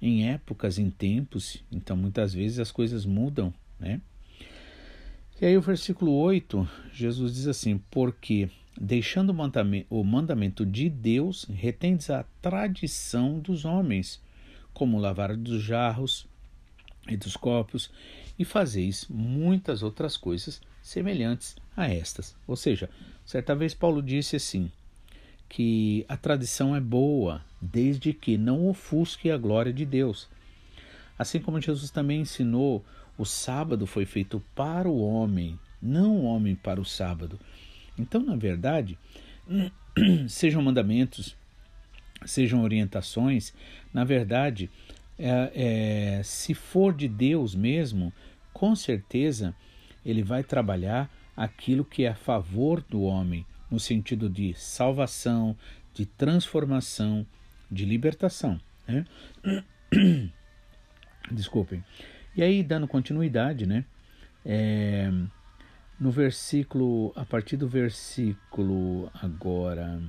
em 0.01 0.29
épocas, 0.29 0.79
em 0.79 0.91
tempos, 0.91 1.63
então 1.73 1.97
muitas 1.97 2.33
vezes 2.33 2.59
as 2.59 2.71
coisas 2.71 3.05
mudam, 3.05 3.53
né? 3.81 4.01
E 5.41 5.47
aí 5.47 5.57
o 5.57 5.61
versículo 5.61 6.13
8, 6.13 6.69
Jesus 6.93 7.35
diz 7.35 7.47
assim: 7.47 7.81
Porque 7.91 8.49
deixando 8.81 9.35
o 9.91 10.05
mandamento 10.05 10.67
de 10.67 10.89
Deus, 10.89 11.47
retendes 11.49 12.11
a 12.11 12.25
tradição 12.41 13.39
dos 13.39 13.65
homens, 13.65 14.21
como 14.73 14.99
lavar 14.99 15.37
dos 15.37 15.63
jarros 15.63 16.27
e 17.09 17.17
dos 17.17 17.37
copos, 17.37 17.91
e 18.39 18.45
fazeis 18.45 19.07
muitas 19.09 19.83
outras 19.83 20.17
coisas 20.17 20.61
semelhantes 20.83 21.57
a 21.77 21.89
estas. 21.89 22.37
Ou 22.47 22.57
seja, 22.57 22.89
certa 23.25 23.55
vez 23.55 23.75
Paulo 23.75 24.03
disse 24.03 24.37
assim: 24.37 24.71
que 25.49 26.05
a 26.09 26.17
tradição 26.17 26.77
é 26.77 26.81
boa, 26.81 27.43
desde 27.61 28.13
que 28.13 28.37
não 28.37 28.69
ofusque 28.69 29.31
a 29.31 29.39
glória 29.39 29.73
de 29.73 29.85
Deus. 29.87 30.29
Assim 31.19 31.41
como 31.41 31.61
Jesus 31.61 31.91
também 31.91 32.21
ensinou, 32.21 32.85
o 33.17 33.25
sábado 33.25 33.87
foi 33.87 34.05
feito 34.05 34.43
para 34.55 34.89
o 34.89 35.01
homem, 35.01 35.59
não 35.81 36.19
o 36.19 36.25
homem 36.25 36.55
para 36.55 36.81
o 36.81 36.85
sábado. 36.85 37.41
Então, 37.99 38.23
na 38.23 38.37
verdade, 38.37 38.99
sejam 40.29 40.63
mandamentos, 40.63 41.37
sejam 42.25 42.63
orientações, 42.63 43.53
na 43.93 44.05
verdade, 44.05 44.71
é, 45.19 46.19
é, 46.19 46.23
se 46.23 46.55
for 46.55 46.95
de 46.95 47.09
Deus 47.09 47.55
mesmo, 47.55 48.13
com 48.53 48.75
certeza 48.75 49.55
ele 50.05 50.23
vai 50.23 50.43
trabalhar 50.43 51.11
aquilo 51.37 51.85
que 51.85 52.05
é 52.05 52.09
a 52.09 52.15
favor 52.15 52.83
do 52.89 53.03
homem, 53.03 53.45
no 53.71 53.79
sentido 53.79 54.29
de 54.29 54.55
salvação, 54.55 55.57
de 55.93 56.07
transformação, 56.07 57.27
de 57.71 57.85
libertação. 57.85 58.61
Né? 58.87 59.05
Desculpem. 61.31 61.85
E 62.37 62.43
aí, 62.43 62.63
dando 62.63 62.89
continuidade, 62.89 63.67
né? 63.67 63.85
É, 64.45 65.11
no 65.99 66.11
versículo, 66.11 67.13
a 67.17 67.25
partir 67.25 67.57
do 67.57 67.69
versículo 67.69 69.11
agora, 69.15 70.01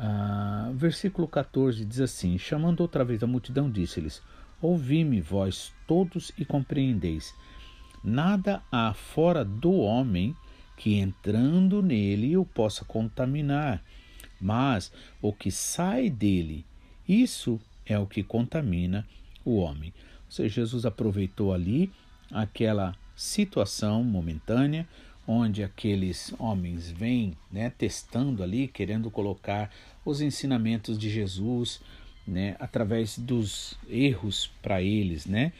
ah, 0.00 0.70
versículo 0.74 1.26
14 1.26 1.84
diz 1.84 2.00
assim: 2.00 2.38
Chamando 2.38 2.80
outra 2.80 3.04
vez 3.04 3.20
a 3.22 3.26
multidão, 3.26 3.68
disse-lhes: 3.68 4.22
Ouvi-me, 4.62 5.20
vós 5.20 5.72
todos, 5.88 6.30
e 6.38 6.44
compreendeis. 6.44 7.34
Nada 8.04 8.62
há 8.70 8.94
fora 8.94 9.44
do 9.44 9.72
homem 9.72 10.36
que 10.76 10.94
entrando 10.94 11.82
nele 11.82 12.36
o 12.36 12.44
possa 12.44 12.84
contaminar, 12.84 13.82
mas 14.40 14.92
o 15.20 15.32
que 15.32 15.50
sai 15.50 16.08
dele, 16.08 16.64
isso 17.08 17.60
é 17.84 17.98
o 17.98 18.06
que 18.06 18.22
contamina 18.22 19.04
o 19.44 19.56
homem. 19.56 19.92
Ou 20.26 20.30
seja, 20.30 20.62
Jesus 20.62 20.86
aproveitou 20.86 21.52
ali 21.52 21.90
aquela 22.30 22.94
situação 23.16 24.04
momentânea 24.04 24.86
onde 25.30 25.62
aqueles 25.62 26.34
homens 26.38 26.90
vêm 26.90 27.36
né, 27.52 27.70
testando 27.76 28.42
ali, 28.42 28.66
querendo 28.66 29.10
colocar 29.10 29.70
os 30.02 30.22
ensinamentos 30.22 30.98
de 30.98 31.10
Jesus 31.10 31.82
né, 32.26 32.56
através 32.58 33.18
dos 33.18 33.78
erros 33.90 34.50
para 34.62 34.80
eles, 34.80 35.26
né, 35.26 35.52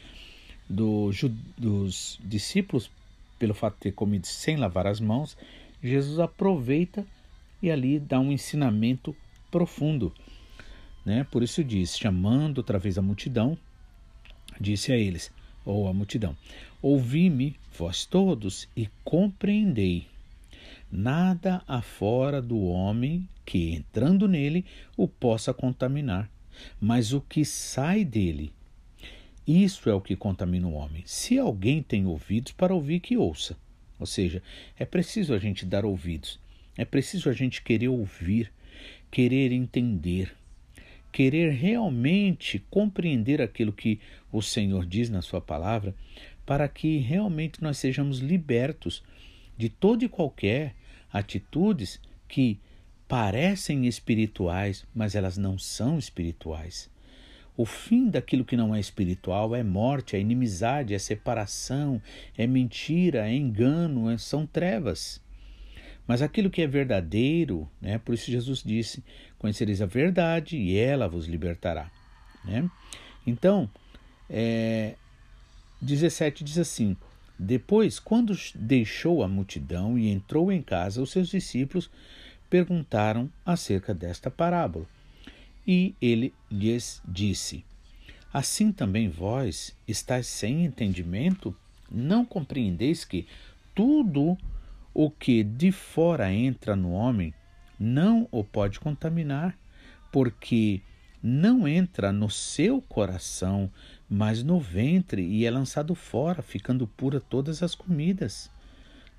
do, 0.67 1.11
dos 1.55 2.19
discípulos, 2.23 2.89
pelo 3.37 3.53
fato 3.53 3.75
de 3.75 3.81
ter 3.81 3.91
comido 3.91 4.25
sem 4.25 4.57
lavar 4.57 4.87
as 4.87 4.99
mãos, 4.99 5.37
Jesus 5.83 6.19
aproveita 6.19 7.05
e 7.61 7.69
ali 7.69 7.99
dá 7.99 8.19
um 8.19 8.31
ensinamento 8.31 9.15
profundo. 9.51 10.11
Né? 11.05 11.27
Por 11.29 11.43
isso 11.43 11.63
diz, 11.63 11.95
chamando 11.95 12.57
outra 12.57 12.79
vez 12.79 12.97
a 12.97 13.03
multidão, 13.03 13.55
disse 14.59 14.91
a 14.91 14.97
eles: 14.97 15.31
ou 15.63 15.87
a 15.87 15.93
multidão: 15.93 16.35
Ouvi-me, 16.81 17.55
vós 17.77 18.05
todos, 18.05 18.67
e 18.75 18.89
compreendei. 19.03 20.07
Nada 20.91 21.61
afora 21.67 22.41
do 22.41 22.59
homem 22.61 23.27
que, 23.45 23.73
entrando 23.73 24.27
nele, 24.27 24.65
o 24.97 25.07
possa 25.07 25.53
contaminar, 25.53 26.29
mas 26.79 27.13
o 27.13 27.21
que 27.21 27.45
sai 27.45 28.03
dele. 28.03 28.51
Isso 29.45 29.89
é 29.89 29.93
o 29.93 30.01
que 30.01 30.15
contamina 30.15 30.67
o 30.67 30.73
homem. 30.73 31.03
Se 31.05 31.37
alguém 31.39 31.81
tem 31.81 32.05
ouvidos 32.05 32.51
para 32.51 32.73
ouvir, 32.73 32.99
que 32.99 33.17
ouça. 33.17 33.57
Ou 33.99 34.05
seja, 34.05 34.41
é 34.77 34.85
preciso 34.85 35.33
a 35.33 35.39
gente 35.39 35.65
dar 35.65 35.83
ouvidos, 35.83 36.39
é 36.77 36.85
preciso 36.85 37.29
a 37.29 37.33
gente 37.33 37.61
querer 37.61 37.89
ouvir, 37.89 38.51
querer 39.11 39.51
entender, 39.51 40.33
querer 41.11 41.51
realmente 41.51 42.63
compreender 42.69 43.41
aquilo 43.41 43.73
que 43.73 43.99
o 44.31 44.41
Senhor 44.41 44.85
diz 44.85 45.09
na 45.09 45.21
Sua 45.21 45.41
palavra, 45.41 45.93
para 46.49 46.67
que 46.67 46.97
realmente 46.97 47.61
nós 47.61 47.77
sejamos 47.77 48.17
libertos 48.17 49.03
de 49.55 49.69
toda 49.69 50.03
e 50.03 50.09
qualquer 50.09 50.73
atitudes 51.13 52.01
que 52.27 52.59
parecem 53.07 53.85
espirituais, 53.85 54.83
mas 54.91 55.13
elas 55.13 55.37
não 55.37 55.59
são 55.59 55.99
espirituais. 55.99 56.89
O 57.55 57.65
fim 57.65 58.09
daquilo 58.09 58.43
que 58.43 58.57
não 58.57 58.73
é 58.73 58.79
espiritual 58.79 59.55
é 59.55 59.61
morte, 59.61 60.15
é 60.15 60.19
inimizade, 60.19 60.95
é 60.95 60.97
separação, 60.97 62.01
é 62.35 62.47
mentira, 62.47 63.29
é 63.29 63.35
engano, 63.35 64.09
é, 64.09 64.17
são 64.17 64.47
trevas. 64.47 65.21
Mas 66.07 66.19
aquilo 66.19 66.49
que 66.49 66.63
é 66.63 66.67
verdadeiro, 66.67 67.69
né, 67.79 67.99
por 67.99 68.15
isso 68.15 68.31
Jesus 68.31 68.63
disse: 68.63 69.03
Conhecereis 69.37 69.83
a 69.83 69.85
verdade 69.85 70.57
e 70.57 70.75
ela 70.75 71.07
vos 71.07 71.27
libertará. 71.27 71.91
Né? 72.43 72.67
Então, 73.27 73.69
é, 74.27 74.95
17 75.81 76.43
diz 76.43 76.57
assim: 76.57 76.95
Depois, 77.37 77.99
quando 77.99 78.37
deixou 78.55 79.23
a 79.23 79.27
multidão 79.27 79.97
e 79.97 80.09
entrou 80.09 80.51
em 80.51 80.61
casa, 80.61 81.01
os 81.01 81.11
seus 81.11 81.29
discípulos 81.29 81.89
perguntaram 82.49 83.29
acerca 83.45 83.93
desta 83.93 84.29
parábola. 84.31 84.85
E 85.65 85.95
ele 86.01 86.33
lhes 86.49 87.01
disse: 87.07 87.63
Assim 88.33 88.71
também 88.71 89.09
vós 89.09 89.75
estáis 89.87 90.27
sem 90.27 90.65
entendimento? 90.65 91.55
Não 91.91 92.23
compreendeis 92.23 93.03
que 93.03 93.27
tudo 93.73 94.37
o 94.93 95.09
que 95.09 95.43
de 95.43 95.71
fora 95.71 96.31
entra 96.31 96.75
no 96.75 96.91
homem 96.91 97.33
não 97.79 98.27
o 98.31 98.43
pode 98.43 98.79
contaminar, 98.79 99.57
porque 100.11 100.81
não 101.23 101.67
entra 101.67 102.11
no 102.11 102.29
seu 102.29 102.81
coração, 102.81 103.71
mas 104.09 104.41
no 104.41 104.59
ventre 104.59 105.21
e 105.21 105.45
é 105.45 105.51
lançado 105.51 105.93
fora, 105.93 106.41
ficando 106.41 106.87
pura 106.87 107.19
todas 107.19 107.61
as 107.61 107.75
comidas. 107.75 108.49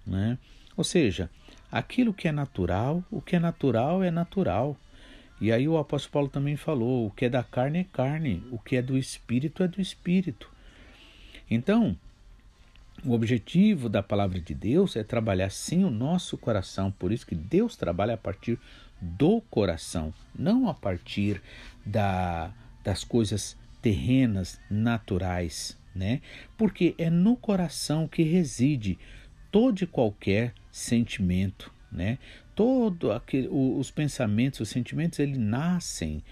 Né? 0.05 0.37
Ou 0.77 0.83
seja, 0.83 1.31
aquilo 1.71 2.13
que 2.13 2.27
é 2.27 2.33
natural, 2.33 3.05
o 3.11 3.21
que 3.21 3.37
é 3.37 3.39
natural 3.39 4.03
é 4.03 4.11
natural. 4.11 4.77
E 5.41 5.53
aí 5.53 5.69
o 5.69 5.79
apóstolo 5.79 6.13
Paulo 6.13 6.29
também 6.29 6.57
falou: 6.57 7.07
o 7.07 7.11
que 7.11 7.27
é 7.27 7.29
da 7.29 7.45
carne 7.45 7.81
é 7.81 7.85
carne, 7.85 8.43
o 8.51 8.59
que 8.59 8.77
é 8.77 8.83
do 8.83 8.99
espírito 8.99 9.63
é 9.63 9.69
do 9.69 9.81
espírito. 9.81 10.51
Então, 11.49 11.97
o 13.05 13.13
objetivo 13.13 13.89
da 13.89 14.03
palavra 14.03 14.41
de 14.41 14.55
Deus 14.55 14.97
é 14.97 15.03
trabalhar 15.03 15.51
sim 15.51 15.85
o 15.85 15.91
nosso 15.91 16.37
coração, 16.37 16.91
por 16.91 17.13
isso 17.13 17.27
que 17.27 17.35
Deus 17.35 17.77
trabalha 17.77 18.15
a 18.15 18.19
partir 18.19 18.59
do 19.01 19.41
coração, 19.43 20.13
não 20.39 20.69
a 20.69 20.75
partir 20.75 21.41
da, 21.87 22.53
das 22.85 23.03
coisas 23.03 23.57
terrenas, 23.81 24.61
naturais, 24.71 25.79
né? 25.95 26.21
Porque 26.57 26.95
é 26.99 27.11
no 27.11 27.37
coração 27.37 28.07
que 28.07 28.23
reside 28.23 28.99
todo 29.51 29.83
e 29.83 29.87
qualquer 29.87 30.55
sentimento, 30.71 31.73
né? 31.91 32.19
Todo 32.55 33.13
aquele, 33.13 33.49
os 33.49 33.91
pensamentos, 33.91 34.61
os 34.61 34.69
sentimentos, 34.69 35.19
eles 35.19 35.39
nascem 35.39 36.23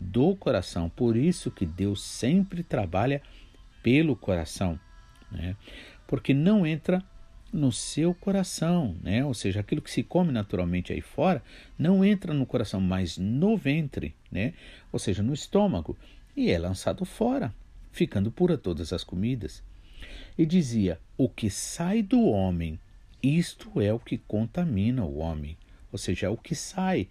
do 0.00 0.36
coração. 0.36 0.88
Por 0.88 1.16
isso 1.16 1.50
que 1.50 1.64
Deus 1.64 2.02
sempre 2.02 2.62
trabalha 2.62 3.22
pelo 3.82 4.14
coração, 4.14 4.78
né? 5.30 5.56
porque 6.08 6.32
não 6.34 6.66
entra 6.66 7.04
no 7.52 7.70
seu 7.70 8.12
coração, 8.14 8.96
né? 9.02 9.24
Ou 9.24 9.32
seja, 9.32 9.60
aquilo 9.60 9.80
que 9.80 9.90
se 9.90 10.02
come 10.02 10.32
naturalmente 10.32 10.92
aí 10.92 11.00
fora 11.00 11.42
não 11.78 12.04
entra 12.04 12.34
no 12.34 12.44
coração, 12.44 12.80
mas 12.80 13.16
no 13.16 13.56
ventre, 13.56 14.14
né? 14.30 14.54
Ou 14.92 14.98
seja, 14.98 15.22
no 15.22 15.32
estômago 15.32 15.96
e 16.38 16.50
é 16.50 16.58
lançado 16.58 17.04
fora, 17.04 17.52
ficando 17.90 18.30
pura 18.30 18.56
todas 18.56 18.92
as 18.92 19.02
comidas. 19.02 19.62
E 20.38 20.46
dizia: 20.46 21.00
O 21.16 21.28
que 21.28 21.50
sai 21.50 22.00
do 22.00 22.22
homem, 22.26 22.78
isto 23.20 23.80
é 23.80 23.92
o 23.92 23.98
que 23.98 24.18
contamina 24.18 25.04
o 25.04 25.18
homem. 25.18 25.56
Ou 25.90 25.98
seja, 25.98 26.26
é 26.26 26.30
o 26.30 26.36
que 26.36 26.54
sai, 26.54 27.08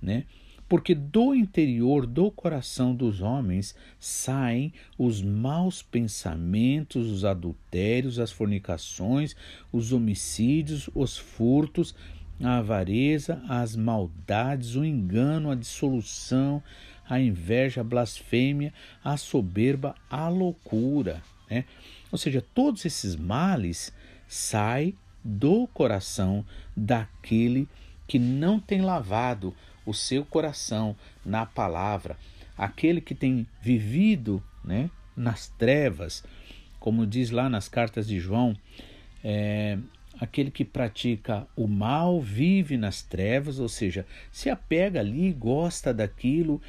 né? 0.00 0.24
porque 0.70 0.94
do 0.94 1.34
interior 1.34 2.06
do 2.06 2.30
coração 2.30 2.94
dos 2.94 3.20
homens 3.20 3.74
saem 3.98 4.72
os 4.96 5.20
maus 5.20 5.82
pensamentos, 5.82 7.10
os 7.10 7.24
adultérios, 7.24 8.20
as 8.20 8.30
fornicações, 8.30 9.34
os 9.72 9.92
homicídios, 9.92 10.88
os 10.94 11.18
furtos, 11.18 11.92
a 12.40 12.58
avareza, 12.58 13.42
as 13.48 13.74
maldades, 13.74 14.76
o 14.76 14.84
engano, 14.84 15.50
a 15.50 15.56
dissolução, 15.56 16.62
a 17.10 17.20
inveja, 17.20 17.80
a 17.80 17.84
blasfêmia, 17.84 18.72
a 19.04 19.16
soberba, 19.16 19.96
a 20.08 20.28
loucura. 20.28 21.20
Né? 21.50 21.64
Ou 22.12 22.16
seja, 22.16 22.42
todos 22.54 22.84
esses 22.84 23.16
males 23.16 23.92
saem 24.28 24.94
do 25.24 25.66
coração 25.66 26.44
daquele 26.76 27.68
que 28.06 28.18
não 28.18 28.60
tem 28.60 28.80
lavado 28.80 29.54
o 29.84 29.92
seu 29.92 30.24
coração 30.24 30.96
na 31.24 31.44
palavra, 31.44 32.16
aquele 32.56 33.00
que 33.00 33.14
tem 33.14 33.46
vivido 33.60 34.42
né, 34.64 34.88
nas 35.16 35.48
trevas, 35.48 36.24
como 36.78 37.06
diz 37.06 37.30
lá 37.30 37.48
nas 37.48 37.68
cartas 37.68 38.06
de 38.06 38.18
João, 38.20 38.56
é, 39.22 39.78
aquele 40.20 40.50
que 40.50 40.64
pratica 40.64 41.46
o 41.56 41.66
mal 41.66 42.20
vive 42.20 42.76
nas 42.76 43.02
trevas, 43.02 43.58
ou 43.58 43.68
seja, 43.68 44.06
se 44.30 44.48
apega 44.48 45.00
ali, 45.00 45.32
gosta 45.32 45.92
daquilo, 45.92 46.60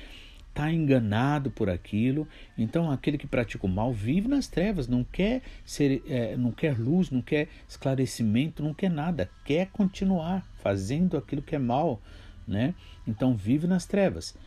está 0.51 0.71
enganado 0.71 1.49
por 1.49 1.69
aquilo. 1.69 2.27
Então, 2.57 2.91
aquele 2.91 3.17
que 3.17 3.25
pratica 3.25 3.65
o 3.65 3.69
mal 3.69 3.91
vive 3.91 4.27
nas 4.27 4.47
trevas, 4.47 4.87
não 4.87 5.03
quer 5.03 5.41
ser, 5.65 6.03
é, 6.07 6.35
não 6.37 6.51
quer 6.51 6.77
luz, 6.77 7.09
não 7.09 7.21
quer 7.21 7.47
esclarecimento, 7.67 8.61
não 8.61 8.73
quer 8.73 8.91
nada, 8.91 9.29
quer 9.43 9.69
continuar 9.71 10.45
fazendo 10.61 11.17
aquilo 11.17 11.41
que 11.41 11.55
é 11.55 11.59
mal, 11.59 12.01
né? 12.47 12.75
Então 13.07 13.35
vive 13.35 13.65
nas 13.65 13.85
trevas. 13.85 14.37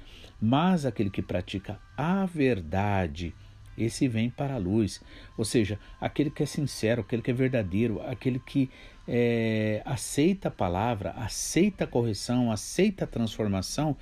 Mas 0.41 0.85
aquele 0.85 1.11
que 1.11 1.23
pratica 1.23 1.81
a 1.97 2.27
verdade, 2.27 3.35
esse 3.79 4.07
vem 4.07 4.29
para 4.29 4.55
a 4.55 4.59
luz. 4.59 5.03
Ou 5.39 5.45
seja, 5.45 5.79
aquele 6.01 6.31
que 6.31 6.43
é 6.43 6.47
sincero, 6.47 7.01
aquele 7.01 7.23
que 7.23 7.31
é 7.31 7.35
verdadeiro, 7.35 8.03
aquele 8.03 8.39
que 8.39 8.69
é, 9.09 9.83
aceita 9.85 10.49
a 10.49 10.51
palavra, 10.51 11.13
aceita 11.13 11.85
a 11.85 11.87
correção, 11.87 12.53
aceita 12.53 13.05
a 13.05 13.09
transformação, 13.09 13.97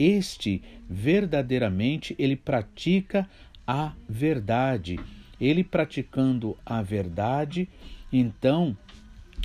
este 0.00 0.62
verdadeiramente 0.88 2.16
ele 2.18 2.34
pratica 2.34 3.28
a 3.66 3.92
verdade. 4.08 4.98
Ele 5.38 5.62
praticando 5.62 6.56
a 6.64 6.80
verdade, 6.80 7.68
então 8.10 8.76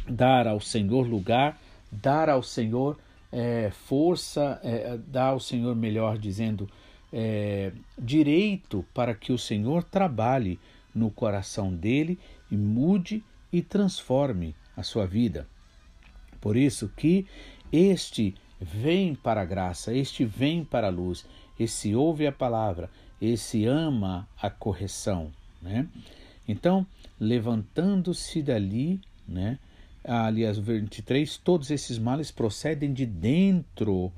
dar 0.08 0.48
ao 0.48 0.62
Senhor 0.62 1.06
lugar, 1.06 1.60
dar 1.92 2.30
ao 2.30 2.42
Senhor 2.42 2.98
é, 3.32 3.70
força, 3.70 4.60
é, 4.64 4.98
dá 5.08 5.26
ao 5.26 5.42
Senhor, 5.42 5.76
melhor 5.76 6.18
dizendo, 6.18 6.70
é, 7.12 7.74
direito 7.98 8.86
para 8.94 9.14
que 9.14 9.34
o 9.34 9.38
Senhor 9.38 9.84
trabalhe 9.84 10.58
no 10.94 11.12
coração 11.12 11.74
dele 11.74 12.18
e 12.50 12.56
mude 12.56 13.22
e 13.52 13.62
transforme 13.62 14.56
a 14.76 14.84
sua 14.84 15.06
vida. 15.06 15.48
Por 16.40 16.56
isso 16.56 16.90
que 16.96 17.26
este 17.72 18.36
vem 18.60 19.16
para 19.16 19.42
a 19.42 19.46
graça, 19.46 19.94
este 19.94 20.26
vem 20.26 20.64
para 20.64 20.88
a 20.88 20.92
luz, 20.92 21.26
esse 21.60 21.96
ouve 21.96 22.28
a 22.28 22.32
palavra, 22.32 22.90
esse 23.22 23.66
ama 23.66 24.28
a 24.42 24.50
correção, 24.50 25.32
né? 25.62 25.88
Então, 26.48 26.86
levantando-se 27.20 28.42
dali, 28.42 29.00
né? 29.28 29.58
Aliás, 30.04 30.60
23, 30.60 31.38
todos 31.38 31.72
esses 31.72 31.98
males 31.98 32.30
procedem 32.30 32.94
de 32.94 33.06
dentro 33.06 34.12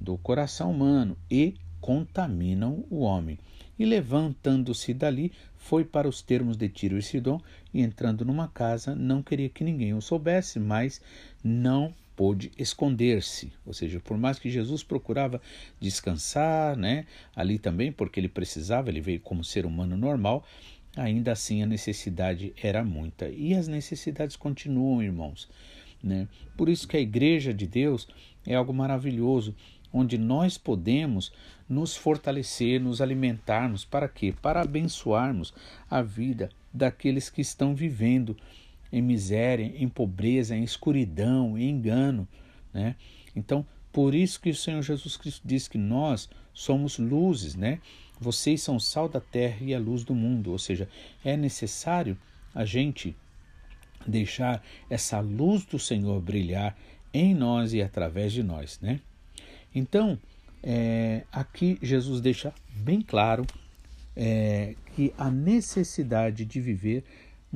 do 0.00 0.16
coração 0.16 0.70
humano 0.70 1.16
e 1.30 1.54
contaminam 1.80 2.84
o 2.90 3.00
homem. 3.00 3.38
E 3.78 3.84
levantando-se 3.84 4.94
dali, 4.94 5.32
foi 5.54 5.84
para 5.84 6.08
os 6.08 6.22
termos 6.22 6.56
de 6.56 6.68
Tiro 6.68 6.96
e 6.96 7.02
Sidom, 7.02 7.38
e 7.74 7.82
entrando 7.82 8.24
numa 8.24 8.48
casa, 8.48 8.94
não 8.94 9.22
queria 9.22 9.50
que 9.50 9.62
ninguém 9.62 9.92
o 9.92 10.00
soubesse, 10.00 10.58
mas 10.58 11.02
não 11.44 11.92
pôde 12.16 12.50
esconder-se. 12.58 13.52
Ou 13.64 13.74
seja, 13.74 14.00
por 14.00 14.16
mais 14.16 14.38
que 14.38 14.50
Jesus 14.50 14.82
procurava 14.82 15.40
descansar, 15.78 16.76
né, 16.76 17.04
ali 17.34 17.58
também, 17.58 17.92
porque 17.92 18.18
ele 18.18 18.28
precisava, 18.28 18.88
ele 18.88 19.00
veio 19.00 19.20
como 19.20 19.44
ser 19.44 19.66
humano 19.66 19.96
normal, 19.96 20.44
ainda 20.96 21.32
assim 21.32 21.62
a 21.62 21.66
necessidade 21.66 22.54
era 22.60 22.82
muita. 22.82 23.28
E 23.28 23.54
as 23.54 23.68
necessidades 23.68 24.34
continuam, 24.34 25.02
irmãos. 25.02 25.48
Né? 26.02 26.26
Por 26.56 26.68
isso 26.68 26.88
que 26.88 26.96
a 26.96 27.00
igreja 27.00 27.52
de 27.52 27.66
Deus 27.66 28.08
é 28.46 28.54
algo 28.54 28.72
maravilhoso, 28.72 29.54
onde 29.92 30.18
nós 30.18 30.58
podemos 30.58 31.32
nos 31.68 31.96
fortalecer, 31.96 32.80
nos 32.80 33.00
alimentarmos. 33.00 33.84
Para 33.84 34.08
quê? 34.08 34.34
Para 34.40 34.62
abençoarmos 34.62 35.52
a 35.90 36.02
vida 36.02 36.50
daqueles 36.72 37.28
que 37.30 37.40
estão 37.40 37.74
vivendo 37.74 38.36
em 38.92 39.02
miséria, 39.02 39.64
em 39.76 39.88
pobreza, 39.88 40.56
em 40.56 40.62
escuridão, 40.62 41.58
em 41.58 41.70
engano. 41.70 42.26
Né? 42.72 42.96
Então, 43.34 43.66
por 43.92 44.14
isso 44.14 44.40
que 44.40 44.50
o 44.50 44.54
Senhor 44.54 44.82
Jesus 44.82 45.16
Cristo 45.16 45.42
diz 45.44 45.68
que 45.68 45.78
nós 45.78 46.28
somos 46.52 46.98
luzes, 46.98 47.54
né? 47.54 47.80
Vocês 48.18 48.62
são 48.62 48.76
o 48.76 48.80
sal 48.80 49.08
da 49.08 49.20
terra 49.20 49.58
e 49.60 49.74
a 49.74 49.78
luz 49.78 50.04
do 50.04 50.14
mundo. 50.14 50.52
Ou 50.52 50.58
seja, 50.58 50.88
é 51.24 51.36
necessário 51.36 52.16
a 52.54 52.64
gente 52.64 53.14
deixar 54.06 54.62
essa 54.88 55.20
luz 55.20 55.64
do 55.64 55.78
Senhor 55.78 56.20
brilhar 56.20 56.76
em 57.12 57.34
nós 57.34 57.72
e 57.72 57.82
através 57.82 58.32
de 58.32 58.42
nós, 58.42 58.78
né? 58.80 59.00
Então, 59.74 60.18
é, 60.62 61.24
aqui 61.30 61.78
Jesus 61.82 62.20
deixa 62.20 62.52
bem 62.74 63.00
claro 63.00 63.46
é, 64.14 64.74
que 64.94 65.12
a 65.18 65.30
necessidade 65.30 66.44
de 66.44 66.60
viver 66.60 67.04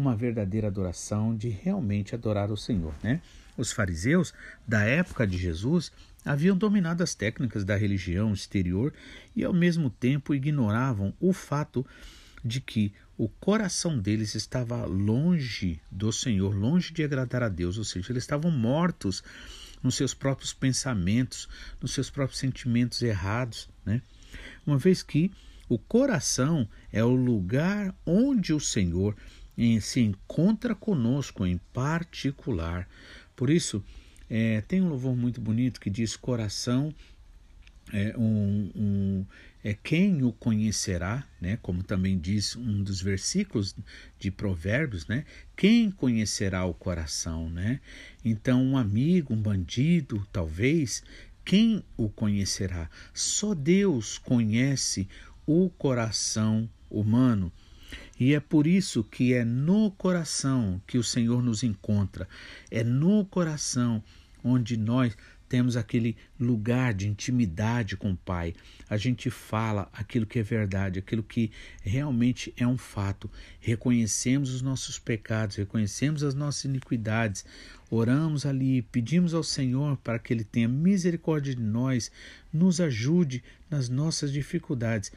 uma 0.00 0.16
verdadeira 0.16 0.68
adoração, 0.68 1.36
de 1.36 1.48
realmente 1.48 2.14
adorar 2.14 2.50
o 2.50 2.56
Senhor, 2.56 2.94
né? 3.02 3.20
Os 3.56 3.70
fariseus 3.70 4.32
da 4.66 4.82
época 4.82 5.26
de 5.26 5.36
Jesus 5.36 5.92
haviam 6.24 6.56
dominado 6.56 7.02
as 7.02 7.14
técnicas 7.14 7.64
da 7.64 7.76
religião 7.76 8.32
exterior 8.32 8.92
e 9.36 9.44
ao 9.44 9.52
mesmo 9.52 9.90
tempo 9.90 10.34
ignoravam 10.34 11.12
o 11.20 11.32
fato 11.32 11.84
de 12.42 12.60
que 12.60 12.92
o 13.18 13.28
coração 13.28 13.98
deles 13.98 14.34
estava 14.34 14.86
longe 14.86 15.78
do 15.90 16.10
Senhor, 16.10 16.54
longe 16.54 16.90
de 16.90 17.04
agradar 17.04 17.42
a 17.42 17.50
Deus, 17.50 17.76
ou 17.76 17.84
seja, 17.84 18.12
eles 18.12 18.22
estavam 18.22 18.50
mortos 18.50 19.22
nos 19.82 19.94
seus 19.94 20.14
próprios 20.14 20.54
pensamentos, 20.54 21.46
nos 21.82 21.92
seus 21.92 22.08
próprios 22.08 22.38
sentimentos 22.38 23.02
errados, 23.02 23.68
né? 23.84 24.00
Uma 24.66 24.78
vez 24.78 25.02
que 25.02 25.30
o 25.68 25.78
coração 25.78 26.66
é 26.92 27.04
o 27.04 27.14
lugar 27.14 27.94
onde 28.04 28.52
o 28.52 28.60
Senhor 28.60 29.14
se 29.80 30.00
encontra 30.00 30.74
conosco 30.74 31.46
em 31.46 31.58
particular. 31.72 32.88
Por 33.36 33.50
isso, 33.50 33.84
é, 34.28 34.60
tem 34.62 34.80
um 34.80 34.88
louvor 34.88 35.16
muito 35.16 35.40
bonito 35.40 35.80
que 35.80 35.90
diz: 35.90 36.16
coração 36.16 36.94
é 37.92 38.16
um, 38.16 38.70
um, 38.74 39.26
é 39.62 39.74
quem 39.74 40.22
o 40.22 40.32
conhecerá, 40.32 41.26
né? 41.40 41.58
Como 41.60 41.82
também 41.82 42.18
diz 42.18 42.56
um 42.56 42.82
dos 42.82 43.02
versículos 43.02 43.74
de 44.18 44.30
Provérbios, 44.30 45.06
né? 45.06 45.24
Quem 45.56 45.90
conhecerá 45.90 46.64
o 46.64 46.72
coração, 46.72 47.50
né? 47.50 47.80
Então, 48.24 48.62
um 48.62 48.76
amigo, 48.76 49.34
um 49.34 49.42
bandido, 49.42 50.26
talvez, 50.32 51.02
quem 51.44 51.82
o 51.96 52.08
conhecerá? 52.08 52.88
Só 53.12 53.54
Deus 53.54 54.18
conhece 54.18 55.08
o 55.44 55.68
coração 55.70 56.70
humano. 56.88 57.52
E 58.18 58.34
é 58.34 58.40
por 58.40 58.66
isso 58.66 59.02
que 59.02 59.32
é 59.32 59.44
no 59.44 59.90
coração 59.90 60.80
que 60.86 60.98
o 60.98 61.04
Senhor 61.04 61.42
nos 61.42 61.62
encontra, 61.62 62.28
é 62.70 62.84
no 62.84 63.24
coração 63.24 64.02
onde 64.42 64.76
nós 64.76 65.16
temos 65.50 65.76
aquele 65.76 66.16
lugar 66.38 66.94
de 66.94 67.08
intimidade 67.08 67.96
com 67.96 68.12
o 68.12 68.16
Pai. 68.16 68.54
A 68.88 68.96
gente 68.96 69.28
fala 69.30 69.90
aquilo 69.92 70.24
que 70.24 70.38
é 70.38 70.44
verdade, 70.44 71.00
aquilo 71.00 71.24
que 71.24 71.50
realmente 71.82 72.54
é 72.56 72.64
um 72.64 72.78
fato. 72.78 73.28
Reconhecemos 73.58 74.54
os 74.54 74.62
nossos 74.62 74.96
pecados, 74.96 75.56
reconhecemos 75.56 76.22
as 76.22 76.36
nossas 76.36 76.66
iniquidades, 76.66 77.44
oramos 77.90 78.46
ali, 78.46 78.80
pedimos 78.80 79.34
ao 79.34 79.42
Senhor 79.42 79.96
para 79.96 80.20
que 80.20 80.32
Ele 80.32 80.44
tenha 80.44 80.68
misericórdia 80.68 81.52
de 81.52 81.60
nós, 81.60 82.12
nos 82.52 82.80
ajude 82.80 83.42
nas 83.68 83.88
nossas 83.88 84.32
dificuldades 84.32 85.10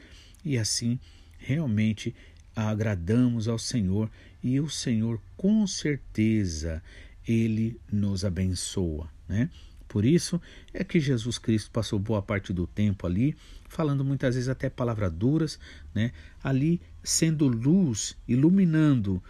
e 0.44 0.58
assim 0.58 0.98
realmente 1.38 2.12
agradamos 2.54 3.48
ao 3.48 3.58
Senhor 3.58 4.10
e 4.42 4.60
o 4.60 4.68
Senhor 4.68 5.20
com 5.36 5.66
certeza 5.66 6.82
ele 7.26 7.80
nos 7.90 8.24
abençoa, 8.24 9.08
né? 9.28 9.48
Por 9.88 10.04
isso 10.04 10.40
é 10.72 10.82
que 10.82 10.98
Jesus 10.98 11.38
Cristo 11.38 11.70
passou 11.70 12.00
boa 12.00 12.20
parte 12.20 12.52
do 12.52 12.66
tempo 12.66 13.06
ali, 13.06 13.36
falando 13.68 14.04
muitas 14.04 14.34
vezes 14.34 14.48
até 14.48 14.68
palavras 14.68 15.12
duras, 15.12 15.58
né? 15.94 16.10
ali 16.42 16.80
sendo 17.02 17.46
luz, 17.46 18.16
iluminando 18.26 19.22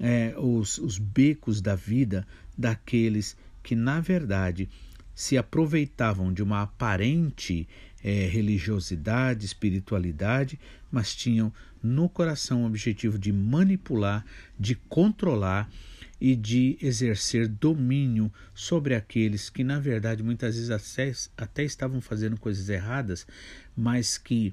é, 0.00 0.34
os, 0.36 0.78
os 0.78 0.98
becos 0.98 1.60
da 1.60 1.76
vida 1.76 2.26
daqueles 2.56 3.36
que, 3.62 3.76
na 3.76 4.00
verdade, 4.00 4.68
se 5.14 5.38
aproveitavam 5.38 6.32
de 6.32 6.42
uma 6.42 6.62
aparente 6.62 7.68
é, 8.02 8.26
religiosidade, 8.26 9.44
espiritualidade, 9.44 10.58
mas 10.90 11.14
tinham 11.14 11.52
no 11.82 12.08
coração 12.08 12.62
o 12.62 12.66
objetivo 12.66 13.18
de 13.18 13.32
manipular, 13.32 14.24
de 14.58 14.74
controlar 14.74 15.70
e 16.20 16.34
de 16.34 16.76
exercer 16.82 17.46
domínio 17.46 18.32
sobre 18.54 18.94
aqueles 18.94 19.48
que, 19.48 19.62
na 19.62 19.78
verdade, 19.78 20.22
muitas 20.22 20.56
vezes 20.56 20.70
até, 20.70 21.12
até 21.36 21.64
estavam 21.64 22.00
fazendo 22.00 22.36
coisas 22.38 22.68
erradas, 22.68 23.26
mas 23.76 24.18
que 24.18 24.52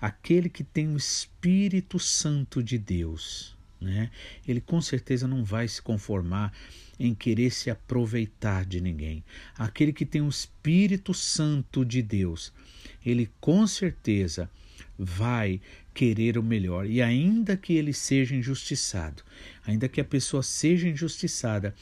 aquele 0.00 0.48
que 0.48 0.64
tem 0.64 0.88
o 0.88 0.96
Espírito 0.96 1.98
Santo 1.98 2.62
de 2.62 2.78
Deus, 2.78 3.56
né, 3.80 4.10
ele 4.46 4.60
com 4.60 4.80
certeza 4.80 5.28
não 5.28 5.44
vai 5.44 5.68
se 5.68 5.80
conformar 5.80 6.52
em 6.98 7.14
querer 7.14 7.50
se 7.50 7.70
aproveitar 7.70 8.64
de 8.64 8.80
ninguém. 8.80 9.24
Aquele 9.56 9.92
que 9.92 10.06
tem 10.06 10.20
o 10.20 10.28
Espírito 10.28 11.12
Santo 11.14 11.84
de 11.84 12.02
Deus, 12.02 12.52
ele 13.04 13.30
com 13.40 13.66
certeza 13.66 14.50
vai 14.98 15.60
querer 15.92 16.36
o 16.38 16.42
melhor. 16.42 16.86
E 16.86 17.00
ainda 17.00 17.56
que 17.56 17.74
ele 17.74 17.92
seja 17.92 18.34
injustiçado, 18.34 19.22
ainda 19.66 19.88
que 19.88 20.00
a 20.00 20.04
pessoa 20.04 20.42
seja 20.42 20.88
injustiçada, 20.88 21.74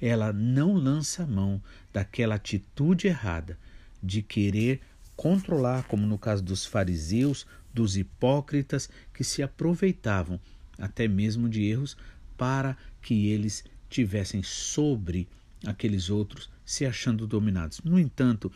ela 0.00 0.32
não 0.32 0.74
lança 0.74 1.22
a 1.22 1.26
mão 1.26 1.62
daquela 1.92 2.34
atitude 2.34 3.06
errada 3.06 3.58
de 4.02 4.22
querer 4.22 4.80
controlar, 5.16 5.84
como 5.84 6.06
no 6.06 6.18
caso 6.18 6.42
dos 6.42 6.64
fariseus, 6.64 7.46
dos 7.72 7.96
hipócritas 7.96 8.88
que 9.12 9.22
se 9.22 9.42
aproveitavam 9.42 10.40
até 10.78 11.06
mesmo 11.06 11.48
de 11.48 11.62
erros 11.64 11.96
para 12.36 12.76
que 13.02 13.28
eles 13.28 13.62
tivessem 13.88 14.42
sobre 14.42 15.28
aqueles 15.66 16.08
outros, 16.08 16.48
se 16.64 16.86
achando 16.86 17.26
dominados. 17.26 17.80
No 17.84 17.98
entanto, 17.98 18.50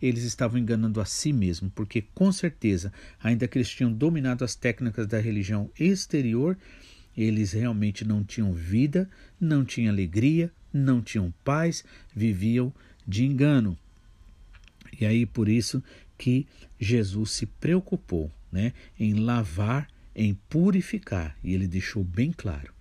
eles 0.00 0.24
estavam 0.24 0.58
enganando 0.58 1.00
a 1.00 1.04
si 1.04 1.32
mesmos, 1.32 1.72
porque 1.74 2.02
com 2.14 2.30
certeza, 2.30 2.92
ainda 3.22 3.48
que 3.48 3.58
eles 3.58 3.70
tinham 3.70 3.92
dominado 3.92 4.44
as 4.44 4.54
técnicas 4.54 5.06
da 5.06 5.18
religião 5.18 5.70
exterior, 5.78 6.56
eles 7.16 7.52
realmente 7.52 8.04
não 8.04 8.22
tinham 8.22 8.52
vida, 8.52 9.08
não 9.40 9.64
tinham 9.64 9.92
alegria, 9.92 10.52
não 10.72 11.00
tinham 11.00 11.32
paz, 11.42 11.84
viviam 12.14 12.72
de 13.06 13.24
engano. 13.24 13.78
E 15.00 15.06
aí 15.06 15.24
por 15.24 15.48
isso 15.48 15.82
que 16.18 16.46
Jesus 16.78 17.30
se 17.30 17.46
preocupou, 17.46 18.30
né, 18.52 18.72
em 18.98 19.14
lavar, 19.14 19.88
em 20.14 20.34
purificar, 20.48 21.36
e 21.42 21.54
ele 21.54 21.66
deixou 21.66 22.02
bem 22.04 22.32
claro: 22.32 22.72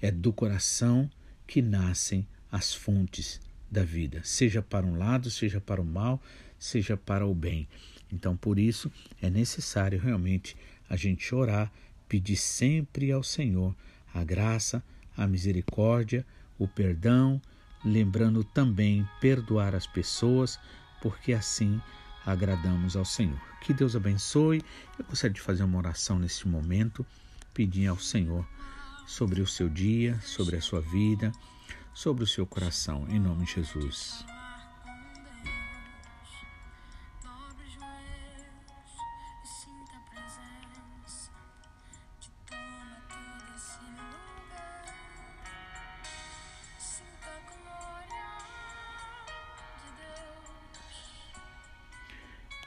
é 0.00 0.10
do 0.10 0.32
coração 0.32 1.10
que 1.46 1.60
nascem 1.60 2.26
as 2.50 2.74
fontes 2.74 3.40
da 3.70 3.84
vida, 3.84 4.20
seja 4.22 4.62
para 4.62 4.86
um 4.86 4.96
lado, 4.96 5.30
seja 5.30 5.60
para 5.60 5.80
o 5.80 5.84
mal, 5.84 6.22
seja 6.64 6.96
para 6.96 7.26
o 7.26 7.34
bem. 7.34 7.68
Então, 8.10 8.34
por 8.34 8.58
isso, 8.58 8.90
é 9.20 9.28
necessário 9.28 10.00
realmente 10.00 10.56
a 10.88 10.96
gente 10.96 11.34
orar, 11.34 11.70
pedir 12.08 12.36
sempre 12.36 13.12
ao 13.12 13.22
Senhor 13.22 13.74
a 14.14 14.24
graça, 14.24 14.82
a 15.14 15.26
misericórdia, 15.26 16.24
o 16.58 16.66
perdão, 16.66 17.40
lembrando 17.84 18.42
também 18.42 19.06
perdoar 19.20 19.74
as 19.74 19.86
pessoas, 19.86 20.58
porque 21.02 21.34
assim 21.34 21.80
agradamos 22.24 22.96
ao 22.96 23.04
Senhor. 23.04 23.38
Que 23.60 23.74
Deus 23.74 23.94
abençoe. 23.94 24.62
Eu 24.98 25.04
gostaria 25.04 25.34
de 25.34 25.42
fazer 25.42 25.64
uma 25.64 25.78
oração 25.78 26.18
neste 26.18 26.48
momento, 26.48 27.04
pedir 27.52 27.88
ao 27.88 27.98
Senhor 27.98 28.46
sobre 29.06 29.42
o 29.42 29.46
seu 29.46 29.68
dia, 29.68 30.18
sobre 30.22 30.56
a 30.56 30.62
sua 30.62 30.80
vida, 30.80 31.30
sobre 31.92 32.24
o 32.24 32.26
seu 32.26 32.46
coração, 32.46 33.06
em 33.10 33.20
nome 33.20 33.44
de 33.44 33.52
Jesus. 33.52 34.24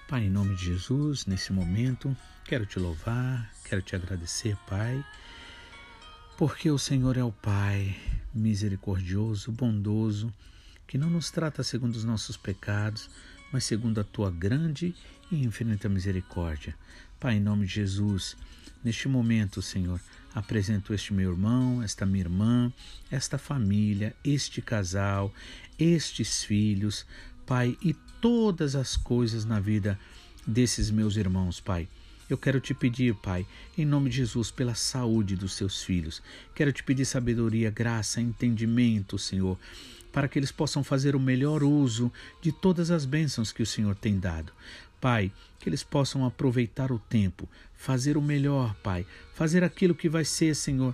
Pai, 0.08 0.24
em 0.24 0.30
nome 0.30 0.56
de 0.56 0.68
Jesus, 0.68 1.26
nesse 1.26 1.52
momento, 1.52 2.16
quero 2.46 2.66
te 2.66 2.80
louvar, 2.80 3.52
quero 3.66 3.82
te 3.82 3.94
agradecer, 3.94 4.56
Pai, 4.66 5.04
porque 6.38 6.72
o 6.72 6.78
Senhor 6.78 7.18
é 7.18 7.24
o 7.26 7.32
Pai 7.32 7.94
misericordioso, 8.34 9.52
bondoso, 9.52 10.34
que 10.88 10.98
não 10.98 11.10
nos 11.10 11.30
trata 11.30 11.62
segundo 11.62 11.98
os 11.98 12.06
nossos 12.06 12.38
pecados, 12.38 13.10
mas 13.52 13.66
segundo 13.66 14.00
a 14.00 14.04
tua 14.06 14.32
grande 14.32 14.96
e 15.30 15.44
infinita 15.44 15.90
misericórdia. 15.90 16.74
Pai, 17.20 17.36
em 17.36 17.42
nome 17.42 17.66
de 17.66 17.74
Jesus, 17.74 18.38
neste 18.82 19.10
momento, 19.10 19.62
Senhor, 19.62 20.00
apresento 20.34 20.94
este 20.94 21.14
meu 21.14 21.32
irmão, 21.32 21.84
esta 21.84 22.06
minha 22.06 22.24
irmã, 22.24 22.72
esta 23.12 23.38
família, 23.38 24.16
este 24.24 24.62
casal, 24.62 25.34
estes 25.78 26.46
filhos, 26.46 27.06
Pai, 27.46 27.78
e 27.82 27.94
todas 28.22 28.76
as 28.76 28.96
coisas 28.96 29.46
na 29.46 29.60
vida 29.60 30.00
desses 30.46 30.90
meus 30.90 31.18
irmãos, 31.18 31.60
Pai. 31.60 31.88
Eu 32.30 32.38
quero 32.38 32.60
te 32.60 32.74
pedir, 32.74 33.16
Pai, 33.16 33.46
em 33.78 33.86
nome 33.86 34.10
de 34.10 34.18
Jesus, 34.18 34.52
pela 34.52 34.76
saúde 34.76 35.36
dos 35.36 35.54
seus 35.54 35.82
filhos. 35.82 36.22
Quero 36.54 36.74
te 36.74 36.84
pedir 36.84 37.06
sabedoria, 37.06 37.72
graça, 37.72 38.20
entendimento, 38.20 39.18
Senhor, 39.18 39.58
para 40.12 40.28
que 40.28 40.38
eles 40.38 40.52
possam 40.52 40.84
fazer 40.84 41.16
o 41.16 41.20
melhor 41.20 41.64
uso 41.64 42.12
de 42.42 42.52
todas 42.52 42.92
as 42.92 43.06
bênçãos 43.06 43.54
que 43.54 43.64
o 43.64 43.66
Senhor 43.66 43.96
tem 43.96 44.20
dado. 44.20 44.52
Pai, 45.00 45.32
que 45.60 45.70
eles 45.70 45.84
possam 45.84 46.26
aproveitar 46.26 46.92
o 46.92 47.00
tempo, 47.00 47.48
fazer 47.76 48.18
o 48.18 48.22
melhor, 48.22 48.76
Pai, 48.84 49.06
fazer 49.34 49.64
aquilo 49.64 49.96
que 49.96 50.10
vai 50.10 50.26
ser, 50.26 50.56
Senhor, 50.56 50.94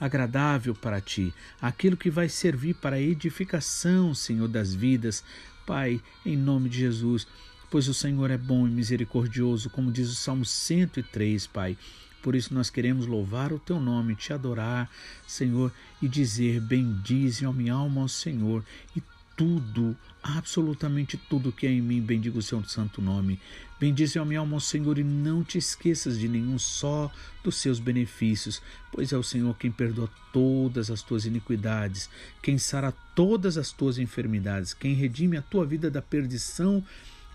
agradável 0.00 0.74
para 0.74 1.00
ti, 1.00 1.32
aquilo 1.60 1.96
que 1.96 2.10
vai 2.10 2.28
servir 2.28 2.74
para 2.74 2.96
a 2.96 3.00
edificação, 3.00 4.12
Senhor, 4.12 4.48
das 4.48 4.74
vidas. 4.74 5.22
Pai, 5.66 6.00
em 6.24 6.36
nome 6.36 6.68
de 6.68 6.78
Jesus, 6.78 7.26
pois 7.70 7.88
o 7.88 7.94
Senhor 7.94 8.30
é 8.30 8.36
bom 8.36 8.66
e 8.66 8.70
misericordioso, 8.70 9.70
como 9.70 9.90
diz 9.90 10.10
o 10.10 10.14
Salmo 10.14 10.44
103, 10.44 11.46
Pai. 11.46 11.76
Por 12.22 12.34
isso 12.36 12.54
nós 12.54 12.70
queremos 12.70 13.06
louvar 13.06 13.52
o 13.52 13.58
teu 13.58 13.80
nome, 13.80 14.14
te 14.14 14.32
adorar, 14.32 14.90
Senhor, 15.26 15.72
e 16.00 16.08
dizer: 16.08 16.60
Bendize, 16.60 17.44
ó 17.44 17.52
minha 17.52 17.74
alma, 17.74 18.02
ao 18.02 18.08
Senhor, 18.08 18.64
e 18.96 19.02
tudo, 19.36 19.96
absolutamente 20.36 21.16
tudo 21.16 21.52
que 21.52 21.66
é 21.66 21.70
em 21.70 21.80
mim, 21.80 22.00
bendiga 22.00 22.38
o 22.38 22.42
seu 22.42 22.62
santo 22.64 23.00
nome. 23.00 23.40
Bendize 23.78 24.18
a 24.18 24.24
minha 24.24 24.40
alma 24.40 24.60
Senhor 24.60 24.98
e 24.98 25.04
não 25.04 25.42
te 25.42 25.58
esqueças 25.58 26.18
de 26.18 26.28
nenhum 26.28 26.58
só 26.58 27.10
dos 27.42 27.56
seus 27.56 27.80
benefícios, 27.80 28.62
pois 28.92 29.12
é 29.12 29.16
o 29.16 29.22
Senhor 29.22 29.56
quem 29.56 29.72
perdoa 29.72 30.08
todas 30.32 30.90
as 30.90 31.02
tuas 31.02 31.24
iniquidades, 31.24 32.08
quem 32.40 32.58
sara 32.58 32.92
todas 33.14 33.58
as 33.58 33.72
tuas 33.72 33.98
enfermidades, 33.98 34.72
quem 34.72 34.94
redime 34.94 35.36
a 35.36 35.42
tua 35.42 35.66
vida 35.66 35.90
da 35.90 36.00
perdição 36.00 36.84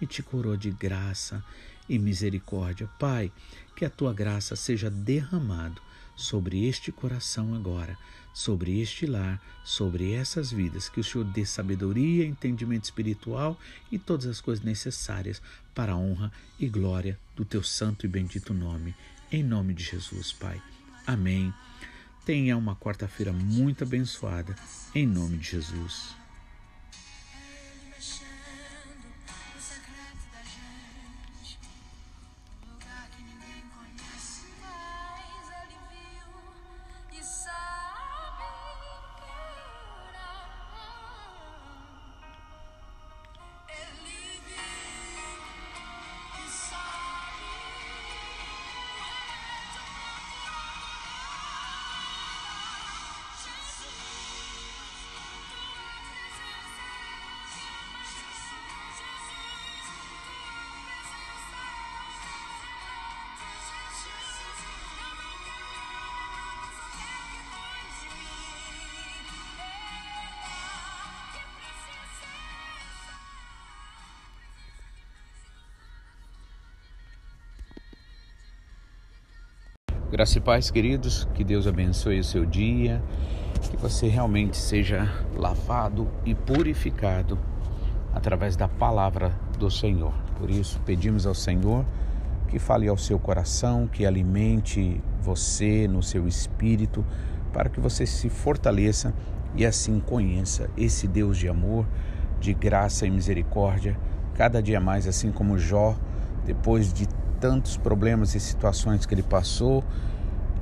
e 0.01 0.05
te 0.05 0.23
coroa 0.23 0.57
de 0.57 0.71
graça 0.71 1.43
e 1.89 1.99
misericórdia. 1.99 2.89
Pai, 2.99 3.31
que 3.75 3.85
a 3.85 3.89
tua 3.89 4.13
graça 4.13 4.55
seja 4.55 4.89
derramado 4.89 5.81
sobre 6.15 6.65
este 6.65 6.91
coração 6.91 7.53
agora, 7.53 7.97
sobre 8.37 8.79
este 8.79 9.07
lar, 9.07 9.41
sobre 9.63 10.13
essas 10.13 10.51
vidas, 10.51 10.87
que 10.87 10.99
o 10.99 11.03
Senhor 11.03 11.23
dê 11.23 11.43
sabedoria, 11.43 12.23
entendimento 12.23 12.83
espiritual 12.83 13.59
e 13.91 13.97
todas 13.97 14.27
as 14.27 14.39
coisas 14.39 14.63
necessárias 14.63 15.41
para 15.73 15.93
a 15.93 15.97
honra 15.97 16.31
e 16.59 16.69
glória 16.69 17.17
do 17.35 17.43
teu 17.43 17.63
santo 17.63 18.05
e 18.05 18.09
bendito 18.09 18.53
nome. 18.53 18.95
Em 19.31 19.41
nome 19.41 19.73
de 19.73 19.83
Jesus, 19.83 20.31
Pai. 20.31 20.61
Amém. 21.07 21.51
Tenha 22.27 22.55
uma 22.55 22.75
quarta-feira 22.75 23.33
muito 23.33 23.83
abençoada, 23.83 24.55
em 24.93 25.07
nome 25.07 25.37
de 25.37 25.49
Jesus. 25.49 26.16
Graça 80.17 80.39
e 80.39 80.41
paz, 80.41 80.71
queridos, 80.71 81.27
que 81.35 81.43
Deus 81.43 81.67
abençoe 81.67 82.19
o 82.19 82.23
seu 82.23 82.43
dia, 82.43 83.03
que 83.69 83.77
você 83.77 84.07
realmente 84.07 84.57
seja 84.57 85.07
lavado 85.35 86.07
e 86.25 86.33
purificado 86.33 87.37
através 88.15 88.55
da 88.55 88.67
palavra 88.67 89.31
do 89.59 89.69
Senhor. 89.69 90.11
Por 90.39 90.49
isso, 90.49 90.81
pedimos 90.83 91.27
ao 91.27 91.35
Senhor 91.35 91.85
que 92.47 92.57
fale 92.57 92.87
ao 92.87 92.97
seu 92.97 93.19
coração, 93.19 93.85
que 93.85 94.07
alimente 94.07 94.99
você 95.21 95.87
no 95.87 96.01
seu 96.01 96.27
espírito, 96.27 97.05
para 97.53 97.69
que 97.69 97.79
você 97.79 98.03
se 98.07 98.27
fortaleça 98.27 99.13
e 99.55 99.67
assim 99.67 99.99
conheça 99.99 100.67
esse 100.75 101.07
Deus 101.07 101.37
de 101.37 101.47
amor, 101.47 101.85
de 102.39 102.55
graça 102.55 103.05
e 103.05 103.11
misericórdia, 103.11 103.95
cada 104.33 104.63
dia 104.63 104.81
mais, 104.81 105.07
assim 105.07 105.31
como 105.31 105.59
Jó, 105.59 105.95
depois 106.43 106.91
de 106.91 107.07
tantos 107.39 107.77
problemas 107.77 108.35
e 108.35 108.39
situações 108.39 109.05
que 109.05 109.13
ele 109.13 109.23
passou 109.23 109.83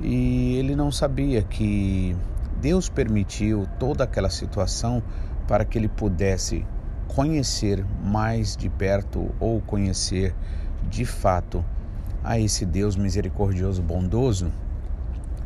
e 0.00 0.56
ele 0.56 0.76
não 0.76 0.92
sabia 0.92 1.42
que 1.42 2.16
Deus 2.60 2.88
permitiu 2.88 3.66
toda 3.78 4.04
aquela 4.04 4.30
situação 4.30 5.02
para 5.48 5.64
que 5.64 5.78
ele 5.78 5.88
pudesse 5.88 6.66
conhecer 7.08 7.84
mais 8.04 8.56
de 8.56 8.68
perto 8.68 9.30
ou 9.38 9.60
conhecer 9.60 10.34
de 10.88 11.04
fato 11.04 11.64
a 12.22 12.38
esse 12.38 12.66
Deus 12.66 12.96
misericordioso, 12.96 13.82
bondoso, 13.82 14.52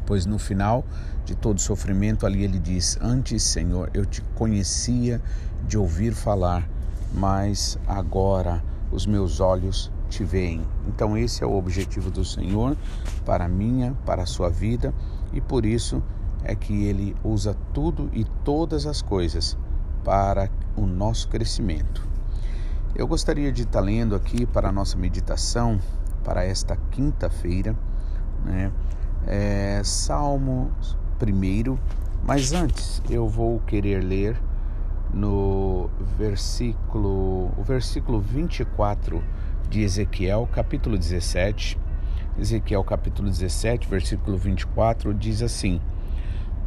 pois 0.07 0.27
no 0.27 0.39
final 0.39 0.85
de 1.25 1.35
todo 1.35 1.61
sofrimento 1.61 2.27
ali 2.27 2.43
ele 2.43 2.59
diz: 2.59 2.99
Antes, 3.01 3.43
Senhor, 3.43 3.91
eu 3.93 4.05
te 4.05 4.23
conhecia 4.35 5.21
de 5.67 5.77
ouvir 5.77 6.15
falar, 6.15 6.67
mas 7.13 7.79
agora 7.87 8.63
os 8.91 9.07
meus 9.07 9.41
olhos 9.41 9.93
te 10.11 10.25
veem. 10.25 10.61
Então 10.87 11.17
esse 11.17 11.43
é 11.43 11.47
o 11.47 11.57
objetivo 11.57 12.11
do 12.11 12.25
Senhor 12.25 12.77
para 13.25 13.47
a 13.47 13.49
minha, 13.49 13.97
para 14.05 14.25
a 14.25 14.27
sua 14.27 14.51
vida, 14.51 14.93
e 15.33 15.41
por 15.41 15.65
isso 15.65 16.03
é 16.45 16.55
que 16.55 16.85
ele 16.85 17.17
usa 17.25 17.57
tudo 17.73 18.11
e 18.13 18.25
todas 18.45 18.87
as 18.87 19.01
coisas 19.01 19.57
para 20.05 20.51
o 20.77 20.85
nosso 20.87 21.29
crescimento. 21.29 22.07
Eu 22.95 23.07
gostaria 23.07 23.53
de 23.53 23.63
estar 23.63 23.81
lendo 23.81 24.15
aqui 24.15 24.45
para 24.45 24.69
a 24.69 24.73
nossa 24.73 24.99
meditação 24.99 25.79
para 26.25 26.45
esta 26.45 26.77
quinta-feira, 26.91 27.77
né? 28.45 28.73
É, 29.27 29.81
Salmo 29.85 30.73
primeiro, 31.19 31.79
mas 32.27 32.53
antes 32.53 33.03
eu 33.09 33.29
vou 33.29 33.61
querer 33.61 34.03
ler 34.03 34.41
no 35.13 35.91
versículo, 36.17 37.51
o 37.57 37.63
versículo 37.63 38.21
24 38.21 39.23
de 39.71 39.83
Ezequiel, 39.83 40.49
capítulo 40.53 40.99
17. 40.99 41.79
Ezequiel, 42.37 42.83
capítulo 42.83 43.31
17, 43.31 43.87
versículo 43.87 44.37
24, 44.37 45.15
diz 45.15 45.43
assim: 45.43 45.81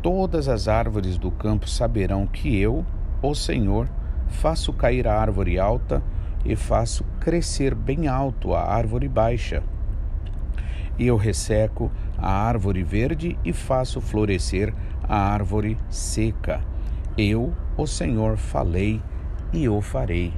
Todas 0.02 0.48
as 0.48 0.70
árvores 0.70 1.18
do 1.18 1.30
campo 1.30 1.70
saberão 1.70 2.26
que 2.26 2.58
eu, 2.58 2.86
o 3.22 3.36
Senhor, 3.36 3.90
faço 4.30 4.72
cair 4.72 5.06
a 5.06 5.20
árvore 5.20 5.60
alta 5.60 6.02
e 6.46 6.56
faço 6.56 7.04
crescer 7.20 7.76
bem 7.76 8.08
alto 8.08 8.54
a 8.54 8.64
árvore 8.64 9.10
baixa. 9.10 9.62
e 10.98 11.08
eu 11.08 11.18
resseco 11.18 11.92
a 12.18 12.32
árvore 12.32 12.84
verde 12.84 13.38
e 13.44 13.52
faço 13.52 14.00
florescer 14.00 14.74
a 15.04 15.18
árvore 15.18 15.78
seca. 15.90 16.62
Eu, 17.18 17.54
o 17.76 17.86
Senhor, 17.86 18.38
falei 18.38 19.02
e 19.52 19.68
o 19.68 19.82
farei. 19.82 20.34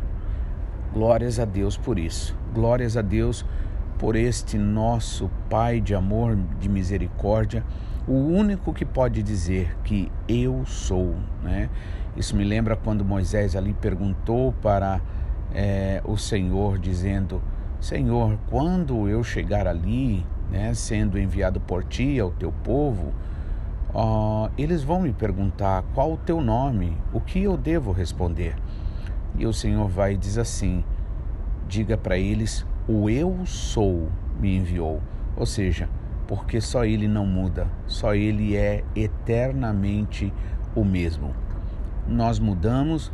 Glórias 0.93 1.39
a 1.39 1.45
Deus 1.45 1.77
por 1.77 1.99
isso. 1.99 2.44
Glórias 2.55 2.95
a 2.95 3.01
Deus 3.01 3.45
por 3.99 4.15
este 4.15 4.57
nosso 4.57 5.29
Pai 5.49 5.81
de 5.81 5.93
amor, 5.93 6.37
de 6.57 6.69
misericórdia, 6.69 7.65
o 8.07 8.13
único 8.13 8.71
que 8.71 8.85
pode 8.85 9.21
dizer 9.21 9.75
que 9.83 10.09
eu 10.25 10.65
sou, 10.65 11.15
né? 11.43 11.69
Isso 12.15 12.33
me 12.33 12.45
lembra 12.45 12.77
quando 12.77 13.03
Moisés 13.03 13.57
ali 13.57 13.73
perguntou 13.73 14.53
para 14.61 15.01
é, 15.53 16.01
o 16.05 16.15
Senhor, 16.15 16.79
dizendo: 16.79 17.41
Senhor, 17.81 18.37
quando 18.49 19.09
eu 19.09 19.21
chegar 19.21 19.67
ali, 19.67 20.25
né, 20.49 20.73
sendo 20.73 21.19
enviado 21.19 21.59
por 21.59 21.83
ti 21.83 22.17
ao 22.21 22.31
teu 22.31 22.53
povo, 22.63 23.13
uh, 23.93 24.49
eles 24.57 24.81
vão 24.81 25.01
me 25.01 25.11
perguntar 25.11 25.83
qual 25.93 26.13
o 26.13 26.17
teu 26.17 26.39
nome, 26.39 26.97
o 27.11 27.19
que 27.19 27.43
eu 27.43 27.57
devo 27.57 27.91
responder. 27.91 28.55
E 29.37 29.45
o 29.45 29.51
Senhor 29.51 29.89
vai 29.89 30.13
e 30.13 30.17
diz 30.17 30.37
assim: 30.37 30.85
diga 31.67 31.97
para 31.97 32.17
eles, 32.17 32.65
o 32.87 33.09
eu 33.09 33.45
sou 33.45 34.09
me 34.39 34.57
enviou. 34.57 35.01
Ou 35.35 35.45
seja, 35.45 35.89
porque 36.27 36.61
só 36.61 36.85
Ele 36.85 37.07
não 37.07 37.25
muda, 37.25 37.67
só 37.87 38.15
Ele 38.15 38.55
é 38.55 38.83
eternamente 38.95 40.33
o 40.75 40.83
mesmo. 40.83 41.35
Nós 42.07 42.39
mudamos, 42.39 43.11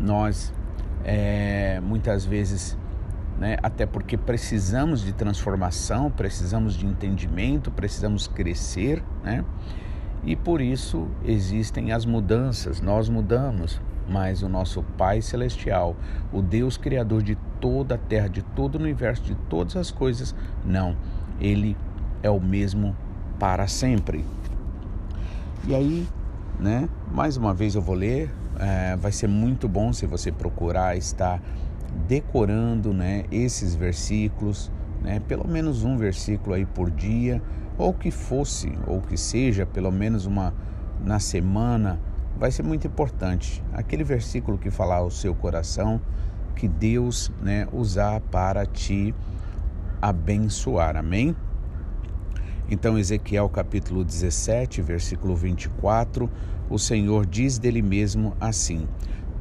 nós 0.00 0.52
é, 1.04 1.80
muitas 1.80 2.24
vezes, 2.24 2.76
né, 3.38 3.56
até 3.62 3.86
porque 3.86 4.16
precisamos 4.16 5.02
de 5.02 5.12
transformação, 5.12 6.10
precisamos 6.10 6.74
de 6.74 6.86
entendimento, 6.86 7.70
precisamos 7.70 8.26
crescer, 8.26 9.02
né? 9.22 9.44
E 10.24 10.34
por 10.34 10.60
isso 10.60 11.06
existem 11.24 11.92
as 11.92 12.04
mudanças, 12.04 12.80
nós 12.80 13.08
mudamos, 13.08 13.80
mas 14.08 14.42
o 14.42 14.48
nosso 14.48 14.82
Pai 14.98 15.22
Celestial, 15.22 15.96
o 16.32 16.42
Deus 16.42 16.76
Criador 16.76 17.22
de 17.22 17.36
toda 17.60 17.94
a 17.96 17.98
terra, 17.98 18.28
de 18.28 18.42
todo 18.42 18.76
o 18.76 18.78
universo, 18.78 19.22
de 19.22 19.34
todas 19.48 19.76
as 19.76 19.90
coisas, 19.90 20.34
não, 20.64 20.96
Ele 21.40 21.76
é 22.22 22.30
o 22.30 22.40
mesmo 22.40 22.96
para 23.38 23.66
sempre. 23.66 24.24
E 25.66 25.74
aí, 25.74 26.08
né, 26.58 26.88
mais 27.10 27.36
uma 27.36 27.52
vez 27.52 27.74
eu 27.74 27.82
vou 27.82 27.94
ler, 27.94 28.30
é, 28.58 28.96
vai 28.96 29.12
ser 29.12 29.26
muito 29.26 29.68
bom 29.68 29.92
se 29.92 30.06
você 30.06 30.32
procurar 30.32 30.96
estar 30.96 31.40
decorando 32.08 32.92
né, 32.92 33.24
esses 33.30 33.74
versículos, 33.74 34.70
né, 35.02 35.20
pelo 35.20 35.46
menos 35.46 35.84
um 35.84 35.96
versículo 35.96 36.54
aí 36.54 36.64
por 36.64 36.90
dia 36.90 37.42
ou 37.78 37.92
que 37.92 38.10
fosse, 38.10 38.72
ou 38.86 39.00
que 39.00 39.16
seja, 39.16 39.66
pelo 39.66 39.92
menos 39.92 40.24
uma 40.24 40.54
na 41.04 41.18
semana, 41.18 42.00
vai 42.38 42.50
ser 42.50 42.62
muito 42.62 42.86
importante. 42.86 43.62
Aquele 43.72 44.04
versículo 44.04 44.56
que 44.56 44.70
falar 44.70 44.96
ao 44.96 45.10
seu 45.10 45.34
coração, 45.34 46.00
que 46.56 46.66
Deus 46.66 47.30
né, 47.40 47.68
usar 47.72 48.20
para 48.22 48.66
te 48.66 49.14
abençoar. 50.00 50.96
Amém? 50.96 51.36
Então, 52.68 52.98
Ezequiel 52.98 53.48
capítulo 53.48 54.04
17, 54.04 54.82
versículo 54.82 55.36
24, 55.36 56.28
o 56.68 56.78
Senhor 56.78 57.24
diz 57.24 57.58
dele 57.58 57.82
mesmo 57.82 58.34
assim: 58.40 58.88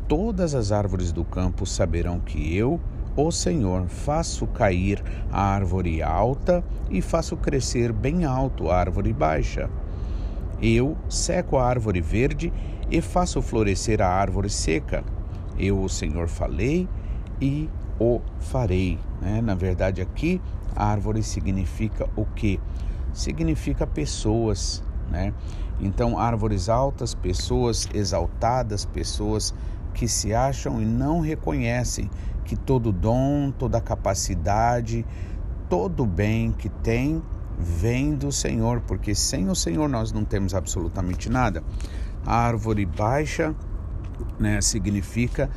Todas 0.08 0.54
as 0.54 0.72
árvores 0.72 1.12
do 1.12 1.24
campo 1.24 1.66
saberão 1.66 2.20
que 2.20 2.56
eu, 2.56 2.80
o 3.16 3.32
Senhor, 3.32 3.88
faço 3.88 4.46
cair 4.46 5.02
a 5.32 5.42
árvore 5.42 6.04
alta 6.04 6.64
e 6.90 7.02
faço 7.02 7.36
crescer 7.36 7.92
bem 7.92 8.26
alto 8.26 8.70
a 8.70 8.78
árvore 8.78 9.12
baixa. 9.12 9.70
Eu 10.62 10.96
seco 11.10 11.58
a 11.58 11.66
árvore 11.66 12.02
verde 12.02 12.54
e 12.92 13.02
faço 13.02 13.42
florescer 13.42 14.02
a 14.02 14.08
árvore 14.08 14.50
seca. 14.50 15.04
Eu, 15.58 15.82
o 15.82 15.90
Senhor, 15.90 16.28
falei 16.28 16.88
e 17.42 17.70
o 18.00 18.22
farei. 18.40 19.00
Né? 19.22 19.42
Na 19.42 19.56
verdade, 19.56 20.02
aqui, 20.02 20.42
árvore 20.76 21.24
significa 21.24 22.10
o 22.16 22.26
que? 22.26 22.60
Significa 23.14 23.88
pessoas. 23.88 24.84
Né? 25.10 25.34
Então, 25.80 26.18
árvores 26.18 26.70
altas, 26.70 27.14
pessoas 27.14 27.88
exaltadas, 27.94 28.86
pessoas 28.86 29.54
que 29.94 30.08
se 30.08 30.34
acham 30.34 30.82
e 30.82 30.86
não 30.86 31.22
reconhecem 31.22 32.10
que 32.44 32.56
todo 32.56 32.92
dom, 32.92 33.52
toda 33.52 33.82
capacidade, 33.82 35.06
todo 35.70 36.06
bem 36.06 36.52
que 36.52 36.70
tem 36.70 37.22
vem 37.58 38.14
do 38.14 38.32
Senhor, 38.32 38.82
porque 38.82 39.16
sem 39.16 39.50
o 39.50 39.56
Senhor 39.56 39.88
nós 39.90 40.12
não 40.12 40.26
temos 40.26 40.54
absolutamente 40.54 41.30
nada. 41.30 41.64
A 42.26 42.36
árvore 42.36 42.86
baixa 42.86 43.56
né, 44.38 44.62
significa 44.62 45.50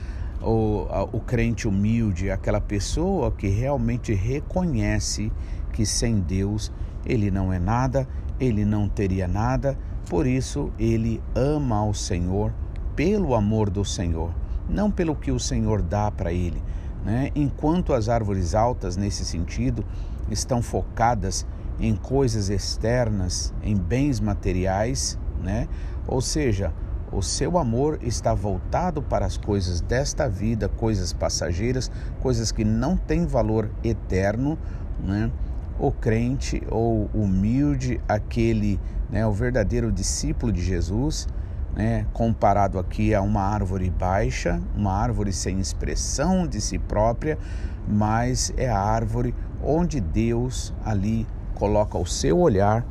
o, 0.42 0.86
o 1.12 1.20
crente 1.20 1.66
humilde, 1.66 2.30
aquela 2.30 2.60
pessoa 2.60 3.30
que 3.30 3.48
realmente 3.48 4.14
reconhece 4.14 5.32
que 5.72 5.84
sem 5.84 6.20
Deus 6.20 6.72
ele 7.04 7.30
não 7.30 7.52
é 7.52 7.58
nada, 7.58 8.06
ele 8.38 8.64
não 8.64 8.88
teria 8.88 9.26
nada, 9.26 9.76
por 10.08 10.26
isso 10.26 10.72
ele 10.78 11.22
ama 11.34 11.76
ao 11.76 11.92
Senhor 11.94 12.52
pelo 12.94 13.34
amor 13.34 13.70
do 13.70 13.84
Senhor, 13.84 14.32
não 14.68 14.90
pelo 14.90 15.14
que 15.14 15.30
o 15.30 15.38
Senhor 15.38 15.82
dá 15.82 16.10
para 16.10 16.32
ele. 16.32 16.60
Né? 17.04 17.30
Enquanto 17.34 17.92
as 17.92 18.08
árvores 18.08 18.54
altas, 18.54 18.96
nesse 18.96 19.24
sentido, 19.24 19.84
estão 20.30 20.60
focadas 20.60 21.46
em 21.78 21.94
coisas 21.94 22.48
externas, 22.48 23.54
em 23.62 23.76
bens 23.76 24.18
materiais, 24.18 25.18
né? 25.40 25.68
ou 26.06 26.20
seja, 26.20 26.72
o 27.12 27.22
seu 27.22 27.58
amor 27.58 27.98
está 28.02 28.34
voltado 28.34 29.02
para 29.02 29.26
as 29.26 29.36
coisas 29.36 29.80
desta 29.80 30.28
vida, 30.28 30.68
coisas 30.68 31.12
passageiras, 31.12 31.90
coisas 32.20 32.52
que 32.52 32.64
não 32.64 32.96
têm 32.96 33.26
valor 33.26 33.70
eterno, 33.82 34.58
né? 35.02 35.30
O 35.78 35.92
crente 35.92 36.62
ou 36.70 37.08
humilde, 37.14 38.00
aquele, 38.08 38.80
né, 39.08 39.24
o 39.24 39.32
verdadeiro 39.32 39.92
discípulo 39.92 40.50
de 40.50 40.60
Jesus, 40.60 41.28
né, 41.76 42.04
comparado 42.12 42.80
aqui 42.80 43.14
a 43.14 43.22
uma 43.22 43.42
árvore 43.42 43.88
baixa, 43.88 44.60
uma 44.76 44.92
árvore 44.92 45.32
sem 45.32 45.60
expressão 45.60 46.48
de 46.48 46.60
si 46.60 46.80
própria, 46.80 47.38
mas 47.86 48.52
é 48.56 48.68
a 48.68 48.78
árvore 48.78 49.32
onde 49.62 50.00
Deus 50.00 50.74
ali 50.84 51.24
coloca 51.54 51.96
o 51.96 52.06
seu 52.06 52.38
olhar 52.38 52.84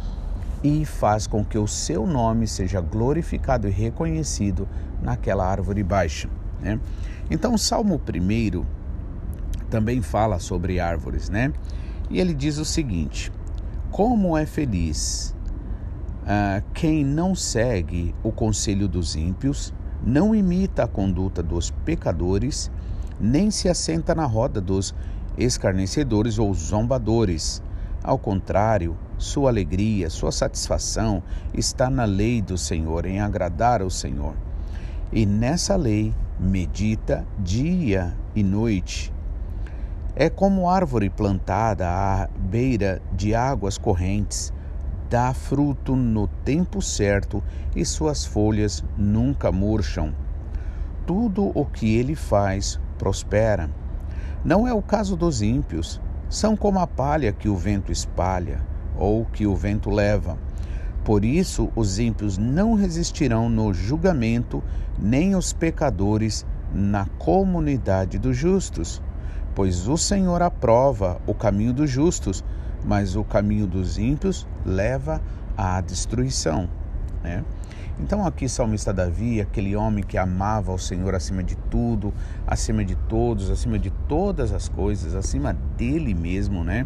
e 0.64 0.86
faz 0.86 1.28
com 1.28 1.44
que 1.44 1.58
o 1.58 1.68
seu 1.68 2.06
nome 2.06 2.48
seja 2.48 2.82
glorificado 2.82 3.68
e 3.68 3.72
reconhecido 3.72 4.68
naquela 5.02 5.46
árvore 5.46 5.84
baixa. 5.84 6.30
Né? 6.60 6.80
Então, 7.30 7.54
o 7.54 7.58
Salmo 7.58 7.96
1 7.96 8.66
também 9.70 10.02
fala 10.02 10.40
sobre 10.40 10.80
árvores, 10.80 11.30
né? 11.30 11.52
E 12.10 12.20
ele 12.20 12.34
diz 12.34 12.58
o 12.58 12.66
seguinte: 12.66 13.32
Como 13.92 14.38
é 14.38 14.46
feliz 14.46 15.36
ah, 16.30 16.62
quem 16.74 17.06
não 17.06 17.34
segue 17.34 18.14
o 18.22 18.34
conselho 18.34 18.90
dos 18.90 19.16
ímpios, 19.16 19.74
não 20.06 20.36
imita 20.36 20.84
a 20.84 20.88
conduta 20.88 21.42
dos 21.42 21.72
pecadores, 21.72 22.70
nem 23.18 23.50
se 23.50 23.70
assenta 23.70 24.14
na 24.14 24.26
roda 24.26 24.60
dos 24.60 24.94
escarnecedores 25.38 26.38
ou 26.38 26.54
zombadores. 26.54 27.64
Ao 28.04 28.18
contrário, 28.18 28.98
sua 29.18 29.50
alegria, 29.50 30.10
sua 30.10 30.32
satisfação 30.32 31.24
está 31.54 31.90
na 31.90 32.06
lei 32.06 32.42
do 32.42 32.58
Senhor, 32.58 33.06
em 33.06 33.20
agradar 33.20 33.82
ao 33.82 33.90
Senhor. 33.90 34.36
E 35.12 35.26
nessa 35.26 35.76
lei 35.76 36.14
medita 36.40 37.26
dia 37.40 38.16
e 38.36 38.44
noite. 38.44 39.14
É 40.16 40.30
como 40.30 40.70
árvore 40.70 41.10
plantada 41.10 41.88
à 41.88 42.28
beira 42.38 43.02
de 43.14 43.34
águas 43.36 43.78
correntes 43.78 44.54
dá 45.10 45.34
fruto 45.34 45.96
no 45.96 46.28
tempo 46.28 46.82
certo 46.82 47.42
e 47.76 47.86
suas 47.86 48.26
folhas 48.26 48.84
nunca 48.98 49.52
murcham. 49.52 50.14
Tudo 51.06 51.52
o 51.56 51.66
que 51.66 51.96
ele 51.96 52.16
faz 52.16 52.80
prospera. 52.98 53.70
Não 54.44 54.68
é 54.68 54.74
o 54.74 54.82
caso 54.82 55.16
dos 55.16 55.42
ímpios. 55.42 56.02
São 56.30 56.58
como 56.58 56.80
a 56.80 56.88
palha 56.88 57.32
que 57.32 57.48
o 57.48 57.56
vento 57.56 57.92
espalha 57.92 58.62
ou 58.98 59.26
que 59.26 59.46
o 59.46 59.56
vento 59.56 59.90
leva. 59.90 60.38
Por 61.04 61.24
isso, 61.24 61.72
os 61.76 62.00
ímpios 62.00 62.38
não 62.38 62.74
resistirão 62.74 63.50
no 63.50 63.74
julgamento, 63.74 64.62
nem 65.00 65.36
os 65.36 65.54
pecadores 65.54 66.46
na 66.74 67.06
comunidade 67.18 68.18
dos 68.18 68.36
justos. 68.36 69.02
Pois 69.56 69.88
o 69.88 69.98
Senhor 69.98 70.42
aprova 70.42 71.22
o 71.26 71.34
caminho 71.34 71.74
dos 71.74 71.90
justos, 71.90 72.44
mas 72.84 73.16
o 73.16 73.24
caminho 73.24 73.66
dos 73.66 73.98
ímpios 73.98 74.46
leva 74.66 75.22
à 75.56 75.80
destruição. 75.82 76.70
Né? 77.24 77.44
Então 78.00 78.26
aqui 78.26 78.48
salmista 78.48 78.94
Davi, 78.94 79.42
aquele 79.42 79.76
homem 79.76 80.04
que 80.04 80.18
amava 80.18 80.72
o 80.72 80.78
Senhor 80.78 81.16
acima 81.16 81.44
de 81.44 81.56
tudo, 81.56 82.14
acima 82.46 82.86
de 82.86 82.96
todos, 82.96 83.50
acima 83.50 83.80
de 83.80 83.90
todas 84.08 84.54
as 84.54 84.70
coisas, 84.70 85.16
acima 85.16 85.54
dele 85.76 86.14
mesmo, 86.14 86.64
né? 86.64 86.86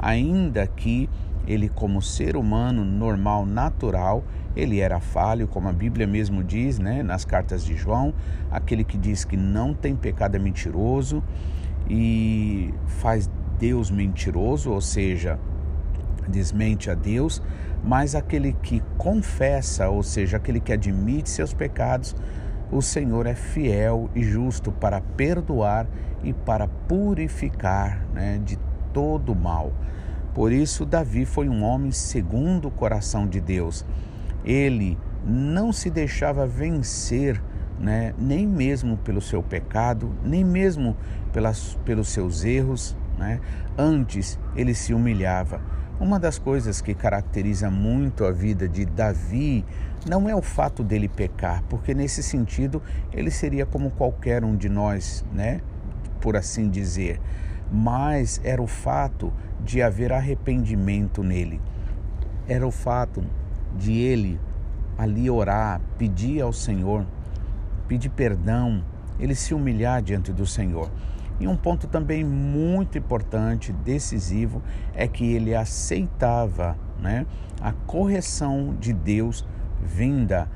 Ainda 0.00 0.66
que 0.66 1.08
ele 1.48 1.70
como 1.70 2.02
ser 2.02 2.36
humano 2.36 2.84
normal, 2.84 3.46
natural, 3.46 4.22
ele 4.54 4.80
era 4.80 5.00
falho, 5.00 5.48
como 5.48 5.66
a 5.66 5.72
Bíblia 5.72 6.06
mesmo 6.06 6.44
diz, 6.44 6.78
né, 6.78 7.02
nas 7.02 7.24
cartas 7.24 7.64
de 7.64 7.74
João, 7.74 8.12
aquele 8.50 8.84
que 8.84 8.98
diz 8.98 9.24
que 9.24 9.36
não 9.36 9.72
tem 9.72 9.96
pecado 9.96 10.36
é 10.36 10.38
mentiroso 10.38 11.24
e 11.88 12.74
faz 12.86 13.30
Deus 13.58 13.90
mentiroso, 13.90 14.70
ou 14.70 14.80
seja, 14.82 15.38
desmente 16.28 16.90
a 16.90 16.94
Deus, 16.94 17.42
mas 17.82 18.14
aquele 18.14 18.52
que 18.52 18.82
confessa, 18.98 19.88
ou 19.88 20.02
seja, 20.02 20.36
aquele 20.36 20.60
que 20.60 20.72
admite 20.72 21.30
seus 21.30 21.54
pecados, 21.54 22.14
o 22.70 22.82
Senhor 22.82 23.26
é 23.26 23.34
fiel 23.34 24.10
e 24.14 24.22
justo 24.22 24.70
para 24.70 25.00
perdoar 25.00 25.86
e 26.22 26.34
para 26.34 26.68
purificar 26.68 28.04
né, 28.12 28.38
de 28.44 28.58
todo 28.92 29.34
mal. 29.34 29.72
Por 30.34 30.52
isso, 30.52 30.84
Davi 30.84 31.24
foi 31.24 31.48
um 31.48 31.62
homem 31.62 31.90
segundo 31.90 32.68
o 32.68 32.70
coração 32.70 33.26
de 33.26 33.40
Deus. 33.40 33.84
Ele 34.44 34.98
não 35.24 35.72
se 35.72 35.90
deixava 35.90 36.46
vencer, 36.46 37.42
né, 37.78 38.14
nem 38.18 38.46
mesmo 38.46 38.96
pelo 38.98 39.20
seu 39.20 39.42
pecado, 39.42 40.14
nem 40.22 40.44
mesmo 40.44 40.96
pelas, 41.32 41.78
pelos 41.84 42.08
seus 42.08 42.44
erros. 42.44 42.96
Né? 43.18 43.40
Antes, 43.76 44.38
ele 44.54 44.74
se 44.74 44.94
humilhava. 44.94 45.60
Uma 46.00 46.20
das 46.20 46.38
coisas 46.38 46.80
que 46.80 46.94
caracteriza 46.94 47.68
muito 47.68 48.24
a 48.24 48.30
vida 48.30 48.68
de 48.68 48.84
Davi 48.84 49.64
não 50.08 50.28
é 50.28 50.34
o 50.34 50.40
fato 50.40 50.84
dele 50.84 51.08
pecar, 51.08 51.64
porque 51.68 51.92
nesse 51.92 52.22
sentido 52.22 52.80
ele 53.12 53.32
seria 53.32 53.66
como 53.66 53.90
qualquer 53.90 54.44
um 54.44 54.56
de 54.56 54.68
nós, 54.68 55.24
né? 55.32 55.60
Por 56.20 56.36
assim 56.36 56.68
dizer. 56.68 57.20
Mas 57.70 58.40
era 58.44 58.62
o 58.62 58.66
fato 58.68 59.32
de 59.64 59.82
haver 59.82 60.12
arrependimento 60.12 61.22
nele. 61.22 61.60
Era 62.46 62.66
o 62.66 62.70
fato 62.70 63.22
de 63.76 63.92
ele 63.98 64.40
ali 64.96 65.30
orar, 65.30 65.80
pedir 65.96 66.40
ao 66.40 66.52
Senhor, 66.52 67.06
pedir 67.86 68.08
perdão, 68.08 68.82
ele 69.18 69.34
se 69.34 69.54
humilhar 69.54 70.02
diante 70.02 70.32
do 70.32 70.46
Senhor. 70.46 70.90
E 71.40 71.46
um 71.46 71.56
ponto 71.56 71.86
também 71.86 72.24
muito 72.24 72.98
importante, 72.98 73.72
decisivo, 73.72 74.60
é 74.94 75.06
que 75.06 75.24
ele 75.24 75.54
aceitava 75.54 76.76
né, 77.00 77.26
a 77.60 77.72
correção 77.72 78.74
de 78.78 78.92
Deus 78.92 79.46
vinda 79.80 80.48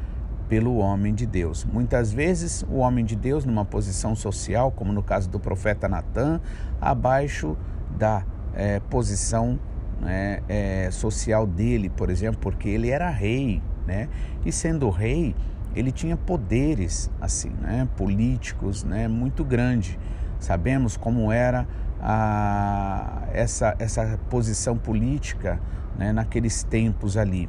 pelo 0.48 0.76
homem 0.78 1.14
de 1.14 1.24
Deus. 1.24 1.64
Muitas 1.64 2.12
vezes 2.12 2.64
o 2.68 2.78
homem 2.78 3.04
de 3.04 3.14
Deus, 3.14 3.44
numa 3.44 3.64
posição 3.64 4.16
social, 4.16 4.72
como 4.72 4.92
no 4.92 5.02
caso 5.02 5.30
do 5.30 5.38
profeta 5.38 5.88
Natan, 5.88 6.40
abaixo 6.80 7.56
da 7.96 8.24
é, 8.54 8.80
posição 8.80 9.58
né, 10.00 10.40
é, 10.48 10.90
social 10.90 11.46
dele, 11.46 11.88
por 11.88 12.10
exemplo, 12.10 12.40
porque 12.40 12.68
ele 12.68 12.90
era 12.90 13.08
rei, 13.08 13.62
né? 13.86 14.08
E 14.44 14.50
sendo 14.50 14.90
rei, 14.90 15.34
ele 15.74 15.92
tinha 15.92 16.16
poderes 16.16 17.10
assim, 17.20 17.50
né, 17.60 17.88
políticos, 17.96 18.84
né, 18.84 19.08
muito 19.08 19.44
grande. 19.44 19.98
Sabemos 20.38 20.96
como 20.96 21.30
era 21.30 21.66
a, 22.00 23.22
essa, 23.32 23.76
essa 23.78 24.18
posição 24.28 24.76
política 24.76 25.60
né, 25.96 26.12
naqueles 26.12 26.64
tempos 26.64 27.16
ali. 27.16 27.48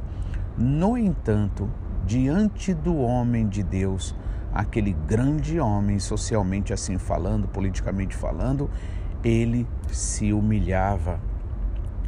No 0.56 0.96
entanto, 0.96 1.70
diante 2.06 2.74
do 2.74 2.96
homem 2.98 3.48
de 3.48 3.64
Deus, 3.64 4.16
aquele 4.54 4.94
grande 5.08 5.60
homem, 5.60 5.98
socialmente 6.00 6.72
assim 6.72 7.00
falando, 7.00 7.48
politicamente 7.48 8.16
falando, 8.16 8.70
ele 9.24 9.68
se 9.88 10.34
humilhava. 10.34 11.20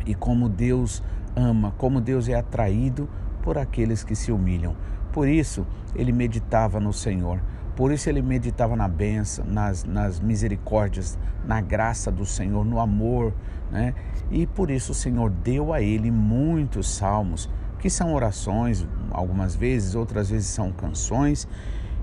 E 0.06 0.14
como 0.14 0.50
Deus 0.50 1.02
ama, 1.36 1.74
como 1.78 2.00
Deus 2.02 2.28
é 2.30 2.36
atraído 2.36 3.10
por 3.42 3.58
aqueles 3.58 4.04
que 4.04 4.16
se 4.16 4.32
humilham. 4.32 4.76
Por 5.12 5.28
isso, 5.28 5.66
ele 5.96 6.12
meditava 6.12 6.80
no 6.80 6.92
Senhor. 6.92 7.42
Por 7.76 7.92
isso 7.92 8.10
ele 8.10 8.22
meditava 8.22 8.76
na 8.76 8.88
benção, 8.88 9.46
nas, 9.46 9.84
nas 9.84 10.20
misericórdias, 10.20 11.18
na 11.46 11.60
graça 11.60 12.10
do 12.10 12.26
Senhor, 12.26 12.64
no 12.64 12.80
amor, 12.80 13.34
né? 13.70 13.94
E 14.32 14.48
por 14.48 14.72
isso 14.72 14.94
o 14.94 14.96
Senhor 14.96 15.30
deu 15.30 15.74
a 15.74 15.82
ele 15.82 16.10
muitos 16.10 16.90
salmos, 16.90 17.50
que 17.80 17.90
são 17.90 18.14
orações, 18.14 18.88
algumas 19.12 19.56
vezes, 19.56 19.94
outras 19.94 20.30
vezes 20.30 20.48
são 20.48 20.72
canções, 20.72 21.48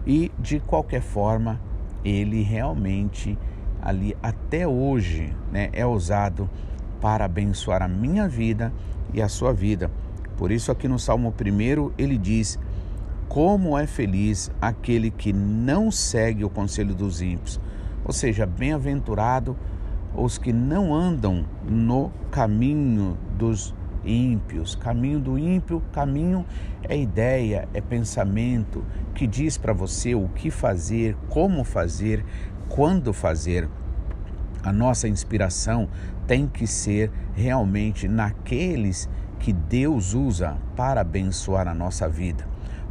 e 0.06 0.30
de 0.38 0.60
qualquer 0.60 1.00
forma, 1.00 1.58
ele 2.04 2.42
realmente 2.42 3.38
ali 3.82 4.16
até 4.22 4.66
hoje, 4.66 5.34
né, 5.50 5.68
é 5.72 5.84
usado 5.84 6.48
para 7.00 7.24
abençoar 7.24 7.82
a 7.82 7.88
minha 7.88 8.28
vida 8.28 8.72
e 9.12 9.20
a 9.20 9.28
sua 9.28 9.52
vida. 9.52 9.90
Por 10.38 10.50
isso 10.50 10.70
aqui 10.70 10.88
no 10.88 10.98
Salmo 10.98 11.34
1 11.38 11.92
ele 11.98 12.16
diz: 12.16 12.58
como 13.28 13.78
é 13.78 13.86
feliz 13.86 14.50
aquele 14.60 15.10
que 15.10 15.32
não 15.32 15.90
segue 15.90 16.44
o 16.44 16.50
conselho 16.50 16.94
dos 16.94 17.22
ímpios. 17.22 17.58
Ou 18.04 18.12
seja, 18.12 18.44
bem-aventurado 18.44 19.56
os 20.14 20.36
que 20.36 20.52
não 20.52 20.94
andam 20.94 21.44
no 21.66 22.10
caminho 22.30 23.16
dos 23.38 23.74
ímpios. 24.04 24.74
Caminho 24.74 25.18
do 25.18 25.38
ímpio, 25.38 25.82
caminho 25.92 26.44
é 26.82 26.98
ideia, 26.98 27.68
é 27.72 27.80
pensamento 27.80 28.84
que 29.14 29.26
diz 29.26 29.56
para 29.56 29.72
você 29.72 30.14
o 30.14 30.28
que 30.28 30.50
fazer, 30.50 31.16
como 31.28 31.64
fazer, 31.64 32.24
quando 32.72 33.12
fazer. 33.12 33.68
A 34.62 34.72
nossa 34.72 35.06
inspiração 35.06 35.88
tem 36.26 36.46
que 36.46 36.66
ser 36.66 37.10
realmente 37.34 38.08
naqueles 38.08 39.08
que 39.38 39.52
Deus 39.52 40.14
usa 40.14 40.56
para 40.74 41.00
abençoar 41.00 41.68
a 41.68 41.74
nossa 41.74 42.08
vida. 42.08 42.46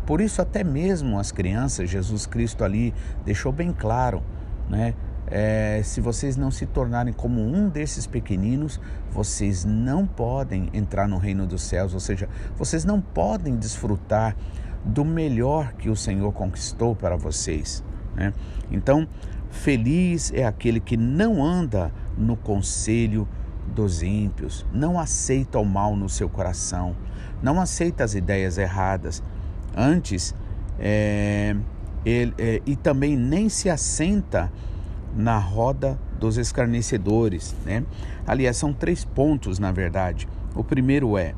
Por 0.05 0.21
isso, 0.21 0.41
até 0.41 0.63
mesmo 0.63 1.17
as 1.17 1.31
crianças, 1.31 1.89
Jesus 1.89 2.25
Cristo 2.25 2.63
ali 2.63 2.93
deixou 3.25 3.51
bem 3.51 3.73
claro, 3.73 4.21
né? 4.69 4.93
É, 5.27 5.81
se 5.83 6.01
vocês 6.01 6.35
não 6.35 6.51
se 6.51 6.65
tornarem 6.65 7.13
como 7.13 7.41
um 7.41 7.69
desses 7.69 8.05
pequeninos, 8.05 8.81
vocês 9.09 9.63
não 9.63 10.05
podem 10.05 10.69
entrar 10.73 11.07
no 11.07 11.17
reino 11.17 11.47
dos 11.47 11.61
céus, 11.61 11.93
ou 11.93 12.01
seja, 12.01 12.27
vocês 12.57 12.83
não 12.83 12.99
podem 12.99 13.55
desfrutar 13.55 14.35
do 14.83 15.05
melhor 15.05 15.71
que 15.73 15.89
o 15.89 15.95
Senhor 15.95 16.33
conquistou 16.33 16.93
para 16.93 17.15
vocês. 17.15 17.81
Né? 18.13 18.33
Então, 18.69 19.07
feliz 19.51 20.31
é 20.33 20.45
aquele 20.45 20.79
que 20.79 20.97
não 20.97 21.43
anda 21.43 21.91
no 22.17 22.35
conselho 22.35 23.27
dos 23.75 24.01
ímpios, 24.01 24.65
não 24.73 24.99
aceita 24.99 25.59
o 25.59 25.65
mal 25.65 25.95
no 25.95 26.09
seu 26.09 26.27
coração, 26.27 26.95
não 27.41 27.61
aceita 27.61 28.03
as 28.03 28.15
ideias 28.15 28.57
erradas, 28.57 29.21
antes 29.75 30.33
é, 30.79 31.55
ele, 32.03 32.33
é, 32.37 32.61
e 32.65 32.75
também 32.75 33.15
nem 33.15 33.49
se 33.49 33.69
assenta 33.69 34.51
na 35.15 35.37
roda 35.37 35.99
dos 36.19 36.37
escarnecedores. 36.37 37.55
Né? 37.65 37.83
Aliás, 38.25 38.57
são 38.57 38.73
três 38.73 39.05
pontos, 39.05 39.59
na 39.59 39.71
verdade. 39.71 40.27
O 40.55 40.63
primeiro 40.63 41.17
é: 41.17 41.35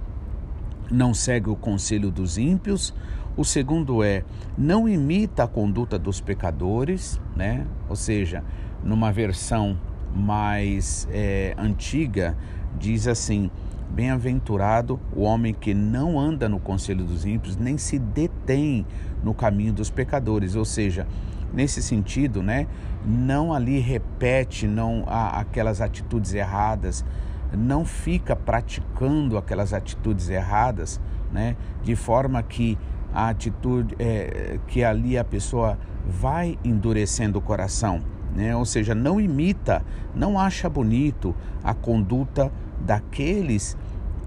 não 0.89 1.13
segue 1.13 1.49
o 1.49 1.55
conselho 1.55 2.11
dos 2.11 2.37
ímpios. 2.37 2.93
O 3.35 3.43
segundo 3.43 4.03
é: 4.03 4.23
não 4.57 4.87
imita 4.87 5.43
a 5.43 5.47
conduta 5.47 5.97
dos 5.97 6.21
pecadores, 6.21 7.19
né? 7.35 7.65
ou 7.89 7.95
seja, 7.95 8.43
numa 8.83 9.11
versão 9.11 9.77
mais 10.15 11.07
é, 11.11 11.55
antiga, 11.57 12.37
diz 12.77 13.07
assim: 13.07 13.49
Bem-aventurado 13.89 14.99
o 15.15 15.23
homem 15.23 15.53
que 15.53 15.73
não 15.73 16.19
anda 16.19 16.47
no 16.47 16.59
conselho 16.59 17.03
dos 17.03 17.25
ímpios, 17.25 17.57
nem 17.57 17.75
se 17.77 17.97
detém 17.97 18.85
no 19.23 19.33
caminho 19.33 19.73
dos 19.73 19.89
pecadores. 19.89 20.55
Ou 20.55 20.65
seja, 20.65 21.07
nesse 21.51 21.81
sentido, 21.81 22.43
né, 22.43 22.67
não 23.03 23.51
ali 23.51 23.79
repete 23.79 24.67
não 24.67 25.05
aquelas 25.07 25.81
atitudes 25.81 26.35
erradas, 26.35 27.03
não 27.51 27.83
fica 27.83 28.35
praticando 28.35 29.37
aquelas 29.37 29.73
atitudes 29.73 30.29
erradas, 30.29 30.99
né, 31.31 31.55
de 31.83 31.95
forma 31.95 32.41
que 32.43 32.77
a 33.13 33.29
atitude 33.29 33.95
é, 33.99 34.59
que 34.67 34.83
ali 34.83 35.17
a 35.17 35.23
pessoa 35.23 35.77
vai 36.05 36.57
endurecendo 36.63 37.39
o 37.39 37.41
coração, 37.41 38.01
né? 38.35 38.55
Ou 38.55 38.65
seja, 38.65 38.95
não 38.95 39.21
imita, 39.21 39.83
não 40.15 40.39
acha 40.39 40.69
bonito 40.69 41.35
a 41.63 41.73
conduta 41.73 42.51
daqueles 42.79 43.77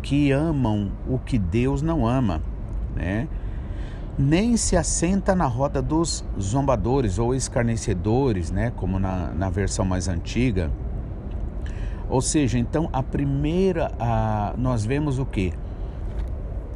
que 0.02 0.30
amam 0.30 0.92
o 1.08 1.18
que 1.18 1.38
Deus 1.38 1.82
não 1.82 2.06
ama, 2.06 2.40
né? 2.94 3.28
Nem 4.18 4.56
se 4.56 4.76
assenta 4.76 5.34
na 5.34 5.46
roda 5.46 5.82
dos 5.82 6.24
zombadores 6.40 7.18
ou 7.18 7.34
escarnecedores, 7.34 8.50
né? 8.50 8.72
Como 8.76 8.98
na, 8.98 9.32
na 9.32 9.50
versão 9.50 9.84
mais 9.84 10.08
antiga. 10.08 10.70
Ou 12.08 12.22
seja, 12.22 12.58
então 12.58 12.88
a 12.92 13.02
primeira, 13.02 13.92
a, 13.98 14.54
nós 14.56 14.86
vemos 14.86 15.18
o 15.18 15.26
que? 15.26 15.52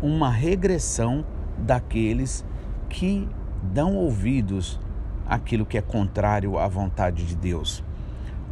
Uma 0.02 0.28
regressão 0.28 1.24
daqueles 1.60 2.44
que 2.88 3.28
dão 3.62 3.94
ouvidos 3.94 4.80
àquilo 5.26 5.64
que 5.64 5.78
é 5.78 5.82
contrário 5.82 6.58
à 6.58 6.66
vontade 6.66 7.24
de 7.24 7.36
Deus. 7.36 7.84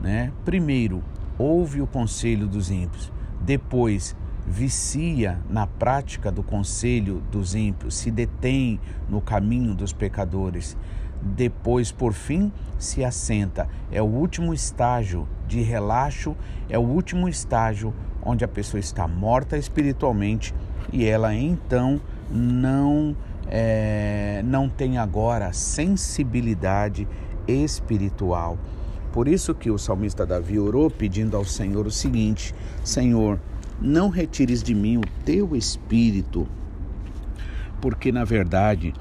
Né? 0.01 0.33
Primeiro, 0.45 1.03
ouve 1.39 1.81
o 1.81 1.87
conselho 1.87 2.47
dos 2.47 2.71
ímpios. 2.71 3.13
Depois, 3.41 4.17
vicia 4.47 5.39
na 5.49 5.67
prática 5.67 6.31
do 6.31 6.43
conselho 6.43 7.23
dos 7.31 7.55
ímpios, 7.55 7.97
se 7.97 8.11
detém 8.11 8.81
no 9.09 9.21
caminho 9.21 9.75
dos 9.75 9.93
pecadores. 9.93 10.77
Depois, 11.21 11.91
por 11.91 12.13
fim, 12.13 12.53
se 12.79 13.05
assenta. 13.05 13.69
É 13.91 14.01
o 14.01 14.07
último 14.07 14.55
estágio 14.55 15.29
de 15.47 15.61
relaxo, 15.63 16.37
é 16.69 16.79
o 16.79 16.83
último 16.83 17.29
estágio 17.29 17.93
onde 18.23 18.45
a 18.45 18.49
pessoa 18.49 18.79
está 18.79 19.09
morta 19.09 19.57
espiritualmente 19.57 20.55
e 20.93 21.05
ela 21.05 21.35
então 21.35 22.01
não 22.31 23.17
é, 23.49 24.43
não 24.45 24.69
tem 24.69 24.99
agora 24.99 25.53
sensibilidade 25.53 27.09
espiritual. 27.47 28.59
Por 29.13 29.27
isso 29.27 29.55
que 29.55 29.71
o 29.71 29.79
salmista 29.79 30.27
Davi 30.27 30.59
orou 30.59 30.91
pedindo 30.91 31.37
ao 31.37 31.45
Senhor 31.45 31.87
o 31.87 31.91
seguinte: 31.91 32.55
Senhor, 32.85 33.41
não 33.81 34.11
retires 34.11 34.63
de 34.63 34.75
mim 34.75 34.99
o 34.99 35.25
teu 35.25 35.57
espírito, 35.57 36.47
porque 37.81 38.13
na 38.13 38.25
verdade 38.25 38.93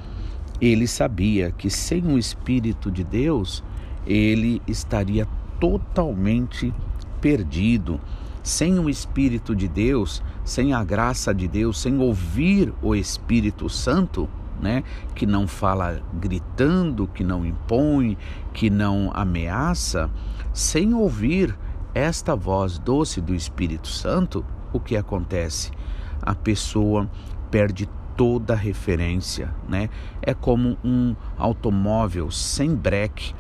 ele 0.61 0.87
sabia 0.87 1.51
que 1.51 1.69
sem 1.69 2.05
o 2.07 2.17
espírito 2.17 2.89
de 2.89 3.03
Deus 3.03 3.63
ele 4.05 4.61
estaria 4.67 5.27
totalmente 5.59 6.73
perdido. 7.19 7.99
Sem 8.47 8.79
o 8.79 8.89
Espírito 8.89 9.53
de 9.53 9.67
Deus, 9.67 10.23
sem 10.45 10.71
a 10.71 10.81
graça 10.81 11.35
de 11.35 11.49
Deus, 11.49 11.81
sem 11.81 11.99
ouvir 11.99 12.73
o 12.81 12.95
Espírito 12.95 13.67
Santo, 13.67 14.29
né, 14.61 14.85
que 15.13 15.25
não 15.25 15.45
fala 15.45 16.01
gritando, 16.13 17.09
que 17.09 17.25
não 17.25 17.45
impõe, 17.45 18.17
que 18.53 18.69
não 18.69 19.11
ameaça, 19.13 20.09
sem 20.53 20.93
ouvir 20.93 21.53
esta 21.93 22.37
voz 22.37 22.79
doce 22.79 23.19
do 23.19 23.35
Espírito 23.35 23.89
Santo, 23.89 24.45
o 24.71 24.79
que 24.79 24.95
acontece? 24.95 25.69
A 26.21 26.33
pessoa 26.33 27.11
perde 27.51 27.89
toda 28.15 28.55
referência, 28.55 29.53
né? 29.67 29.89
É 30.21 30.33
como 30.33 30.77
um 30.85 31.13
automóvel 31.37 32.31
sem 32.31 32.73
breque 32.73 33.35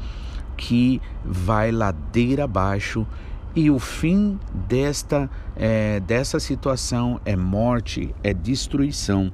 que 0.57 1.01
vai 1.23 1.71
ladeira 1.71 2.43
abaixo 2.43 3.07
e 3.55 3.71
o 3.71 3.79
fim 3.79 4.39
desta 4.67 5.29
é, 5.55 5.99
dessa 5.99 6.39
situação 6.39 7.19
é 7.25 7.35
morte, 7.35 8.13
é 8.23 8.33
destruição. 8.33 9.31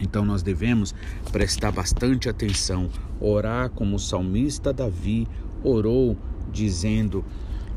Então 0.00 0.24
nós 0.24 0.42
devemos 0.42 0.94
prestar 1.32 1.72
bastante 1.72 2.28
atenção, 2.28 2.88
orar 3.20 3.70
como 3.70 3.96
o 3.96 3.98
salmista 3.98 4.72
Davi 4.72 5.26
orou, 5.64 6.16
dizendo, 6.52 7.24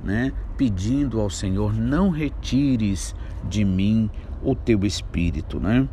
né, 0.03 0.32
pedindo 0.57 1.20
ao 1.20 1.30
Senhor: 1.30 1.74
não 1.74 2.10
retires 2.10 3.16
de 3.48 3.64
mim 3.64 4.10
o 4.44 4.56
teu 4.56 4.86
espírito, 4.86 5.60
né? 5.60 5.88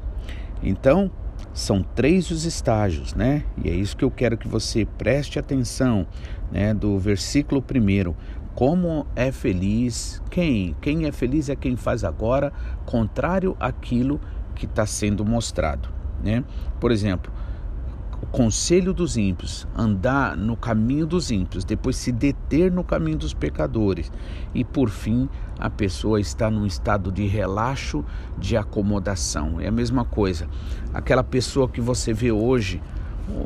Então, 0.63 1.11
são 1.53 1.83
três 1.83 2.31
os 2.31 2.45
estágios, 2.45 3.15
né? 3.15 3.45
E 3.63 3.69
é 3.69 3.75
isso 3.75 3.97
que 3.97 4.05
eu 4.05 4.11
quero 4.11 4.37
que 4.37 4.49
você 4.49 4.85
preste 4.85 5.39
atenção, 5.39 6.07
né? 6.51 6.75
Do 6.75 6.99
versículo 6.99 7.63
primeiro. 7.63 8.17
Como 8.57 9.07
é 9.15 9.31
feliz 9.31 10.23
quem? 10.31 10.75
Quem 10.81 11.05
é 11.05 11.13
feliz 11.13 11.51
é 11.51 11.55
quem 11.55 11.77
faz 11.77 12.03
agora, 12.03 12.51
contrário 12.87 13.55
àquilo 13.61 14.19
que 14.55 14.65
está 14.65 14.87
sendo 14.87 15.27
mostrado. 15.27 15.91
Né? 16.25 16.43
Por 16.81 16.91
exemplo, 16.91 17.31
o 18.23 18.25
conselho 18.25 18.95
dos 18.95 19.19
ímpios, 19.19 19.69
andar 19.77 20.39
no 20.39 20.57
caminho 20.57 21.07
dos 21.07 21.31
ímpios, 21.31 21.67
depois 21.67 21.97
se 21.97 22.11
deter 22.11 22.73
no 22.73 22.83
caminho 22.83 23.19
dos 23.19 23.35
pecadores 23.35 24.11
e 24.55 24.65
por 24.65 24.89
fim 24.89 25.29
a 25.59 25.69
pessoa 25.69 26.19
está 26.19 26.51
num 26.51 26.65
estado 26.65 27.13
de 27.13 27.27
relaxo, 27.27 28.03
de 28.39 28.57
acomodação. 28.57 29.61
É 29.61 29.69
a 29.69 29.71
mesma 29.71 30.07
coisa. 30.07 30.49
Aquela 30.95 31.23
pessoa 31.23 31.69
que 31.69 31.83
você 31.83 32.15
vê 32.15 32.33
hoje, 32.33 32.81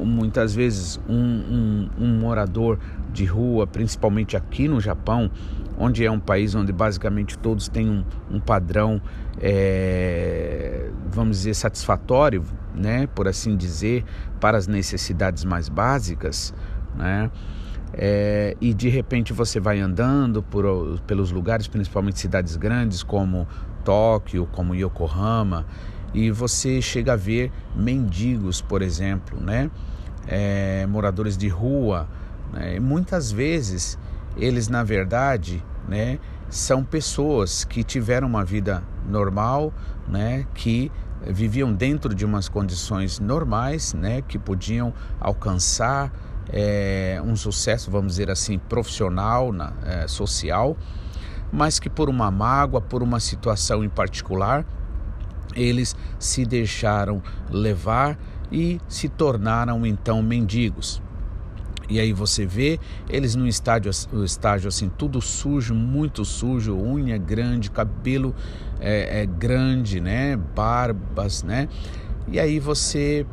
muitas 0.04 0.54
vezes 0.54 1.00
um, 1.08 1.16
um, 1.16 1.90
um 1.98 2.20
morador 2.20 2.78
de 3.12 3.24
rua, 3.24 3.66
principalmente 3.66 4.36
aqui 4.36 4.68
no 4.68 4.80
Japão, 4.80 5.30
onde 5.78 6.04
é 6.04 6.10
um 6.10 6.20
país 6.20 6.54
onde 6.54 6.72
basicamente 6.72 7.38
todos 7.38 7.68
têm 7.68 7.88
um, 7.88 8.04
um 8.30 8.40
padrão, 8.40 9.00
é, 9.40 10.90
vamos 11.10 11.38
dizer, 11.38 11.54
satisfatório, 11.54 12.44
né, 12.74 13.06
por 13.06 13.26
assim 13.26 13.56
dizer, 13.56 14.04
para 14.38 14.58
as 14.58 14.66
necessidades 14.66 15.44
mais 15.44 15.68
básicas, 15.68 16.54
né? 16.94 17.30
É, 17.92 18.56
e 18.60 18.72
de 18.72 18.88
repente 18.88 19.32
você 19.32 19.58
vai 19.58 19.80
andando 19.80 20.42
por, 20.42 20.64
pelos 21.06 21.32
lugares, 21.32 21.66
principalmente 21.66 22.20
cidades 22.20 22.54
grandes 22.56 23.02
como 23.02 23.48
Tóquio, 23.84 24.46
como 24.52 24.74
Yokohama, 24.74 25.66
e 26.14 26.30
você 26.30 26.80
chega 26.80 27.14
a 27.14 27.16
ver 27.16 27.50
mendigos, 27.74 28.60
por 28.60 28.82
exemplo, 28.82 29.40
né? 29.40 29.70
É, 30.26 30.86
moradores 30.86 31.36
de 31.36 31.48
rua. 31.48 32.08
Né? 32.52 32.80
muitas 32.80 33.30
vezes 33.30 33.98
eles, 34.36 34.68
na 34.68 34.82
verdade, 34.82 35.62
né, 35.88 36.18
são 36.48 36.84
pessoas 36.84 37.64
que 37.64 37.82
tiveram 37.84 38.26
uma 38.26 38.44
vida 38.44 38.82
normal, 39.08 39.72
né, 40.08 40.46
que 40.54 40.90
viviam 41.26 41.72
dentro 41.72 42.14
de 42.14 42.24
umas 42.24 42.48
condições 42.48 43.20
normais, 43.20 43.92
né, 43.94 44.22
que 44.22 44.38
podiam 44.38 44.92
alcançar 45.20 46.12
é, 46.52 47.20
um 47.24 47.36
sucesso, 47.36 47.90
vamos 47.90 48.12
dizer 48.12 48.30
assim, 48.30 48.58
profissional, 48.58 49.52
na, 49.52 49.72
é, 49.84 50.08
social, 50.08 50.76
mas 51.52 51.78
que 51.78 51.90
por 51.90 52.08
uma 52.08 52.30
mágoa, 52.30 52.80
por 52.80 53.02
uma 53.02 53.20
situação 53.20 53.84
em 53.84 53.88
particular, 53.88 54.64
eles 55.54 55.96
se 56.18 56.44
deixaram 56.44 57.22
levar 57.50 58.18
e 58.50 58.80
se 58.88 59.08
tornaram 59.08 59.84
então 59.84 60.22
mendigos. 60.22 61.02
E 61.90 61.98
aí 61.98 62.12
você 62.12 62.46
vê 62.46 62.78
eles 63.08 63.34
no 63.34 63.48
estádio, 63.48 63.90
o 64.12 64.22
estágio 64.22 64.68
assim, 64.68 64.88
tudo 64.88 65.20
sujo, 65.20 65.74
muito 65.74 66.24
sujo, 66.24 66.76
unha 66.76 67.18
grande, 67.18 67.68
cabelo 67.68 68.32
é, 68.80 69.22
é 69.22 69.26
grande, 69.26 70.00
né? 70.00 70.36
Barbas, 70.36 71.42
né? 71.42 71.68
E 72.28 72.38
aí 72.38 72.60
você. 72.60 73.26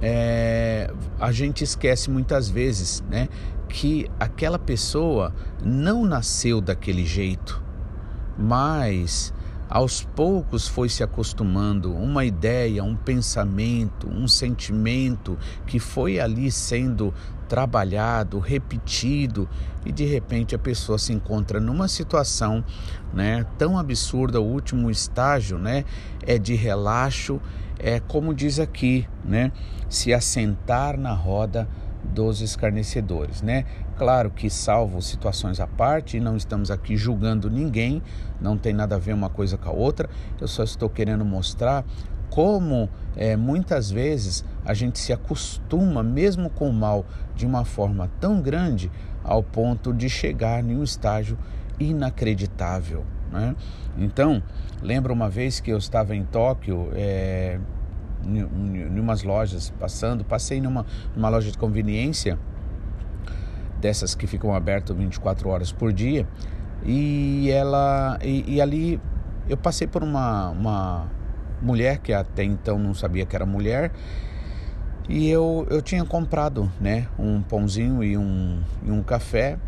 É, 0.00 0.92
a 1.18 1.32
gente 1.32 1.64
esquece 1.64 2.08
muitas 2.08 2.48
vezes, 2.48 3.02
né? 3.10 3.28
Que 3.68 4.08
aquela 4.20 4.60
pessoa 4.60 5.34
não 5.64 6.04
nasceu 6.04 6.60
daquele 6.60 7.04
jeito, 7.04 7.60
mas 8.38 9.34
aos 9.68 10.04
poucos 10.04 10.68
foi 10.68 10.88
se 10.88 11.02
acostumando 11.02 11.92
uma 11.92 12.24
ideia, 12.24 12.84
um 12.84 12.94
pensamento, 12.94 14.08
um 14.08 14.28
sentimento 14.28 15.36
que 15.66 15.80
foi 15.80 16.20
ali 16.20 16.50
sendo 16.50 17.12
trabalhado, 17.48 18.38
repetido 18.38 19.48
e 19.84 19.92
de 19.92 20.04
repente 20.04 20.54
a 20.54 20.58
pessoa 20.58 20.98
se 20.98 21.12
encontra 21.12 21.60
numa 21.60 21.88
situação, 21.88 22.64
né, 23.12 23.44
tão 23.58 23.78
absurda, 23.78 24.40
o 24.40 24.44
último 24.44 24.90
estágio, 24.90 25.58
né, 25.58 25.84
é 26.26 26.38
de 26.38 26.54
relaxo, 26.54 27.40
é 27.78 28.00
como 28.00 28.34
diz 28.34 28.58
aqui, 28.58 29.06
né, 29.24 29.52
se 29.88 30.12
assentar 30.12 30.98
na 30.98 31.12
roda 31.12 31.68
dos 32.04 32.40
escarnecedores, 32.40 33.40
né? 33.40 33.64
Claro 33.96 34.30
que 34.30 34.50
salvo 34.50 35.00
situações 35.00 35.60
à 35.60 35.66
parte, 35.66 36.20
não 36.20 36.36
estamos 36.36 36.70
aqui 36.70 36.96
julgando 36.96 37.48
ninguém, 37.48 38.02
não 38.40 38.58
tem 38.58 38.72
nada 38.72 38.96
a 38.96 38.98
ver 38.98 39.14
uma 39.14 39.30
coisa 39.30 39.56
com 39.56 39.70
a 39.70 39.72
outra. 39.72 40.10
Eu 40.40 40.48
só 40.48 40.64
estou 40.64 40.90
querendo 40.90 41.24
mostrar 41.24 41.84
como 42.34 42.90
é, 43.14 43.36
muitas 43.36 43.92
vezes 43.92 44.44
a 44.64 44.74
gente 44.74 44.98
se 44.98 45.12
acostuma, 45.12 46.02
mesmo 46.02 46.50
com 46.50 46.68
o 46.68 46.72
mal, 46.72 47.06
de 47.36 47.46
uma 47.46 47.64
forma 47.64 48.10
tão 48.18 48.42
grande 48.42 48.90
ao 49.22 49.40
ponto 49.40 49.94
de 49.94 50.08
chegar 50.08 50.64
em 50.64 50.76
um 50.76 50.82
estágio 50.82 51.38
inacreditável. 51.78 53.04
Né? 53.30 53.54
Então, 53.96 54.42
lembro 54.82 55.14
uma 55.14 55.30
vez 55.30 55.60
que 55.60 55.70
eu 55.70 55.78
estava 55.78 56.16
em 56.16 56.24
Tóquio, 56.24 56.88
é, 56.94 57.60
em 58.24 58.98
umas 58.98 59.22
lojas 59.22 59.70
passando, 59.78 60.24
passei 60.24 60.60
numa, 60.60 60.84
numa 61.14 61.28
loja 61.28 61.52
de 61.52 61.56
conveniência, 61.56 62.36
dessas 63.80 64.12
que 64.12 64.26
ficam 64.26 64.52
abertas 64.52 64.96
24 64.96 65.48
horas 65.48 65.70
por 65.70 65.92
dia, 65.92 66.26
e 66.84 67.48
ela 67.52 68.18
e, 68.20 68.54
e 68.56 68.60
ali 68.60 69.00
eu 69.48 69.56
passei 69.56 69.86
por 69.86 70.02
uma, 70.02 70.50
uma 70.50 71.06
mulher 71.60 71.98
que 71.98 72.12
até 72.12 72.44
então 72.44 72.78
não 72.78 72.94
sabia 72.94 73.24
que 73.26 73.34
era 73.34 73.46
mulher. 73.46 73.90
E 75.08 75.28
eu, 75.28 75.66
eu 75.70 75.82
tinha 75.82 76.04
comprado 76.04 76.70
né, 76.80 77.06
um 77.18 77.42
pãozinho 77.42 78.02
e 78.02 78.16
um, 78.16 78.60
e 78.84 78.90
um 78.90 79.02
café. 79.02 79.58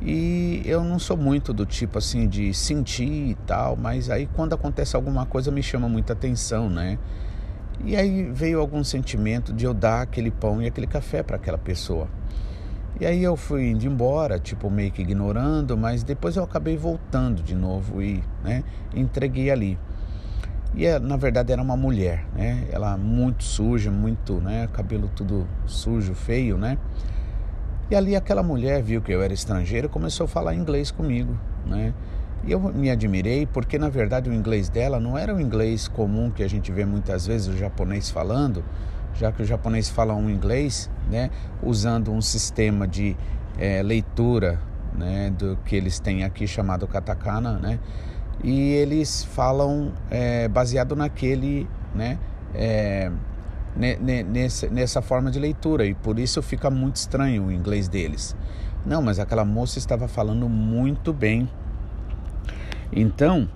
E 0.00 0.62
eu 0.64 0.84
não 0.84 0.98
sou 0.98 1.16
muito 1.16 1.52
do 1.52 1.64
tipo 1.64 1.98
assim 1.98 2.28
de 2.28 2.52
sentir 2.52 3.30
e 3.30 3.34
tal, 3.46 3.76
mas 3.76 4.10
aí 4.10 4.28
quando 4.34 4.54
acontece 4.54 4.94
alguma 4.94 5.24
coisa 5.24 5.50
me 5.50 5.62
chama 5.62 5.88
muita 5.88 6.12
atenção, 6.12 6.68
né? 6.68 6.98
E 7.84 7.96
aí 7.96 8.24
veio 8.24 8.60
algum 8.60 8.84
sentimento 8.84 9.52
de 9.52 9.64
eu 9.64 9.74
dar 9.74 10.02
aquele 10.02 10.30
pão 10.30 10.62
e 10.62 10.66
aquele 10.66 10.86
café 10.86 11.22
para 11.22 11.36
aquela 11.36 11.58
pessoa. 11.58 12.08
E 12.98 13.04
aí 13.04 13.22
eu 13.22 13.36
fui 13.36 13.68
indo 13.68 13.86
embora, 13.86 14.38
tipo 14.38 14.70
meio 14.70 14.90
que 14.90 15.02
ignorando, 15.02 15.76
mas 15.76 16.02
depois 16.02 16.36
eu 16.36 16.44
acabei 16.44 16.76
voltando 16.76 17.42
de 17.42 17.54
novo 17.54 18.02
e 18.02 18.22
né, 18.42 18.64
entreguei 18.94 19.50
ali. 19.50 19.78
E 20.76 20.84
é, 20.84 20.98
na 20.98 21.16
verdade 21.16 21.50
era 21.52 21.62
uma 21.62 21.76
mulher, 21.76 22.26
né? 22.34 22.68
Ela 22.70 22.98
muito 22.98 23.42
suja, 23.42 23.90
muito, 23.90 24.34
né? 24.34 24.68
Cabelo 24.74 25.10
tudo 25.16 25.48
sujo, 25.64 26.14
feio, 26.14 26.58
né? 26.58 26.76
E 27.90 27.94
ali 27.94 28.14
aquela 28.14 28.42
mulher 28.42 28.82
viu 28.82 29.00
que 29.00 29.10
eu 29.10 29.22
era 29.22 29.32
estrangeiro 29.32 29.86
e 29.86 29.88
começou 29.88 30.24
a 30.24 30.28
falar 30.28 30.54
inglês 30.54 30.90
comigo, 30.90 31.34
né? 31.64 31.94
E 32.44 32.52
eu 32.52 32.60
me 32.60 32.90
admirei 32.90 33.46
porque 33.46 33.78
na 33.78 33.88
verdade 33.88 34.28
o 34.28 34.34
inglês 34.34 34.68
dela 34.68 35.00
não 35.00 35.16
era 35.16 35.34
o 35.34 35.40
inglês 35.40 35.88
comum 35.88 36.30
que 36.30 36.42
a 36.42 36.48
gente 36.48 36.70
vê 36.70 36.84
muitas 36.84 37.26
vezes 37.26 37.48
o 37.48 37.56
japonês 37.56 38.10
falando, 38.10 38.62
já 39.14 39.32
que 39.32 39.42
o 39.42 39.46
japonês 39.46 39.88
fala 39.88 40.14
um 40.14 40.28
inglês, 40.28 40.90
né? 41.10 41.30
Usando 41.62 42.12
um 42.12 42.20
sistema 42.20 42.86
de 42.86 43.16
é, 43.56 43.82
leitura, 43.82 44.60
né? 44.92 45.30
Do 45.30 45.56
que 45.64 45.74
eles 45.74 45.98
têm 45.98 46.22
aqui 46.22 46.46
chamado 46.46 46.86
katakana, 46.86 47.58
né? 47.58 47.78
E 48.42 48.72
eles 48.72 49.24
falam 49.24 49.92
é, 50.10 50.48
baseado 50.48 50.94
naquele, 50.94 51.68
né? 51.94 52.18
É, 52.54 53.10
nessa, 53.76 54.68
nessa 54.68 55.02
forma 55.02 55.30
de 55.30 55.38
leitura 55.38 55.84
e 55.84 55.94
por 55.94 56.18
isso 56.18 56.40
fica 56.40 56.70
muito 56.70 56.96
estranho 56.96 57.46
o 57.46 57.52
inglês 57.52 57.88
deles. 57.88 58.36
Não, 58.84 59.02
mas 59.02 59.18
aquela 59.18 59.44
moça 59.44 59.78
estava 59.78 60.06
falando 60.08 60.48
muito 60.48 61.12
bem. 61.12 61.48
Então, 62.92 63.48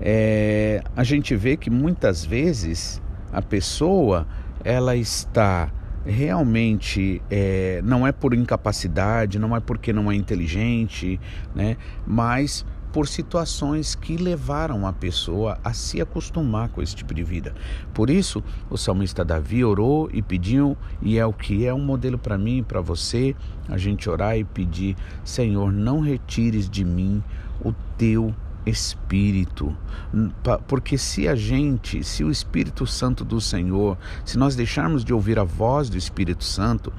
é, 0.00 0.82
a 0.96 1.04
gente 1.04 1.36
vê 1.36 1.56
que 1.56 1.70
muitas 1.70 2.24
vezes 2.24 3.00
a 3.32 3.42
pessoa 3.42 4.26
ela 4.64 4.96
está 4.96 5.70
realmente 6.06 7.20
é, 7.30 7.80
não 7.84 8.06
é 8.06 8.12
por 8.12 8.32
incapacidade, 8.32 9.38
não 9.38 9.54
é 9.54 9.60
porque 9.60 9.92
não 9.92 10.10
é 10.10 10.14
inteligente, 10.14 11.20
né? 11.54 11.76
Mas 12.06 12.64
por 12.98 13.06
situações 13.06 13.94
que 13.94 14.16
levaram 14.16 14.84
a 14.84 14.92
pessoa 14.92 15.56
a 15.62 15.72
se 15.72 16.00
acostumar 16.00 16.68
com 16.68 16.82
esse 16.82 16.96
tipo 16.96 17.14
de 17.14 17.22
vida. 17.22 17.54
Por 17.94 18.10
isso, 18.10 18.42
o 18.68 18.76
salmista 18.76 19.24
Davi 19.24 19.64
orou 19.64 20.10
e 20.12 20.20
pediu, 20.20 20.76
e 21.00 21.16
é 21.16 21.24
o 21.24 21.32
que 21.32 21.64
é 21.64 21.72
um 21.72 21.78
modelo 21.78 22.18
para 22.18 22.36
mim 22.36 22.58
e 22.58 22.62
para 22.64 22.80
você, 22.80 23.36
a 23.68 23.78
gente 23.78 24.10
orar 24.10 24.36
e 24.36 24.42
pedir: 24.42 24.96
Senhor, 25.22 25.72
não 25.72 26.00
retires 26.00 26.68
de 26.68 26.84
mim 26.84 27.22
o 27.64 27.72
teu 27.96 28.34
Espírito, 28.66 29.72
porque 30.66 30.98
se 30.98 31.28
a 31.28 31.36
gente, 31.36 32.02
se 32.02 32.24
o 32.24 32.32
Espírito 32.32 32.84
Santo 32.84 33.24
do 33.24 33.40
Senhor, 33.40 33.96
se 34.24 34.36
nós 34.36 34.56
deixarmos 34.56 35.04
de 35.04 35.14
ouvir 35.14 35.38
a 35.38 35.44
voz 35.44 35.88
do 35.88 35.96
Espírito 35.96 36.42
Santo, 36.42 36.92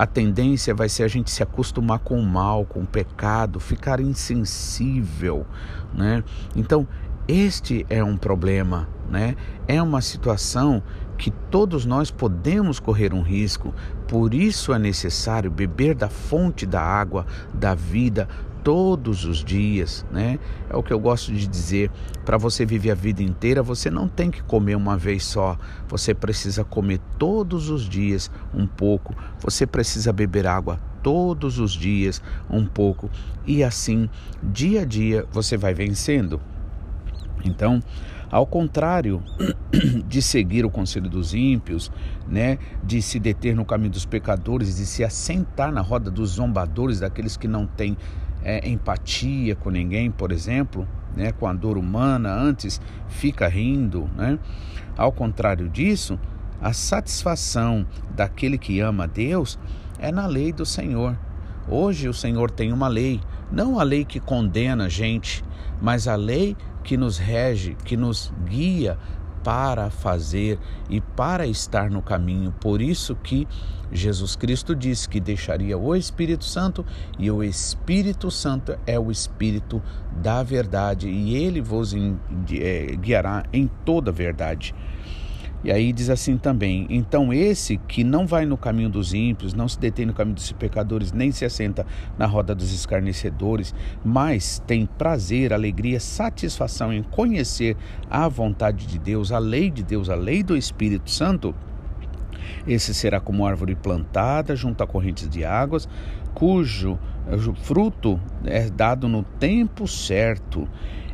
a 0.00 0.06
tendência 0.06 0.74
vai 0.74 0.88
ser 0.88 1.02
a 1.02 1.08
gente 1.08 1.30
se 1.30 1.42
acostumar 1.42 1.98
com 1.98 2.18
o 2.18 2.24
mal, 2.24 2.64
com 2.64 2.80
o 2.80 2.86
pecado, 2.86 3.60
ficar 3.60 4.00
insensível, 4.00 5.44
né? 5.92 6.24
Então, 6.56 6.88
este 7.28 7.84
é 7.90 8.02
um 8.02 8.16
problema, 8.16 8.88
né? 9.10 9.36
É 9.68 9.82
uma 9.82 10.00
situação 10.00 10.82
que 11.18 11.30
todos 11.30 11.84
nós 11.84 12.10
podemos 12.10 12.80
correr 12.80 13.12
um 13.12 13.20
risco. 13.20 13.74
Por 14.08 14.32
isso 14.32 14.72
é 14.72 14.78
necessário 14.78 15.50
beber 15.50 15.94
da 15.94 16.08
fonte 16.08 16.64
da 16.64 16.80
água 16.80 17.26
da 17.52 17.74
vida 17.74 18.26
todos 18.62 19.24
os 19.24 19.44
dias, 19.44 20.04
né? 20.10 20.38
É 20.68 20.76
o 20.76 20.82
que 20.82 20.92
eu 20.92 21.00
gosto 21.00 21.32
de 21.32 21.46
dizer. 21.46 21.90
Para 22.24 22.36
você 22.36 22.64
viver 22.64 22.90
a 22.90 22.94
vida 22.94 23.22
inteira, 23.22 23.62
você 23.62 23.90
não 23.90 24.08
tem 24.08 24.30
que 24.30 24.42
comer 24.42 24.76
uma 24.76 24.96
vez 24.96 25.24
só. 25.24 25.58
Você 25.88 26.14
precisa 26.14 26.64
comer 26.64 27.00
todos 27.18 27.70
os 27.70 27.88
dias 27.88 28.30
um 28.54 28.66
pouco. 28.66 29.14
Você 29.40 29.66
precisa 29.66 30.12
beber 30.12 30.46
água 30.46 30.78
todos 31.02 31.58
os 31.58 31.72
dias 31.72 32.22
um 32.48 32.66
pouco. 32.66 33.10
E 33.46 33.64
assim, 33.64 34.08
dia 34.42 34.82
a 34.82 34.84
dia, 34.84 35.26
você 35.32 35.56
vai 35.56 35.74
vencendo. 35.74 36.40
Então, 37.44 37.82
ao 38.30 38.46
contrário 38.46 39.22
de 40.06 40.22
seguir 40.22 40.64
o 40.64 40.70
conselho 40.70 41.08
dos 41.08 41.34
ímpios, 41.34 41.90
né, 42.28 42.58
de 42.84 43.02
se 43.02 43.18
deter 43.18 43.56
no 43.56 43.64
caminho 43.64 43.90
dos 43.90 44.06
pecadores, 44.06 44.76
de 44.76 44.86
se 44.86 45.02
assentar 45.02 45.72
na 45.72 45.80
roda 45.80 46.10
dos 46.10 46.30
zombadores, 46.30 47.00
daqueles 47.00 47.36
que 47.36 47.48
não 47.48 47.66
têm 47.66 47.96
é, 48.42 48.68
empatia 48.68 49.54
com 49.54 49.70
ninguém, 49.70 50.10
por 50.10 50.32
exemplo, 50.32 50.86
né, 51.14 51.32
com 51.32 51.46
a 51.46 51.52
dor 51.52 51.76
humana, 51.76 52.32
antes 52.32 52.80
fica 53.08 53.48
rindo. 53.48 54.08
Né? 54.16 54.38
Ao 54.96 55.12
contrário 55.12 55.68
disso, 55.68 56.18
a 56.60 56.72
satisfação 56.72 57.86
daquele 58.14 58.58
que 58.58 58.80
ama 58.80 59.04
a 59.04 59.06
Deus 59.06 59.58
é 59.98 60.10
na 60.12 60.26
lei 60.26 60.52
do 60.52 60.66
Senhor. 60.66 61.16
Hoje 61.68 62.08
o 62.08 62.14
Senhor 62.14 62.50
tem 62.50 62.72
uma 62.72 62.88
lei, 62.88 63.20
não 63.50 63.78
a 63.78 63.82
lei 63.82 64.04
que 64.04 64.18
condena 64.18 64.84
a 64.84 64.88
gente, 64.88 65.44
mas 65.80 66.08
a 66.08 66.16
lei 66.16 66.56
que 66.82 66.96
nos 66.96 67.18
rege, 67.18 67.76
que 67.84 67.96
nos 67.96 68.32
guia 68.44 68.98
para 69.44 69.90
fazer 69.90 70.58
e 70.88 71.00
para 71.00 71.46
estar 71.46 71.90
no 71.90 72.02
caminho. 72.02 72.52
Por 72.60 72.82
isso 72.82 73.14
que 73.16 73.46
Jesus 73.92 74.36
Cristo 74.36 74.74
disse 74.74 75.08
que 75.08 75.20
deixaria 75.20 75.76
o 75.76 75.94
Espírito 75.94 76.44
Santo 76.44 76.84
e 77.18 77.30
o 77.30 77.42
Espírito 77.42 78.30
Santo 78.30 78.78
é 78.86 78.98
o 78.98 79.10
Espírito 79.10 79.82
da 80.22 80.42
verdade 80.42 81.08
e 81.08 81.34
ele 81.34 81.60
vos 81.60 81.94
eh, 81.94 82.96
guiará 82.96 83.44
em 83.52 83.68
toda 83.84 84.10
a 84.10 84.14
verdade. 84.14 84.74
E 85.62 85.70
aí 85.70 85.92
diz 85.92 86.08
assim 86.08 86.38
também: 86.38 86.86
então 86.88 87.32
esse 87.32 87.76
que 87.76 88.02
não 88.02 88.26
vai 88.26 88.46
no 88.46 88.56
caminho 88.56 88.88
dos 88.88 89.12
ímpios, 89.12 89.52
não 89.52 89.68
se 89.68 89.78
detém 89.78 90.06
no 90.06 90.14
caminho 90.14 90.34
dos 90.34 90.50
pecadores, 90.52 91.12
nem 91.12 91.30
se 91.30 91.44
assenta 91.44 91.86
na 92.18 92.24
roda 92.24 92.54
dos 92.54 92.72
escarnecedores, 92.72 93.74
mas 94.02 94.62
tem 94.66 94.86
prazer, 94.86 95.52
alegria, 95.52 96.00
satisfação 96.00 96.92
em 96.92 97.02
conhecer 97.02 97.76
a 98.08 98.26
vontade 98.26 98.86
de 98.86 98.98
Deus, 98.98 99.32
a 99.32 99.38
lei 99.38 99.70
de 99.70 99.82
Deus, 99.82 100.08
a 100.08 100.14
lei 100.14 100.42
do 100.42 100.56
Espírito 100.56 101.10
Santo. 101.10 101.54
Esse 102.66 102.94
será 102.94 103.20
como 103.20 103.46
árvore 103.46 103.74
plantada 103.74 104.54
junto 104.56 104.82
a 104.82 104.86
correntes 104.86 105.28
de 105.28 105.44
águas, 105.44 105.88
cujo 106.34 106.98
fruto 107.62 108.20
é 108.44 108.68
dado 108.68 109.08
no 109.08 109.22
tempo 109.22 109.86
certo 109.86 110.68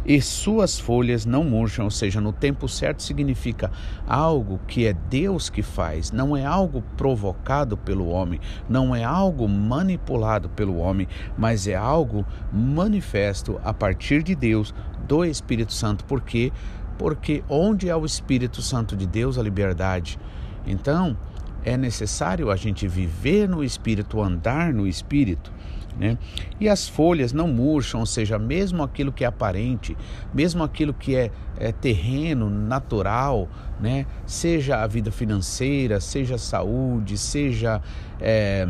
e 0.06 0.22
suas 0.22 0.78
folhas 0.78 1.26
não 1.26 1.42
murcham, 1.42 1.86
ou 1.86 1.90
seja, 1.90 2.20
no 2.20 2.32
tempo 2.32 2.68
certo 2.68 3.02
significa 3.02 3.72
algo 4.06 4.60
que 4.68 4.86
é 4.86 4.92
Deus 4.92 5.50
que 5.50 5.62
faz, 5.62 6.12
não 6.12 6.36
é 6.36 6.44
algo 6.44 6.80
provocado 6.96 7.76
pelo 7.76 8.06
homem, 8.06 8.38
não 8.68 8.94
é 8.94 9.02
algo 9.02 9.48
manipulado 9.48 10.48
pelo 10.48 10.76
homem, 10.76 11.08
mas 11.36 11.66
é 11.66 11.74
algo 11.74 12.24
manifesto 12.52 13.60
a 13.64 13.74
partir 13.74 14.22
de 14.22 14.36
Deus, 14.36 14.72
do 15.08 15.24
Espírito 15.24 15.72
Santo. 15.72 16.04
Por 16.04 16.20
quê? 16.20 16.52
Porque 16.96 17.42
onde 17.48 17.88
é 17.88 17.96
o 17.96 18.06
Espírito 18.06 18.62
Santo 18.62 18.96
de 18.96 19.06
Deus, 19.06 19.36
a 19.38 19.42
liberdade. 19.42 20.18
Então, 20.66 21.16
é 21.64 21.76
necessário 21.76 22.50
a 22.50 22.56
gente 22.56 22.86
viver 22.86 23.48
no 23.48 23.62
Espírito, 23.62 24.20
andar 24.20 24.72
no 24.72 24.86
Espírito. 24.86 25.52
Né? 25.98 26.18
E 26.60 26.68
as 26.68 26.88
folhas 26.88 27.32
não 27.32 27.48
murcham, 27.48 28.00
ou 28.00 28.06
seja, 28.06 28.38
mesmo 28.38 28.82
aquilo 28.82 29.10
que 29.10 29.24
é 29.24 29.26
aparente, 29.26 29.96
mesmo 30.32 30.62
aquilo 30.62 30.92
que 30.92 31.16
é, 31.16 31.30
é 31.58 31.72
terreno, 31.72 32.50
natural, 32.50 33.48
né? 33.80 34.06
seja 34.26 34.82
a 34.82 34.86
vida 34.86 35.10
financeira, 35.10 35.98
seja 36.00 36.34
a 36.34 36.38
saúde, 36.38 37.16
seja 37.16 37.80
é, 38.20 38.68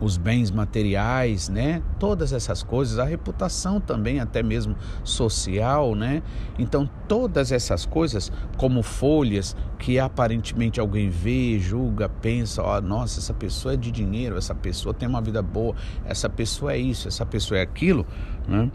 os 0.00 0.16
bens 0.16 0.50
materiais, 0.50 1.48
né? 1.48 1.82
Todas 1.98 2.32
essas 2.32 2.62
coisas, 2.62 2.98
a 2.98 3.04
reputação 3.04 3.80
também, 3.80 4.18
até 4.18 4.42
mesmo 4.42 4.74
social, 5.04 5.94
né? 5.94 6.22
Então, 6.58 6.88
todas 7.06 7.52
essas 7.52 7.84
coisas, 7.84 8.32
como 8.56 8.82
folhas 8.82 9.54
que 9.78 9.98
aparentemente 9.98 10.80
alguém 10.80 11.10
vê, 11.10 11.58
julga, 11.58 12.08
pensa, 12.08 12.62
ó, 12.62 12.78
oh, 12.78 12.80
nossa, 12.80 13.20
essa 13.20 13.34
pessoa 13.34 13.74
é 13.74 13.76
de 13.76 13.90
dinheiro, 13.90 14.36
essa 14.36 14.54
pessoa 14.54 14.94
tem 14.94 15.08
uma 15.08 15.20
vida 15.20 15.42
boa, 15.42 15.74
essa 16.04 16.28
pessoa 16.28 16.72
é 16.72 16.78
isso, 16.78 17.08
essa 17.08 17.26
pessoa 17.26 17.58
é 17.58 17.62
aquilo, 17.62 18.06
né? 18.48 18.70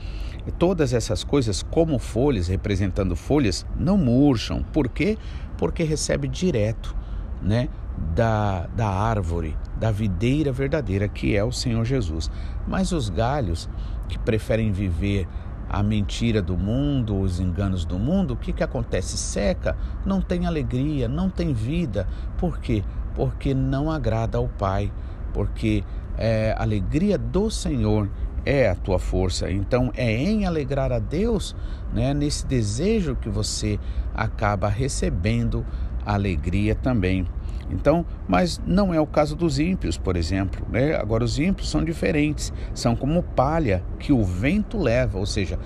E 0.46 0.52
todas 0.52 0.94
essas 0.94 1.24
coisas, 1.24 1.64
como 1.64 1.98
folhas, 1.98 2.48
representando 2.48 3.16
folhas, 3.16 3.66
não 3.76 3.98
murcham. 3.98 4.64
Por 4.72 4.88
quê? 4.88 5.18
Porque 5.58 5.84
recebe 5.84 6.28
direto, 6.28 6.96
né? 7.42 7.68
da, 8.16 8.68
da 8.76 8.88
árvore, 8.88 9.56
da 9.78 9.92
videira 9.92 10.52
verdadeira, 10.52 11.08
que 11.08 11.36
é 11.36 11.44
o 11.44 11.52
Senhor 11.52 11.86
Jesus. 11.86 12.30
Mas 12.68 12.92
os 12.92 13.10
galhos 13.10 13.70
que 14.08 14.18
preferem 14.18 14.72
viver 14.72 15.28
a 15.70 15.82
mentira 15.82 16.42
do 16.42 16.58
mundo, 16.58 17.20
os 17.20 17.40
enganos 17.40 17.86
do 17.86 17.98
mundo, 17.98 18.34
o 18.34 18.38
que, 18.38 18.54
que 18.54 18.64
acontece? 18.64 19.18
Seca, 19.18 19.76
não 20.06 20.22
tem 20.22 20.46
alegria, 20.46 21.08
não 21.08 21.30
tem 21.30 21.54
vida. 21.54 22.08
Por 22.38 22.60
quê? 22.60 22.84
Porque 23.16 23.54
não 23.54 23.90
agrada 23.90 24.38
ao 24.38 24.48
Pai, 24.48 24.92
porque 25.34 25.84
é, 26.18 26.56
a 26.58 26.62
alegria 26.62 27.18
do 27.18 27.50
Senhor 27.50 28.10
é 28.46 28.70
a 28.70 28.76
tua 28.76 29.00
força. 29.00 29.50
Então 29.50 29.92
é 29.96 30.12
em 30.12 30.46
alegrar 30.46 30.92
a 30.92 31.00
Deus, 31.00 31.56
né, 31.94 32.14
nesse 32.14 32.46
desejo 32.46 33.16
que 33.16 33.30
você 33.30 33.80
acaba 34.14 34.70
recebendo 34.70 35.66
alegria 36.06 36.76
também. 36.76 37.28
Então, 37.70 38.06
mas 38.28 38.62
não 38.66 38.94
é 38.94 39.00
o 39.00 39.08
caso 39.08 39.36
dos 39.36 39.60
ímpios, 39.60 39.98
por 39.98 40.16
exemplo. 40.16 40.66
Né? 40.72 40.96
Agora, 40.96 41.24
os 41.24 41.40
ímpios 41.40 41.70
são 41.70 41.84
diferentes, 41.84 42.54
são 42.74 42.96
como 42.96 43.24
palha 43.24 43.84
que 44.00 44.14
o 44.14 44.24
vento 44.24 44.78
leva, 44.78 45.18
ou 45.18 45.26
seja, 45.26 45.60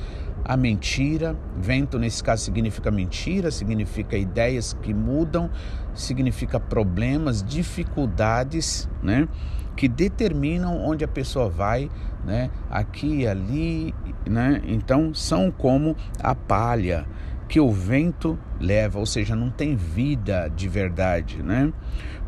a 0.44 0.56
mentira. 0.56 1.36
Vento, 1.58 2.00
nesse 2.00 2.24
caso, 2.24 2.44
significa 2.44 2.90
mentira, 2.90 3.52
significa 3.52 4.18
ideias 4.18 4.74
que 4.82 4.94
mudam, 4.94 5.50
significa 5.94 6.60
problemas, 6.60 7.44
dificuldades, 7.44 8.90
né? 9.04 9.28
Que 9.76 9.88
determinam 9.88 10.78
onde 10.78 11.06
a 11.06 11.08
pessoa 11.08 11.50
vai, 11.50 11.90
né? 12.26 12.50
Aqui 12.70 13.28
ali, 13.28 13.94
né? 14.28 14.62
Então, 14.66 15.14
são 15.14 15.52
como 15.52 15.96
a 16.22 16.34
palha 16.34 17.06
que 17.50 17.60
o 17.60 17.72
vento 17.72 18.38
leva, 18.62 19.00
ou 19.00 19.06
seja, 19.08 19.36
não 19.36 19.50
tem 19.50 19.76
vida 19.76 20.48
de 20.56 20.70
verdade, 20.70 21.42
né? 21.42 21.74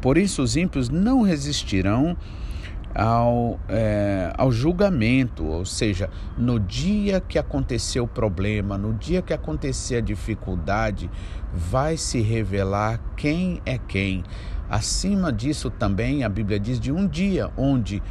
Por 0.02 0.18
isso, 0.18 0.42
os 0.42 0.58
ímpios 0.58 0.90
não 0.90 1.22
resistirão 1.22 2.18
ao, 2.96 3.60
é, 3.70 4.34
ao 4.36 4.52
julgamento, 4.52 5.46
ou 5.46 5.64
seja, 5.64 6.10
no 6.36 6.60
dia 6.60 7.22
que 7.22 7.38
acontecer 7.38 8.00
o 8.00 8.08
problema, 8.08 8.80
no 8.80 8.94
dia 8.94 9.22
que 9.22 9.32
acontecer 9.32 9.98
a 9.98 10.02
dificuldade, 10.02 11.10
vai 11.54 11.98
se 11.98 12.20
revelar 12.20 13.00
quem 13.16 13.62
é 13.64 13.78
quem. 13.78 14.24
Acima 14.68 15.32
disso 15.32 15.70
também 15.70 16.24
a 16.24 16.30
Bíblia 16.30 16.60
diz 16.60 16.80
de 16.80 16.92
um 16.92 17.06
dia 17.06 17.52
onde 17.56 18.02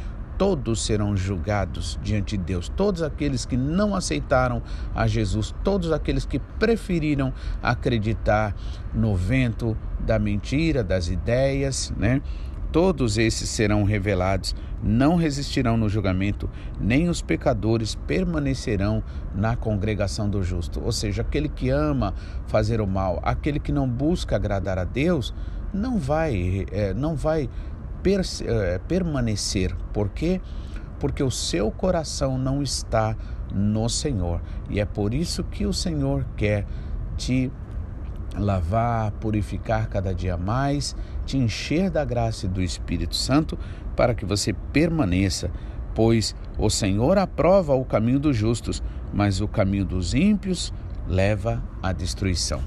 todos 0.41 0.83
serão 0.83 1.15
julgados 1.15 1.99
diante 2.01 2.35
de 2.35 2.43
Deus. 2.43 2.67
Todos 2.67 3.03
aqueles 3.03 3.45
que 3.45 3.55
não 3.55 3.93
aceitaram 3.95 4.59
a 4.95 5.05
Jesus, 5.05 5.53
todos 5.63 5.91
aqueles 5.91 6.25
que 6.25 6.39
preferiram 6.39 7.31
acreditar 7.61 8.55
no 8.91 9.15
vento 9.15 9.77
da 9.99 10.17
mentira, 10.17 10.83
das 10.83 11.09
ideias, 11.09 11.93
né? 11.95 12.23
Todos 12.71 13.19
esses 13.19 13.51
serão 13.51 13.83
revelados, 13.83 14.55
não 14.81 15.15
resistirão 15.15 15.77
no 15.77 15.87
julgamento, 15.87 16.49
nem 16.79 17.07
os 17.07 17.21
pecadores 17.21 17.93
permanecerão 17.93 19.03
na 19.35 19.55
congregação 19.55 20.27
do 20.27 20.41
justo. 20.41 20.81
Ou 20.83 20.91
seja, 20.91 21.21
aquele 21.21 21.49
que 21.49 21.69
ama 21.69 22.15
fazer 22.47 22.81
o 22.81 22.87
mal, 22.87 23.19
aquele 23.21 23.59
que 23.59 23.71
não 23.71 23.87
busca 23.87 24.37
agradar 24.37 24.79
a 24.79 24.85
Deus, 24.85 25.35
não 25.73 25.99
vai, 25.99 26.65
é, 26.71 26.93
não 26.93 27.15
vai 27.15 27.49
permanecer. 28.87 29.75
Por 29.93 30.09
quê? 30.09 30.41
Porque 30.99 31.23
o 31.23 31.31
seu 31.31 31.71
coração 31.71 32.37
não 32.37 32.61
está 32.61 33.15
no 33.53 33.89
Senhor. 33.89 34.41
E 34.69 34.79
é 34.79 34.85
por 34.85 35.13
isso 35.13 35.43
que 35.43 35.65
o 35.65 35.73
Senhor 35.73 36.25
quer 36.35 36.65
te 37.17 37.51
lavar, 38.37 39.11
purificar 39.13 39.87
cada 39.89 40.13
dia 40.13 40.37
mais, 40.37 40.95
te 41.25 41.37
encher 41.37 41.89
da 41.89 42.05
graça 42.05 42.45
e 42.45 42.49
do 42.49 42.61
Espírito 42.61 43.15
Santo 43.15 43.57
para 43.95 44.15
que 44.15 44.25
você 44.25 44.53
permaneça, 44.53 45.51
pois 45.93 46.35
o 46.57 46.69
Senhor 46.69 47.17
aprova 47.17 47.75
o 47.75 47.83
caminho 47.83 48.19
dos 48.19 48.37
justos, 48.37 48.81
mas 49.13 49.41
o 49.41 49.47
caminho 49.47 49.83
dos 49.83 50.13
ímpios 50.13 50.73
leva 51.07 51.61
à 51.83 51.91
destruição. 51.91 52.61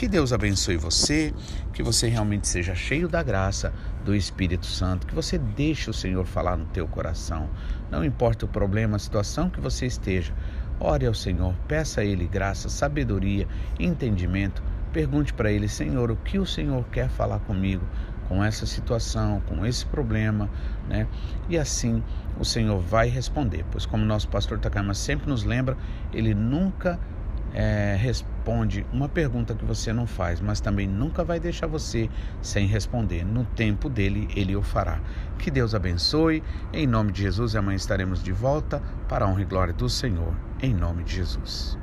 Que 0.00 0.08
Deus 0.08 0.32
abençoe 0.32 0.78
você, 0.78 1.30
que 1.74 1.82
você 1.82 2.08
realmente 2.08 2.48
seja 2.48 2.74
cheio 2.74 3.06
da 3.06 3.22
graça 3.22 3.70
do 4.02 4.16
Espírito 4.16 4.64
Santo, 4.64 5.06
que 5.06 5.14
você 5.14 5.36
deixe 5.36 5.90
o 5.90 5.92
Senhor 5.92 6.24
falar 6.24 6.56
no 6.56 6.64
teu 6.64 6.88
coração. 6.88 7.50
Não 7.90 8.02
importa 8.02 8.46
o 8.46 8.48
problema, 8.48 8.96
a 8.96 8.98
situação 8.98 9.50
que 9.50 9.60
você 9.60 9.84
esteja, 9.84 10.32
ore 10.80 11.04
ao 11.04 11.12
Senhor, 11.12 11.54
peça 11.68 12.00
a 12.00 12.04
Ele 12.06 12.26
graça, 12.26 12.70
sabedoria, 12.70 13.46
entendimento 13.78 14.62
Pergunte 14.90 15.34
para 15.34 15.52
ele, 15.52 15.68
Senhor, 15.68 16.10
o 16.10 16.16
que 16.16 16.38
o 16.38 16.46
Senhor 16.46 16.84
quer 16.90 17.08
falar 17.08 17.38
comigo 17.40 17.84
com 18.26 18.42
essa 18.42 18.66
situação, 18.66 19.40
com 19.46 19.64
esse 19.64 19.86
problema, 19.86 20.50
né? 20.88 21.06
E 21.48 21.56
assim 21.56 22.02
o 22.38 22.44
Senhor 22.44 22.80
vai 22.80 23.08
responder, 23.08 23.64
pois 23.70 23.86
como 23.86 24.04
nosso 24.04 24.28
pastor 24.28 24.58
Takama 24.58 24.94
sempre 24.94 25.28
nos 25.28 25.44
lembra, 25.44 25.76
ele 26.12 26.34
nunca 26.34 26.98
é, 27.54 27.96
responde 28.40 28.86
uma 28.90 29.06
pergunta 29.06 29.54
que 29.54 29.66
você 29.66 29.92
não 29.92 30.06
faz, 30.06 30.40
mas 30.40 30.60
também 30.60 30.88
nunca 30.88 31.22
vai 31.22 31.38
deixar 31.38 31.66
você 31.66 32.08
sem 32.40 32.66
responder. 32.66 33.22
No 33.22 33.44
tempo 33.44 33.88
dele, 33.88 34.28
ele 34.34 34.56
o 34.56 34.62
fará. 34.62 34.98
Que 35.38 35.50
Deus 35.50 35.74
abençoe. 35.74 36.42
Em 36.72 36.86
nome 36.86 37.12
de 37.12 37.22
Jesus, 37.22 37.54
amanhã 37.54 37.76
estaremos 37.76 38.22
de 38.22 38.32
volta 38.32 38.82
para 39.08 39.26
a 39.26 39.28
honra 39.28 39.42
e 39.42 39.44
glória 39.44 39.74
do 39.74 39.90
Senhor. 39.90 40.34
Em 40.62 40.72
nome 40.74 41.04
de 41.04 41.16
Jesus. 41.16 41.79